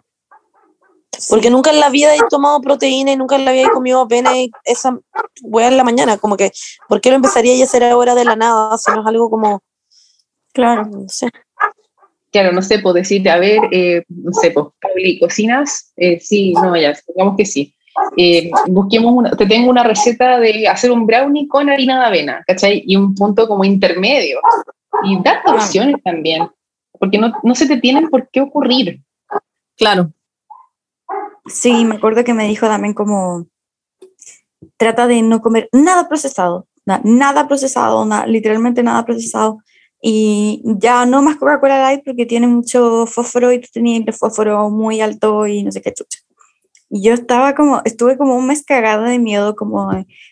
Porque 1.30 1.50
nunca 1.50 1.72
en 1.72 1.80
la 1.80 1.90
vida 1.90 2.16
he 2.16 2.20
tomado 2.30 2.62
proteína 2.62 3.12
y 3.12 3.16
nunca 3.16 3.36
en 3.36 3.46
la 3.46 3.52
vida 3.52 3.68
he 3.68 3.72
comido 3.72 4.02
avena 4.02 4.38
y 4.38 4.52
esa 4.64 5.00
hueá 5.42 5.68
en 5.68 5.78
la 5.78 5.84
mañana. 5.84 6.18
Como 6.18 6.38
que, 6.38 6.52
¿por 6.88 7.02
qué 7.02 7.10
lo 7.10 7.16
empezaría 7.16 7.60
a 7.60 7.64
hacer 7.64 7.84
ahora 7.84 8.14
de 8.14 8.26
la 8.26 8.36
nada? 8.36 8.78
Si 8.78 8.92
no 8.92 9.02
es 9.02 9.08
algo 9.08 9.30
como. 9.30 9.62
Claro, 10.54 10.86
no 10.86 11.08
sé. 11.08 11.30
Claro, 12.32 12.52
no 12.52 12.62
sé, 12.62 12.80
puedo 12.80 12.96
decirte, 12.96 13.30
a 13.30 13.38
ver, 13.38 13.60
eh, 13.72 14.04
no 14.10 14.34
sé, 14.34 14.52
pues, 14.52 14.68
¿cocinas? 15.20 15.92
Eh, 15.96 16.20
sí, 16.20 16.54
no, 16.54 16.76
ya, 16.76 16.94
supongamos 16.94 17.38
que 17.38 17.46
sí 17.46 17.77
eh, 18.16 18.50
busquemos 18.68 19.14
una, 19.14 19.32
te 19.32 19.46
tengo 19.46 19.70
una 19.70 19.84
receta 19.84 20.40
de 20.40 20.68
hacer 20.68 20.92
un 20.92 21.06
brownie 21.06 21.48
con 21.48 21.70
harina 21.70 22.00
de 22.00 22.06
avena, 22.06 22.44
¿cachai? 22.46 22.84
Y 22.86 22.96
un 22.96 23.16
punto 23.16 23.48
como 23.48 23.64
intermedio. 23.64 24.40
Y 25.04 25.22
darte 25.22 25.52
opciones 25.52 26.02
también, 26.04 26.50
porque 27.00 27.18
no, 27.18 27.32
no 27.44 27.56
se 27.56 27.68
te 27.68 27.78
tienen 27.78 28.10
por 28.10 28.30
qué 28.30 28.42
ocurrir. 28.42 29.02
Claro. 29.76 30.12
Sí, 31.46 31.86
me 31.86 31.96
acuerdo 31.96 32.24
que 32.24 32.34
me 32.34 32.48
dijo 32.48 32.68
también 32.68 32.94
como, 32.94 33.46
trata 34.78 35.08
de 35.08 35.22
no 35.22 35.42
comer 35.42 35.70
nada 35.72 36.08
procesado, 36.08 36.68
nada, 36.86 37.02
nada 37.04 37.48
procesado, 37.48 38.06
nada, 38.06 38.26
literalmente 38.26 38.84
nada 38.84 39.06
procesado. 39.06 39.60
Y 40.02 40.62
ya 40.64 41.06
no 41.06 41.22
más 41.22 41.38
Coca-Cola 41.38 41.80
Light 41.80 42.04
porque 42.06 42.26
tiene 42.26 42.48
mucho 42.48 43.08
fósforo 43.08 43.52
y 43.52 43.60
tú 43.60 43.68
tenías 43.74 44.06
el 44.06 44.14
fósforo 44.14 44.70
muy 44.70 45.02
alto 45.02 45.48
y 45.48 45.64
no 45.64 45.72
sé 45.72 45.82
qué 45.82 45.94
chucha. 45.94 46.20
Y 46.90 47.04
yo 47.04 47.14
estaba 47.14 47.54
como, 47.56 47.82
estuve 47.86 48.18
como 48.18 48.36
un 48.36 48.48
mes 48.48 48.64
cagada 48.64 49.10
de 49.10 49.20
miedo, 49.20 49.56
como 49.56 49.90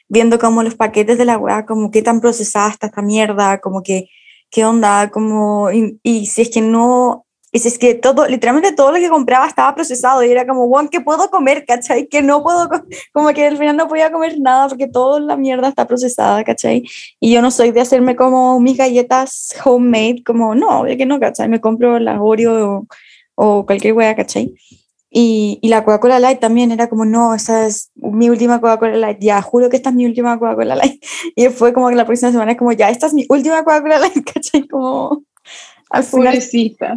viendo 0.07 0.39
como 0.39 0.63
los 0.63 0.75
paquetes 0.75 1.17
de 1.17 1.25
la 1.25 1.37
weá, 1.37 1.65
como 1.65 1.91
qué 1.91 2.01
tan 2.01 2.21
procesada 2.21 2.69
está 2.69 2.87
esta 2.87 3.01
mierda, 3.01 3.59
como 3.59 3.83
que, 3.83 4.09
qué 4.49 4.65
onda, 4.65 5.09
como, 5.11 5.69
y, 5.71 6.25
si 6.27 6.41
es 6.43 6.49
que 6.49 6.61
no, 6.61 7.25
si 7.53 7.67
es 7.67 7.77
que 7.77 7.93
todo, 7.95 8.27
literalmente 8.27 8.71
todo 8.73 8.91
lo 8.91 8.99
que 8.99 9.09
compraba 9.09 9.47
estaba 9.47 9.75
procesado 9.75 10.23
y 10.23 10.31
era 10.31 10.47
como, 10.47 10.67
bueno, 10.67 10.89
¿qué 10.89 11.01
puedo 11.01 11.29
comer, 11.29 11.65
cachai? 11.65 12.07
Que 12.07 12.21
no 12.21 12.41
puedo, 12.43 12.69
como 13.13 13.29
que 13.33 13.47
al 13.47 13.57
final 13.57 13.75
no 13.75 13.87
podía 13.89 14.11
comer 14.11 14.39
nada 14.39 14.69
porque 14.69 14.87
toda 14.87 15.19
la 15.19 15.35
mierda 15.37 15.69
está 15.69 15.85
procesada, 15.87 16.43
cachai? 16.45 16.83
Y 17.19 17.33
yo 17.33 17.41
no 17.41 17.51
soy 17.51 17.71
de 17.71 17.81
hacerme 17.81 18.15
como 18.15 18.59
mis 18.61 18.77
galletas 18.77 19.53
homemade, 19.65 20.23
como, 20.25 20.55
no, 20.55 20.85
que 20.85 21.05
no, 21.05 21.19
cachai, 21.19 21.49
me 21.49 21.59
compro 21.61 21.99
la 21.99 22.21
Oreo 22.21 22.87
o, 23.35 23.57
o 23.59 23.65
cualquier 23.65 23.93
weá, 23.93 24.15
cachai? 24.15 24.53
Y, 25.17 25.59
y, 25.61 25.69
la 25.69 25.85
Coca-Cola 25.85 26.19
Light 26.19 26.41
también 26.41 26.71
era 26.71 26.89
como, 26.89 27.05
no, 27.05 27.33
esa 27.33 27.67
es 27.67 27.89
mi 27.95 28.29
última 28.29 28.59
Coca-Cola 28.59 28.97
Light, 28.97 29.19
ya, 29.21 29.41
juro 29.41 29.69
que 29.69 29.77
esta 29.77 29.89
es 29.89 29.95
mi 29.95 30.05
última 30.05 30.37
Coca-Cola 30.37 30.75
Light. 30.75 31.01
Y 31.37 31.47
fue 31.47 31.71
como 31.71 31.87
que 31.87 31.95
la 31.95 32.05
próxima 32.05 32.33
semana 32.33 32.51
es 32.51 32.57
como, 32.57 32.73
ya, 32.73 32.89
esta 32.89 33.07
es 33.07 33.13
mi 33.13 33.25
última 33.29 33.63
Coca-Cola 33.63 33.99
Light, 33.99 34.25
¿cachai? 34.33 34.67
Como, 34.67 35.23
al 35.89 36.03
final, 36.03 36.37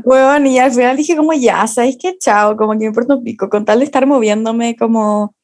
bueno, 0.04 0.48
y 0.48 0.58
al 0.58 0.72
final 0.72 0.96
dije 0.96 1.14
como, 1.14 1.32
ya, 1.32 1.64
¿sabéis 1.68 1.96
qué? 1.96 2.18
Chao, 2.18 2.56
como 2.56 2.72
que 2.72 2.78
me 2.78 2.84
importa 2.86 3.14
un 3.14 3.22
pico, 3.22 3.48
con 3.48 3.64
tal 3.64 3.78
de 3.78 3.84
estar 3.84 4.04
moviéndome 4.04 4.74
como, 4.74 5.36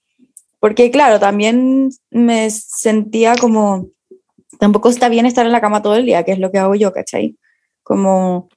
porque 0.59 0.91
claro, 0.91 1.21
también 1.21 1.91
me 2.11 2.51
sentía 2.51 3.37
como, 3.37 3.87
tampoco 4.59 4.89
está 4.89 5.09
bien 5.09 5.27
estar 5.27 5.47
en 5.47 5.53
la 5.53 5.61
cama 5.61 5.81
todo 5.81 5.95
el 5.95 6.07
día, 6.07 6.25
que 6.25 6.33
es 6.33 6.41
lo 6.41 6.51
que 6.51 6.59
hago 6.59 6.75
yo, 6.75 6.93
¿cachai? 6.93 7.37
Como, 7.85 8.49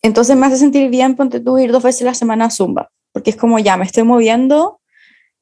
entonces 0.00 0.36
me 0.36 0.46
hace 0.46 0.58
sentir 0.58 0.90
bien, 0.90 1.16
ponte 1.16 1.40
tú, 1.40 1.58
ir 1.58 1.72
dos 1.72 1.82
veces 1.82 2.02
a 2.02 2.04
la 2.04 2.14
semana 2.14 2.44
a 2.44 2.50
Zumba 2.50 2.92
porque 3.14 3.30
es 3.30 3.36
como 3.36 3.60
ya 3.60 3.76
me 3.76 3.84
estoy 3.84 4.02
moviendo 4.02 4.80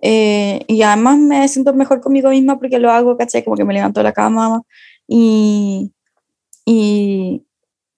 eh, 0.02 0.62
y 0.68 0.82
además 0.82 1.18
me 1.18 1.48
siento 1.48 1.72
mejor 1.72 2.02
conmigo 2.02 2.28
misma 2.28 2.58
porque 2.58 2.78
lo 2.78 2.90
hago, 2.90 3.16
¿cachai? 3.16 3.42
Como 3.42 3.56
que 3.56 3.64
me 3.64 3.72
levanto 3.72 4.00
de 4.00 4.04
la 4.04 4.12
cama 4.12 4.60
y, 5.08 5.90
y, 6.66 7.46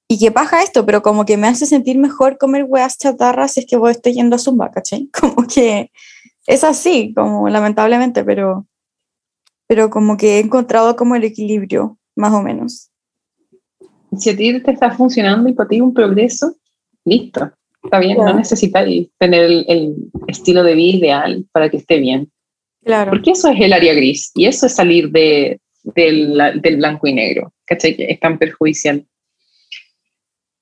y 0.06 0.18
qué 0.18 0.30
paja 0.30 0.62
esto, 0.62 0.86
pero 0.86 1.02
como 1.02 1.24
que 1.24 1.36
me 1.36 1.48
hace 1.48 1.66
sentir 1.66 1.98
mejor 1.98 2.38
comer 2.38 2.64
hueas 2.68 2.98
chatarras 2.98 3.54
si 3.54 3.60
es 3.60 3.66
que 3.66 3.76
voy 3.76 3.90
estoy 3.90 4.12
yendo 4.12 4.36
a 4.36 4.38
Zumba, 4.38 4.70
¿cachai? 4.70 5.10
Como 5.20 5.46
que 5.48 5.90
es 6.46 6.62
así, 6.62 7.12
como 7.14 7.48
lamentablemente, 7.48 8.22
pero, 8.22 8.66
pero 9.66 9.88
como 9.88 10.18
que 10.18 10.36
he 10.36 10.40
encontrado 10.40 10.94
como 10.94 11.16
el 11.16 11.24
equilibrio, 11.24 11.98
más 12.14 12.34
o 12.34 12.42
menos. 12.42 12.90
Si 14.18 14.28
a 14.28 14.36
ti 14.36 14.60
te 14.60 14.70
está 14.70 14.90
funcionando 14.92 15.48
y 15.48 15.54
para 15.54 15.70
ti 15.70 15.80
un 15.80 15.94
progreso, 15.94 16.54
listo, 17.04 17.50
está 17.84 17.98
bien, 17.98 18.16
no 18.16 18.24
Claro. 18.24 18.38
necesitas 18.38 18.88
tener 19.18 19.42
el, 19.44 19.64
el 19.68 19.94
estilo 20.26 20.62
de 20.62 20.74
vida 20.74 20.96
ideal 20.98 21.44
para 21.52 21.68
que 21.70 21.76
esté 21.78 21.98
bien. 21.98 22.30
Claro. 22.84 23.10
Porque 23.12 23.30
eso 23.32 23.48
es 23.50 23.60
el 23.60 23.72
área 23.72 23.94
gris 23.94 24.30
y 24.34 24.46
eso 24.46 24.66
es 24.66 24.74
salir 24.74 25.10
de, 25.10 25.60
del, 25.82 26.38
del 26.60 26.76
blanco 26.76 27.06
y 27.06 27.12
negro, 27.14 27.52
¿cachai? 27.64 27.96
Que 27.96 28.10
es 28.10 28.20
tan 28.20 28.38
perjudicial. 28.38 29.04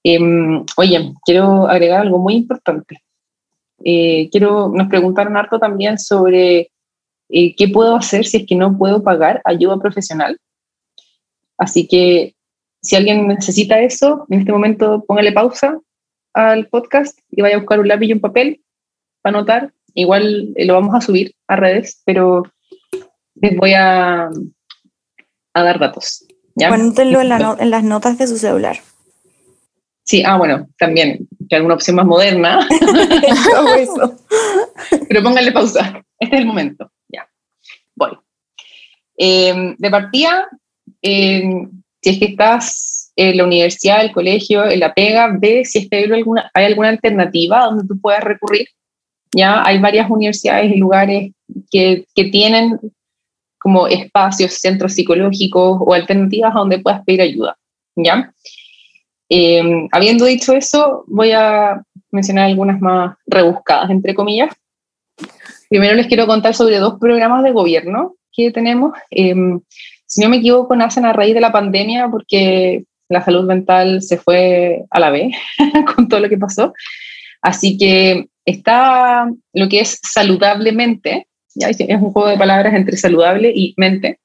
Em, 0.04 0.64
oye, 0.76 1.12
quiero 1.24 1.68
agregar 1.68 2.00
algo 2.02 2.18
muy 2.18 2.34
importante. 2.34 3.02
Eh, 3.84 4.28
quiero, 4.30 4.68
nos 4.68 4.88
preguntaron 4.88 5.36
harto 5.36 5.58
también 5.58 5.98
sobre 5.98 6.70
eh, 7.28 7.54
qué 7.56 7.68
puedo 7.68 7.96
hacer 7.96 8.24
si 8.26 8.38
es 8.38 8.46
que 8.46 8.54
no 8.56 8.76
puedo 8.76 9.02
pagar 9.02 9.40
ayuda 9.44 9.78
profesional. 9.78 10.38
Así 11.58 11.86
que 11.86 12.34
si 12.80 12.96
alguien 12.96 13.28
necesita 13.28 13.80
eso, 13.80 14.26
en 14.30 14.40
este 14.40 14.52
momento 14.52 15.04
póngale 15.06 15.32
pausa 15.32 15.78
al 16.34 16.68
podcast 16.68 17.18
y 17.30 17.42
vaya 17.42 17.56
a 17.56 17.58
buscar 17.58 17.80
un 17.80 17.88
lápiz 17.88 18.06
y 18.06 18.12
un 18.12 18.20
papel 18.20 18.62
para 19.20 19.36
anotar. 19.38 19.72
Igual 19.94 20.52
eh, 20.56 20.64
lo 20.64 20.74
vamos 20.74 20.94
a 20.94 21.00
subir 21.00 21.34
a 21.48 21.56
redes, 21.56 22.02
pero 22.04 22.42
les 23.34 23.56
voy 23.56 23.74
a, 23.74 24.28
a 25.54 25.62
dar 25.62 25.78
datos. 25.78 26.24
¿ya? 26.54 26.68
En, 26.68 27.28
la 27.28 27.38
no- 27.38 27.56
en 27.58 27.70
las 27.70 27.84
notas 27.84 28.18
de 28.18 28.26
su 28.26 28.36
celular. 28.38 28.78
Sí, 30.04 30.22
ah, 30.26 30.36
bueno, 30.36 30.68
también, 30.78 31.28
que 31.48 31.56
alguna 31.56 31.74
opción 31.74 31.96
más 31.96 32.06
moderna, 32.06 32.66
eso. 33.78 34.18
pero 35.08 35.22
pónganle 35.22 35.52
pausa. 35.52 36.02
Este 36.18 36.36
es 36.36 36.40
el 36.42 36.46
momento. 36.46 36.90
Ya, 37.08 37.28
voy. 37.94 38.18
Eh, 39.16 39.74
de 39.78 39.90
partida, 39.90 40.48
eh, 41.02 41.42
si 42.02 42.10
es 42.10 42.18
que 42.18 42.24
estás 42.24 42.91
en 43.16 43.36
la 43.36 43.44
universidad, 43.44 44.02
el 44.02 44.12
colegio, 44.12 44.64
en 44.64 44.80
la 44.80 44.94
pega, 44.94 45.36
ve 45.38 45.64
si 45.64 45.80
es 45.80 45.88
que 45.88 45.96
hay 45.96 46.12
alguna, 46.12 46.50
hay 46.54 46.66
alguna 46.66 46.88
alternativa 46.88 47.64
donde 47.66 47.86
tú 47.86 48.00
puedas 48.00 48.24
recurrir. 48.24 48.66
Ya 49.34 49.62
hay 49.64 49.78
varias 49.78 50.10
universidades 50.10 50.72
y 50.72 50.78
lugares 50.78 51.32
que, 51.70 52.04
que 52.14 52.24
tienen 52.24 52.78
como 53.58 53.86
espacios, 53.86 54.54
centros 54.54 54.94
psicológicos 54.94 55.78
o 55.80 55.94
alternativas 55.94 56.54
a 56.54 56.58
donde 56.58 56.80
puedas 56.80 57.04
pedir 57.04 57.22
ayuda. 57.22 57.56
¿Ya? 57.94 58.32
Eh, 59.28 59.88
habiendo 59.92 60.26
dicho 60.26 60.52
eso, 60.52 61.04
voy 61.06 61.32
a 61.32 61.82
mencionar 62.10 62.46
algunas 62.46 62.80
más 62.80 63.16
rebuscadas, 63.26 63.90
entre 63.90 64.14
comillas. 64.14 64.54
Primero 65.70 65.94
les 65.94 66.06
quiero 66.06 66.26
contar 66.26 66.54
sobre 66.54 66.78
dos 66.78 66.98
programas 66.98 67.42
de 67.44 67.52
gobierno 67.52 68.16
que 68.30 68.50
tenemos. 68.50 68.92
Eh, 69.10 69.34
si 70.04 70.20
no 70.20 70.28
me 70.28 70.36
equivoco, 70.36 70.76
nacen 70.76 71.06
a 71.06 71.14
raíz 71.14 71.32
de 71.32 71.40
la 71.40 71.52
pandemia 71.52 72.08
porque 72.10 72.84
la 73.12 73.24
salud 73.24 73.44
mental 73.44 74.02
se 74.02 74.16
fue 74.16 74.84
a 74.90 75.00
la 75.00 75.10
vez 75.10 75.34
con 75.94 76.08
todo 76.08 76.20
lo 76.20 76.28
que 76.28 76.38
pasó. 76.38 76.72
Así 77.40 77.76
que 77.76 78.26
está 78.44 79.28
lo 79.52 79.68
que 79.68 79.80
es 79.80 80.00
saludablemente, 80.02 81.26
¿ya? 81.54 81.68
es 81.68 81.78
un 81.80 82.12
juego 82.12 82.28
de 82.28 82.38
palabras 82.38 82.74
entre 82.74 82.96
saludable 82.96 83.52
y 83.54 83.74
mente, 83.76 84.18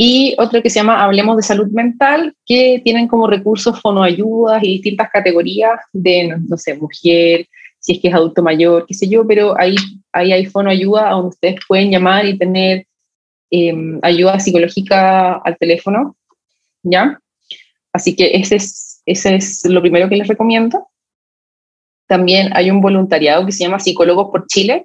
y 0.00 0.36
otro 0.38 0.62
que 0.62 0.70
se 0.70 0.78
llama 0.78 1.02
Hablemos 1.02 1.36
de 1.36 1.42
Salud 1.42 1.68
Mental, 1.72 2.32
que 2.46 2.80
tienen 2.84 3.08
como 3.08 3.26
recursos 3.26 3.80
fonoayudas 3.80 4.62
y 4.62 4.74
distintas 4.74 5.10
categorías 5.10 5.80
de, 5.92 6.28
no, 6.28 6.36
no 6.48 6.56
sé, 6.56 6.74
mujer, 6.74 7.48
si 7.80 7.92
es 7.92 8.00
que 8.00 8.08
es 8.08 8.14
adulto 8.14 8.42
mayor, 8.42 8.86
qué 8.86 8.94
sé 8.94 9.08
yo, 9.08 9.26
pero 9.26 9.58
ahí, 9.58 9.76
hay 10.12 10.46
fonoayuda 10.46 11.10
donde 11.10 11.28
ustedes 11.28 11.56
pueden 11.66 11.90
llamar 11.90 12.26
y 12.26 12.38
tener 12.38 12.86
eh, 13.50 13.74
ayuda 14.02 14.38
psicológica 14.38 15.34
al 15.34 15.56
teléfono, 15.58 16.16
¿ya? 16.82 17.18
Así 17.92 18.14
que 18.14 18.30
ese 18.34 18.56
es, 18.56 19.02
ese 19.06 19.36
es 19.36 19.64
lo 19.64 19.80
primero 19.80 20.08
que 20.08 20.16
les 20.16 20.28
recomiendo. 20.28 20.88
También 22.06 22.50
hay 22.54 22.70
un 22.70 22.80
voluntariado 22.80 23.44
que 23.44 23.52
se 23.52 23.64
llama 23.64 23.80
Psicólogos 23.80 24.30
por 24.30 24.46
Chile, 24.46 24.84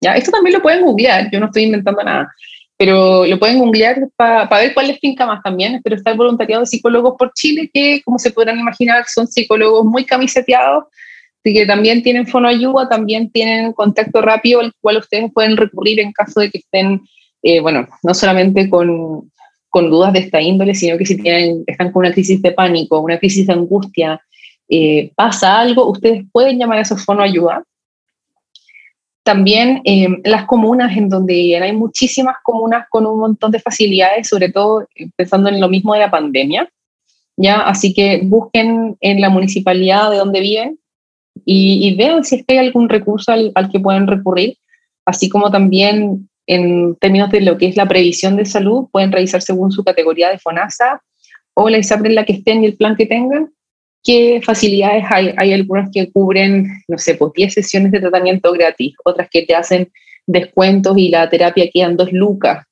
¿ya? 0.00 0.14
Esto 0.16 0.32
también 0.32 0.54
lo 0.54 0.62
pueden 0.62 0.84
googlear, 0.84 1.30
yo 1.30 1.40
no 1.40 1.46
estoy 1.46 1.64
inventando 1.64 2.02
nada 2.02 2.28
pero 2.76 3.24
lo 3.24 3.38
pueden 3.38 3.58
googlear 3.58 4.08
para 4.16 4.48
ver 4.58 4.74
cuál 4.74 4.88
les 4.88 4.98
finca 4.98 5.26
más 5.26 5.42
también, 5.42 5.80
pero 5.82 5.96
está 5.96 6.10
el 6.10 6.16
voluntariado 6.16 6.62
de 6.62 6.66
psicólogos 6.66 7.14
por 7.16 7.32
Chile, 7.32 7.70
que 7.72 8.02
como 8.04 8.18
se 8.18 8.32
podrán 8.32 8.58
imaginar 8.58 9.04
son 9.06 9.28
psicólogos 9.28 9.84
muy 9.84 10.04
camiseteados, 10.04 10.84
que 11.42 11.66
también 11.66 12.02
tienen 12.02 12.26
fonoayuda, 12.26 12.88
también 12.88 13.30
tienen 13.30 13.72
contacto 13.72 14.22
rápido 14.22 14.60
al 14.60 14.72
cual 14.80 14.96
ustedes 14.96 15.30
pueden 15.32 15.56
recurrir 15.56 16.00
en 16.00 16.12
caso 16.12 16.40
de 16.40 16.50
que 16.50 16.58
estén, 16.58 17.02
eh, 17.42 17.60
bueno, 17.60 17.86
no 18.02 18.14
solamente 18.14 18.68
con, 18.68 19.30
con, 19.74 19.90
dudas 19.90 20.12
de 20.12 20.20
esta 20.20 20.40
índole, 20.40 20.74
sino 20.74 20.96
que 20.96 21.04
si 21.04 21.16
tienen, 21.20 21.64
están 21.66 21.90
con 21.90 22.04
una 22.04 22.12
crisis 22.12 22.40
de 22.40 22.52
pánico, 22.52 23.00
una 23.00 23.18
crisis 23.18 23.46
de 23.46 23.52
angustia, 23.52 24.20
eh, 24.68 25.10
pasa 25.16 25.58
algo, 25.58 25.90
ustedes 25.90 26.24
pueden 26.32 26.58
llamar 26.58 26.78
a 26.78 26.82
esos 26.82 27.04
fonoayuda. 27.04 27.64
También 29.24 29.80
eh, 29.84 30.08
las 30.24 30.44
comunas, 30.44 30.96
en 30.96 31.08
donde 31.08 31.56
hay 31.56 31.72
muchísimas 31.72 32.36
comunas 32.44 32.86
con 32.88 33.04
un 33.06 33.18
montón 33.18 33.50
de 33.50 33.58
facilidades, 33.58 34.28
sobre 34.28 34.52
todo 34.52 34.86
pensando 35.16 35.48
en 35.48 35.60
lo 35.60 35.68
mismo 35.68 35.94
de 35.94 36.00
la 36.00 36.10
pandemia. 36.10 36.68
¿ya? 37.36 37.60
Así 37.62 37.92
que 37.92 38.20
busquen 38.22 38.96
en 39.00 39.20
la 39.20 39.28
municipalidad 39.28 40.10
de 40.10 40.18
donde 40.18 40.40
viven 40.40 40.78
y, 41.44 41.88
y 41.88 41.96
vean 41.96 42.22
si 42.22 42.36
es 42.36 42.46
que 42.46 42.58
hay 42.58 42.66
algún 42.66 42.88
recurso 42.88 43.32
al, 43.32 43.50
al, 43.54 43.70
que 43.70 43.80
pueden 43.80 44.06
recurrir, 44.06 44.56
así 45.04 45.28
como 45.28 45.50
también 45.50 46.28
en 46.46 46.96
términos 46.96 47.30
de 47.30 47.40
lo 47.40 47.56
que 47.58 47.66
es 47.66 47.76
la 47.76 47.86
previsión 47.86 48.36
de 48.36 48.44
salud, 48.44 48.86
pueden 48.92 49.12
revisar 49.12 49.42
según 49.42 49.72
su 49.72 49.84
categoría 49.84 50.30
de 50.30 50.38
FONASA 50.38 51.02
o 51.54 51.68
la 51.68 51.78
ISAPRE 51.78 52.08
en 52.08 52.14
la 52.14 52.24
que 52.24 52.34
estén 52.34 52.62
y 52.62 52.66
el 52.66 52.76
plan 52.76 52.96
que 52.96 53.06
tengan, 53.06 53.50
qué 54.02 54.40
facilidades 54.44 55.04
hay. 55.08 55.34
Hay 55.36 55.52
algunas 55.52 55.90
que 55.92 56.10
cubren, 56.12 56.66
no 56.88 56.98
sé, 56.98 57.14
pues 57.14 57.32
10 57.34 57.54
sesiones 57.54 57.92
de 57.92 58.00
tratamiento 58.00 58.52
gratis, 58.52 58.94
otras 59.04 59.28
que 59.30 59.42
te 59.42 59.54
hacen 59.54 59.90
descuentos 60.26 60.96
y 60.98 61.08
la 61.08 61.28
terapia 61.28 61.70
quedan 61.72 61.96
dos 61.96 62.12
lucas, 62.12 62.66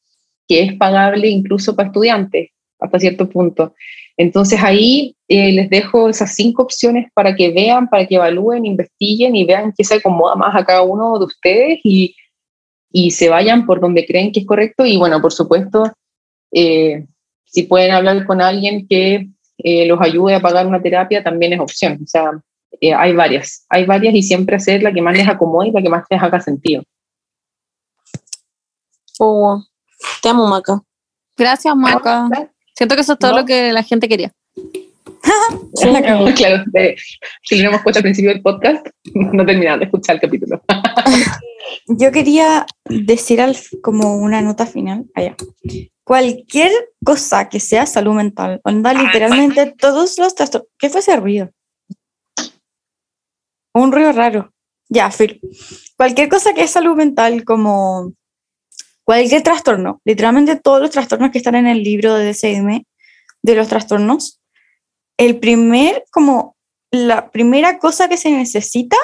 que 0.49 0.63
es 0.63 0.75
pagable 0.75 1.29
incluso 1.29 1.75
para 1.75 1.89
estudiantes 1.89 2.51
hasta 2.79 2.99
cierto 2.99 3.29
punto. 3.29 3.75
Entonces 4.17 4.63
ahí 4.63 5.17
eh, 5.29 5.53
les 5.53 5.71
dejo 5.71 6.09
esas 6.09 6.35
cinco 6.35 6.65
opciones 6.65 7.11
para 7.15 7.35
que 7.35 7.51
vean, 7.51 7.89
para 7.89 8.07
que 8.07 8.17
evalúen, 8.17 8.67
investiguen 8.67 9.35
y 9.37 9.45
vean 9.45 9.73
qué 9.77 9.85
se 9.85 9.95
acomoda 9.95 10.35
más 10.35 10.55
a 10.55 10.65
cada 10.65 10.83
uno 10.83 11.19
de 11.19 11.25
ustedes 11.25 11.81
y, 11.85 12.15
y 12.93 13.11
se 13.11 13.29
vayan 13.29 13.67
por 13.67 13.81
donde 13.81 14.07
creen 14.07 14.33
que 14.33 14.41
es 14.41 14.47
correcto. 14.47 14.85
Y 14.85 14.97
bueno, 14.97 15.21
por 15.21 15.33
supuesto, 15.33 15.85
eh, 16.53 17.07
si 17.45 17.65
pueden 17.65 17.93
hablar 17.93 18.25
con 18.27 18.41
alguien 18.43 18.87
que 18.87 19.29
eh, 19.59 19.87
los 19.87 20.01
ayude 20.01 20.35
a 20.35 20.41
pagar 20.41 20.67
una 20.67 20.83
terapia, 20.83 21.23
también 21.23 21.53
es 21.53 21.61
opción. 21.61 21.99
O 22.03 22.07
sea, 22.07 22.31
eh, 22.81 22.95
hay 22.95 23.13
varias, 23.15 23.65
hay 23.69 23.87
varias 23.87 24.15
y 24.15 24.23
siempre 24.23 24.57
hacer 24.57 24.83
la 24.83 24.93
que 24.93 25.03
más 25.03 25.17
les 25.17 25.29
acomode 25.29 25.69
y 25.69 25.73
la 25.73 25.83
que 25.83 25.89
más 25.89 26.05
les 26.11 26.23
haga 26.23 26.41
sentido. 26.41 26.83
Oh, 29.19 29.63
te 30.23 30.29
amo, 30.29 30.47
Maca. 30.47 30.81
Gracias, 31.37 31.75
Maca. 31.77 32.29
Siento 32.75 32.95
que 32.95 33.03
eso 33.03 33.13
es 33.13 33.19
todo 33.19 33.33
No. 33.33 33.39
lo 33.41 33.45
que 33.47 33.73
la 33.73 33.83
gente 33.83 34.09
quería. 34.09 34.33
claro, 36.37 36.65
de- 36.73 36.97
si 37.43 37.63
lo 37.63 37.69
hemos 37.69 37.83
puesto 37.83 37.99
al 37.99 38.03
principio 38.03 38.33
del 38.33 38.43
podcast, 38.43 38.87
no 39.15 39.45
terminaron 39.47 39.81
de 39.81 39.87
escuchar 39.87 40.17
el 40.17 40.21
capítulo. 40.23 40.63
Yo 41.87 42.13
quería 42.13 42.67
decir 42.85 43.41
al, 43.41 43.57
como 43.83 44.17
una 44.17 44.43
nota 44.43 44.67
final, 44.67 45.07
allá. 45.15 45.37
Cualquier 46.05 46.73
cosa 47.05 47.49
que 47.49 47.61
sea 47.61 47.87
salud 47.87 48.15
mental, 48.15 48.61
onda 48.65 48.93
literalmente 48.93 49.75
todos 49.79 50.19
los 50.19 50.35
trastornos. 50.35 50.69
¿Qué 50.79 50.91
fue 50.91 51.01
ese 51.01 51.17
ruido? 51.17 51.51
Un 53.75 53.93
ruido 53.93 54.13
raro. 54.13 54.53
Ya, 54.89 55.11
Phil. 55.11 55.41
Cualquier 55.97 56.29
cosa 56.29 56.53
que 56.53 56.63
es 56.63 56.71
salud 56.71 56.97
mental, 56.97 57.45
como 57.45 58.13
cualquier 59.05 59.43
trastorno, 59.43 60.01
literalmente 60.05 60.57
todos 60.57 60.81
los 60.81 60.91
trastornos 60.91 61.31
que 61.31 61.39
están 61.39 61.55
en 61.55 61.67
el 61.67 61.83
libro 61.83 62.15
de 62.15 62.33
DSM, 62.33 62.85
de 63.43 63.55
los 63.55 63.69
trastornos, 63.69 64.41
el 65.19 65.39
primer, 65.39 66.05
como 66.11 66.57
la 66.91 67.31
primera 67.31 67.79
cosa 67.79 68.09
que 68.09 68.17
se 68.17 68.31
necesita 68.31 68.97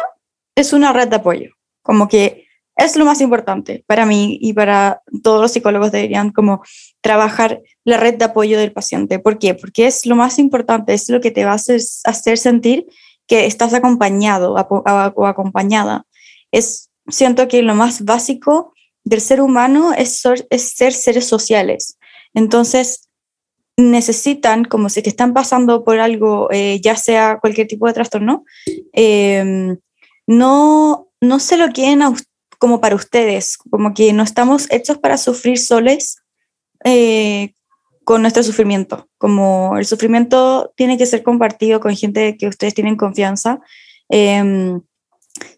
es 0.57 0.73
una 0.73 0.93
red 0.93 1.09
de 1.09 1.17
apoyo. 1.17 1.53
Como 1.83 2.09
que 2.09 2.48
es 2.79 2.97
lo 2.97 3.05
más 3.05 3.21
importante 3.21 3.85
para 3.87 4.07
mí 4.07 4.39
y 4.41 4.53
para 4.55 5.03
todos 5.23 5.43
los 5.43 5.53
psicólogos 5.53 5.93
deberían 5.93 6.31
como 6.31 6.63
trabajar 7.03 7.61
la 7.85 7.97
red 7.99 8.15
de 8.15 8.25
apoyo 8.25 8.59
del 8.59 8.73
paciente. 8.73 9.19
¿Por 9.19 9.39
qué? 9.39 9.55
Porque 9.55 9.87
es 9.87 10.07
lo 10.07 10.17
más 10.17 10.39
importante, 10.39 10.95
es 10.95 11.09
lo 11.11 11.21
que 11.21 11.31
te 11.31 11.45
va 11.45 11.53
a 11.53 11.55
hacer, 11.57 12.39
sentir 12.39 12.87
que 13.27 13.45
estás 13.47 13.75
acompañado 13.75 14.55
o 14.55 15.27
acompañada. 15.27 16.07
Es, 16.53 16.89
siento 17.09 17.47
que 17.49 17.63
lo 17.63 17.75
más 17.75 18.05
básico 18.05 18.73
del 19.05 19.21
ser 19.21 19.41
humano 19.41 19.93
es, 19.93 20.21
ser- 20.21 20.47
es 20.49 20.71
ser 20.75 20.93
seres 20.93 21.27
sociales. 21.27 21.99
Entonces, 22.35 23.09
necesitan, 23.77 24.65
como 24.65 24.89
si 24.89 25.03
que 25.03 25.09
están 25.11 25.33
pasando 25.35 25.85
por 25.85 26.01
algo, 26.01 26.49
eh, 26.51 26.81
ya 26.83 26.97
sea 26.97 27.39
cualquier 27.41 27.67
tipo 27.69 27.87
de 27.87 27.93
trastorno, 27.93 28.45
eh, 28.93 29.77
no, 30.27 31.09
no 31.21 31.39
se 31.39 31.57
lo 31.57 31.69
quieren 31.69 32.03
a 32.03 32.11
us- 32.11 32.25
como 32.59 32.81
para 32.81 32.97
ustedes, 32.97 33.57
como 33.57 33.95
que 33.95 34.13
no 34.13 34.23
estamos 34.23 34.67
hechos 34.71 34.99
para 34.99 35.17
sufrir 35.17 35.59
soles 35.59 36.17
eh, 36.85 37.55
con 38.05 38.23
nuestro 38.23 38.43
sufrimiento, 38.43 39.09
como 39.19 39.77
el 39.79 39.87
sufrimiento 39.87 40.73
tiene 40.77 40.99
que 40.99 41.07
ser 41.07 41.23
compartido 41.23 41.81
con 41.81 41.95
gente 41.95 42.37
que 42.37 42.49
ustedes 42.49 42.75
tienen 42.75 42.97
confianza. 42.97 43.61
Em, 44.09 44.81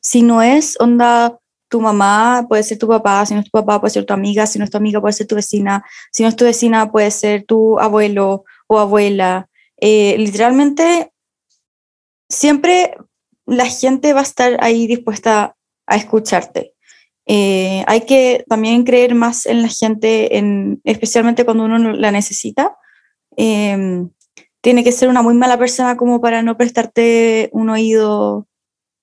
si 0.01 0.23
no 0.23 0.43
es 0.43 0.79
onda 0.81 1.39
tu 1.69 1.81
mamá, 1.81 2.47
puede 2.49 2.65
ser 2.65 2.79
tu 2.79 2.89
papá, 2.89 3.25
si 3.25 3.35
no 3.35 3.41
es 3.41 3.47
tu 3.47 3.53
papá, 3.53 3.81
puede 3.81 3.93
ser 3.93 4.05
tu 4.05 4.13
amiga, 4.13 4.47
si 4.47 4.59
no 4.59 4.65
es 4.65 4.71
tu 4.71 4.77
amiga, 4.77 5.01
puede 5.01 5.13
ser 5.13 5.29
tu 5.29 5.37
vecina, 5.37 5.85
si 6.11 6.23
no 6.23 6.29
es 6.29 6.37
tu 6.37 6.45
vecina, 6.45 6.91
puede 6.91 7.11
ser 7.13 7.45
tu 7.45 7.79
abuelo 7.79 8.45
o 8.67 8.79
abuela. 8.79 9.49
Eh, 9.81 10.17
literalmente, 10.19 11.13
siempre 12.29 12.97
la 13.47 13.67
gente 13.67 14.13
va 14.13 14.21
a 14.21 14.25
estar 14.25 14.57
ahí 14.61 14.87
dispuesta 14.87 15.57
a 15.87 15.97
escucharte. 15.97 16.75
Eh, 17.33 17.85
hay 17.87 18.01
que 18.07 18.45
también 18.49 18.83
creer 18.83 19.15
más 19.15 19.47
en 19.47 19.63
la 19.63 19.69
gente, 19.69 20.37
en, 20.37 20.81
especialmente 20.83 21.45
cuando 21.45 21.65
uno 21.67 21.79
no 21.79 21.93
la 21.93 22.11
necesita. 22.11 22.77
Eh, 23.37 24.05
tiene 24.61 24.83
que 24.83 24.91
ser 24.91 25.09
una 25.09 25.23
muy 25.23 25.35
mala 25.35 25.57
persona 25.57 25.97
como 25.97 26.21
para 26.21 26.43
no 26.43 26.57
prestarte 26.57 27.49
un 27.53 27.71
oído 27.71 28.49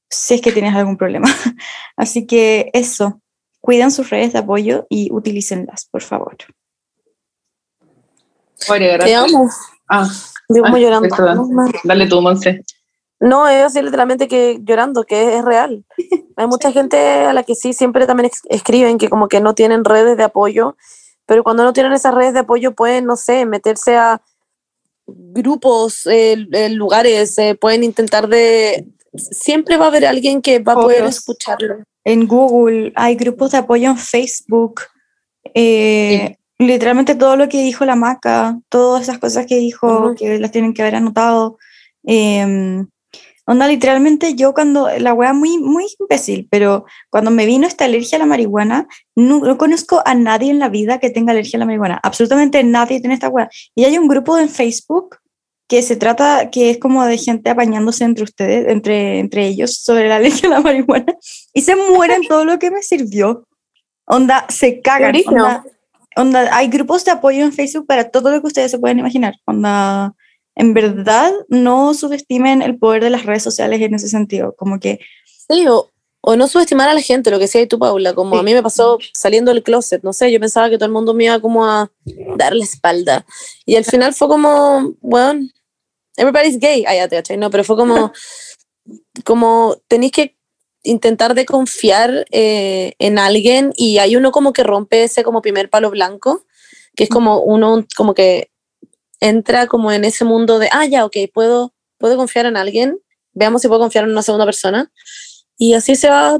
si 0.09 0.33
es 0.33 0.41
que 0.41 0.51
tienes 0.51 0.75
algún 0.75 0.97
problema. 0.97 1.27
Así 1.95 2.27
que 2.27 2.69
eso, 2.73 3.21
cuiden 3.61 3.91
sus 3.91 4.09
redes 4.09 4.33
de 4.33 4.39
apoyo 4.39 4.85
y 4.89 5.09
utilícenlas, 5.13 5.87
por 5.89 6.01
favor. 6.01 6.35
Oye, 8.69 8.87
Te 8.89 8.93
gracias. 8.97 9.23
amo. 9.23 9.49
Ah, 9.87 10.09
Digo, 10.49 10.65
Ah, 10.65 10.77
llorando. 10.77 11.07
dale 11.85 12.07
tú, 12.07 12.21
Monse. 12.21 12.61
No, 13.19 13.47
es 13.47 13.63
así 13.63 13.81
literalmente 13.81 14.27
que 14.27 14.59
llorando, 14.61 15.03
que 15.03 15.37
es 15.37 15.43
real. 15.43 15.83
Hay 16.35 16.47
mucha 16.47 16.71
gente 16.71 16.97
a 16.97 17.33
la 17.33 17.43
que 17.43 17.55
sí 17.55 17.73
siempre 17.73 18.05
también 18.05 18.29
escriben 18.49 18.97
que 18.97 19.09
como 19.09 19.27
que 19.27 19.41
no 19.41 19.55
tienen 19.55 19.85
redes 19.85 20.17
de 20.17 20.23
apoyo, 20.23 20.77
pero 21.25 21.43
cuando 21.43 21.63
no 21.63 21.73
tienen 21.73 21.93
esas 21.93 22.13
redes 22.13 22.33
de 22.33 22.39
apoyo 22.41 22.73
pueden, 22.73 23.05
no 23.05 23.15
sé, 23.15 23.45
meterse 23.45 23.95
a 23.95 24.21
grupos, 25.07 26.05
eh, 26.05 26.47
lugares, 26.71 27.37
eh, 27.37 27.55
pueden 27.55 27.83
intentar 27.83 28.27
de... 28.27 28.87
Siempre 29.13 29.77
va 29.77 29.85
a 29.85 29.87
haber 29.87 30.05
alguien 30.05 30.41
que 30.41 30.59
va 30.59 30.73
a 30.73 30.75
poder 30.75 31.05
escucharlo. 31.05 31.77
En 32.03 32.27
Google 32.27 32.93
hay 32.95 33.15
grupos 33.15 33.51
de 33.51 33.57
apoyo 33.57 33.89
en 33.89 33.97
Facebook. 33.97 34.81
eh, 35.55 36.37
Literalmente 36.59 37.15
todo 37.15 37.35
lo 37.35 37.49
que 37.49 37.61
dijo 37.61 37.85
la 37.85 37.95
maca, 37.95 38.59
todas 38.69 39.03
esas 39.03 39.19
cosas 39.19 39.45
que 39.45 39.55
dijo, 39.57 40.15
que 40.15 40.39
las 40.39 40.51
tienen 40.51 40.73
que 40.73 40.81
haber 40.81 40.95
anotado. 40.95 41.57
eh, 42.05 42.85
onda, 43.47 43.67
literalmente 43.67 44.35
yo 44.35 44.53
cuando, 44.53 44.89
la 44.99 45.13
wea 45.13 45.33
muy, 45.33 45.57
muy 45.57 45.85
imbécil, 45.99 46.47
pero 46.51 46.85
cuando 47.09 47.31
me 47.31 47.45
vino 47.45 47.65
esta 47.65 47.85
alergia 47.85 48.17
a 48.17 48.19
la 48.19 48.25
marihuana, 48.25 48.87
no, 49.15 49.39
no 49.39 49.57
conozco 49.57 50.03
a 50.05 50.13
nadie 50.13 50.51
en 50.51 50.59
la 50.59 50.69
vida 50.69 50.99
que 50.99 51.09
tenga 51.09 51.31
alergia 51.31 51.57
a 51.57 51.61
la 51.61 51.65
marihuana. 51.65 51.99
Absolutamente 52.03 52.63
nadie 52.63 52.99
tiene 52.99 53.15
esta 53.15 53.29
wea. 53.29 53.49
Y 53.73 53.85
hay 53.85 53.97
un 53.97 54.07
grupo 54.07 54.37
en 54.37 54.49
Facebook 54.49 55.17
que 55.67 55.81
se 55.81 55.95
trata, 55.95 56.49
que 56.49 56.69
es 56.69 56.77
como 56.77 57.05
de 57.05 57.17
gente 57.17 57.49
apañándose 57.49 58.03
entre 58.03 58.23
ustedes, 58.23 58.67
entre, 58.67 59.19
entre 59.19 59.47
ellos, 59.47 59.77
sobre 59.83 60.07
la 60.07 60.17
alergia 60.17 60.49
a 60.49 60.53
la 60.53 60.61
marihuana, 60.61 61.13
y 61.53 61.61
se 61.61 61.75
mueren 61.75 62.23
todo 62.27 62.45
lo 62.45 62.59
que 62.59 62.71
me 62.71 62.81
sirvió. 62.81 63.47
Onda, 64.05 64.45
se 64.49 64.81
cagan. 64.81 65.15
Onda, 65.25 65.65
onda, 66.15 66.49
hay 66.55 66.67
grupos 66.67 67.03
de 67.03 67.11
apoyo 67.11 67.43
en 67.43 67.51
Facebook 67.51 67.85
para 67.85 68.09
todo 68.09 68.31
lo 68.31 68.41
que 68.41 68.47
ustedes 68.47 68.71
se 68.71 68.79
pueden 68.79 68.99
imaginar. 68.99 69.35
Onda, 69.45 70.13
en 70.59 70.73
verdad, 70.73 71.31
no 71.49 71.93
subestimen 71.93 72.61
el 72.63 72.77
poder 72.79 73.03
de 73.03 73.11
las 73.11 73.25
redes 73.25 73.43
sociales 73.43 73.79
en 73.81 73.93
ese 73.93 74.09
sentido. 74.09 74.55
Como 74.57 74.79
que, 74.79 74.99
Sí, 75.49 75.65
o, 75.67 75.91
o 76.19 76.35
no 76.35 76.47
subestimar 76.47 76.89
a 76.89 76.93
la 76.93 77.01
gente, 77.01 77.29
lo 77.31 77.37
que 77.37 77.43
decía 77.45 77.65
tú, 77.67 77.77
Paula, 77.79 78.13
como 78.13 78.33
Sí. 78.33 78.39
a 78.39 78.43
mí 78.43 78.53
me 78.53 78.63
pasó 78.63 78.97
saliendo 79.13 79.53
del 79.53 79.63
closet, 79.63 80.03
no 80.03 80.11
sé, 80.13 80.31
yo 80.31 80.39
pensaba 80.39 80.69
que 80.69 80.77
todo 80.77 80.87
el 80.87 80.91
mundo 80.91 81.13
me 81.13 81.25
iba 81.25 81.39
como 81.39 81.65
a 81.65 81.91
dar 82.35 82.53
la 82.55 82.63
espalda. 82.65 83.25
Y 83.65 83.75
al 83.75 83.85
final 83.85 84.13
fue 84.13 84.27
como, 84.27 84.93
bueno, 84.99 85.47
everybody's 86.17 86.59
gay, 86.59 86.83
ah, 86.87 86.95
ya 86.95 87.07
te 87.07 87.15
cachai, 87.17 87.37
no, 87.37 87.49
pero 87.51 87.63
fue 87.63 87.77
como, 87.77 88.11
como 89.25 89.77
tenéis 89.87 90.11
que 90.11 90.35
intentar 90.83 91.33
de 91.35 91.45
confiar 91.45 92.25
eh, 92.31 92.93
en 92.99 93.19
alguien 93.19 93.73
y 93.75 93.99
hay 93.99 94.15
uno 94.15 94.31
como 94.31 94.53
que 94.53 94.63
rompe 94.63 95.03
ese 95.03 95.23
como 95.23 95.41
primer 95.41 95.69
palo 95.69 95.91
blanco, 95.91 96.43
que 96.95 97.03
es 97.03 97.09
como 97.09 97.41
uno 97.41 97.85
como 97.95 98.13
que 98.13 98.49
entra 99.19 99.67
como 99.67 99.91
en 99.91 100.05
ese 100.05 100.25
mundo 100.25 100.59
de, 100.59 100.69
ah, 100.71 100.85
ya, 100.85 101.05
ok, 101.05 101.17
puedo, 101.33 101.73
puedo 101.97 102.17
confiar 102.17 102.45
en 102.45 102.57
alguien, 102.57 102.97
veamos 103.33 103.61
si 103.61 103.67
puedo 103.67 103.81
confiar 103.81 104.05
en 104.05 104.11
una 104.11 104.21
segunda 104.21 104.45
persona. 104.45 104.91
Y 105.57 105.73
así 105.73 105.95
se 105.95 106.09
va 106.09 106.39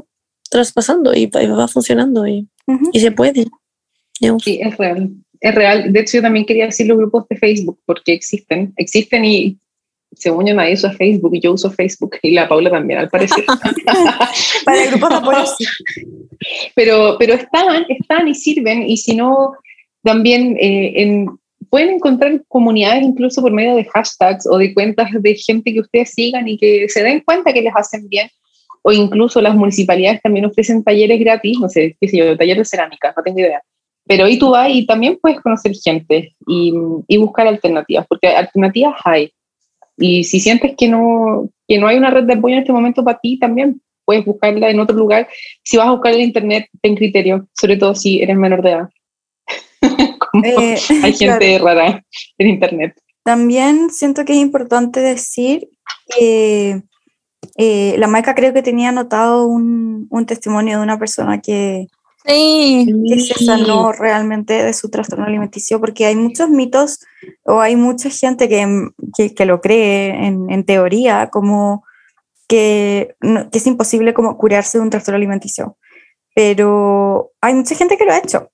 traspasando 0.50 1.14
y 1.14 1.26
va, 1.26 1.42
y 1.42 1.46
va 1.46 1.68
funcionando 1.68 2.26
y, 2.26 2.48
ujú, 2.66 2.90
y 2.92 3.00
se 3.00 3.10
puede. 3.10 3.46
Digamos. 4.20 4.42
Sí, 4.42 4.60
es 4.62 4.76
real. 4.76 5.10
Es 5.40 5.54
real. 5.54 5.92
De 5.92 6.00
hecho, 6.00 6.18
yo 6.18 6.22
también 6.22 6.46
quería 6.46 6.66
decir 6.66 6.86
los 6.86 6.98
grupos 6.98 7.28
de 7.28 7.36
Facebook, 7.36 7.80
porque 7.84 8.12
existen. 8.12 8.72
Existen 8.76 9.24
y 9.24 9.58
según 10.12 10.46
yo 10.46 10.54
nadie 10.54 10.74
usa 10.74 10.92
Facebook, 10.92 11.38
yo 11.40 11.52
uso 11.52 11.70
Facebook 11.70 12.16
y 12.22 12.32
la 12.32 12.48
Paula 12.48 12.70
también, 12.70 13.00
al 13.00 13.08
parecer. 13.08 13.44
para 14.64 14.86
grupos 14.86 15.08
de 15.10 15.14
apoyo, 15.14 15.46
sí. 15.46 15.64
pero, 16.74 17.16
pero 17.18 17.34
están, 17.34 17.86
están 17.88 18.28
y 18.28 18.34
sirven, 18.34 18.82
y 18.82 18.96
si 18.96 19.14
no, 19.14 19.52
también 20.02 20.56
eh, 20.58 21.02
en, 21.02 21.38
pueden 21.70 21.90
encontrar 21.90 22.42
comunidades 22.48 23.02
incluso 23.02 23.40
por 23.42 23.52
medio 23.52 23.76
de 23.76 23.84
hashtags 23.84 24.46
o 24.46 24.58
de 24.58 24.74
cuentas 24.74 25.10
de 25.12 25.34
gente 25.34 25.72
que 25.72 25.80
ustedes 25.80 26.10
sigan 26.10 26.48
y 26.48 26.58
que 26.58 26.88
se 26.88 27.02
den 27.02 27.20
cuenta 27.20 27.52
que 27.52 27.62
les 27.62 27.74
hacen 27.74 28.08
bien, 28.08 28.28
o 28.82 28.92
incluso 28.92 29.40
las 29.40 29.54
municipalidades 29.54 30.22
también 30.22 30.46
ofrecen 30.46 30.82
talleres 30.82 31.18
gratis, 31.20 31.58
no 31.60 31.68
sé, 31.68 31.96
qué 32.00 32.08
sé 32.08 32.18
yo, 32.18 32.36
taller 32.36 32.58
de 32.58 32.64
cerámica, 32.64 33.12
no 33.16 33.22
tengo 33.22 33.40
idea. 33.40 33.62
Pero 34.06 34.24
ahí 34.24 34.38
tú 34.38 34.50
vas 34.50 34.70
y 34.70 34.86
también 34.86 35.18
puedes 35.20 35.40
conocer 35.40 35.72
gente 35.74 36.34
y, 36.46 36.72
y 37.06 37.16
buscar 37.18 37.46
alternativas, 37.46 38.06
porque 38.08 38.28
alternativas 38.28 38.94
hay. 39.04 39.30
Y 39.98 40.24
si 40.24 40.40
sientes 40.40 40.74
que 40.76 40.88
no, 40.88 41.50
que 41.66 41.78
no 41.78 41.88
hay 41.88 41.98
una 41.98 42.10
red 42.10 42.24
de 42.24 42.34
apoyo 42.34 42.54
en 42.54 42.60
este 42.60 42.72
momento 42.72 43.04
para 43.04 43.18
ti, 43.18 43.38
también 43.38 43.82
puedes 44.04 44.24
buscarla 44.24 44.70
en 44.70 44.80
otro 44.80 44.96
lugar. 44.96 45.28
Si 45.62 45.76
vas 45.76 45.88
a 45.88 45.90
buscar 45.90 46.14
en 46.14 46.20
internet, 46.20 46.66
ten 46.80 46.96
criterio, 46.96 47.46
sobre 47.52 47.76
todo 47.76 47.94
si 47.94 48.22
eres 48.22 48.36
menor 48.36 48.62
de 48.62 48.70
edad. 48.70 48.88
Como 50.32 50.44
Eh, 50.44 50.76
hay 51.02 51.12
gente 51.14 51.58
rara 51.58 52.04
en 52.38 52.48
internet. 52.48 52.94
También 53.24 53.90
siento 53.90 54.24
que 54.24 54.32
es 54.32 54.38
importante 54.38 55.00
decir 55.00 55.68
que 56.16 56.82
eh, 57.56 57.94
la 57.98 58.06
Maika 58.06 58.34
creo 58.34 58.52
que 58.52 58.62
tenía 58.62 58.88
anotado 58.90 59.46
un, 59.46 60.06
un 60.10 60.26
testimonio 60.26 60.78
de 60.78 60.82
una 60.82 60.98
persona 60.98 61.40
que, 61.40 61.86
Sí. 62.26 62.86
que 63.08 63.20
se 63.20 63.44
sanó 63.44 63.92
realmente 63.92 64.62
de 64.62 64.72
su 64.74 64.90
trastorno 64.90 65.24
alimenticio, 65.24 65.80
porque 65.80 66.04
hay 66.06 66.14
muchos 66.16 66.50
mitos 66.50 66.98
o 67.44 67.60
hay 67.60 67.74
mucha 67.76 68.10
gente 68.10 68.48
que, 68.48 68.66
que, 69.16 69.34
que 69.34 69.44
lo 69.46 69.60
cree 69.60 70.26
en, 70.26 70.50
en 70.50 70.64
teoría 70.64 71.28
como 71.30 71.84
que, 72.46 73.14
no- 73.20 73.48
que 73.50 73.58
es 73.58 73.66
imposible 73.66 74.12
como 74.14 74.36
curarse 74.36 74.76
de 74.78 74.82
un 74.84 74.90
trastorno 74.90 75.16
alimenticio, 75.16 75.78
pero 76.34 77.30
hay 77.40 77.54
mucha 77.54 77.74
gente 77.74 77.96
que 77.96 78.04
lo 78.04 78.12
ha 78.12 78.18
hecho 78.18 78.50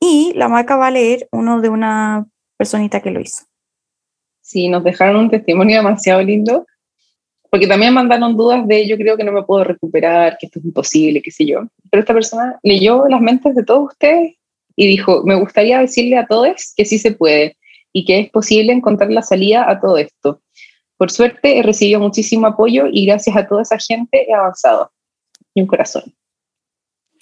y 0.00 0.32
la 0.34 0.48
Maika 0.48 0.76
va 0.76 0.88
a 0.88 0.90
leer 0.90 1.28
uno 1.32 1.60
de 1.60 1.68
una 1.68 2.26
personita 2.56 3.00
que 3.00 3.10
lo 3.10 3.20
hizo. 3.20 3.44
Sí, 4.40 4.68
nos 4.68 4.84
dejaron 4.84 5.16
un 5.16 5.30
testimonio 5.30 5.76
demasiado 5.76 6.22
lindo, 6.22 6.66
porque 7.50 7.66
también 7.66 7.94
mandaron 7.94 8.36
dudas 8.36 8.66
de 8.66 8.86
yo 8.86 8.96
creo 8.96 9.16
que 9.16 9.24
no 9.24 9.32
me 9.32 9.42
puedo 9.42 9.64
recuperar, 9.64 10.36
que 10.38 10.46
esto 10.46 10.58
es 10.58 10.64
imposible, 10.64 11.22
qué 11.22 11.30
sé 11.30 11.46
yo. 11.46 11.60
Pero 11.90 12.00
esta 12.00 12.12
persona 12.12 12.58
leyó 12.62 13.08
las 13.08 13.20
mentes 13.20 13.54
de 13.54 13.64
todos 13.64 13.92
ustedes 13.92 14.34
y 14.76 14.86
dijo, 14.86 15.22
me 15.24 15.36
gustaría 15.36 15.78
decirle 15.78 16.18
a 16.18 16.26
todos 16.26 16.74
que 16.76 16.84
sí 16.84 16.98
se 16.98 17.12
puede 17.12 17.56
y 17.92 18.04
que 18.04 18.20
es 18.20 18.30
posible 18.30 18.72
encontrar 18.72 19.10
la 19.10 19.22
salida 19.22 19.70
a 19.70 19.80
todo 19.80 19.98
esto. 19.98 20.42
Por 20.96 21.10
suerte 21.10 21.58
he 21.58 21.62
recibido 21.62 22.00
muchísimo 22.00 22.46
apoyo 22.46 22.86
y 22.90 23.06
gracias 23.06 23.36
a 23.36 23.46
toda 23.46 23.62
esa 23.62 23.78
gente 23.78 24.28
he 24.28 24.34
avanzado. 24.34 24.90
Y 25.54 25.60
un 25.60 25.66
corazón. 25.68 26.12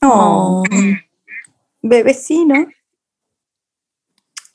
Oh, 0.03 0.63
bebecino. 1.83 2.67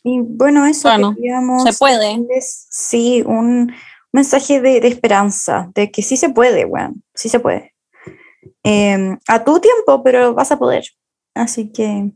Y 0.03 0.19
bueno, 0.21 0.65
eso 0.65 0.89
Bueno, 0.89 1.13
queríamos 1.15 1.63
se 1.63 1.73
puede. 1.73 1.97
darles, 1.97 2.67
Sí, 2.69 3.23
un 3.25 3.73
mensaje 4.13 4.61
de, 4.61 4.79
de 4.79 4.87
esperanza, 4.87 5.69
de 5.75 5.91
que 5.91 6.01
sí 6.01 6.15
se 6.17 6.29
puede, 6.29 6.65
weón, 6.65 7.03
sí 7.13 7.29
se 7.29 7.39
puede. 7.39 7.73
Em, 8.63 9.17
a 9.27 9.43
tu 9.43 9.59
tiempo, 9.59 10.03
pero 10.03 10.33
vas 10.33 10.51
a 10.51 10.57
poder. 10.59 10.83
Así 11.35 11.71
que 11.71 12.11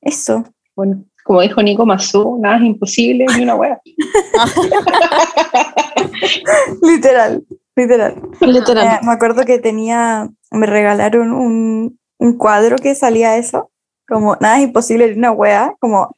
eso. 0.00 0.44
Bueno, 0.76 1.04
como 1.24 1.40
dijo 1.42 1.62
Nico 1.62 1.84
Mazú, 1.84 2.38
nada 2.40 2.56
es 2.56 2.62
imposible 2.62 3.26
ni 3.36 3.42
una 3.42 3.56
wea. 3.56 3.80
Literal, 6.82 7.44
literal. 7.76 8.22
Literal. 8.40 8.86
Eh, 8.86 9.00
me 9.02 9.12
acuerdo 9.12 9.44
que 9.44 9.58
tenía, 9.58 10.28
me 10.50 10.66
regalaron 10.66 11.32
un, 11.32 11.98
un 12.18 12.38
cuadro 12.38 12.76
que 12.76 12.94
salía 12.94 13.36
eso, 13.36 13.70
como 14.08 14.36
nada 14.40 14.56
es 14.56 14.64
imposible 14.64 15.12
una 15.14 15.32
wea, 15.32 15.76
como 15.80 16.16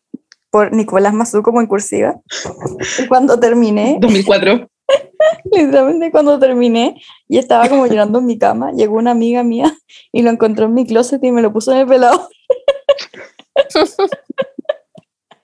por 0.51 0.73
Nicolás 0.73 1.13
Mazú 1.13 1.43
como 1.43 1.61
en 1.61 1.67
cursiva. 1.67 2.21
Y 2.99 3.07
cuando 3.09 3.39
terminé, 3.39 3.99
2004. 4.01 4.69
literalmente 5.53 6.11
cuando 6.11 6.39
terminé 6.39 7.01
y 7.29 7.39
estaba 7.39 7.69
como 7.69 7.87
llorando 7.87 8.19
en 8.21 8.27
mi 8.27 8.39
cama, 8.39 8.73
llegó 8.73 8.97
una 8.97 9.13
amiga 9.13 9.43
mía 9.43 9.77
y 10.13 10.23
lo 10.23 10.31
encontró 10.31 10.67
en 10.67 10.75
mi 10.75 10.87
closet 10.87 11.23
y 11.23 11.33
me 11.33 11.43
lo 11.43 11.53
puso 11.53 11.73
en 11.73 11.79
el 11.79 11.87
pelado. 11.87 12.29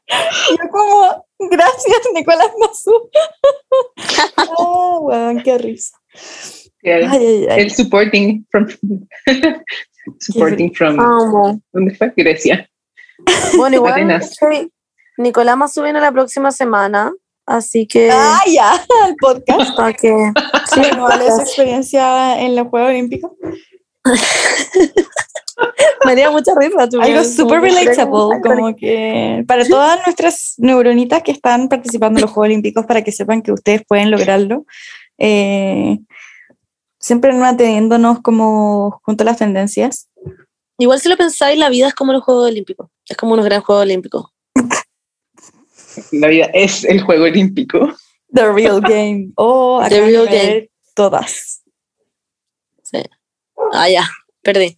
Yo 0.09 0.71
como, 0.71 1.27
gracias 1.51 2.01
Nicolás 2.15 2.53
Mazú. 2.61 3.11
oh, 4.57 5.01
weón, 5.03 5.43
qué 5.43 5.59
risa. 5.59 5.99
Ay, 6.85 7.03
ay, 7.03 7.47
ay. 7.51 7.61
El 7.63 7.71
supporting 7.73 8.47
from. 8.51 8.69
Supporting 10.21 10.73
from. 10.73 10.99
Amo. 11.01 11.61
¿Dónde 11.73 11.95
fue? 11.95 12.13
Grecia. 12.17 12.69
Bueno, 13.57 13.77
igual 13.77 13.93
Atenas. 13.95 14.37
Nicolás 15.19 15.57
más 15.57 15.75
viene 15.83 16.01
la 16.01 16.13
próxima 16.13 16.51
semana, 16.53 17.13
así 17.47 17.87
que 17.87 18.11
Ah, 18.13 18.43
ya, 18.47 18.85
el 19.09 19.17
podcast. 19.17 19.75
para 19.75 19.93
que 19.95 20.33
Sí, 20.73 20.81
¿Cuál 20.99 21.23
es 21.23 21.35
su 21.35 21.41
experiencia 21.41 22.41
en 22.41 22.55
los 22.55 22.69
Juegos 22.69 22.91
Olímpicos? 22.91 23.33
me 26.05 26.15
dio 26.17 26.31
mucha 26.33 26.53
risa. 26.59 26.89
Algo 27.01 27.25
súper 27.25 27.61
relatable, 27.61 28.41
como 28.43 28.77
que 28.77 29.45
para 29.47 29.65
todas 29.67 30.01
nuestras 30.07 30.55
neuronitas 30.59 31.23
que 31.23 31.33
están 31.33 31.69
participando 31.69 32.19
en 32.19 32.23
los 32.23 32.31
Juegos 32.31 32.49
Olímpicos, 32.49 32.87
para 32.87 33.03
que 33.03 33.13
sepan 33.13 33.43
que 33.43 33.53
ustedes 33.53 33.83
pueden 33.87 34.11
lograrlo, 34.11 34.67
eh, 35.19 35.99
siempre 37.07 37.33
manteniéndonos 37.33 38.21
como 38.21 39.01
junto 39.05 39.23
a 39.23 39.27
las 39.27 39.39
tendencias. 39.39 40.09
Igual 40.77 40.99
si 40.99 41.09
lo 41.09 41.17
pensáis, 41.17 41.57
la 41.57 41.69
vida 41.69 41.87
es 41.87 41.95
como 41.95 42.13
los 42.13 42.25
Juegos 42.25 42.49
Olímpicos. 42.51 42.91
Es 43.09 43.17
como 43.17 43.35
unos 43.35 43.45
gran 43.45 43.63
Juegos 43.63 43.85
Olímpicos. 43.85 44.27
La 46.11 46.27
vida 46.27 46.51
es 46.53 46.83
el 46.83 47.01
juego 47.01 47.25
olímpico. 47.25 47.95
The 48.35 48.53
real 48.53 48.81
game. 48.89 49.31
Oh, 49.37 49.81
The 49.89 50.01
real 50.01 50.27
game. 50.27 50.69
Todas. 50.97 51.63
Ah, 53.73 53.89
ya, 53.89 54.11
perdí. 54.43 54.77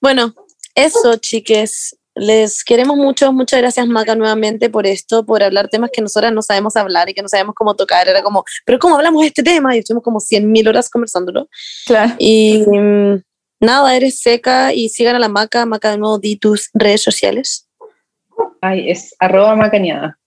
Bueno, 0.00 0.34
eso, 0.74 1.16
chiques. 1.16 1.97
Les 2.18 2.64
queremos 2.64 2.96
mucho. 2.96 3.32
Muchas 3.32 3.60
gracias, 3.60 3.86
Maca, 3.86 4.14
nuevamente 4.14 4.68
por 4.70 4.86
esto, 4.86 5.24
por 5.24 5.42
hablar 5.42 5.68
temas 5.68 5.90
que 5.92 6.02
nosotras 6.02 6.32
no 6.32 6.42
sabemos 6.42 6.76
hablar 6.76 7.08
y 7.08 7.14
que 7.14 7.22
no 7.22 7.28
sabemos 7.28 7.54
cómo 7.54 7.74
tocar. 7.74 8.08
Era 8.08 8.22
como, 8.22 8.44
¿pero 8.64 8.78
cómo 8.78 8.96
hablamos 8.96 9.22
de 9.22 9.28
este 9.28 9.42
tema? 9.42 9.74
Y 9.74 9.78
estuvimos 9.78 10.02
como 10.02 10.18
100.000 10.18 10.68
horas 10.68 10.90
conversándolo. 10.90 11.48
Claro. 11.86 12.14
Y 12.18 12.64
mm, 12.66 13.22
nada, 13.60 13.96
eres 13.96 14.20
seca 14.20 14.72
y 14.72 14.88
sigan 14.88 15.16
a 15.16 15.20
la 15.20 15.28
Maca. 15.28 15.64
Maca, 15.64 15.92
de 15.92 15.98
nuevo, 15.98 16.18
di 16.18 16.36
tus 16.36 16.70
redes 16.74 17.02
sociales. 17.02 17.68
Ay, 18.60 18.90
es 18.90 19.14
arroba 19.20 19.54
macaneada. 19.54 20.18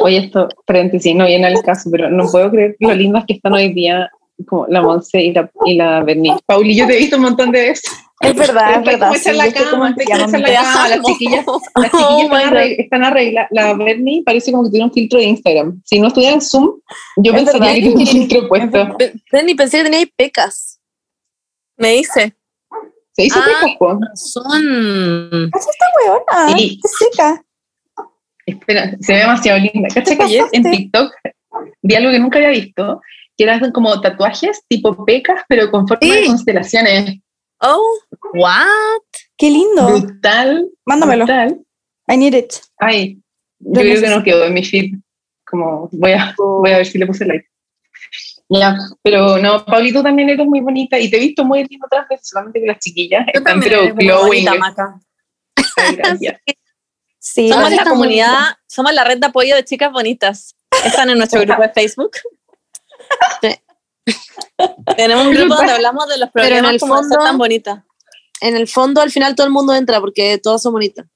Oye, 0.00 0.18
esto, 0.18 0.48
paréntesis, 0.66 1.14
no 1.14 1.26
viene 1.26 1.46
al 1.46 1.62
caso, 1.62 1.90
pero 1.90 2.10
no 2.10 2.26
puedo 2.30 2.50
creer 2.50 2.76
lo 2.80 2.94
lindas 2.94 3.24
que 3.26 3.34
están 3.34 3.52
hoy 3.52 3.72
día, 3.72 4.08
como 4.46 4.66
la 4.68 4.82
Monse 4.82 5.20
y 5.20 5.32
la, 5.32 5.50
y 5.64 5.74
la 5.74 6.02
Berni. 6.02 6.32
Pauli, 6.46 6.76
yo 6.76 6.86
te 6.86 6.94
he 6.94 6.98
visto 6.98 7.16
un 7.16 7.22
montón 7.22 7.50
de 7.52 7.60
veces. 7.60 7.90
Es 8.20 8.36
verdad, 8.36 8.74
es 8.80 8.84
verdad. 8.84 9.12
sí, 9.14 9.32
la 9.32 9.50
cama, 9.52 9.94
en 9.96 10.42
la 10.42 10.54
cama, 10.54 10.88
las 10.88 11.02
chiquillas, 11.06 11.46
las 11.46 11.90
Oh 11.94 12.20
chiquillas 12.20 12.30
my 12.30 12.42
están, 12.44 12.56
están 12.78 13.04
arregladas. 13.04 13.48
La 13.50 13.72
Berni 13.74 14.22
parece 14.22 14.50
como 14.52 14.64
que 14.64 14.70
tiene 14.70 14.84
un 14.86 14.92
filtro 14.92 15.18
de 15.18 15.24
Instagram. 15.24 15.80
Si 15.86 15.98
no 15.98 16.08
estuviera 16.08 16.34
en 16.34 16.40
Zoom, 16.42 16.80
yo 17.16 17.32
Es 17.32 17.36
pensaría 17.44 17.60
verdad. 17.60 17.74
que 17.74 17.80
tiene 17.80 18.00
un 18.02 18.06
filtro 18.06 18.48
puesto. 18.48 18.96
Penny, 19.30 19.54
pensé 19.54 19.78
que 19.78 19.84
teníais 19.84 20.08
pecas. 20.14 20.80
Me 21.78 21.92
dice. 21.92 22.34
Se 23.12 23.24
hizo 23.24 23.38
Ah. 23.38 23.44
pecas, 23.46 23.76
po. 23.78 23.98
Son. 24.14 25.50
Así 25.54 25.68
está 25.70 25.86
weona. 26.04 26.56
Sí. 26.58 26.78
Qué 26.82 26.88
seca. 27.06 27.42
Espera, 28.46 28.90
se 29.00 29.12
ve 29.14 29.18
demasiado 29.20 29.58
linda. 29.60 29.88
¿Cachai 29.94 30.16
que 30.18 30.22
ayer 30.24 30.44
en? 30.52 30.70
TikTok 30.70 31.12
vi 31.82 31.94
algo 31.94 32.10
que 32.10 32.18
nunca 32.18 32.38
había 32.38 32.50
visto? 32.50 33.00
Que 33.36 33.44
eran 33.44 33.72
como 33.72 33.98
tatuajes 34.00 34.62
tipo 34.68 35.04
pecas, 35.06 35.42
pero 35.48 35.70
con 35.70 35.86
forma 35.88 36.14
de 36.14 36.26
constelaciones. 36.26 37.20
Oh, 37.60 37.98
what? 38.34 39.02
Qué 39.36 39.50
lindo. 39.50 40.00
Brutal. 40.00 40.68
Mándamelo. 40.84 41.24
Brutal. 41.26 41.60
I 42.08 42.16
need 42.16 42.34
it. 42.34 42.54
Ay, 42.78 43.20
yo 43.58 43.80
creo 43.80 44.00
que 44.00 44.08
no 44.08 44.22
quedó 44.22 44.44
en 44.44 44.54
mi 44.54 44.64
feed. 44.64 44.94
Como 45.46 45.88
voy 45.92 46.12
a, 46.12 46.34
voy 46.38 46.70
a 46.70 46.78
ver 46.78 46.86
si 46.86 46.98
le 46.98 47.06
puse 47.06 47.24
like. 47.24 47.46
Ya, 48.48 48.76
pero 49.02 49.38
no, 49.38 49.64
Pauli, 49.64 49.92
tú 49.92 50.02
también 50.02 50.28
eres 50.28 50.44
muy 50.46 50.60
bonita 50.60 50.98
y 50.98 51.08
te 51.08 51.18
he 51.18 51.20
visto 51.20 51.44
muy 51.44 51.64
lindo 51.64 51.86
otras 51.86 52.08
veces, 52.08 52.28
solamente 52.28 52.60
que 52.60 52.66
las 52.66 52.78
chiquillas 52.80 53.24
Tú 53.26 53.38
están 53.38 53.60
también 53.60 53.94
pero 53.94 53.94
glowing. 53.94 54.44
bonita, 54.44 54.54
Maca. 54.54 55.00
Ay, 55.76 55.96
gracias. 55.96 56.40
Sí, 57.22 57.50
Somos 57.50 57.70
la 57.70 57.84
comunidad, 57.84 58.32
bonito. 58.32 58.58
somos 58.66 58.94
la 58.94 59.04
red 59.04 59.18
de 59.18 59.26
apoyo 59.26 59.54
de 59.54 59.62
chicas 59.62 59.92
bonitas. 59.92 60.56
Están 60.86 61.10
en 61.10 61.18
nuestro 61.18 61.42
grupo 61.42 61.60
de 61.60 61.68
Facebook. 61.68 62.12
Tenemos 64.96 65.26
un 65.26 65.32
grupo 65.34 65.54
donde 65.56 65.72
hablamos 65.72 66.08
de 66.08 66.18
los 66.18 66.30
Pero 66.32 66.46
en 66.46 66.50
problemas 66.52 66.72
el 66.74 66.80
como 66.80 66.96
de 66.96 67.02
ser 67.02 67.10
fondo- 67.10 67.24
tan 67.24 67.38
bonita. 67.38 67.84
En 68.42 68.56
el 68.56 68.68
fondo, 68.68 69.00
al 69.02 69.10
final 69.10 69.34
todo 69.34 69.46
el 69.46 69.52
mundo 69.52 69.74
entra 69.74 70.00
porque 70.00 70.38
todas 70.38 70.62
son 70.62 70.72
bonitas. 70.72 71.06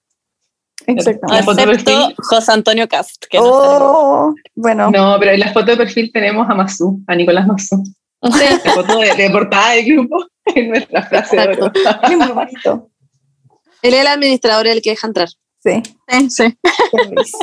Exacto. 0.87 1.27
La 1.33 1.43
foto 1.43 1.57
de 1.57 1.62
Excepto 1.73 1.93
perfil. 1.93 2.16
José 2.19 2.53
Antonio 2.53 2.89
Cast. 2.89 3.25
Que 3.31 3.39
no 3.39 3.45
en. 3.47 3.83
Oh, 3.83 4.35
bueno. 4.55 4.91
No, 4.91 5.16
pero 5.19 5.31
en 5.33 5.41
la 5.41 5.53
foto 5.53 5.66
de 5.71 5.77
perfil 5.79 6.11
tenemos 6.12 6.49
a 6.51 6.55
Mazú, 6.55 7.01
a 7.07 7.15
Nicolás 7.15 7.47
Mazú. 7.47 7.83
La 8.21 8.73
foto 8.73 8.99
de, 8.99 9.15
de 9.15 9.31
portada 9.31 9.71
del 9.73 9.85
grupo 9.87 10.25
es 10.47 10.69
nuestra 10.69 11.03
frase 11.05 11.37
de 11.37 11.43
oro. 11.49 11.73
Es 12.03 12.16
muy 12.19 12.29
bonito. 12.29 12.91
Él 13.83 13.95
es 13.95 14.01
el 14.01 14.07
administrador, 14.07 14.66
el 14.66 14.83
que 14.83 14.91
deja 14.91 15.07
entrar. 15.07 15.29
Sí. 15.65 15.82
Sí, 16.09 16.31
sí. 16.31 16.59
risa. 17.16 17.39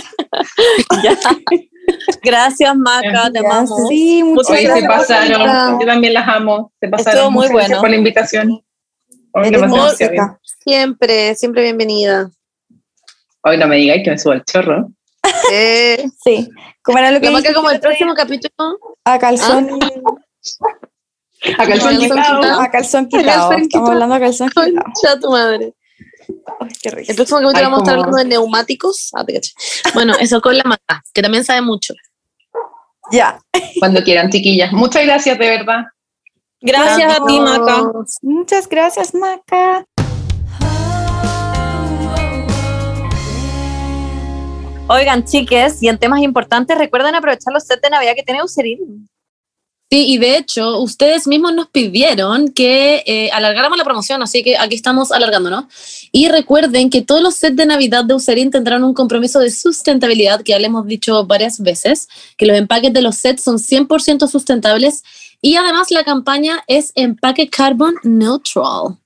Ya. 1.04 1.18
Gracias, 2.24 2.76
Maca, 2.78 3.32
te 3.32 3.40
amamos. 3.40 3.88
Sí, 3.90 4.24
muchas 4.24 4.52
Hoy 4.52 4.58
se 4.58 4.64
gracias. 4.68 4.88
pasaron, 4.88 5.80
yo 5.80 5.86
también 5.88 6.14
las 6.14 6.28
amo. 6.28 6.72
Se 6.80 6.88
pasaron. 6.88 7.18
Estuvo 7.20 7.32
muy 7.32 7.48
gracias 7.48 7.70
bueno. 7.70 7.82
por 7.82 7.90
la 7.90 7.96
invitación. 7.96 8.64
Hoy. 9.34 9.52
Siempre, 10.64 11.36
siempre 11.36 11.64
bienvenida. 11.64 12.30
Hoy 13.44 13.58
no 13.58 13.68
me 13.68 13.78
digáis 13.78 14.04
que 14.04 14.12
me 14.12 14.18
subo 14.20 14.34
al 14.34 14.44
chorro. 14.46 14.90
Eh, 15.52 16.06
Sí. 16.24 16.48
Como 16.84 16.98
era 17.00 17.12
lo 17.12 17.20
que 17.20 17.30
Maca 17.32 17.54
como 17.54 17.70
el 17.72 17.80
próximo 17.80 18.14
capítulo. 18.14 18.52
a 19.06 19.18
calzón, 19.20 19.70
A 21.58 21.66
calzón 21.66 21.98
quitado. 21.98 22.40
quitado. 22.42 22.62
a 22.62 22.70
calzón 22.72 23.06
A 23.06 23.08
quitado. 23.10 23.26
calzón 23.50 23.62
Estamos 23.64 23.90
hablando 23.90 24.16
a 24.16 24.20
calzón 24.20 24.50
quitado. 24.50 24.72
Concha 24.84 25.20
tu 25.20 25.32
madre. 25.32 25.74
Ay, 26.60 26.70
qué. 26.82 26.90
El 27.08 27.16
próximo 27.16 27.40
capítulo 27.40 27.64
vamos 27.64 27.80
a 27.80 27.82
estar 27.84 27.96
hablando 27.96 28.18
de 28.18 28.26
neumáticos. 28.26 29.10
Ah, 29.14 29.26
te 29.26 29.34
caché. 29.34 29.52
Bueno, 29.94 30.14
eso 30.20 30.42
con 30.42 30.58
la 30.58 30.64
Maca, 30.64 31.04
que 31.14 31.22
también 31.22 31.44
sabe 31.44 31.62
mucho. 31.62 31.94
Ya. 33.12 33.40
Cuando 33.80 34.04
quieran, 34.04 34.30
chiquillas. 34.30 34.72
Muchas 34.72 35.04
gracias, 35.04 35.38
de 35.38 35.50
verdad. 35.50 35.86
Gracias 36.62 37.20
a 37.20 37.26
ti, 37.26 37.40
Maca. 37.40 37.84
Muchas 38.22 38.70
gracias, 38.70 39.14
Maca. 39.14 39.86
Oigan, 44.88 45.24
chiques, 45.24 45.82
y 45.82 45.88
en 45.88 45.98
temas 45.98 46.20
importantes, 46.22 46.78
recuerden 46.78 47.16
aprovechar 47.16 47.54
los 47.54 47.64
sets 47.64 47.82
de 47.82 47.90
Navidad 47.90 48.14
que 48.14 48.24
tiene 48.24 48.42
Eucerin. 48.42 49.08
Sí, 49.94 50.06
y 50.08 50.18
de 50.20 50.38
hecho, 50.38 50.80
ustedes 50.80 51.28
mismos 51.28 51.54
nos 51.54 51.68
pidieron 51.68 52.54
que 52.54 53.04
eh, 53.06 53.30
alargáramos 53.32 53.78
la 53.78 53.84
promoción, 53.84 54.24
así 54.24 54.42
que 54.42 54.58
aquí 54.58 54.76
estamos 54.76 55.12
alargando, 55.12 55.50
¿no? 55.50 55.68
Y 56.14 56.30
recuerden 56.30 56.90
que 56.90 57.02
todos 57.02 57.22
los 57.22 57.36
sets 57.36 57.58
de 57.58 57.66
Navidad 57.66 58.06
de 58.06 58.14
Userin 58.14 58.52
tendrán 58.52 58.86
un 58.86 58.94
compromiso 58.94 59.40
de 59.40 59.52
sustentabilidad, 59.52 60.44
que 60.44 60.54
ya 60.54 60.60
le 60.60 60.68
hemos 60.68 60.88
dicho 60.88 61.26
varias 61.26 61.60
veces, 61.60 62.08
que 62.38 62.46
los 62.46 62.58
empaques 62.58 62.94
de 62.94 63.02
los 63.02 63.18
sets 63.18 63.44
son 63.44 63.58
100% 63.58 64.30
sustentables 64.30 65.04
y 65.42 65.58
además 65.58 65.92
la 65.92 66.06
campaña 66.06 66.64
es 66.68 66.94
empaque 66.96 67.50
carbon 67.50 67.96
neutral. 68.04 69.01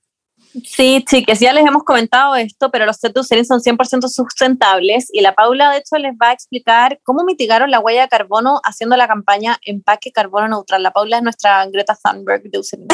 Sí, 0.64 1.04
chiques, 1.06 1.40
ya 1.40 1.52
les 1.52 1.66
hemos 1.66 1.84
comentado 1.84 2.34
esto, 2.36 2.70
pero 2.70 2.86
los 2.86 2.96
sets 2.96 3.14
de 3.14 3.20
Eucerin 3.20 3.44
son 3.44 3.60
100% 3.60 4.08
sustentables 4.08 5.08
y 5.12 5.20
la 5.20 5.34
Paula, 5.34 5.70
de 5.70 5.78
hecho, 5.78 5.96
les 5.96 6.12
va 6.12 6.30
a 6.30 6.32
explicar 6.32 7.00
cómo 7.02 7.24
mitigaron 7.24 7.70
la 7.70 7.80
huella 7.80 8.02
de 8.02 8.08
carbono 8.08 8.60
haciendo 8.64 8.96
la 8.96 9.08
campaña 9.08 9.58
Empaque 9.62 10.12
Carbono 10.12 10.48
Neutral. 10.48 10.82
La 10.82 10.92
Paula 10.92 11.18
es 11.18 11.22
nuestra 11.22 11.66
Greta 11.66 11.96
Thunberg 12.02 12.42
de 12.44 12.56
Eucerin. 12.56 12.86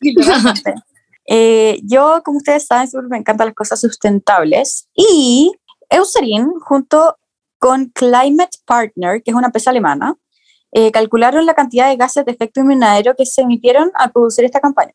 Eh, 1.24 1.80
yo, 1.84 2.20
como 2.24 2.38
ustedes 2.38 2.66
saben, 2.66 2.88
siempre 2.88 3.08
me 3.08 3.16
encantan 3.16 3.46
las 3.46 3.54
cosas 3.54 3.80
sustentables. 3.80 4.88
Y 4.92 5.52
Eucerin, 5.88 6.50
junto 6.60 7.16
con 7.58 7.86
Climate 7.90 8.58
Partner, 8.66 9.22
que 9.22 9.30
es 9.30 9.36
una 9.36 9.46
empresa 9.46 9.70
alemana, 9.70 10.16
eh, 10.72 10.90
calcularon 10.90 11.46
la 11.46 11.54
cantidad 11.54 11.88
de 11.88 11.96
gases 11.96 12.24
de 12.24 12.32
efecto 12.32 12.60
invernadero 12.60 13.14
que 13.16 13.24
se 13.24 13.42
emitieron 13.42 13.92
al 13.94 14.10
producir 14.10 14.44
esta 14.44 14.58
campaña. 14.58 14.94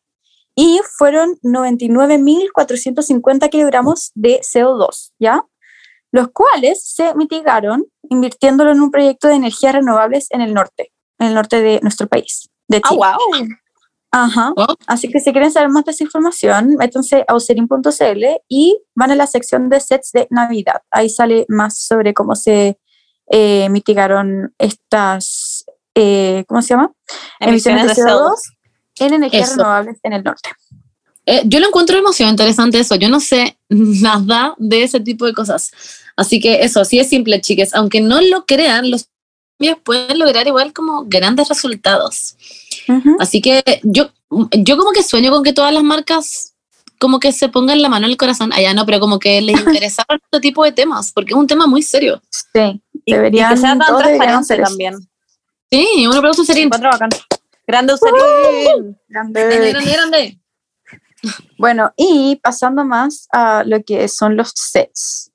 Y 0.60 0.80
fueron 0.96 1.36
99.450 1.44 3.48
kilogramos 3.48 4.10
de 4.16 4.40
CO2, 4.40 5.12
¿ya? 5.20 5.44
Los 6.10 6.30
cuales 6.32 6.84
se 6.84 7.14
mitigaron 7.14 7.86
invirtiéndolo 8.10 8.72
en 8.72 8.80
un 8.80 8.90
proyecto 8.90 9.28
de 9.28 9.34
energías 9.34 9.72
renovables 9.72 10.26
en 10.30 10.40
el 10.40 10.52
norte, 10.52 10.92
en 11.20 11.28
el 11.28 11.34
norte 11.34 11.62
de 11.62 11.78
nuestro 11.82 12.08
país, 12.08 12.50
de 12.66 12.78
¡Ah, 12.78 12.88
Chile. 12.88 12.98
wow! 12.98 13.16
Ajá. 14.10 14.52
Oh. 14.56 14.74
Así 14.88 15.08
que 15.08 15.20
si 15.20 15.30
quieren 15.30 15.52
saber 15.52 15.68
más 15.68 15.84
de 15.84 15.92
esa 15.92 16.02
información, 16.02 16.74
métanse 16.76 17.24
a 17.28 17.36
userin.cl 17.36 18.24
y 18.48 18.82
van 18.96 19.12
a 19.12 19.14
la 19.14 19.28
sección 19.28 19.68
de 19.68 19.78
sets 19.78 20.10
de 20.10 20.26
Navidad. 20.28 20.82
Ahí 20.90 21.08
sale 21.08 21.46
más 21.48 21.78
sobre 21.78 22.14
cómo 22.14 22.34
se 22.34 22.80
eh, 23.30 23.68
mitigaron 23.68 24.56
estas, 24.58 25.64
eh, 25.94 26.44
¿cómo 26.48 26.62
se 26.62 26.70
llama? 26.70 26.90
Emisiones 27.38 27.96
de 27.96 28.02
CO2. 28.02 28.57
En 29.00 29.14
energías 29.14 29.48
Eso. 29.48 29.58
renovables 29.58 29.98
en 30.02 30.12
el 30.12 30.22
norte. 30.24 30.50
Eh, 31.26 31.42
yo 31.44 31.60
lo 31.60 31.66
encuentro 31.66 31.96
demasiado 31.96 32.30
interesante 32.30 32.78
eso. 32.78 32.94
Yo 32.94 33.08
no 33.08 33.20
sé 33.20 33.58
nada 33.68 34.54
de 34.58 34.82
ese 34.82 35.00
tipo 35.00 35.26
de 35.26 35.34
cosas. 35.34 35.72
Así 36.16 36.40
que 36.40 36.62
eso, 36.62 36.84
sí 36.84 36.98
es 36.98 37.08
simple, 37.08 37.40
chicas. 37.40 37.74
Aunque 37.74 38.00
no 38.00 38.20
lo 38.20 38.46
crean, 38.46 38.90
los 38.90 39.08
cambios 39.58 39.78
pueden 39.84 40.18
lograr 40.18 40.46
igual 40.46 40.72
como 40.72 41.04
grandes 41.06 41.48
resultados. 41.48 42.36
Ujú. 42.88 43.16
Así 43.20 43.40
que 43.40 43.62
yo, 43.82 44.10
yo 44.52 44.76
como 44.78 44.92
que 44.92 45.02
sueño 45.02 45.30
con 45.30 45.42
que 45.42 45.52
todas 45.52 45.72
las 45.72 45.82
marcas 45.82 46.54
como 46.98 47.20
que 47.20 47.32
se 47.32 47.48
pongan 47.48 47.80
la 47.80 47.88
mano 47.88 48.06
en 48.06 48.12
el 48.12 48.16
corazón. 48.16 48.52
Allá 48.52 48.74
no, 48.74 48.84
pero 48.86 49.00
como 49.00 49.18
que 49.18 49.40
les 49.40 49.58
interesaran 49.66 50.20
este 50.24 50.40
tipo 50.40 50.64
de 50.64 50.72
temas, 50.72 51.12
porque 51.12 51.32
es 51.32 51.38
un 51.38 51.46
tema 51.46 51.66
muy 51.66 51.82
serio. 51.82 52.20
Sí, 52.30 52.82
deberían, 53.06 53.52
y 53.52 53.54
que 53.54 53.60
sea 53.60 53.78
tan 53.78 53.98
transparente 53.98 54.56
también. 54.56 54.94
Sí, 55.70 56.06
un 56.06 56.16
aplauso 56.16 56.44
sería. 56.44 56.68
Grande 57.68 57.92
Userín. 57.92 58.98
Grande. 59.08 59.40
grande, 59.44 59.70
grande, 59.70 59.92
grande. 59.92 60.40
Bueno, 61.58 61.92
y 61.98 62.36
pasando 62.42 62.82
más 62.82 63.28
a 63.30 63.62
lo 63.62 63.82
que 63.84 64.08
son 64.08 64.36
los 64.36 64.52
sets. 64.54 65.30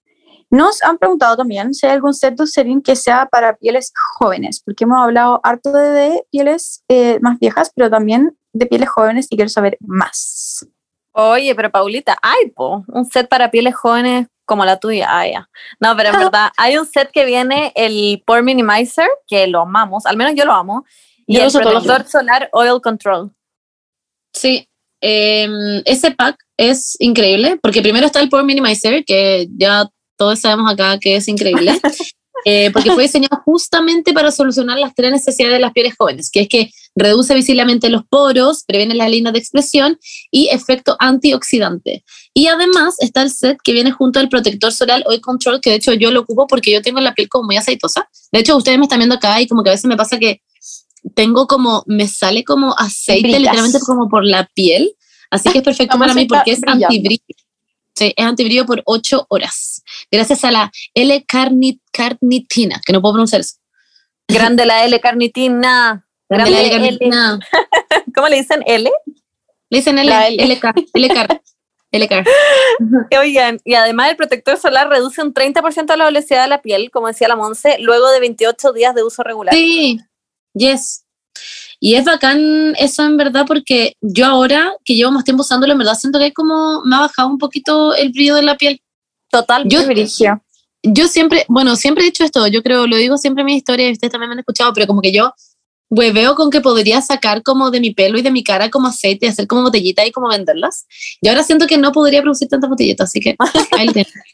Nos 0.50 0.84
han 0.84 0.98
preguntado 0.98 1.38
también 1.38 1.76
si 1.76 1.86
hay 1.86 1.94
algún 1.94 2.14
set 2.16 2.36
de 2.36 2.44
Eucerin 2.44 2.82
que 2.82 2.96
sea 2.96 3.28
para 3.28 3.56
pieles 3.56 3.92
jóvenes, 4.18 4.64
porque 4.66 4.86
hemos 4.86 5.00
hablado 5.00 5.42
harto 5.44 5.72
de, 5.72 5.90
de 5.92 6.26
pieles 6.32 6.84
eh, 6.88 7.20
más 7.22 7.38
viejas, 7.38 7.72
pero 7.76 7.90
también 7.92 8.36
de 8.52 8.66
pieles 8.66 8.90
jóvenes 8.90 9.28
y 9.30 9.36
quiero 9.36 9.50
saber 9.50 9.78
más. 9.80 10.66
Oye, 11.12 11.54
pero 11.54 11.72
Paulita, 11.72 12.18
hay 12.20 12.50
po, 12.50 12.84
un 12.88 13.06
set 13.06 13.30
para 13.30 13.52
pieles 13.52 13.76
jóvenes 13.76 14.28
como 14.46 14.66
la 14.66 14.80
tuya. 14.80 15.08
Ah, 15.10 15.28
ya. 15.28 15.50
No, 15.80 15.96
pero 15.96 16.10
en 16.10 16.18
verdad, 16.20 16.52
hay 16.58 16.78
un 16.78 16.88
set 16.88 17.12
que 17.12 17.26
viene, 17.26 17.72
el 17.76 18.24
Pore 18.26 18.42
Minimizer, 18.42 19.08
que 19.28 19.46
lo 19.46 19.62
amamos, 19.62 20.08
al 20.08 20.18
menos 20.18 20.34
yo 20.36 20.46
lo 20.46 20.54
amo, 20.54 20.86
y 21.28 21.38
el 21.38 21.52
protector 21.52 22.08
solar 22.08 22.50
Oil 22.54 22.82
Control. 22.82 23.32
Sí, 24.34 24.68
em, 25.02 25.82
ese 25.86 26.12
pack 26.12 26.38
es 26.58 26.96
increíble, 27.00 27.60
porque 27.62 27.82
primero 27.82 28.06
está 28.06 28.20
el 28.20 28.30
Pore 28.30 28.44
Minimizer, 28.44 29.04
que 29.06 29.48
ya 29.56 29.88
todos 30.18 30.40
sabemos 30.40 30.72
acá 30.72 30.98
que 31.00 31.16
es 31.16 31.28
increíble, 31.28 31.72
eh, 32.46 32.72
porque 32.72 32.92
fue 32.92 33.04
diseñado 33.04 33.42
justamente 33.46 34.14
para 34.14 34.32
solucionar 34.32 34.80
las 34.80 34.94
tres 34.96 35.12
necesidades 35.12 35.56
de 35.56 35.60
las 35.60 35.74
pieles 35.74 35.96
jóvenes, 35.98 36.30
que 36.32 36.42
es 36.42 36.50
que 36.50 36.72
reduce 36.96 37.34
visiblemente 37.34 37.90
los 37.90 38.04
poros, 38.06 38.64
previene 38.66 38.94
las 38.94 39.10
líneas 39.10 39.34
de 39.34 39.40
expresión 39.40 40.00
y 40.32 40.50
efecto 40.50 40.96
antioxidante. 41.00 42.04
Y 42.34 42.48
además 42.48 42.96
está 43.00 43.22
el 43.22 43.32
set 43.32 43.58
que 43.64 43.74
viene 43.74 43.92
junto 43.92 44.20
al 44.20 44.30
protector 44.30 44.72
solar 44.72 45.04
Oil 45.06 45.22
Control, 45.22 45.62
que 45.62 45.72
de 45.72 45.78
hecho 45.78 45.94
yo 45.94 46.12
lo 46.12 46.22
ocupo 46.22 46.48
porque 46.48 46.72
yo 46.72 46.82
tengo 46.82 47.00
la 47.00 47.14
piel 47.14 47.30
como 47.30 47.46
muy 47.46 47.58
aceitosa. 47.58 48.08
De 48.32 48.40
hecho, 48.40 48.56
ustedes 48.58 48.78
me 48.78 48.86
están 48.86 49.00
viendo 49.00 49.16
acá 49.16 49.42
y 49.42 49.48
como 49.48 49.64
que 49.64 49.70
a 49.70 49.74
veces 49.74 49.86
me 49.86 49.98
pasa 49.98 50.20
que 50.20 50.42
tengo 51.16 51.48
como, 51.48 51.84
me 51.86 52.08
sale 52.08 52.44
como 52.44 52.74
aceite 52.78 53.24
Brillas. 53.24 53.42
literalmente 53.42 53.80
como 53.80 54.10
por 54.10 54.26
la 54.26 54.50
piel. 54.54 54.96
Así 55.30 55.50
que 55.50 55.60
es 55.60 55.64
perfecto 55.64 55.98
para 55.98 56.14
mí 56.14 56.26
porque 56.26 56.52
es 56.52 56.62
antibrillo. 56.66 57.24
Sí, 57.96 58.14
es 58.16 58.26
antibrillo 58.26 58.66
por 58.66 58.82
8 58.86 59.28
horas. 59.30 59.84
Gracias 60.12 60.44
a 60.44 60.52
la 60.52 60.72
L-carnitina, 60.94 62.82
que 62.86 62.94
no 62.94 63.02
puedo 63.02 63.14
pronunciar 63.14 63.42
eso. 63.42 63.56
Grande 64.28 64.66
la 64.66 64.86
L 64.86 65.00
carnitina. 65.00 66.06
Grande 66.30 66.52
la. 66.52 66.62
L-carnitina. 66.62 67.40
¿Cómo 68.16 68.28
le 68.30 68.38
dicen 68.38 68.64
L? 68.66 68.90
Le 69.70 69.78
dicen 69.78 69.98
L, 69.98 70.12
L. 70.12 70.44
L-car, 70.44 70.76
L-car, 70.94 71.42
L-car. 71.92 72.26
Oigan, 73.20 73.60
y 73.64 73.74
además 73.74 74.10
el 74.12 74.18
protector 74.18 74.58
solar 74.58 74.90
reduce 74.90 75.22
un 75.22 75.34
30% 75.34 75.96
la 75.96 76.08
oleosidad 76.08 76.44
de 76.44 76.50
la 76.50 76.62
piel, 76.62 76.90
como 76.92 77.08
decía 77.08 77.28
la 77.28 77.36
Monse, 77.36 77.78
luego 77.80 78.10
de 78.12 78.20
28 78.20 78.72
días 78.74 78.96
de 78.96 79.04
uso 79.04 79.24
regular. 79.24 79.54
Sí, 79.54 80.00
yes. 80.54 81.06
Y 81.80 81.96
es 81.96 82.06
bacán 82.06 82.76
eso 82.78 83.04
en 83.04 83.18
verdad 83.18 83.46
porque 83.46 83.96
yo 84.02 84.26
ahora 84.26 84.74
que 84.86 84.96
llevo 84.96 85.12
más 85.12 85.24
tiempo 85.26 85.42
usándolo, 85.42 85.74
en 85.74 85.80
verdad 85.80 85.96
siento 85.96 86.18
que 86.20 86.28
es 86.28 86.34
como 86.34 86.82
me 86.86 86.96
ha 86.96 87.02
bajado 87.02 87.28
un 87.28 87.38
poquito 87.38 87.94
el 87.96 88.12
brillo 88.12 88.36
de 88.36 88.44
la 88.44 88.56
piel. 88.56 88.82
Total. 89.30 89.64
Yo- 89.68 89.80
yo 90.86 91.08
siempre, 91.08 91.46
bueno, 91.48 91.76
siempre 91.78 92.04
he 92.04 92.08
dicho 92.08 92.24
esto, 92.26 92.46
yo 92.48 92.62
creo, 92.62 92.88
lo 92.88 92.98
digo 92.98 93.18
siempre 93.18 93.42
en 93.42 93.46
mi 93.46 93.56
historia 93.56 93.88
y 93.88 93.94
ustedes 93.94 94.12
también 94.12 94.30
me 94.30 94.34
han 94.34 94.40
escuchado, 94.40 94.74
pero 94.74 94.86
como 94.86 95.02
que 95.02 95.14
yo 95.14 95.34
veo 95.90 96.36
con 96.36 96.50
que 96.50 96.60
podría 96.60 97.02
sacar 97.02 97.42
como 97.44 97.70
de 97.72 97.80
mi 97.80 97.92
pelo 97.94 98.18
y 98.18 98.22
de 98.22 98.32
mi 98.32 98.44
cara 98.44 98.70
como 98.70 98.88
aceite, 98.88 99.28
hacer 99.28 99.48
como 99.48 99.62
botellitas 99.64 100.06
y 100.08 100.12
como 100.12 100.28
venderlas. 100.28 100.86
Y 101.22 101.30
ahora 101.30 101.44
siento 101.44 101.68
que 101.68 101.78
no 101.78 101.92
podría 101.92 102.22
producir 102.22 102.48
tantas 102.48 102.70
botellitas, 102.70 103.10
así 103.10 103.20
que 103.20 103.36
ahí. 103.72 103.88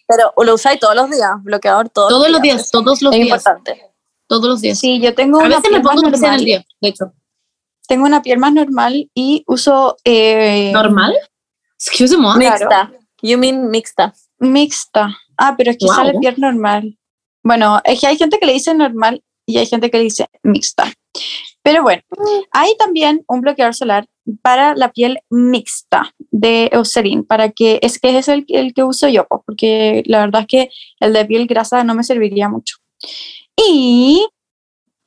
Pero 0.07 0.33
lo 0.43 0.53
usáis 0.55 0.79
todos 0.79 0.95
los 0.95 1.09
días, 1.09 1.31
bloqueador 1.43 1.89
todos, 1.89 2.09
todos 2.09 2.29
los 2.29 2.41
días, 2.41 2.71
todos 2.71 3.01
los 3.01 3.13
Es 3.13 3.19
días, 3.21 3.45
importante. 3.45 3.88
Todos 4.29 4.47
los 4.47 4.61
días. 4.61 4.79
Sí, 4.79 5.01
yo 5.01 5.13
tengo 5.13 5.39
A 5.41 5.45
una 5.45 5.57
veces 5.57 5.63
me 5.71 5.79
piel 5.79 5.83
más 5.83 5.95
pongo 5.95 6.07
un 6.07 6.13
en 6.13 6.21
normal. 6.21 6.39
el 6.39 6.45
día, 6.45 6.63
de 6.79 6.87
hecho. 6.89 7.11
Tengo 7.87 8.05
una 8.05 8.21
piel 8.21 8.37
más 8.37 8.53
normal 8.53 9.09
y 9.13 9.43
uso 9.47 9.97
eh, 10.05 10.71
¿Normal? 10.71 11.13
Excuse 11.77 12.15
me. 12.17 12.35
Mixta. 12.37 12.91
You 13.21 13.37
mean 13.37 13.69
mixta. 13.69 14.13
mixta. 14.39 15.17
Ah, 15.37 15.55
pero 15.57 15.71
es 15.71 15.77
que 15.77 15.85
Wow. 15.87 15.95
sale 15.95 16.13
piel 16.19 16.35
normal. 16.37 16.97
Bueno, 17.43 17.81
es 17.83 17.99
que 17.99 18.07
hay 18.07 18.15
gente 18.17 18.37
que 18.39 18.45
le 18.45 18.53
dice 18.53 18.73
normal 18.73 19.23
y 19.45 19.57
hay 19.57 19.65
gente 19.65 19.89
que 19.89 19.97
le 19.97 20.03
dice 20.03 20.27
mixta. 20.43 20.91
Pero 21.63 21.81
bueno, 21.83 22.01
hay 22.51 22.75
también 22.77 23.23
un 23.27 23.41
bloqueador 23.41 23.73
solar 23.75 24.05
para 24.41 24.75
la 24.75 24.91
piel 24.91 25.19
mixta 25.29 26.13
de 26.31 26.69
Eucerin, 26.71 27.23
para 27.25 27.49
que 27.49 27.79
es 27.81 27.99
que 27.99 28.17
es 28.17 28.27
el, 28.27 28.45
el 28.49 28.73
que 28.73 28.83
uso 28.83 29.07
yo, 29.09 29.25
porque 29.45 30.03
la 30.05 30.19
verdad 30.19 30.41
es 30.41 30.47
que 30.47 30.69
el 30.99 31.11
de 31.13 31.25
piel 31.25 31.47
grasa 31.47 31.83
no 31.83 31.95
me 31.95 32.03
serviría 32.03 32.47
mucho. 32.47 32.77
Y 33.67 34.25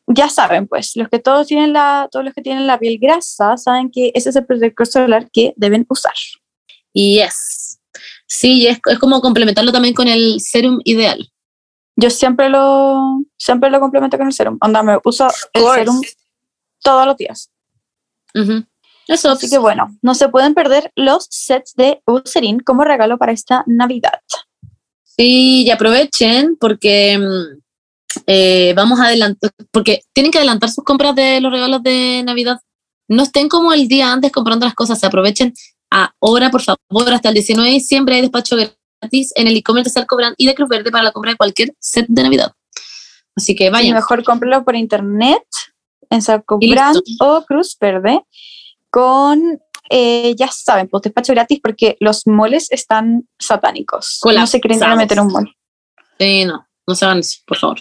ya 0.06 0.28
saben, 0.28 0.66
pues, 0.66 0.96
los 0.96 1.08
que 1.08 1.18
todos 1.18 1.46
tienen 1.46 1.72
la, 1.72 2.08
todos 2.10 2.24
los 2.24 2.34
que 2.34 2.42
tienen 2.42 2.66
la 2.66 2.78
piel 2.78 2.98
grasa 3.00 3.56
saben 3.56 3.90
que 3.90 4.12
ese 4.14 4.30
es 4.30 4.36
el 4.36 4.46
protector 4.46 4.86
solar 4.86 5.30
que 5.30 5.54
deben 5.56 5.86
usar. 5.88 6.14
Yes. 6.92 7.80
Sí, 8.26 8.66
es, 8.66 8.80
es 8.90 8.98
como 8.98 9.20
complementarlo 9.20 9.72
también 9.72 9.94
con 9.94 10.08
el 10.08 10.40
serum 10.40 10.80
ideal. 10.84 11.30
Yo 11.96 12.10
siempre 12.10 12.48
lo, 12.48 13.22
siempre 13.36 13.70
lo 13.70 13.80
complemento 13.80 14.16
con 14.16 14.26
el 14.26 14.32
serum. 14.32 14.58
Onda, 14.60 14.82
me 14.82 14.98
uso 15.04 15.28
el 15.52 15.62
serum 15.74 16.00
todos 16.82 17.06
los 17.06 17.16
días. 17.16 17.50
Ujú. 18.34 18.64
Eso, 19.08 19.30
Así 19.30 19.50
que 19.50 19.58
bueno, 19.58 19.96
no 20.00 20.14
se 20.14 20.28
pueden 20.28 20.54
perder 20.54 20.92
los 20.94 21.26
sets 21.30 21.74
de 21.74 22.02
Eucerin 22.06 22.60
como 22.60 22.84
regalo 22.84 23.18
para 23.18 23.32
esta 23.32 23.64
Navidad. 23.66 24.20
Sí, 25.02 25.64
y 25.64 25.70
aprovechen 25.70 26.56
porque 26.58 27.18
mm, 27.18 27.60
eh, 28.26 28.72
vamos 28.76 29.00
a 29.00 29.06
adelantar, 29.06 29.50
porque 29.70 30.02
tienen 30.12 30.30
que 30.32 30.38
adelantar 30.38 30.70
sus 30.70 30.84
compras 30.84 31.14
de 31.14 31.40
los 31.40 31.52
regalos 31.52 31.82
de 31.82 32.22
Navidad. 32.24 32.60
No 33.08 33.22
estén 33.22 33.48
como 33.48 33.72
el 33.72 33.88
día 33.88 34.12
antes 34.12 34.32
comprando 34.32 34.66
las 34.66 34.74
cosas, 34.74 35.02
aprovechen 35.04 35.52
ahora, 36.20 36.50
por 36.50 36.62
favor, 36.62 37.12
hasta 37.12 37.28
el 37.28 37.34
19 37.34 37.68
de 37.68 37.74
diciembre 37.74 38.14
hay 38.14 38.22
despacho 38.22 38.56
gratis 38.56 39.32
en 39.36 39.46
el 39.46 39.56
e-commerce 39.56 39.90
de 39.90 39.94
Salco 39.94 40.16
Brand 40.16 40.34
y 40.38 40.46
de 40.46 40.54
Cruz 40.54 40.68
Verde 40.68 40.90
para 40.90 41.04
la 41.04 41.12
compra 41.12 41.32
de 41.32 41.36
cualquier 41.36 41.74
set 41.78 42.06
de 42.08 42.22
Navidad. 42.22 42.52
Así 43.36 43.54
que 43.54 43.66
Y 43.66 43.70
vayan. 43.70 43.94
mejor 43.94 44.24
cómpralo 44.24 44.64
por 44.64 44.76
internet 44.76 45.42
en. 46.10 46.20
Brand 46.70 47.00
o 47.20 47.44
Cruz 47.46 47.76
Verde 47.80 48.20
con, 48.90 49.60
eh, 49.90 50.34
ya 50.36 50.48
saben, 50.48 50.88
pues 50.88 51.02
despacho 51.02 51.32
gratis 51.32 51.60
porque 51.62 51.96
los 52.00 52.26
moles 52.26 52.70
están 52.70 53.28
satánicos. 53.38 54.20
No 54.24 54.46
se 54.46 54.60
Colapsados. 54.60 54.96
meter 54.96 55.20
un 55.20 55.28
mall. 55.28 55.56
Sí, 56.18 56.44
no, 56.44 56.66
no 56.86 56.94
se 56.94 57.04
hagan 57.04 57.18
eso, 57.18 57.38
por 57.46 57.56
favor. 57.58 57.80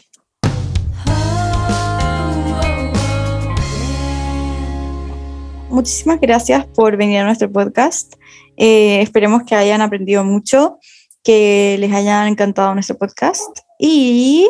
Muchísimas 5.71 6.19
gracias 6.19 6.65
por 6.67 6.97
venir 6.97 7.19
a 7.19 7.23
nuestro 7.23 7.51
podcast. 7.51 8.15
Eh, 8.57 9.01
esperemos 9.01 9.43
que 9.43 9.55
hayan 9.55 9.81
aprendido 9.81 10.23
mucho, 10.23 10.79
que 11.23 11.77
les 11.79 11.91
haya 11.93 12.27
encantado 12.27 12.73
nuestro 12.73 12.97
podcast 12.97 13.59
y, 13.79 14.49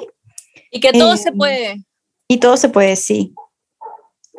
Y 0.71 0.79
que 0.79 0.91
todo 0.91 1.13
Eh, 1.13 1.17
se 1.17 1.31
puede. 1.31 1.83
y 2.27 2.37
todo 2.37 2.57
se 2.57 2.69
puede, 2.69 2.95
sí. 2.95 3.33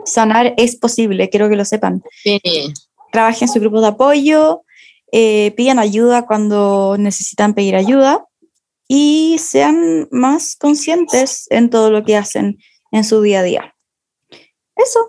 Sanar 0.04 0.54
es 0.56 0.74
posible, 0.76 1.28
quiero 1.30 1.48
que 1.48 1.56
lo 1.56 1.64
sepan. 1.64 2.02
Sí. 2.22 2.40
Trabajen 3.12 3.48
en 3.48 3.52
su 3.54 3.60
grupo 3.60 3.80
de 3.80 3.86
apoyo, 3.88 4.62
eh, 5.12 5.52
pidan 5.56 5.78
ayuda 5.78 6.26
cuando 6.26 6.96
necesitan 6.98 7.54
pedir 7.54 7.76
ayuda 7.76 8.26
y 8.88 9.36
sean 9.38 10.08
más 10.10 10.56
conscientes 10.56 11.46
en 11.50 11.70
todo 11.70 11.90
lo 11.90 12.02
que 12.04 12.16
hacen 12.16 12.58
en 12.90 13.04
su 13.04 13.20
día 13.22 13.40
a 13.40 13.42
día. 13.44 13.74
Eso. 14.74 15.00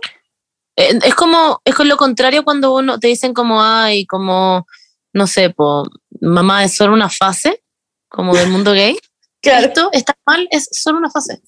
Eh, 0.76 1.00
Es 1.04 1.16
como, 1.16 1.62
es 1.66 1.78
lo 1.80 1.98
contrario 1.98 2.44
cuando 2.44 2.76
uno 2.76 3.00
te 3.00 3.08
dicen 3.08 3.34
como, 3.34 3.62
ay, 3.62 4.06
como, 4.06 4.66
no 5.14 5.28
sé, 5.28 5.50
po, 5.50 5.84
mamá 6.22 6.64
es 6.64 6.76
solo 6.76 6.94
una 6.94 7.10
fase, 7.10 7.64
como 8.10 8.34
del 8.36 8.50
mundo 8.50 8.72
gay. 8.74 8.98
Esto 9.42 9.90
está 9.92 10.16
mal, 10.26 10.48
es 10.52 10.70
solo 10.72 10.98
una 11.00 11.10
fase. 11.10 11.42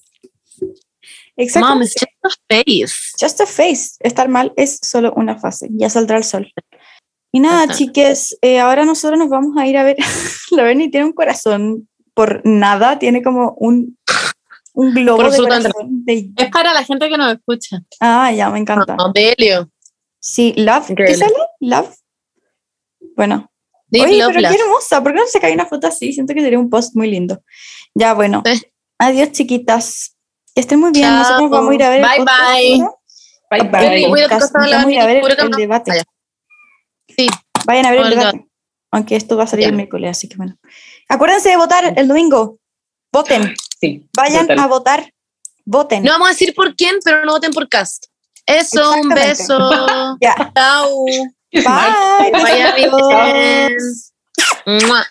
Exacto. 1.36 1.68
Mom, 1.68 1.82
it's 1.82 1.94
just 1.94 2.12
a 2.24 2.30
face. 2.48 2.94
Just 3.20 3.40
a 3.40 3.46
face. 3.46 3.90
Estar 4.00 4.28
mal 4.28 4.52
es 4.56 4.78
solo 4.82 5.12
una 5.16 5.38
fase. 5.38 5.68
Ya 5.72 5.90
saldrá 5.90 6.16
el 6.16 6.24
sol. 6.24 6.50
Y 7.32 7.40
nada, 7.40 7.64
Ajá. 7.64 7.74
chiques, 7.74 8.36
eh, 8.40 8.58
ahora 8.60 8.84
nosotros 8.84 9.18
nos 9.18 9.28
vamos 9.28 9.56
a 9.58 9.66
ir 9.66 9.76
a 9.76 9.82
ver. 9.82 9.96
La 10.50 10.62
Berni 10.62 10.90
tiene 10.90 11.06
un 11.06 11.12
corazón 11.12 11.88
por 12.14 12.40
nada, 12.44 12.98
tiene 12.98 13.22
como 13.22 13.54
un 13.58 13.98
Un 14.78 14.92
globo 14.94 15.16
Por 15.16 15.24
de 15.26 15.30
absolutamente 15.30 15.72
corazón. 15.72 16.04
de- 16.04 16.30
Es 16.36 16.50
para 16.50 16.72
la 16.74 16.84
gente 16.84 17.08
que 17.08 17.16
nos 17.16 17.32
escucha. 17.34 17.78
Ah, 18.00 18.30
ya, 18.32 18.50
me 18.50 18.58
encanta. 18.58 18.94
No, 18.94 19.10
de 19.12 19.32
Helio. 19.36 19.70
Sí, 20.20 20.52
Love. 20.56 20.92
¿Qué 20.96 21.14
sale? 21.14 21.32
Love. 21.60 21.94
Bueno. 23.16 23.50
Deep 23.88 24.04
Oye, 24.04 24.18
Love 24.18 24.28
pero 24.34 24.40
Love. 24.42 24.54
qué 24.56 24.62
hermosa. 24.62 25.02
¿Por 25.02 25.12
qué 25.14 25.20
no 25.20 25.26
se 25.26 25.40
cae 25.40 25.54
una 25.54 25.66
foto 25.66 25.86
así? 25.86 26.12
Siento 26.12 26.34
que 26.34 26.40
sería 26.42 26.58
un 26.58 26.68
post 26.68 26.94
muy 26.94 27.08
lindo. 27.10 27.42
Ya, 27.94 28.12
bueno. 28.14 28.42
Sí. 28.44 28.62
Adiós, 28.98 29.32
chiquitas. 29.32 30.16
Que 30.54 30.60
estén 30.60 30.80
muy 30.80 30.90
bien. 30.92 31.06
Chao. 31.08 31.18
Nosotros 31.22 31.50
vamos 31.50 31.70
a 31.70 31.74
ir 31.74 31.82
a 31.82 31.88
ver 31.90 32.00
el 32.00 32.06
Bye, 32.06 32.16
podcast 32.18 32.52
bye. 32.52 32.78
Bye, 32.78 33.60
Ah, 33.60 33.80
bye. 33.88 34.04
el 34.04 34.10
la 34.12 34.28
Vamos 34.28 34.86
a 34.86 34.92
ir 34.92 34.98
a 35.00 35.06
ver 35.06 35.16
el, 35.18 35.38
el 35.38 35.50
debate. 35.52 35.90
Vaya. 35.92 36.04
Sí. 37.16 37.26
Vayan 37.64 37.86
a 37.86 37.90
ver 37.92 38.00
el 38.00 38.06
Oh 38.06 38.10
debate. 38.10 38.46
Aunque 38.90 39.16
esto 39.16 39.36
va 39.36 39.44
a 39.44 39.46
salir 39.46 39.66
el 39.68 39.74
miércoles, 39.74 40.10
así 40.10 40.28
que 40.28 40.36
bueno. 40.36 40.56
Acuérdense 41.08 41.48
de 41.50 41.56
votar 41.56 41.94
el 41.96 42.08
domingo. 42.08 42.58
Voten. 43.16 43.54
Sí, 43.80 44.06
Vayan 44.14 44.58
a 44.58 44.66
votar. 44.66 45.10
Voten. 45.64 46.02
No 46.02 46.10
vamos 46.12 46.28
a 46.28 46.30
decir 46.32 46.54
por 46.54 46.76
quién, 46.76 46.96
pero 47.02 47.24
no 47.24 47.32
voten 47.32 47.50
por 47.50 47.66
cast. 47.66 48.04
Eso, 48.44 48.92
un 48.92 49.08
beso. 49.08 49.56
Ya. 50.20 50.34
Chao. 50.54 51.04
Bye. 51.50 51.64
Bien. 52.44 52.74
besitos. 52.74 54.12
Mua. 54.66 55.06